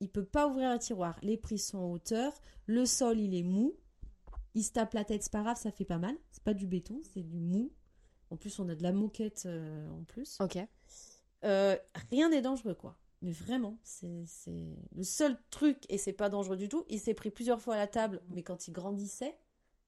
Il 0.00 0.08
peut 0.10 0.24
pas 0.24 0.48
ouvrir 0.48 0.70
un 0.70 0.78
tiroir. 0.78 1.18
Les 1.22 1.36
prises 1.36 1.66
sont 1.66 1.78
en 1.78 1.90
hauteur. 1.92 2.32
Le 2.66 2.84
sol 2.86 3.18
il 3.20 3.34
est 3.34 3.42
mou. 3.42 3.74
Il 4.54 4.64
se 4.64 4.72
tape 4.72 4.94
la 4.94 5.04
tête, 5.04 5.22
c'est 5.22 5.32
pas 5.32 5.42
grave, 5.42 5.58
ça 5.58 5.70
fait 5.70 5.84
pas 5.84 5.98
mal. 5.98 6.16
C'est 6.32 6.42
pas 6.42 6.54
du 6.54 6.66
béton, 6.66 7.00
c'est 7.12 7.22
du 7.22 7.38
mou. 7.38 7.70
En 8.30 8.36
plus 8.36 8.58
on 8.58 8.68
a 8.70 8.74
de 8.74 8.82
la 8.82 8.92
moquette 8.92 9.44
euh, 9.46 9.86
en 9.90 10.02
plus. 10.04 10.38
Ok. 10.40 10.58
Euh, 11.44 11.76
rien 12.10 12.30
n'est 12.30 12.40
dangereux, 12.42 12.74
quoi. 12.74 12.96
Mais 13.22 13.32
vraiment, 13.32 13.78
c'est 13.82 14.24
le 14.94 15.02
seul 15.02 15.38
truc, 15.50 15.78
et 15.88 15.98
c'est 15.98 16.12
pas 16.12 16.28
dangereux 16.28 16.56
du 16.56 16.68
tout, 16.68 16.84
il 16.88 17.00
s'est 17.00 17.14
pris 17.14 17.30
plusieurs 17.30 17.60
fois 17.60 17.74
à 17.74 17.78
la 17.78 17.86
table, 17.86 18.22
mais 18.28 18.42
quand 18.42 18.68
il 18.68 18.72
grandissait, 18.72 19.36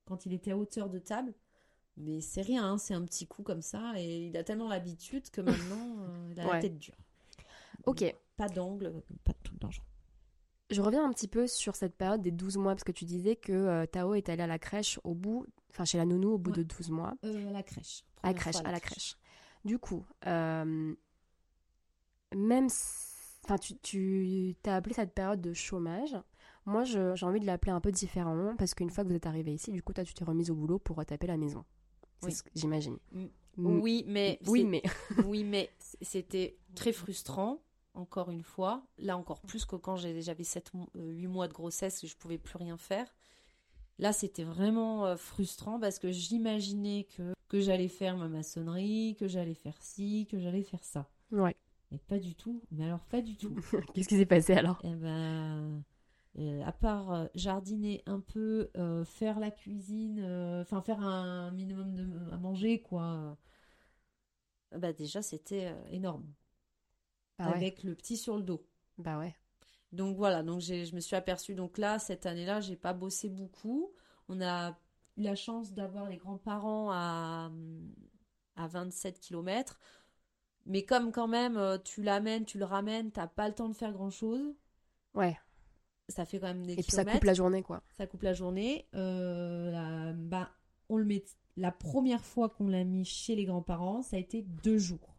quand 0.07 0.25
il 0.27 0.33
était 0.33 0.53
à 0.53 0.57
hauteur 0.57 0.89
de 0.89 0.99
table, 0.99 1.35
mais 1.99 2.21
c'est 2.21 2.41
rien, 2.43 2.65
hein, 2.65 2.79
c'est 2.79 2.95
un 2.95 3.05
petit 3.05 3.27
coup 3.27 3.43
comme 3.43 3.61
ça, 3.63 3.93
et 3.97 4.29
il 4.29 4.37
a 4.37 4.45
tellement 4.45 4.69
l'habitude 4.69 5.29
que 5.31 5.41
maintenant, 5.43 5.97
euh, 6.01 6.29
il 6.31 6.41
a 6.41 6.47
Ouais. 6.47 6.53
la 6.55 6.59
tête 6.61 6.79
dure. 6.79 6.97
Ok. 7.85 8.05
Pas 8.37 8.49
d'angle, 8.49 9.03
pas 9.25 9.33
de 9.33 9.39
truc 9.43 9.59
dangereux. 9.61 9.85
Je 10.71 10.81
reviens 10.81 11.05
un 11.05 11.11
petit 11.13 11.29
peu 11.29 11.47
sur 11.47 11.77
cette 11.77 11.97
période 11.97 12.23
des 12.23 12.31
12 12.31 12.57
mois, 12.57 12.73
parce 12.75 12.85
que 12.85 12.93
tu 12.93 13.05
disais 13.05 13.37
que 13.37 13.53
euh, 13.53 13.87
Tao 13.87 14.15
est 14.15 14.29
allé 14.29 14.43
à 14.43 14.47
la 14.47 14.59
crèche 14.59 14.99
au 15.05 15.15
bout, 15.15 15.47
enfin 15.71 15.85
chez 15.85 15.99
la 15.99 16.05
nounou 16.07 16.33
au 16.33 16.39
bout 16.39 16.51
Ouais. 16.51 16.59
de 16.59 16.63
12 16.63 16.91
mois. 16.91 17.15
Euh, 17.25 17.49
à 17.49 17.53
la 17.53 17.63
crèche. 17.63 18.05
À 18.23 18.29
la 18.29 18.35
crèche, 18.35 18.57
à 18.65 18.73
la 18.73 18.81
crèche. 18.81 19.17
Du 19.65 19.79
coup, 19.79 20.05
euh, 20.27 20.95
même, 22.35 22.67
s- 22.67 23.08
enfin, 23.49 23.59
tu, 23.59 23.77
tu 23.79 24.55
t'as 24.63 24.77
appelé 24.77 24.95
cette 24.95 25.15
période 25.15 25.41
de 25.41 25.53
chômage. 25.53 26.17
Moi, 26.67 26.85
j'ai 26.85 27.01
envie 27.25 27.41
de 27.41 27.47
l'appeler 27.47 27.73
un 27.73 27.81
peu 27.81 27.91
différemment 27.91 28.55
parce 28.57 28.75
qu'une 28.75 28.91
fois 28.91 29.03
que 29.03 29.09
vous 29.09 29.15
êtes 29.15 29.27
arrivé 29.27 29.55
ici, 29.55 29.73
du 29.73 29.83
coup, 29.83 29.95
toi, 29.95 30.05
tu 30.05 30.13
t'es 30.13 30.25
remise 30.25 30.51
au 30.51 30.55
boulot 30.55 30.79
pour 30.79 30.97
retaper 30.97 31.27
la 31.27 31.39
maison. 31.39 31.65
C'est 32.21 32.27
Oui. 32.27 32.33
ce 32.35 32.43
que 32.43 32.51
j'imagine. 32.55 32.99
Oui, 33.57 34.05
mais 34.07 34.39
Oui, 34.47 34.65
mais 34.65 34.83
oui, 35.25 35.45
mais 35.45 35.71
c'était 36.03 36.59
très 36.75 36.93
frustrant, 36.93 37.63
encore 37.95 38.31
une 38.31 38.43
fois. 38.43 38.83
Là, 38.99 39.17
encore 39.17 39.41
plus 39.41 39.65
que 39.65 39.77
quand 39.77 39.97
j'avais 39.97 40.45
7, 40.45 40.73
8 40.95 41.27
mois 41.27 41.49
de 41.49 41.55
grossesse 41.55 42.05
et 42.05 42.07
je 42.07 42.17
pouvais 42.19 42.39
plus 42.39 42.59
rien 42.59 42.77
faire. 42.77 43.15
Là, 43.99 44.13
c'était 44.13 44.45
vraiment 44.45 45.07
euh, 45.07 45.17
frustrant 45.17 45.81
parce 45.81 45.99
que 45.99 46.11
j'imaginais 46.13 47.09
que, 47.17 47.33
que 47.49 47.61
j'allais 47.61 47.89
faire 47.89 48.17
ma 48.17 48.29
maçonnerie, 48.29 49.17
que 49.19 49.27
j'allais 49.27 49.55
faire 49.55 49.81
ci, 49.81 50.29
que 50.31 50.39
j'allais 50.39 50.63
faire 50.63 50.85
ça. 50.85 51.09
ouais. 51.33 51.57
Et 51.91 51.99
pas 51.99 52.19
du 52.19 52.35
tout. 52.35 52.63
Mais 52.71 52.85
alors, 52.85 53.05
pas 53.07 53.23
du 53.23 53.37
tout. 53.37 53.55
Qu'est-ce 53.95 54.09
qui 54.09 54.17
s'est 54.17 54.27
passé 54.27 54.55
alors? 54.55 54.79
Eh 54.85 54.95
ben, 54.95 55.83
euh, 56.39 56.63
à 56.65 56.73
part 56.73 57.13
euh, 57.13 57.27
jardiner 57.35 58.03
un 58.07 58.21
peu, 58.21 58.71
euh, 58.77 59.05
faire 59.05 59.41
la 59.41 59.51
cuisine, 59.51 60.21
euh, 60.21 60.63
enfin 60.63 60.83
faire 60.83 61.01
un 61.01 61.51
minimum 61.53 61.95
de, 61.95 62.33
à 62.33 62.37
manger, 62.37 62.81
quoi. 62.81 63.39
Bah 64.73 64.93
déjà, 64.93 65.23
c'était 65.23 65.75
énorme. 65.91 66.27
Bah 67.39 67.47
ouais. 67.47 67.57
Avec 67.57 67.83
le 67.85 67.95
petit 67.95 68.17
sur 68.17 68.37
le 68.37 68.43
dos. 68.43 68.67
Bah 68.99 69.19
ouais. 69.19 69.35
Donc 69.93 70.17
voilà, 70.17 70.43
donc 70.43 70.61
je 70.61 70.95
me 70.95 71.01
suis 71.01 71.17
aperçue. 71.17 71.55
Donc 71.55 71.79
là, 71.79 71.99
cette 71.99 72.27
année-là, 72.27 72.61
j'ai 72.61 72.77
pas 72.77 72.93
bossé 72.93 73.31
beaucoup. 73.31 73.91
On 74.29 74.43
a 74.43 74.79
eu 75.17 75.23
la 75.23 75.35
chance 75.35 75.73
d'avoir 75.73 76.09
les 76.09 76.19
grands-parents 76.19 76.91
à, 76.91 77.51
à 78.57 78.67
27 78.67 79.21
km. 79.21 79.79
Mais 80.69 80.85
comme 80.85 81.11
quand 81.13 81.27
même, 81.29 81.57
euh, 81.57 81.79
tu 81.79 82.03
l'amènes, 82.03 82.45
tu 82.45 82.59
le 82.59 82.65
ramènes, 82.65 83.11
t'as 83.11 83.27
pas 83.27 83.49
le 83.49 83.55
temps 83.55 83.69
de 83.69 83.75
faire 83.75 83.93
grand-chose. 83.93 84.55
Ouais. 85.15 85.37
Ça 86.09 86.25
fait 86.25 86.39
quand 86.39 86.47
même 86.49 86.65
des 86.65 86.75
Et 86.75 86.83
puis 86.83 86.93
ça 86.93 87.05
coupe 87.05 87.25
la 87.25 87.35
journée, 87.35 87.63
quoi. 87.63 87.83
Ça 87.97 88.07
coupe 88.07 88.23
la 88.23 88.35
journée. 88.35 88.87
Euh, 88.95 89.71
la- 89.71 90.13
bah, 90.13 90.51
on 90.89 90.97
le 90.97 91.05
met. 91.05 91.25
La 91.57 91.73
première 91.73 92.25
fois 92.25 92.49
qu'on 92.49 92.69
l'a 92.69 92.85
mis 92.85 93.05
chez 93.05 93.35
les 93.35 93.45
grands-parents, 93.45 94.03
ça 94.03 94.17
a 94.17 94.21
été 94.21 94.43
deux 94.43 94.79
jours. 94.79 95.17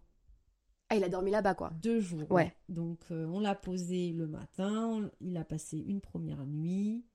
Ah, 0.90 0.96
il 0.96 1.04
a 1.04 1.10
dormi 1.10 1.30
là-bas, 1.32 1.54
quoi. 1.54 1.70
Deux 1.82 2.00
jours. 2.00 2.32
Ouais. 2.32 2.56
Donc 2.70 3.00
euh, 3.12 3.26
on 3.28 3.40
l'a 3.40 3.54
posé 3.56 4.12
le 4.14 4.26
matin. 4.28 4.88
on- 4.88 5.12
il 5.20 5.36
a 5.38 5.44
passé 5.44 5.78
une 5.78 6.00
première 6.02 6.46
nuit 6.48 7.06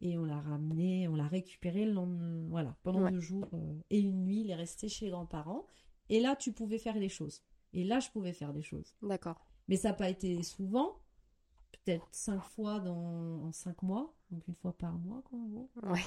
et 0.00 0.16
on 0.18 0.24
l'a 0.24 0.40
ramené, 0.40 1.06
on 1.08 1.14
l'a 1.14 1.26
récupéré 1.28 1.84
le 1.84 1.92
lendemain. 1.92 2.46
Voilà, 2.48 2.74
pendant 2.82 3.02
Ouais. 3.02 3.10
deux 3.12 3.20
jours 3.20 3.48
euh, 3.52 3.74
et 3.90 4.00
une 4.00 4.24
nuit, 4.24 4.40
il 4.40 4.50
est 4.50 4.54
resté 4.56 4.88
chez 4.88 5.04
les 5.06 5.10
grands-parents. 5.12 5.66
Et 6.08 6.20
là, 6.20 6.36
tu 6.36 6.52
pouvais 6.52 6.78
faire 6.78 6.98
des 6.98 7.08
choses. 7.08 7.42
Et 7.72 7.84
là, 7.84 8.00
je 8.00 8.10
pouvais 8.10 8.32
faire 8.32 8.52
des 8.52 8.62
choses. 8.62 8.96
D'accord. 9.02 9.38
Mais 9.68 9.76
ça 9.76 9.88
n'a 9.90 9.94
pas 9.94 10.08
été 10.10 10.42
souvent. 10.42 11.00
Peut-être 11.72 12.08
cinq 12.12 12.40
fois 12.42 12.80
dans 12.80 13.44
en 13.44 13.52
cinq 13.52 13.82
mois, 13.82 14.14
donc 14.30 14.46
une 14.48 14.54
fois 14.56 14.76
par 14.76 14.98
mois, 14.98 15.22
quoi, 15.22 15.38
en 15.38 15.46
gros. 15.48 15.70
Ouais. 15.82 16.04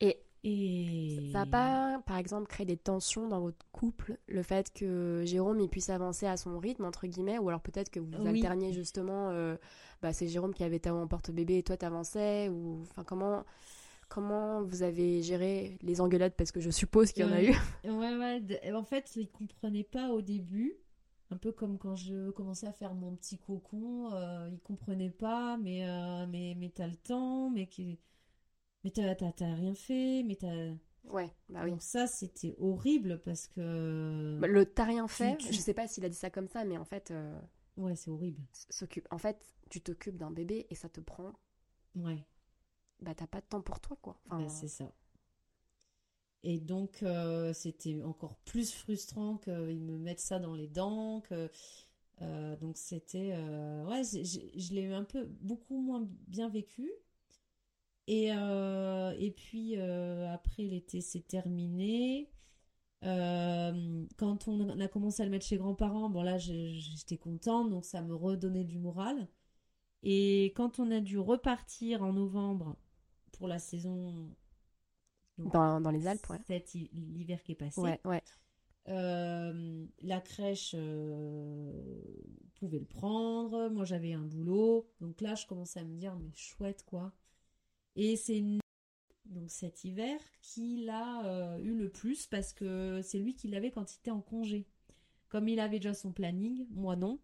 Et 0.00 0.18
Et 0.44 1.30
Ça 1.32 1.40
n'a 1.40 1.46
pas, 1.46 2.02
par 2.06 2.16
exemple, 2.16 2.46
créé 2.48 2.66
des 2.66 2.76
tensions 2.76 3.28
dans 3.28 3.40
votre 3.40 3.64
couple, 3.72 4.18
le 4.26 4.42
fait 4.42 4.72
que 4.72 5.22
Jérôme 5.24 5.60
il 5.60 5.68
puisse 5.68 5.88
avancer 5.88 6.26
à 6.26 6.36
son 6.36 6.58
rythme, 6.58 6.84
entre 6.84 7.06
guillemets, 7.06 7.38
ou 7.38 7.48
alors 7.48 7.60
peut-être 7.62 7.90
que 7.90 8.00
vous 8.00 8.12
Oui. 8.18 8.28
alterniez 8.28 8.72
justement, 8.72 9.30
euh, 9.30 9.56
bah, 10.02 10.12
c'est 10.12 10.26
Jérôme 10.28 10.52
qui 10.52 10.64
avait 10.64 10.80
Tao 10.80 10.96
en 10.96 11.06
porte-bébé 11.06 11.58
et 11.58 11.62
toi 11.62 11.76
t'avançais, 11.76 12.48
ou 12.48 12.80
enfin 12.82 13.04
comment, 13.04 13.44
comment 14.12 14.62
vous 14.62 14.82
avez 14.82 15.22
géré 15.22 15.78
les 15.82 16.00
engueulades, 16.00 16.34
parce 16.36 16.52
que 16.52 16.60
je 16.60 16.70
suppose 16.70 17.12
qu'il 17.12 17.24
y 17.24 17.28
en 17.28 17.32
a 17.32 17.42
eu. 17.42 17.52
Ouais, 17.84 18.16
ouais. 18.16 18.72
En 18.72 18.84
fait, 18.84 19.10
ils 19.16 19.28
comprenaient 19.30 19.84
pas 19.84 20.10
au 20.10 20.20
début. 20.22 20.74
Un 21.30 21.38
peu 21.38 21.50
comme 21.50 21.78
quand 21.78 21.96
je 21.96 22.30
commençais 22.30 22.66
à 22.66 22.72
faire 22.72 22.92
mon 22.94 23.16
petit 23.16 23.38
cocon, 23.38 24.12
euh, 24.12 24.48
ils 24.52 24.60
comprenaient 24.60 25.10
pas, 25.10 25.56
mais, 25.56 25.88
euh, 25.88 26.26
mais, 26.28 26.54
mais 26.58 26.68
t'as 26.68 26.86
le 26.86 26.96
temps, 26.96 27.48
mais, 27.48 27.66
qui... 27.68 27.98
mais 28.84 28.90
t'as, 28.90 29.14
t'as, 29.14 29.32
t'as 29.32 29.54
rien 29.54 29.74
fait, 29.74 30.22
mais 30.24 30.36
t'as. 30.36 30.72
Ouais, 31.10 31.32
bah 31.48 31.62
oui. 31.64 31.70
Donc, 31.70 31.82
ça, 31.82 32.06
c'était 32.06 32.54
horrible 32.58 33.20
parce 33.24 33.48
que. 33.48 34.38
Bah, 34.40 34.46
Le 34.46 34.66
t'as 34.66 34.84
rien 34.84 35.08
fait, 35.08 35.36
tu- 35.38 35.52
je 35.52 35.58
sais 35.58 35.74
pas 35.74 35.88
s'il 35.88 36.04
a 36.04 36.08
dit 36.10 36.16
ça 36.16 36.28
comme 36.30 36.48
ça, 36.48 36.64
mais 36.64 36.76
en 36.76 36.84
fait, 36.84 37.10
euh, 37.10 37.40
Ouais, 37.78 37.96
c'est 37.96 38.10
horrible. 38.10 38.42
s'occupe. 38.68 39.08
En 39.10 39.18
fait, 39.18 39.52
tu 39.70 39.80
t'occupes 39.80 40.18
d'un 40.18 40.30
bébé 40.30 40.66
et 40.70 40.74
ça 40.74 40.88
te 40.90 41.00
prend, 41.00 41.32
Ouais. 41.96 42.22
Bah 43.02 43.14
t'as 43.14 43.26
pas 43.26 43.40
de 43.40 43.46
temps 43.46 43.60
pour 43.60 43.80
toi, 43.80 43.96
quoi. 44.00 44.16
Bah, 44.30 44.48
c'est 44.48 44.68
ça. 44.68 44.90
Et 46.44 46.58
donc, 46.58 47.02
euh, 47.02 47.52
c'était 47.52 48.02
encore 48.02 48.36
plus 48.38 48.72
frustrant 48.72 49.36
qu'ils 49.36 49.80
me 49.80 49.96
mettent 49.98 50.20
ça 50.20 50.40
dans 50.40 50.54
les 50.54 50.66
dents. 50.66 51.20
Que, 51.20 51.50
euh, 52.20 52.56
donc, 52.56 52.76
c'était. 52.76 53.32
euh, 53.34 53.84
ouais, 53.84 54.02
je 54.02 54.74
l'ai 54.74 54.92
un 54.92 55.04
peu, 55.04 55.24
beaucoup 55.40 55.80
moins 55.80 56.08
bien 56.26 56.48
vécu. 56.48 56.90
Et, 58.08 58.26
et 58.30 59.30
puis, 59.36 59.76
après, 59.76 60.64
l'été 60.64 61.00
s'est 61.00 61.20
terminé. 61.20 62.28
Quand 63.02 64.48
on 64.48 64.80
a 64.80 64.88
commencé 64.88 65.22
à 65.22 65.24
le 65.24 65.30
mettre 65.30 65.46
chez 65.46 65.58
grands-parents, 65.58 66.10
bon, 66.10 66.22
là, 66.22 66.38
j'étais 66.38 67.18
contente, 67.18 67.70
donc 67.70 67.84
ça 67.84 68.02
me 68.02 68.14
redonnait 68.14 68.64
du 68.64 68.78
moral. 68.78 69.28
Et 70.02 70.46
quand 70.56 70.80
on 70.80 70.90
a 70.90 71.00
dû 71.00 71.18
repartir 71.18 72.02
en 72.02 72.12
novembre 72.12 72.76
pour 73.32 73.48
la 73.48 73.58
saison 73.58 74.28
donc, 75.38 75.52
dans, 75.52 75.80
dans 75.80 75.90
les 75.90 76.06
Alpes, 76.06 76.28
ouais. 76.30 76.38
cet 76.46 76.74
hi- 76.74 76.90
l'hiver 76.92 77.42
qui 77.42 77.52
est 77.52 77.56
passé. 77.56 77.80
Ouais, 77.80 78.00
ouais. 78.04 78.22
Euh, 78.88 79.86
la 80.02 80.20
crèche 80.20 80.74
euh, 80.76 81.72
pouvait 82.56 82.78
le 82.80 82.84
prendre. 82.84 83.68
Moi, 83.68 83.84
j'avais 83.84 84.12
un 84.12 84.24
boulot. 84.24 84.88
Donc 85.00 85.20
là, 85.20 85.34
je 85.34 85.46
commençais 85.46 85.80
à 85.80 85.84
me 85.84 85.96
dire, 85.96 86.14
mais 86.16 86.30
chouette, 86.34 86.84
quoi. 86.84 87.12
Et 87.96 88.16
c'est 88.16 88.42
donc 89.26 89.50
cet 89.50 89.84
hiver, 89.84 90.20
qui 90.42 90.84
l'a 90.84 91.24
euh, 91.26 91.58
eu 91.58 91.74
le 91.74 91.88
plus 91.88 92.26
parce 92.26 92.52
que 92.52 93.00
c'est 93.02 93.18
lui 93.18 93.34
qui 93.34 93.48
l'avait 93.48 93.70
quand 93.70 93.94
il 93.94 93.98
était 93.98 94.10
en 94.10 94.20
congé. 94.20 94.66
Comme 95.28 95.48
il 95.48 95.60
avait 95.60 95.78
déjà 95.78 95.94
son 95.94 96.12
planning, 96.12 96.66
moi 96.70 96.96
non. 96.96 97.18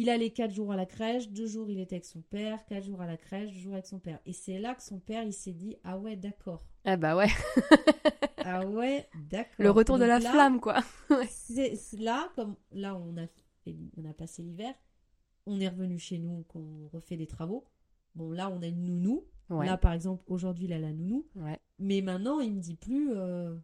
Il 0.00 0.10
allait 0.10 0.30
quatre 0.30 0.54
jours 0.54 0.70
à 0.70 0.76
la 0.76 0.86
crèche, 0.86 1.28
deux 1.28 1.48
jours 1.48 1.68
il 1.68 1.80
était 1.80 1.96
avec 1.96 2.04
son 2.04 2.20
père, 2.20 2.64
quatre 2.66 2.84
jours 2.84 3.00
à 3.00 3.06
la 3.08 3.16
crèche, 3.16 3.50
deux 3.52 3.58
jours 3.58 3.72
avec 3.72 3.84
son 3.86 3.98
père. 3.98 4.20
Et 4.26 4.32
c'est 4.32 4.60
là 4.60 4.76
que 4.76 4.82
son 4.84 5.00
père 5.00 5.24
il 5.24 5.32
s'est 5.32 5.52
dit 5.52 5.76
ah 5.82 5.98
ouais 5.98 6.14
d'accord. 6.14 6.64
Ah 6.84 6.96
bah 6.96 7.16
ouais. 7.16 7.26
Ah 8.50 8.64
ouais 8.64 9.08
d'accord. 9.28 9.56
Le 9.58 9.70
retour 9.72 9.98
de 9.98 10.04
la 10.04 10.20
là, 10.20 10.30
flamme, 10.30 10.60
quoi. 10.60 10.76
c'est 11.28 11.76
là 11.98 12.30
comme 12.36 12.54
là 12.70 12.94
on 12.94 13.16
a 13.16 13.26
fait- 13.64 13.74
on 13.96 14.04
a 14.08 14.12
passé 14.12 14.42
l'hiver, 14.42 14.72
on 15.46 15.58
est 15.60 15.68
revenu 15.68 15.98
chez 15.98 16.18
nous, 16.18 16.44
qu'on 16.44 16.86
refait 16.92 17.16
des 17.16 17.26
travaux. 17.26 17.64
Bon 18.14 18.30
là 18.30 18.48
on 18.50 18.62
a 18.62 18.68
une 18.68 18.84
nounou. 18.84 19.24
Ouais. 19.50 19.66
Là 19.66 19.76
par 19.78 19.92
exemple 19.94 20.22
aujourd'hui 20.28 20.66
il 20.66 20.72
a 20.72 20.78
la 20.78 20.92
nounou. 20.92 21.26
Ouais. 21.34 21.58
Mais 21.80 22.02
maintenant 22.02 22.38
il 22.38 22.54
me 22.54 22.60
dit 22.60 22.76
plus 22.76 23.10
euh, 23.16 23.56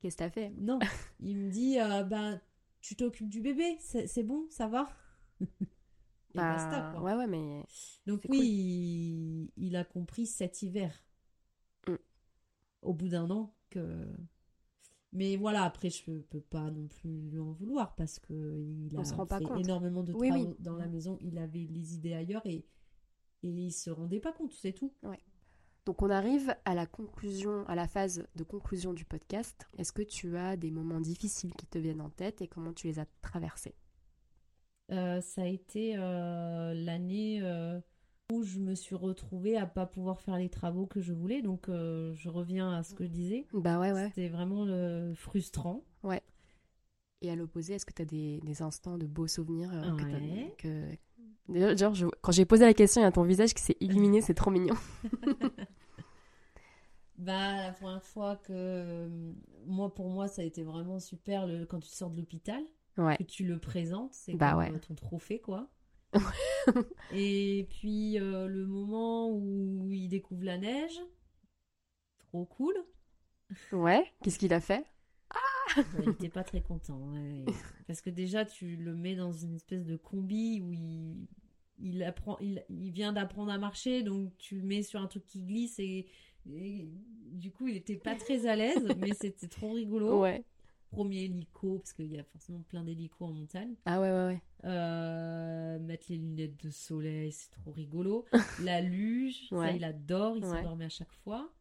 Qu'est-ce 0.00 0.16
que 0.16 0.24
t'as 0.24 0.30
fait? 0.30 0.50
Non. 0.56 0.78
Il 1.20 1.36
me 1.36 1.50
dit 1.50 1.78
euh, 1.78 2.02
ben 2.04 2.40
tu 2.80 2.96
t'occupes 2.96 3.28
du 3.28 3.40
bébé, 3.42 3.76
c'est 3.80 4.22
bon, 4.22 4.46
ça 4.48 4.66
va? 4.66 4.88
Et 6.34 6.38
Bah, 6.38 6.52
basta 6.54 6.80
quoi. 6.92 7.02
Ouais, 7.02 7.14
ouais, 7.14 7.26
mais. 7.26 7.64
Donc 8.06 8.22
oui, 8.28 8.38
cool. 8.38 8.46
il, 8.46 9.52
il 9.56 9.76
a 9.76 9.84
compris 9.84 10.26
cet 10.26 10.62
hiver. 10.62 11.04
Mm. 11.88 11.94
Au 12.82 12.92
bout 12.94 13.08
d'un 13.08 13.30
an 13.30 13.54
que. 13.70 14.06
Mais 15.12 15.36
voilà, 15.36 15.62
après 15.62 15.90
je 15.90 16.20
peux 16.20 16.40
pas 16.40 16.70
non 16.72 16.88
plus 16.88 17.30
lui 17.30 17.38
en 17.38 17.52
vouloir 17.52 17.94
parce 17.94 18.18
que 18.18 18.60
il 18.60 18.96
On 18.96 19.02
a 19.02 19.04
se 19.04 19.14
rend 19.14 19.26
pas 19.26 19.38
fait 19.38 19.44
compte. 19.44 19.60
énormément 19.60 20.02
de 20.02 20.12
Oui, 20.12 20.28
travaux 20.28 20.48
oui. 20.48 20.56
dans 20.58 20.76
la 20.76 20.88
maison. 20.88 21.16
Il 21.20 21.38
avait 21.38 21.66
les 21.70 21.94
idées 21.94 22.14
ailleurs 22.14 22.44
et 22.46 22.66
et 23.44 23.48
il 23.48 23.72
se 23.72 23.90
rendait 23.90 24.20
pas 24.20 24.32
compte, 24.32 24.52
c'est 24.54 24.72
tout. 24.72 24.92
Donc 25.86 26.00
on 26.02 26.08
arrive 26.10 26.56
à 26.64 26.74
la 26.74 26.86
conclusion, 26.86 27.64
à 27.68 27.74
la 27.74 27.86
phase 27.86 28.26
de 28.36 28.42
conclusion 28.42 28.92
du 28.94 29.04
podcast. 29.04 29.68
Est-ce 29.76 29.92
que 29.92 30.02
tu 30.02 30.36
as 30.38 30.56
des 30.56 30.70
moments 30.70 31.00
difficiles 31.00 31.52
qui 31.54 31.66
te 31.66 31.78
viennent 31.78 32.00
en 32.00 32.10
tête 32.10 32.40
et 32.42 32.48
comment 32.48 32.72
tu 32.72 32.86
les 32.88 32.98
as 32.98 33.06
traversés? 33.20 33.74
Euh, 34.90 35.20
ça 35.20 35.42
a 35.42 35.46
été 35.46 35.94
euh, 35.96 36.74
l'année 36.74 37.40
euh, 37.42 37.80
où 38.32 38.42
je 38.42 38.58
me 38.58 38.74
suis 38.74 38.94
retrouvée 38.94 39.56
à 39.56 39.66
pas 39.66 39.86
pouvoir 39.86 40.20
faire 40.20 40.36
les 40.38 40.48
travaux 40.50 40.86
que 40.86 41.00
je 41.00 41.12
voulais. 41.12 41.40
Donc 41.42 41.66
je 41.68 42.28
reviens 42.28 42.72
à 42.72 42.82
ce 42.82 42.94
que 42.94 43.04
je 43.04 43.10
disais. 43.10 43.46
Bah 43.52 43.78
ouais, 43.80 43.92
ouais. 43.92 44.08
C'était 44.08 44.28
vraiment 44.28 44.66
frustrant. 45.14 45.82
Et 47.22 47.30
à 47.30 47.36
l'opposé, 47.36 47.74
est-ce 47.74 47.86
que 47.86 47.94
tu 47.94 48.02
as 48.02 48.04
des, 48.04 48.40
des 48.44 48.60
instants 48.60 48.98
de 48.98 49.06
beaux 49.06 49.26
souvenirs 49.28 49.70
que 49.96 50.04
Ouais. 50.04 50.54
que... 50.58 51.76
Genre, 51.76 51.94
je- 51.94 52.06
quand 52.20 52.32
j'ai 52.32 52.44
posé 52.44 52.66
la 52.66 52.74
question, 52.74 53.00
il 53.00 53.04
y 53.04 53.06
a 53.06 53.12
ton 53.12 53.22
visage 53.22 53.54
qui 53.54 53.62
s'est 53.62 53.76
illuminé, 53.80 54.20
c'est 54.20 54.34
trop 54.34 54.50
mignon. 54.50 54.74
Bah, 57.16 57.54
la 57.62 57.72
première 57.72 58.02
fois 58.02 58.36
que 58.36 59.08
moi 59.66 59.94
pour 59.94 60.10
moi 60.10 60.26
ça 60.26 60.42
a 60.42 60.44
été 60.44 60.64
vraiment 60.64 60.98
super 60.98 61.46
le, 61.46 61.64
quand 61.64 61.78
tu 61.78 61.88
sors 61.88 62.10
de 62.10 62.16
l'hôpital 62.16 62.60
Ouais. 62.96 63.16
que 63.16 63.22
tu 63.24 63.44
le 63.44 63.58
présentes 63.58 64.14
c'est 64.14 64.34
Bah 64.34 64.50
comme 64.50 64.58
ouais. 64.60 64.72
euh, 64.72 64.78
ton 64.78 64.94
trophée 64.94 65.40
quoi 65.40 65.68
et 67.12 67.66
puis 67.70 68.18
euh, 68.20 68.46
le 68.46 68.66
moment 68.66 69.30
où 69.30 69.88
il 69.92 70.08
découvre 70.08 70.44
la 70.44 70.58
neige 70.58 71.00
trop 72.18 72.44
cool 72.46 72.74
Ouais, 73.72 74.04
qu'est-ce 74.22 74.38
qu'il 74.38 74.52
a 74.54 74.60
fait? 74.60 74.84
Ouais, 75.76 76.04
il 76.04 76.10
était 76.10 76.28
pas 76.28 76.44
très 76.44 76.60
content 76.62 76.98
ouais. 77.12 77.44
parce 77.86 78.00
que 78.00 78.10
déjà 78.10 78.44
tu 78.44 78.76
le 78.76 78.94
mets 78.94 79.16
dans 79.16 79.32
une 79.32 79.54
espèce 79.54 79.84
de 79.84 79.96
combi 79.96 80.60
où 80.60 80.72
il 80.72 81.26
il 81.78 82.02
apprend 82.04 82.38
il, 82.40 82.64
il 82.68 82.92
vient 82.92 83.12
d'apprendre 83.12 83.50
à 83.50 83.58
marcher 83.58 84.02
donc 84.04 84.36
tu 84.38 84.56
le 84.56 84.62
mets 84.62 84.82
sur 84.84 85.00
un 85.00 85.08
truc 85.08 85.26
qui 85.26 85.42
glisse 85.42 85.78
et, 85.80 86.06
et 86.48 86.88
du 87.32 87.50
coup 87.50 87.66
il 87.66 87.76
était 87.76 87.96
pas 87.96 88.14
très 88.14 88.46
à 88.46 88.54
l'aise 88.54 88.94
mais 88.98 89.14
c'était 89.14 89.48
trop 89.48 89.72
rigolo 89.72 90.20
Ouais. 90.20 90.44
Premier 90.94 91.24
hélico, 91.24 91.78
parce 91.78 91.92
qu'il 91.92 92.06
y 92.06 92.18
a 92.18 92.24
forcément 92.24 92.62
plein 92.62 92.84
d'hélicos 92.84 93.28
en 93.28 93.32
montagne. 93.32 93.74
Ah 93.84 94.00
ouais, 94.00 94.10
ouais, 94.10 94.26
ouais. 94.26 94.42
Euh, 94.64 95.78
mettre 95.80 96.06
les 96.08 96.16
lunettes 96.16 96.62
de 96.64 96.70
soleil, 96.70 97.32
c'est 97.32 97.50
trop 97.50 97.72
rigolo. 97.72 98.24
La 98.62 98.80
luge, 98.80 99.48
ça 99.48 99.70
il 99.72 99.84
adore, 99.84 100.36
il 100.36 100.44
s'endormait 100.44 100.86
à 100.86 100.90
chaque 100.90 101.12
fois. 101.12 101.52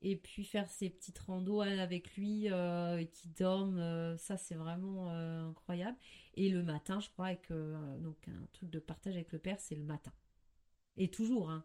Et 0.00 0.14
puis 0.14 0.44
faire 0.44 0.70
ses 0.70 0.90
petites 0.90 1.18
randos 1.18 1.60
avec 1.60 2.14
lui 2.16 2.48
euh, 2.52 2.98
et 2.98 3.08
qui 3.08 3.28
dorment, 3.30 3.80
euh, 3.80 4.16
ça 4.16 4.36
c'est 4.36 4.54
vraiment 4.54 5.10
euh, 5.10 5.48
incroyable. 5.48 5.98
Et 6.34 6.50
le 6.50 6.62
matin, 6.62 7.00
je 7.00 7.08
crois 7.10 7.34
que 7.34 7.52
euh, 7.52 7.98
donc 7.98 8.16
un 8.28 8.46
truc 8.52 8.70
de 8.70 8.78
partage 8.78 9.16
avec 9.16 9.32
le 9.32 9.40
père, 9.40 9.58
c'est 9.58 9.74
le 9.74 9.82
matin. 9.82 10.12
Et 10.96 11.08
toujours, 11.10 11.50
hein. 11.50 11.64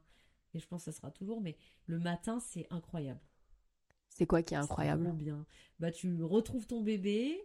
Et 0.55 0.59
je 0.59 0.67
pense 0.67 0.85
que 0.85 0.91
ça 0.91 0.97
sera 0.97 1.11
toujours, 1.11 1.41
mais 1.41 1.57
le 1.85 1.99
matin, 1.99 2.39
c'est 2.39 2.65
incroyable. 2.71 3.21
C'est 4.13 4.25
quoi 4.27 4.41
qui 4.43 4.53
est 4.53 4.57
incroyable? 4.57 5.13
bien. 5.13 5.45
Bah, 5.79 5.91
tu 5.91 6.23
retrouves 6.23 6.67
ton 6.67 6.81
bébé, 6.81 7.41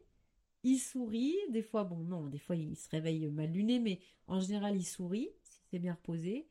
il 0.65 0.79
sourit. 0.79 1.37
Des 1.51 1.63
fois, 1.63 1.85
bon, 1.85 1.99
non, 1.99 2.29
des 2.29 2.39
fois, 2.39 2.57
il 2.57 2.77
se 2.77 2.89
réveille 2.91 3.29
mal 3.29 3.53
luné, 3.53 3.81
mais 3.81 4.01
en 4.29 4.41
général, 4.41 4.77
il 4.77 4.85
sourit, 4.87 5.31
si 5.45 5.61
c'est 5.71 5.79
bien 5.79 5.95
reposé. 5.95 6.49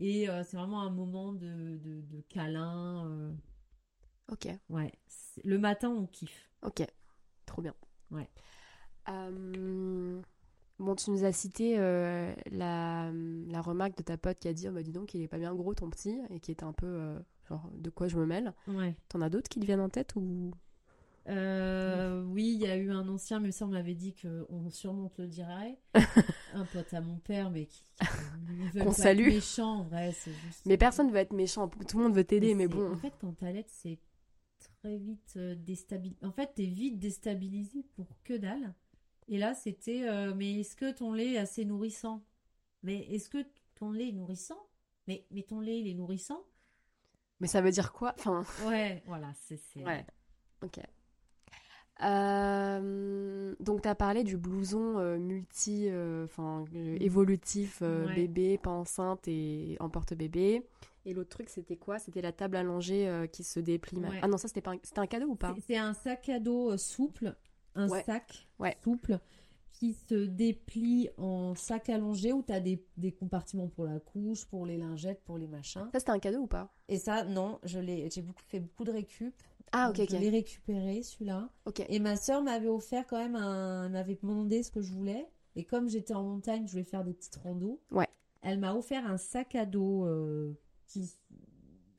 Et 0.00 0.28
euh, 0.30 0.44
c'est 0.44 0.56
vraiment 0.56 0.82
un 0.82 0.90
moment 0.90 1.32
de, 1.32 1.78
de, 1.78 2.02
de 2.02 2.20
câlin. 2.28 3.06
euh, 3.10 3.32
Ok, 4.28 4.46
ouais. 4.70 4.92
Le 5.44 5.58
matin, 5.58 5.90
on 5.90 6.06
kiffe. 6.06 6.48
ok. 6.62 6.86
Trop 7.46 7.62
bien. 7.62 7.74
Ouais. 8.10 8.28
Euh, 9.08 10.22
Bon, 10.80 10.94
tu 10.94 11.10
nous 11.10 11.24
as 11.24 11.32
cité 11.32 11.74
euh, 11.78 12.32
la, 12.50 13.12
la 13.48 13.60
remarque 13.60 13.98
de 13.98 14.02
ta 14.02 14.16
pote 14.16 14.38
qui 14.38 14.48
a 14.48 14.54
dit 14.54 14.66
oh, 14.66 14.72
bah, 14.72 14.82
dis 14.82 14.92
donc, 14.92 15.12
il 15.12 15.20
est 15.20 15.28
pas 15.28 15.36
bien 15.36 15.54
gros 15.54 15.74
ton 15.74 15.90
petit, 15.90 16.18
et 16.30 16.40
qui 16.40 16.50
était 16.50 16.64
un 16.64 16.72
peu 16.72 16.86
euh, 16.86 17.18
genre 17.46 17.70
de 17.74 17.90
quoi 17.90 18.08
je 18.08 18.16
me 18.16 18.24
mêle. 18.24 18.54
Ouais. 18.66 18.96
T'en 19.10 19.20
as 19.20 19.28
d'autres 19.28 19.50
qui 19.50 19.60
te 19.60 19.66
viennent 19.66 19.80
en 19.80 19.90
tête 19.90 20.16
ou? 20.16 20.52
Euh, 21.28 22.24
oui, 22.24 22.52
il 22.54 22.62
y 22.62 22.66
a 22.66 22.78
eu 22.78 22.90
un 22.92 23.06
ancien, 23.10 23.40
mais 23.40 23.52
ça, 23.52 23.66
on 23.66 23.68
m'avait 23.68 23.94
dit 23.94 24.14
qu'on 24.14 24.70
sûrement 24.70 25.10
te 25.10 25.20
le 25.20 25.28
dirait. 25.28 25.78
un 26.54 26.64
pote 26.64 26.94
à 26.94 27.02
mon 27.02 27.18
père, 27.18 27.50
mais 27.50 27.66
qui. 27.66 27.84
Qu'on 28.72 28.80
être 28.80 28.94
salue. 28.94 29.26
méchants, 29.26 29.80
en 29.80 29.82
vrai, 29.82 30.12
c'est 30.12 30.32
juste. 30.32 30.64
Mais 30.64 30.78
personne 30.78 31.10
veut 31.10 31.18
être 31.18 31.34
méchant, 31.34 31.68
tout 31.68 31.98
le 31.98 32.04
monde 32.04 32.14
veut 32.14 32.24
t'aider, 32.24 32.54
mais 32.54 32.68
bon. 32.68 32.94
En 32.94 32.96
fait, 32.96 33.12
quand 33.20 33.36
t'allaites, 33.36 33.68
c'est 33.68 33.98
très 34.80 34.96
vite 34.96 35.36
déstabilisé. 35.36 36.16
En 36.24 36.32
fait, 36.32 36.52
t'es 36.54 36.64
vite 36.64 36.98
déstabilisé 36.98 37.84
pour 37.96 38.06
que 38.24 38.32
dalle. 38.38 38.72
Et 39.30 39.38
là, 39.38 39.54
c'était 39.54 40.06
euh, 40.08 40.34
mais 40.34 40.60
est-ce 40.60 40.76
que 40.76 40.92
ton 40.92 41.12
lait 41.14 41.32
est 41.34 41.38
assez 41.38 41.64
nourrissant? 41.64 42.22
Mais 42.82 42.98
est-ce 43.14 43.30
que 43.30 43.38
ton 43.76 43.92
lait 43.92 44.08
est 44.08 44.12
nourrissant? 44.12 44.60
Mais, 45.06 45.24
mais 45.30 45.42
ton 45.42 45.60
lait, 45.60 45.78
il 45.80 45.88
est 45.88 45.94
nourrissant? 45.94 46.42
Mais 47.40 47.46
ça 47.46 47.62
veut 47.62 47.70
dire 47.70 47.92
quoi? 47.92 48.14
Enfin, 48.18 48.44
Ouais, 48.66 49.02
voilà, 49.06 49.32
c'est. 49.34 49.58
Ouais. 49.84 50.04
ok. 50.62 50.80
Euh, 52.02 53.54
donc, 53.60 53.82
tu 53.82 53.88
as 53.88 53.94
parlé 53.94 54.24
du 54.24 54.36
blouson 54.36 54.98
euh, 54.98 55.18
multi, 55.18 55.88
enfin, 56.24 56.64
euh, 56.74 56.96
évolutif, 57.00 57.82
Ouais. 57.82 58.14
bébé, 58.14 58.58
pas 58.58 58.70
enceinte 58.70 59.28
et 59.28 59.76
emporte-bébé. 59.80 60.62
Et 61.04 61.14
l'autre 61.14 61.30
truc, 61.30 61.48
c'était 61.48 61.76
quoi? 61.76 61.98
C'était 61.98 62.22
la 62.22 62.32
table 62.32 62.56
allongée 62.56 63.26
qui 63.32 63.44
se 63.44 63.60
déplie. 63.60 63.98
Ouais. 63.98 64.18
Ah 64.22 64.28
non, 64.28 64.36
ça, 64.38 64.48
c'était 64.48 64.66
un... 64.68 64.76
un 64.96 65.06
cadeau 65.06 65.28
ou 65.28 65.34
pas? 65.36 65.54
C'est- 65.66 65.76
un 65.76 65.94
sac 65.94 66.28
à 66.28 66.40
dos 66.40 66.76
souple, 66.76 67.34
un 67.74 67.88
Ouais. 67.88 68.02
sac 68.04 68.48
Ouais. 68.58 68.76
souple 68.82 69.18
qui 69.72 69.94
se 69.94 70.26
déplie 70.26 71.08
en 71.16 71.54
sac 71.54 71.88
allongé 71.88 72.32
où 72.32 72.42
tu 72.42 72.52
as 72.52 72.60
des, 72.60 72.84
des 72.96 73.12
compartiments 73.12 73.68
pour 73.68 73.84
la 73.86 73.98
couche, 74.00 74.44
pour 74.44 74.66
les 74.66 74.76
lingettes, 74.76 75.22
pour 75.24 75.38
les 75.38 75.46
machins. 75.46 75.88
Ça, 75.92 76.00
c'était 76.00 76.10
un 76.10 76.18
cadeau 76.18 76.40
ou 76.40 76.46
pas? 76.46 76.72
Et 76.88 76.98
ça, 76.98 77.24
non, 77.24 77.58
je 77.62 77.78
l'ai, 77.78 78.10
j'ai 78.10 78.20
beaucoup, 78.22 78.42
fait 78.46 78.60
beaucoup 78.60 78.84
de 78.84 78.90
récup. 78.92 79.34
Ah, 79.72 79.86
Donc, 79.86 80.00
ok, 80.00 80.06
Je 80.10 80.16
ok. 80.16 80.20
l'ai 80.20 80.30
récupéré, 80.30 81.02
celui-là. 81.02 81.48
Ok. 81.64 81.84
Et 81.88 81.98
ma 82.00 82.16
sœur 82.16 82.42
m'avait 82.42 82.68
offert 82.68 83.06
quand 83.06 83.18
même 83.18 83.36
un. 83.36 83.88
M'avait 83.88 84.16
demandé 84.20 84.62
ce 84.62 84.70
que 84.70 84.82
je 84.82 84.92
voulais. 84.92 85.26
Et 85.56 85.64
comme 85.64 85.88
j'étais 85.88 86.14
en 86.14 86.24
montagne, 86.24 86.66
je 86.66 86.72
voulais 86.72 86.84
faire 86.84 87.04
des 87.04 87.14
petites 87.14 87.36
randos. 87.36 87.80
Ouais. 87.92 88.08
Elle 88.42 88.58
m'a 88.58 88.74
offert 88.74 89.06
un 89.06 89.16
sac 89.16 89.54
à 89.54 89.64
dos 89.66 90.04
euh, 90.06 90.52
qui 90.86 91.10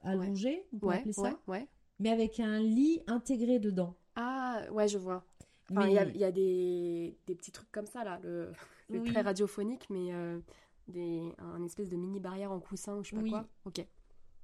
allongé, 0.04 0.66
on 0.74 0.80
peut 0.80 0.88
Ouais, 0.88 0.98
appeler 0.98 1.14
ça, 1.14 1.22
ouais, 1.24 1.36
ouais. 1.48 1.68
mais 2.00 2.10
avec 2.10 2.40
un 2.40 2.60
lit 2.60 3.02
intégré 3.08 3.60
dedans. 3.60 3.96
Ah, 4.16 4.64
ouais, 4.72 4.88
je 4.88 4.98
vois. 4.98 5.24
Enfin, 5.72 5.88
il 5.88 5.94
y 5.94 5.98
a, 5.98 6.06
il 6.06 6.18
y 6.18 6.24
a 6.24 6.32
des, 6.32 7.18
des 7.28 7.36
petits 7.36 7.52
trucs 7.52 7.72
comme 7.72 7.86
ça, 7.88 8.04
là. 8.04 8.20
Le... 8.24 8.52
C'est 8.90 9.00
Oui. 9.00 9.10
très 9.12 9.22
radiophonique, 9.22 9.90
mais 9.90 10.14
euh, 10.14 10.40
des... 10.88 11.32
un 11.38 11.64
espèce 11.64 11.90
de 11.90 11.96
mini 11.96 12.20
barrière 12.20 12.52
en 12.52 12.60
coussin 12.60 12.98
ou 12.98 13.04
je 13.04 13.12
sais 13.12 13.16
pas 13.16 13.22
Oui. 13.22 13.30
quoi. 13.32 13.48
Ok. 13.66 13.86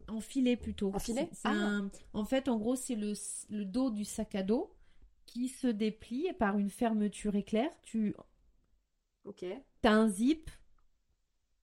En 0.07 0.21
filet 0.21 0.55
plutôt. 0.55 0.93
En 0.95 0.99
filet 0.99 1.29
Ah. 1.43 1.51
un- 1.51 1.91
En 2.13 2.23
fait, 2.23 2.47
en 2.47 2.57
gros, 2.57 2.75
c'est 2.77 2.95
le, 2.95 3.11
le 3.49 3.65
dos 3.65 3.89
du 3.91 4.05
sac 4.05 4.35
à 4.35 4.43
dos 4.43 4.73
qui 5.25 5.49
se 5.49 5.67
déplie 5.67 6.27
par 6.39 6.57
une 6.57 6.69
fermeture 6.69 7.35
éclair. 7.35 7.69
Tu 7.81 8.15
Ok. 9.25 9.43
as 9.83 9.89
un 9.91 10.07
zip, 10.07 10.49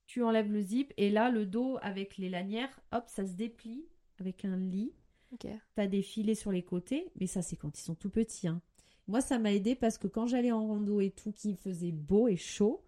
tu 0.07 0.23
enlèves 0.23 0.53
le 0.53 0.61
zip, 0.61 0.93
et 0.99 1.09
là, 1.11 1.31
le 1.31 1.47
dos 1.47 1.79
avec 1.81 2.19
les 2.19 2.29
lanières, 2.29 2.79
hop, 2.93 3.05
ça 3.09 3.27
se 3.27 3.33
déplie 3.33 3.87
avec 4.21 4.45
un 4.45 4.57
lit. 4.57 4.93
Ok. 5.33 5.47
T'as 5.75 5.87
des 5.87 6.03
filets 6.03 6.35
sur 6.35 6.53
les 6.53 6.63
côtés, 6.63 7.11
mais 7.19 7.27
ça, 7.27 7.41
c'est 7.41 7.57
quand 7.57 7.79
ils 7.79 7.83
sont 7.83 7.95
tout 7.95 8.11
petits. 8.11 8.47
hein. 8.47 8.61
Moi, 9.07 9.21
ça 9.21 9.39
m'a 9.39 9.53
aidé 9.53 9.75
parce 9.75 9.99
que 9.99 10.07
quand 10.07 10.27
j'allais 10.27 10.53
en 10.53 10.67
rando 10.67 11.01
et 11.01 11.11
tout, 11.11 11.33
qu'il 11.33 11.57
faisait 11.57 11.93
beau 11.93 12.29
et 12.29 12.37
chaud, 12.37 12.83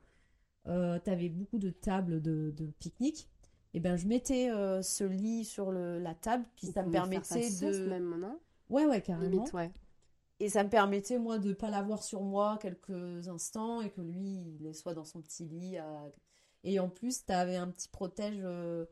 euh, 0.67 0.99
t'avais 0.99 1.29
beaucoup 1.29 1.59
de 1.59 1.71
tables 1.71 2.21
de, 2.23 2.53
de 2.57 2.67
pique-nique. 2.79 3.29
Et 3.75 3.81
ben 3.81 3.97
je 3.97 4.07
mettais 4.07 4.51
euh, 4.51 4.81
ce 4.81 5.05
lit 5.05 5.45
sur 5.45 5.71
le, 5.71 5.99
la 5.99 6.15
table, 6.15 6.47
puis 6.57 6.67
Vous 6.67 6.73
ça 6.73 6.83
me 6.83 6.91
faire 6.91 7.03
permettait 7.03 7.51
de. 7.51 7.89
même, 7.89 8.19
non? 8.19 8.39
Ouais, 8.71 8.87
ouais, 8.87 9.03
carrément. 9.03 9.31
Limite, 9.31 9.53
ouais. 9.53 9.71
Et 10.41 10.49
ça 10.49 10.65
me 10.65 10.71
permettait, 10.71 11.19
moi, 11.19 11.39
de 11.39 11.53
pas 11.53 11.71
l'avoir 11.71 12.03
sur 12.03 12.23
moi 12.23 12.59
quelques 12.61 13.29
instants 13.29 13.81
et 13.83 13.91
que 13.91 14.01
lui, 14.01 14.57
il 14.61 14.75
soit 14.75 14.95
dans 14.95 15.05
son 15.05 15.21
petit 15.21 15.45
lit. 15.45 15.79
à- 15.79 16.11
Et 16.65 16.79
en 16.81 16.89
plus, 16.89 17.25
tu 17.25 17.33
avais 17.33 17.57
un 17.57 17.69
petit 17.69 17.89
protège 17.89 18.41
euh, 18.43 18.87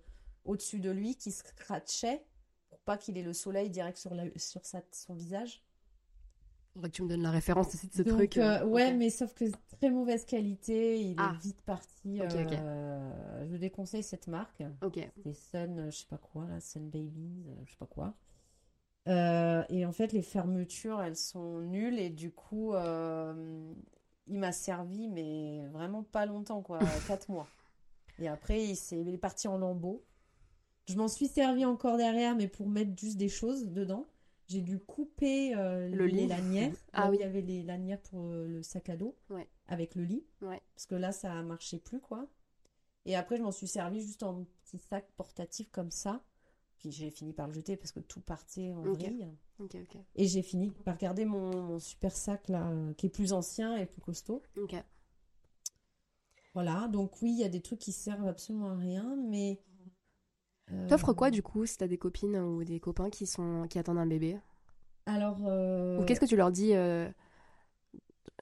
au-dessus 0.45 0.81
de 0.81 0.91
lui 0.91 1.17
qui 1.17 1.33
scratchait 1.33 2.25
pour 2.69 2.79
pas 2.81 2.97
qu'il 2.99 3.17
ait 3.19 3.23
le 3.23 3.33
soleil 3.33 3.71
direct 3.71 3.99
sur, 3.99 4.15
la... 4.15 4.25
sur 4.37 4.65
sa... 4.65 4.83
son 4.93 5.15
visage. 5.15 5.63
Faudrait 6.75 6.91
que 6.91 6.97
tu 6.97 7.03
me 7.05 7.09
donnes 7.09 7.23
la 7.23 7.31
référence 7.31 7.73
aussi 7.75 7.87
de 7.87 7.93
ce 7.95 8.03
Donc, 8.03 8.15
truc. 8.17 8.37
euh, 8.37 8.61
euh, 8.61 8.65
ouais, 8.67 8.93
mais 8.95 9.09
sauf 9.09 9.33
que 9.33 9.45
très 9.79 9.91
mauvaise 9.91 10.25
qualité, 10.25 11.01
il 11.01 11.15
Ah. 11.19 11.33
est 11.35 11.43
vite 11.43 11.63
parti. 11.63 12.21
Ok, 12.21 12.33
ok. 12.35 12.53
euh, 12.53 13.47
Je 13.49 13.57
déconseille 13.57 14.03
cette 14.03 14.27
marque. 14.27 14.63
Ok. 14.83 14.99
Des 15.25 15.35
Sun, 15.35 15.87
je 15.91 15.97
sais 15.97 16.07
pas 16.07 16.19
quoi, 16.19 16.47
là, 16.49 16.59
Sun 16.61 16.91
Babies, 16.91 17.45
je 17.65 17.71
sais 17.71 17.77
pas 17.79 17.87
quoi. 17.87 18.15
Euh, 19.07 19.63
et 19.69 19.87
en 19.87 19.93
fait, 19.93 20.13
les 20.13 20.23
fermetures, 20.23 21.01
elles 21.01 21.17
sont 21.17 21.61
nulles 21.61 21.99
et 22.01 22.11
du 22.11 22.33
coup, 22.33 22.73
il 22.75 24.39
m'a 24.39 24.51
servi, 24.53 25.07
mais 25.09 25.67
vraiment 25.69 26.03
pas 26.03 26.27
longtemps, 26.27 26.61
quoi, 26.63 26.79
quatre 27.07 27.29
mois. 27.31 27.47
Et 28.19 28.27
après, 28.29 28.65
il 28.65 28.77
il 28.93 29.15
est 29.15 29.19
parti 29.19 29.47
en 29.47 29.59
lambeaux. 29.59 30.03
Je 30.89 30.97
m'en 30.97 31.09
suis 31.09 31.29
servi 31.29 31.65
encore 31.65 31.97
derrière, 31.99 32.35
mais 32.35 32.49
pour 32.49 32.69
mettre 32.69 32.99
juste 32.99 33.17
des 33.17 33.29
choses 33.29 33.69
dedans. 33.69 34.07
J'ai 34.47 34.61
dû 34.61 34.79
couper 34.79 35.55
euh, 35.57 35.89
Le 35.89 36.07
les 36.07 36.23
lit. 36.23 36.27
lanières. 36.27 36.73
Ah 36.93 37.03
là 37.05 37.09
où 37.09 37.11
oui. 37.13 37.17
Il 37.19 37.21
y 37.23 37.25
avait 37.25 37.41
les 37.41 37.63
lanières 37.63 38.01
pour 38.03 38.27
euh, 38.31 38.47
le 38.47 38.63
sac 38.63 38.89
à 38.91 38.97
dos 38.97 39.17
Ouais. 39.31 39.49
avec 39.69 39.95
le 39.95 40.05
lit. 40.05 40.25
Ouais. 40.43 40.61
Parce 40.75 40.87
que 40.87 40.95
là, 40.95 41.13
ça 41.13 41.43
marchait 41.43 41.79
plus, 41.79 42.01
quoi. 42.01 42.27
Et 43.07 43.17
après, 43.17 43.37
je 43.37 43.43
m'en 43.43 43.53
suis 43.53 43.67
servi 43.69 44.01
juste 44.01 44.23
en 44.23 44.45
petit 44.65 44.79
sac 44.79 45.11
portatif 45.17 45.71
comme 45.71 45.91
ça. 45.91 46.23
Puis 46.79 46.91
j'ai 46.93 47.11
fini 47.11 47.33
par 47.33 47.47
le 47.49 47.55
jeter 47.55 47.77
parce 47.77 47.93
que 47.93 48.01
tout 48.01 48.21
partait 48.21 48.73
en 48.73 48.85
Ok. 48.87 48.99
vrille. 48.99 49.27
Ok, 49.59 49.75
ok. 49.77 49.97
Et 50.17 50.27
j'ai 50.27 50.43
fini 50.43 50.71
par 50.71 50.99
garder 50.99 51.25
mon, 51.25 51.63
mon 51.63 51.79
super 51.79 52.15
sac 52.15 52.49
là, 52.49 52.71
qui 52.99 53.07
est 53.07 53.11
plus 53.11 53.33
ancien 53.33 53.77
et 53.77 53.87
plus 53.87 54.01
costaud. 54.03 54.43
Voilà, 56.53 56.87
donc 56.89 57.21
oui, 57.23 57.33
il 57.33 57.39
y 57.41 57.45
a 57.45 57.49
des 57.49 57.61
trucs 57.61 57.81
qui 57.81 57.93
servent 57.93 58.29
absolument 58.29 58.71
à 58.71 58.77
rien, 58.77 59.17
mais. 59.17 59.61
Euh, 60.73 60.89
T'offres 60.89 61.13
quoi 61.13 61.31
du 61.31 61.43
coup 61.43 61.67
si 61.67 61.77
t'as 61.79 61.87
des 61.89 61.99
copines 61.99 62.37
ou 62.37 62.65
des 62.65 62.81
copains 62.81 63.11
qui 63.11 63.27
sont 63.27 63.67
qui 63.69 63.79
attendent 63.79 63.99
un 63.99 64.07
bébé? 64.07 64.39
Alors. 65.07 65.39
euh, 65.47 66.01
Ou 66.01 66.05
qu'est-ce 66.05 66.21
que 66.21 66.27
tu 66.27 66.37
leur 66.37 66.51
dis 66.51 66.75
euh, 66.75 67.09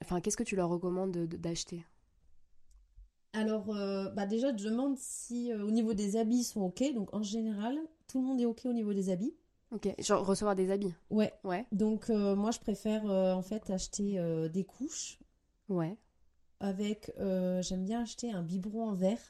Enfin, 0.03 0.21
qu'est-ce 0.21 0.37
que 0.37 0.43
tu 0.43 0.57
leur 0.57 0.69
recommandes 0.69 1.13
de- 1.13 1.27
de- 1.27 1.37
d'acheter? 1.37 1.85
Alors, 3.35 3.71
euh, 3.75 4.11
bah 4.11 4.27
déjà, 4.27 4.55
je 4.57 4.69
demande 4.69 4.97
si 4.99 5.53
euh, 5.53 5.65
au 5.65 5.71
niveau 5.71 5.95
des 5.95 6.17
habits 6.17 6.39
ils 6.41 6.45
sont 6.45 6.61
OK. 6.63 6.83
Donc 6.95 7.15
en 7.15 7.23
général, 7.23 7.79
tout 8.09 8.21
le 8.21 8.27
monde 8.27 8.41
est 8.41 8.47
OK 8.47 8.63
au 8.67 8.73
niveau 8.73 8.93
des 8.93 9.09
habits. 9.11 9.35
Ok. 9.71 9.89
Genre 9.99 10.25
recevoir 10.27 10.55
des 10.55 10.71
habits? 10.71 10.95
Ouais. 11.11 11.33
Ouais. 11.45 11.67
Donc 11.73 12.11
euh, 12.11 12.37
moi, 12.37 12.51
je 12.51 12.59
préfère 12.61 13.05
en 13.07 13.41
fait 13.43 13.71
acheter 13.71 14.21
des 14.53 14.65
couches 14.65 15.19
Ouais. 15.71 15.97
avec. 16.61 17.11
j'aime 17.19 17.85
bien 17.85 18.03
acheter 18.03 18.31
un 18.33 18.43
biberon 18.43 18.89
en 18.91 18.95
verre. 18.95 19.21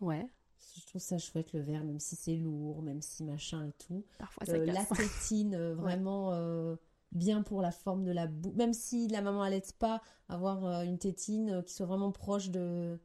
Ouais. 0.00 0.26
Je 0.76 0.86
trouve 0.86 1.00
ça 1.02 1.18
chouette 1.18 1.52
le 1.52 1.60
verre, 1.60 1.84
même 1.84 1.98
si 2.00 2.16
c'est 2.16 2.36
lourd, 2.36 2.82
même 2.82 3.02
si 3.02 3.24
machin 3.24 3.66
et 3.66 3.72
tout. 3.72 4.04
Parfois 4.18 4.46
ça 4.46 4.52
Euh, 4.54 4.66
casse. 4.66 4.90
la 4.90 4.96
tétine, 4.96 5.54
euh, 5.54 5.74
vraiment 5.76 6.32
euh, 6.32 6.76
bien 7.12 7.42
pour 7.42 7.60
la 7.62 7.70
forme 7.72 8.04
de 8.04 8.12
la 8.12 8.26
bouche. 8.26 8.54
Même 8.54 8.72
si 8.72 9.08
la 9.08 9.20
maman 9.22 9.42
allait 9.42 9.62
pas, 9.78 10.00
avoir 10.28 10.64
euh, 10.64 10.82
une 10.82 10.98
tétine 10.98 11.62
qui 11.64 11.74
soit 11.74 11.86
vraiment 11.86 12.10
proche 12.12 12.50
de, 12.50 12.98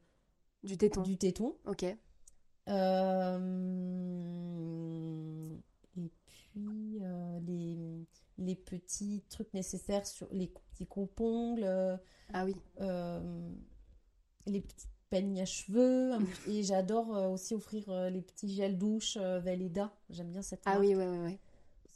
Du 0.62 0.76
téton. 0.78 1.02
du 1.02 1.16
téton. 1.18 1.56
Ok. 1.66 1.84
Et 1.84 1.96
puis 6.26 7.00
les, 7.46 8.06
les 8.38 8.54
petits 8.54 9.24
trucs 9.28 9.52
nécessaires 9.54 10.06
sur 10.06 10.28
les 10.32 10.48
petits 10.48 10.86
coupe-ongles, 10.86 11.64
euh, 11.64 11.96
Ah 12.32 12.44
oui. 12.44 12.54
les 14.46 14.60
petits 14.60 14.88
peignes 15.10 15.40
à 15.40 15.44
cheveux. 15.46 16.12
Et 16.46 16.62
j'adore 16.62 17.16
euh, 17.16 17.28
aussi 17.28 17.54
offrir 17.54 17.84
euh, 17.88 18.10
les 18.10 18.22
petits 18.22 18.52
gels 18.54 18.78
douche 18.78 19.16
euh, 19.20 19.40
Veleda. 19.40 19.92
J'aime 20.10 20.30
bien 20.30 20.42
cette 20.42 20.62
Ah 20.64 20.70
marque. 20.70 20.80
oui, 20.82 20.94
ouais, 20.94 21.06
ouais, 21.08 21.18
ouais. 21.20 21.38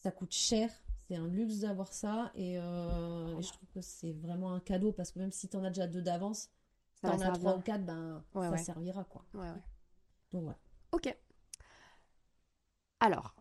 Ça 0.03 0.11
coûte 0.11 0.33
cher. 0.33 0.71
C'est 1.09 1.17
un 1.17 1.27
luxe 1.29 1.59
d'avoir 1.61 1.93
ça. 1.93 2.31
Et, 2.35 2.59
euh, 2.59 3.39
et 3.39 3.43
je 3.43 3.53
trouve 3.53 3.69
que 3.75 3.81
c'est 3.81 4.13
vraiment 4.13 4.53
un 4.55 4.61
cadeau 4.61 4.93
parce 4.93 5.11
que 5.13 5.19
même 5.19 5.33
si 5.33 5.49
tu 5.49 5.57
en 5.57 5.65
as 5.65 5.69
déjà 5.69 5.87
deux 5.87 6.03
d'avance, 6.03 6.49
va 7.03 7.11
t'en 7.17 7.21
as 7.21 7.33
trois 7.33 7.57
ou 7.57 7.61
quatre, 7.61 7.85
ben, 7.85 8.25
Ouais, 8.35 8.47
ça 8.47 8.51
ouais. 8.53 8.59
servira 8.59 9.05
quoi. 9.05 9.25
Ouais, 9.35 9.41
ouais. 9.41 9.63
Donc 10.31 10.43
voilà. 10.45 10.59
Ok. 10.93 11.15
Alors, 13.01 13.35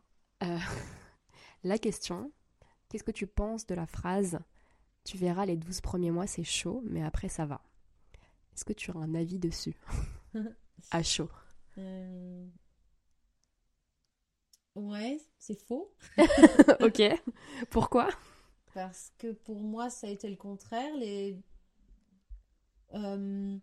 euh, 0.43 0.57
la 1.63 1.77
question, 1.77 2.31
qu'est-ce 2.89 3.03
que 3.03 3.11
tu 3.11 3.27
penses 3.27 3.65
de 3.67 3.75
la 3.75 3.85
phrase 3.85 4.39
Tu 5.03 5.17
verras, 5.17 5.45
les 5.45 5.55
12 5.57 5.81
premiers 5.81 6.11
mois, 6.11 6.27
c'est 6.27 6.43
chaud, 6.43 6.81
mais 6.85 7.03
après, 7.03 7.29
ça 7.29 7.45
va. 7.45 7.61
Est-ce 8.61 8.65
que 8.65 8.73
tu 8.73 8.91
as 8.91 8.95
un 8.95 9.15
avis 9.15 9.39
dessus 9.39 9.75
À 10.91 11.01
chaud. 11.01 11.29
Euh, 11.77 12.45
Ouais, 14.75 15.19
c'est 15.39 15.59
faux. 15.67 15.91
ok. 16.81 17.01
Pourquoi? 17.71 18.09
Parce 18.73 19.13
que 19.17 19.31
pour 19.33 19.61
moi, 19.61 19.89
ça 19.89 20.07
a 20.07 20.09
été 20.09 20.29
le 20.29 20.35
contraire. 20.35 20.93
Les... 20.97 21.37
Euh, 22.93 23.57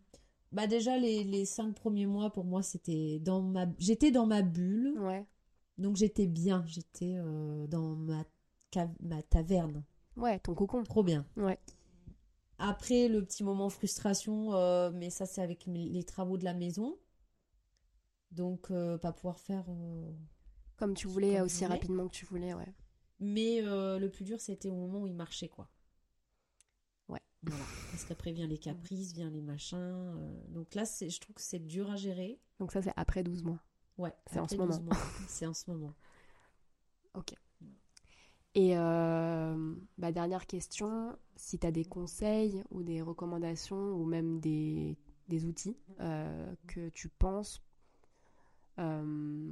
Bah 0.53 0.67
déjà, 0.67 0.99
les, 0.99 1.25
les 1.25 1.45
cinq 1.45 1.75
premiers 1.75 2.07
mois, 2.07 2.31
pour 2.33 2.45
moi, 2.45 2.63
c'était 2.63 3.19
dans 3.21 3.43
ma... 3.43 3.67
J'étais 3.79 4.11
dans 4.11 4.27
ma 4.27 4.43
bulle. 4.43 4.99
Ouais. 5.01 5.27
Donc 5.79 5.97
j'étais 5.97 6.27
bien. 6.27 6.65
J'étais 6.67 7.15
euh, 7.19 7.67
dans 7.67 7.97
ma... 7.97 8.25
cave- 8.71 8.95
ma 9.01 9.23
taverne. 9.23 9.85
Ouais, 10.17 10.39
ton 10.41 10.55
cocon. 10.55 10.83
Trop 10.85 11.03
bien. 11.03 11.27
Ouais. 11.37 11.59
Après, 12.59 13.09
le 13.09 13.25
petit 13.25 13.45
moment 13.45 13.69
frustration, 13.71 14.55
euh, 14.55 14.91
mais 14.93 15.11
ça, 15.11 15.27
c'est 15.27 15.41
avec 15.43 15.67
les 15.67 16.03
travaux 16.05 16.37
de 16.37 16.45
la 16.45 16.55
maison. 16.55 16.99
Donc, 18.33 18.71
euh, 18.71 18.99
pas 18.99 19.13
pouvoir 19.13 19.39
faire... 19.39 19.65
euh, 19.69 20.11
Comme 20.77 20.95
tu 20.95 21.07
voulais, 21.07 21.37
Comme 21.37 21.45
aussi 21.45 21.65
voulais. 21.65 21.75
rapidement 21.75 22.09
que 22.09 22.15
tu 22.15 22.27
voulais, 22.27 22.55
ouais. 22.55 22.75
Mais 23.21 23.61
le 23.63 24.09
plus 24.09 24.25
dur, 24.25 24.41
c'était 24.41 24.69
au 24.69 24.75
moment 24.75 25.01
où 25.03 25.07
il 25.07 25.15
marchait, 25.15 25.49
quoi. 25.49 25.69
Ouais. 27.09 27.23
Voilà. 27.43 27.65
Parce 27.91 28.05
qu'après 28.05 28.33
vient 28.33 28.47
les 28.47 28.59
caprices, 28.59 29.13
vient 29.13 29.31
les 29.31 29.41
machins. 29.41 30.15
Donc 30.49 30.75
là, 30.75 30.85
je 30.85 31.19
trouve 31.21 31.35
que 31.35 31.43
c'est 31.43 31.59
dur 31.65 31.91
à 31.91 31.97
gérer. 31.97 32.41
Donc 32.61 32.73
ça, 32.73 32.83
c'est 32.83 32.93
après 32.97 33.23
12 33.23 33.43
mois. 33.45 33.61
Ouais. 33.99 34.13
C'est 34.31 34.39
en 34.41 34.47
ce 34.49 34.57
moment. 34.57 34.67
12 34.75 34.83
mois. 34.83 34.97
C'est 35.29 35.47
en 35.47 35.55
ce 35.55 35.71
moment. 35.71 35.95
Ok. 37.15 37.35
Et 38.59 38.77
euh, 38.77 39.75
bah, 39.99 40.11
dernière 40.11 40.45
question, 40.49 41.17
si 41.37 41.61
tu 41.61 41.67
as 41.69 41.71
des 41.71 41.85
conseils 41.85 42.65
ou 42.73 42.83
des 42.83 43.01
recommandations 43.01 43.93
ou 43.93 44.05
même 44.05 44.41
des, 44.41 44.99
des 45.29 45.45
outils 45.45 45.77
euh, 46.01 46.53
que 46.67 46.89
tu 46.89 47.09
penses 47.09 47.63
euh, 48.81 49.47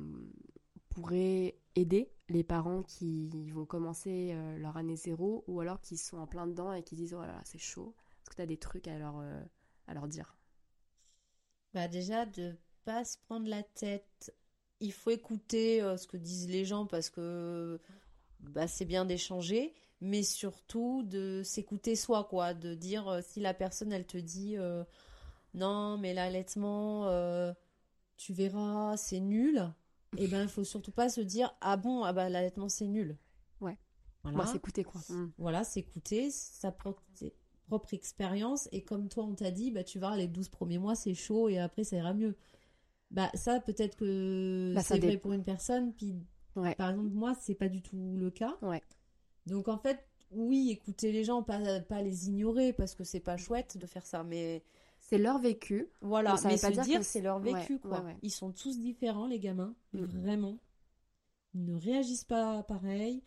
pourraient 0.89 1.57
aider 1.77 2.11
les 2.29 2.43
parents 2.43 2.83
qui 2.83 3.29
vont 3.53 3.65
commencer 3.65 4.37
leur 4.59 4.77
année 4.77 4.97
zéro 4.97 5.45
ou 5.47 5.61
alors 5.61 5.81
qui 5.81 5.97
sont 5.97 6.19
en 6.19 6.27
plein 6.27 6.49
dedans 6.49 6.73
et 6.73 6.83
qui 6.83 6.97
disent 6.97 7.15
oh 7.15 7.21
là 7.21 7.29
là, 7.29 7.41
c'est 7.45 7.59
chaud. 7.59 7.95
Est-ce 8.23 8.31
que 8.31 8.35
tu 8.35 8.43
as 8.43 8.47
des 8.47 8.57
trucs 8.57 8.89
à 8.89 8.99
leur, 8.99 9.23
à 9.87 9.95
leur 9.95 10.09
dire? 10.09 10.37
Bah 11.75 11.87
déjà, 11.87 12.27
de 12.27 12.57
pas 12.85 13.05
se 13.05 13.19
prendre 13.19 13.47
la 13.47 13.63
tête. 13.63 14.35
Il 14.81 14.93
faut 14.93 15.11
écouter 15.11 15.79
ce 15.97 16.09
que 16.09 16.17
disent 16.17 16.49
les 16.49 16.65
gens 16.65 16.87
parce 16.87 17.09
que 17.09 17.79
bah, 18.41 18.67
c'est 18.67 18.85
bien 18.85 19.05
d'échanger, 19.05 19.75
mais 20.01 20.23
surtout 20.23 21.03
de 21.03 21.43
s'écouter 21.45 21.97
soi, 21.97 22.25
quoi. 22.25 22.55
De 22.55 22.75
dire 22.75 23.09
euh, 23.09 23.21
si 23.23 23.41
la 23.41 23.55
personne, 23.55 23.93
elle 23.93 24.07
te 24.07 24.19
dit 24.19 24.57
euh, 24.57 24.85
non, 25.55 25.99
mais 25.99 26.15
l'allaitement, 26.15 27.09
euh, 27.09 27.53
tu 28.17 28.33
verras, 28.33 28.97
c'est 28.97 29.21
nul. 29.21 29.73
Et 30.19 30.29
ben, 30.29 30.43
il 30.43 30.49
faut 30.49 30.65
surtout 30.65 30.93
pas 30.93 31.09
se 31.09 31.21
dire 31.21 31.55
ah 31.61 31.77
bon, 31.77 32.03
ah 32.05 32.13
bah 32.13 32.29
l'allaitement 32.29 32.69
c'est 32.69 32.87
nul. 32.87 33.19
Ouais. 33.61 33.77
Voilà. 34.23 34.37
Moi, 34.37 34.47
s'écouter 34.47 34.85
quoi. 34.85 35.01
Mm. 35.09 35.33
Voilà, 35.39 35.65
s'écouter, 35.65 36.31
sa 36.31 36.73
propre, 36.73 37.03
expériences. 37.93 38.69
Et 38.73 38.83
comme 38.83 39.09
toi, 39.09 39.25
on 39.25 39.35
t'a 39.35 39.51
dit, 39.51 39.71
bah, 39.71 39.85
tu 39.85 39.99
vas 39.99 40.17
les 40.17 40.29
12 40.29 40.49
premiers 40.49 40.79
mois, 40.79 40.95
c'est 40.95 41.15
chaud 41.15 41.49
et 41.49 41.59
après, 41.59 41.85
ça 41.85 41.97
ira 41.97 42.15
mieux. 42.15 42.37
Bah, 43.11 43.31
ça, 43.35 43.61
peut-être 43.61 43.97
que 43.97 44.73
Bah, 44.75 44.83
c'est 44.83 44.99
vrai 44.99 45.17
pour 45.17 45.33
une 45.33 45.45
personne. 45.45 45.93
Puis, 45.95 46.15
Ouais. 46.57 46.75
par 46.75 46.91
exemple, 46.91 47.11
moi, 47.11 47.35
c'est 47.41 47.55
pas 47.55 47.69
du 47.69 47.83
tout 47.83 48.17
le 48.17 48.31
cas. 48.31 48.57
Ouais. 48.63 48.83
Donc, 49.47 49.69
en 49.69 49.79
fait, 49.79 50.07
oui, 50.31 50.71
écouter 50.71 51.13
les 51.13 51.23
gens, 51.25 51.43
pas, 51.43 51.81
pas 51.81 52.03
les 52.03 52.29
ignorer 52.29 52.73
parce 52.73 52.95
que 52.95 53.05
c'est 53.05 53.21
pas 53.21 53.37
chouette 53.37 53.79
de 53.79 53.87
faire 53.87 54.07
ça. 54.07 54.25
Mais 54.25 54.65
C'est 54.99 55.19
leur 55.19 55.39
vécu. 55.39 55.89
voilà, 56.01 56.33
Mais 56.33 56.39
ça 56.39 56.49
mais 56.49 56.57
veut 56.57 56.61
pas 56.63 56.83
se 56.83 56.89
dire 56.89 56.99
que 57.01 57.05
c'est 57.07 57.21
leur 57.21 57.39
vécu, 57.39 57.75
ouais, 57.75 57.79
quoi. 57.81 58.05
Ils 58.23 58.31
sont 58.33 58.51
tous 58.53 58.79
différents, 58.79 59.27
les 59.27 59.39
gamins. 59.39 59.75
Mm. 59.93 60.05
Vraiment. 60.05 60.59
Ils 61.55 61.65
ne 61.65 61.75
réagissent 61.75 62.25
pas 62.25 62.63
pareil. 62.65 63.23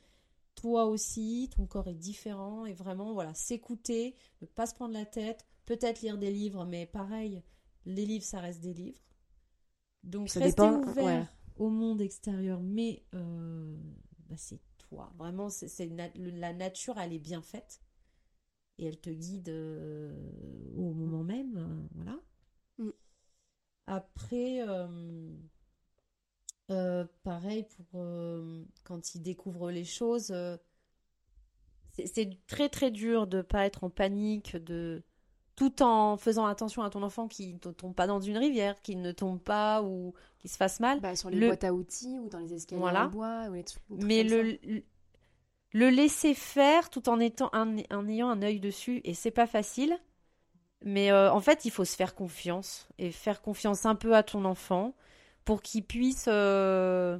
Toi 0.55 0.85
aussi, 0.87 1.49
ton 1.55 1.65
corps 1.65 1.87
est 1.87 1.95
différent. 1.95 2.65
Et 2.65 2.73
vraiment, 2.73 3.13
voilà, 3.13 3.33
s'écouter, 3.33 4.15
ne 4.41 4.47
pas 4.47 4.65
se 4.65 4.75
prendre 4.75 4.93
la 4.93 5.05
tête. 5.05 5.45
Peut-être 5.65 6.01
lire 6.01 6.17
des 6.17 6.31
livres, 6.31 6.65
mais 6.65 6.85
pareil, 6.85 7.43
les 7.85 8.05
livres, 8.05 8.25
ça 8.25 8.39
reste 8.39 8.59
des 8.61 8.73
livres. 8.73 8.99
Donc, 10.03 10.29
Ça 10.29 10.39
rester 10.39 10.61
dépend, 10.61 10.81
ouvert. 10.81 11.27
Au 11.59 11.69
monde 11.69 12.01
extérieur, 12.01 12.61
mais 12.61 13.03
euh, 13.15 13.77
bah, 14.29 14.35
c'est 14.37 14.59
toi. 14.79 15.13
Vraiment, 15.17 15.49
c'est 15.49 15.87
na- 15.87 16.09
la 16.15 16.53
nature, 16.53 16.99
elle 16.99 17.13
est 17.13 17.19
bien 17.19 17.41
faite. 17.43 17.81
Et 18.79 18.85
elle 18.87 18.99
te 18.99 19.09
guide 19.11 19.49
euh, 19.49 20.13
au 20.77 20.93
moment 20.93 21.23
même. 21.23 21.57
euh, 21.57 21.87
voilà. 21.95 22.19
Mm. 22.79 22.89
Après, 23.87 24.61
pareil 27.23 27.65
pour 27.75 28.01
quand 28.83 29.15
il 29.15 29.21
découvre 29.21 29.71
les 29.71 29.85
choses. 29.85 30.33
c'est- 31.93 32.07
c'est 32.07 32.29
très 32.47 32.69
très 32.69 32.91
dur 32.91 33.27
de 33.27 33.41
pas 33.41 33.65
être 33.65 33.83
en 33.83 33.89
panique, 33.89 34.55
de 34.57 35.03
tout 35.59 35.81
en 35.83 36.15
faisant 36.15 36.45
attention 36.45 36.83
à 36.83 36.89
ton 36.89 37.03
enfant 37.03 37.27
qui 37.27 37.53
ne 37.53 37.59
tombe 37.73 37.93
pas 37.93 38.07
dans 38.07 38.21
une 38.21 38.37
rivière, 38.37 38.81
qu'il 38.81 39.01
ne 39.01 39.11
tombe 39.11 39.39
pas 39.41 39.83
ou 39.83 40.13
qu'il 40.39 40.49
se 40.49 40.55
fasse 40.55 40.79
mal. 40.79 41.01
Bah, 41.01 41.17
sur 41.17 41.29
les 41.29 41.37
Le- 41.37 41.47
boîtes 41.47 41.65
à 41.65 41.73
outils 41.73 42.17
ou 42.17 42.29
dans 42.29 42.39
les 42.39 42.53
escaliers 42.53 42.79
Voilà. 42.79 43.07
en 43.07 43.09
bois 43.09 43.47
ou 43.49 43.53
les 43.55 43.63
trucs, 43.65 43.83
Mais 43.89 44.23
le, 44.23 44.41
le- 44.63 44.83
le 45.73 45.89
laisser 45.89 46.33
faire 46.33 46.89
tout 46.89 47.09
en, 47.09 47.19
étant, 47.19 47.49
en 47.53 48.07
ayant 48.07 48.29
un 48.29 48.41
œil 48.41 48.61
dessus, 48.61 49.01
et 49.03 49.13
c'est 49.13 49.31
pas 49.31 49.47
facile. 49.47 49.97
Mais 50.85 51.11
euh, 51.11 51.29
en 51.33 51.41
fait, 51.41 51.65
il 51.65 51.71
faut 51.71 51.83
se 51.83 51.97
faire 51.97 52.15
confiance 52.15 52.87
et 52.97 53.11
faire 53.11 53.41
confiance 53.41 53.85
un 53.85 53.95
peu 53.95 54.15
à 54.15 54.23
ton 54.23 54.45
enfant 54.45 54.95
pour 55.43 55.61
qu'il 55.61 55.83
puisse 55.83 56.25
euh, 56.29 57.19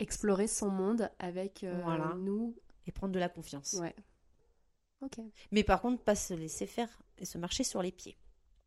explorer 0.00 0.48
son 0.48 0.70
monde 0.70 1.08
avec 1.20 1.62
euh, 1.62 1.80
Voilà. 1.84 2.14
nous. 2.18 2.56
et 2.88 2.90
prendre 2.90 3.12
de 3.12 3.20
la 3.20 3.28
confiance. 3.28 3.74
Ouais. 3.80 3.94
Ok. 5.02 5.18
Mais 5.52 5.62
par 5.62 5.80
contre, 5.82 6.02
pas 6.02 6.16
se 6.16 6.34
laisser 6.34 6.66
faire 6.66 6.88
et 7.18 7.24
se 7.24 7.38
marcher 7.38 7.64
sur 7.64 7.82
les 7.82 7.92
pieds. 7.92 8.16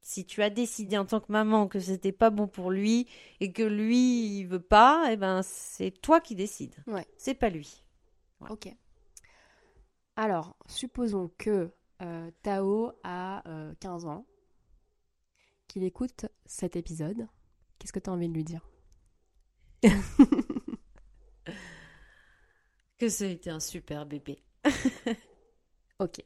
Si 0.01 0.25
tu 0.25 0.41
as 0.41 0.49
décidé 0.49 0.97
en 0.97 1.05
tant 1.05 1.19
que 1.19 1.31
maman 1.31 1.67
que 1.67 1.79
c'était 1.79 2.11
pas 2.11 2.29
bon 2.29 2.47
pour 2.47 2.71
lui 2.71 3.07
et 3.39 3.51
que 3.51 3.63
lui 3.63 4.39
il 4.39 4.45
veut 4.45 4.61
pas, 4.61 5.09
eh 5.11 5.17
ben 5.17 5.41
c'est 5.43 5.91
toi 5.91 6.21
qui 6.21 6.35
décides. 6.35 6.75
Ouais. 6.87 7.05
C'est 7.17 7.33
pas 7.33 7.49
lui. 7.49 7.83
Ok. 8.49 8.73
Alors, 10.15 10.55
supposons 10.67 11.31
que 11.37 11.71
euh, 12.01 12.31
Tao 12.41 12.93
a 13.03 13.47
euh, 13.47 13.73
15 13.79 14.05
ans, 14.05 14.25
qu'il 15.67 15.83
écoute 15.83 16.25
cet 16.45 16.75
épisode. 16.75 17.27
Qu'est-ce 17.77 17.93
que 17.93 17.99
tu 17.99 18.09
as 18.09 18.13
envie 18.13 18.29
de 18.29 18.33
lui 18.33 18.43
dire? 18.43 18.67
Que 22.99 23.07
ça 23.07 23.23
a 23.23 23.27
été 23.27 23.49
un 23.49 23.61
super 23.61 24.05
bébé. 24.05 24.43
Ok. 25.99 26.21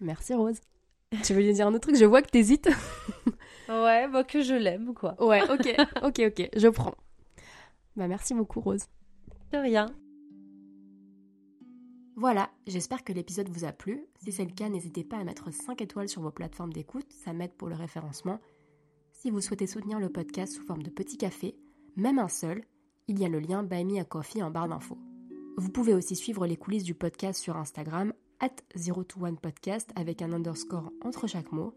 Merci 0.00 0.34
Rose. 0.34 0.60
Tu 1.22 1.32
veux 1.32 1.40
lui 1.40 1.52
dire 1.52 1.66
un 1.66 1.74
autre 1.74 1.88
truc? 1.88 1.96
Je 1.96 2.04
vois 2.04 2.22
que 2.22 2.30
t'hésites. 2.30 2.68
Ouais, 3.68 4.08
bah 4.08 4.24
que 4.24 4.42
je 4.42 4.54
l'aime 4.54 4.94
quoi. 4.94 5.14
ouais, 5.22 5.42
ok, 5.50 5.76
ok, 6.02 6.22
ok, 6.26 6.48
je 6.56 6.68
prends. 6.68 6.94
Bah 7.96 8.08
merci 8.08 8.34
beaucoup 8.34 8.60
Rose. 8.60 8.86
De 9.52 9.58
rien. 9.58 9.86
Voilà, 12.16 12.50
j'espère 12.66 13.04
que 13.04 13.12
l'épisode 13.12 13.48
vous 13.48 13.64
a 13.64 13.72
plu. 13.72 14.04
Si 14.20 14.32
c'est 14.32 14.44
le 14.44 14.52
cas, 14.52 14.68
n'hésitez 14.68 15.04
pas 15.04 15.18
à 15.18 15.24
mettre 15.24 15.52
5 15.52 15.80
étoiles 15.82 16.08
sur 16.08 16.20
vos 16.22 16.32
plateformes 16.32 16.72
d'écoute, 16.72 17.06
ça 17.12 17.32
m'aide 17.32 17.52
pour 17.52 17.68
le 17.68 17.76
référencement. 17.76 18.40
Si 19.12 19.30
vous 19.30 19.40
souhaitez 19.40 19.66
soutenir 19.66 20.00
le 20.00 20.10
podcast 20.10 20.54
sous 20.54 20.64
forme 20.64 20.82
de 20.82 20.90
petit 20.90 21.16
café, 21.16 21.54
même 21.96 22.18
un 22.18 22.28
seul, 22.28 22.64
il 23.06 23.20
y 23.20 23.24
a 23.24 23.28
le 23.28 23.38
lien 23.38 23.62
Buy 23.62 23.84
Me 23.84 24.00
a 24.00 24.04
Coffee 24.04 24.42
en 24.42 24.50
barre 24.50 24.68
d'infos. 24.68 24.98
Vous 25.56 25.70
pouvez 25.70 25.94
aussi 25.94 26.16
suivre 26.16 26.46
les 26.46 26.56
coulisses 26.56 26.84
du 26.84 26.94
podcast 26.94 27.40
sur 27.40 27.56
Instagram, 27.56 28.12
at 28.40 28.54
021podcast 28.76 29.88
avec 29.96 30.22
un 30.22 30.32
underscore 30.32 30.92
entre 31.02 31.26
chaque 31.26 31.52
mot. 31.52 31.74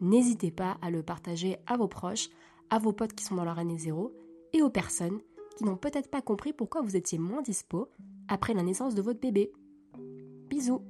N'hésitez 0.00 0.50
pas 0.50 0.78
à 0.82 0.90
le 0.90 1.02
partager 1.02 1.56
à 1.66 1.76
vos 1.76 1.88
proches, 1.88 2.28
à 2.70 2.78
vos 2.78 2.92
potes 2.92 3.14
qui 3.14 3.24
sont 3.24 3.34
dans 3.34 3.44
leur 3.44 3.58
année 3.58 3.78
zéro, 3.78 4.12
et 4.52 4.62
aux 4.62 4.70
personnes 4.70 5.20
qui 5.56 5.64
n'ont 5.64 5.76
peut-être 5.76 6.10
pas 6.10 6.22
compris 6.22 6.52
pourquoi 6.52 6.82
vous 6.82 6.96
étiez 6.96 7.18
moins 7.18 7.42
dispo 7.42 7.88
après 8.28 8.54
la 8.54 8.62
naissance 8.62 8.94
de 8.94 9.02
votre 9.02 9.20
bébé. 9.20 9.52
Bisous 10.48 10.82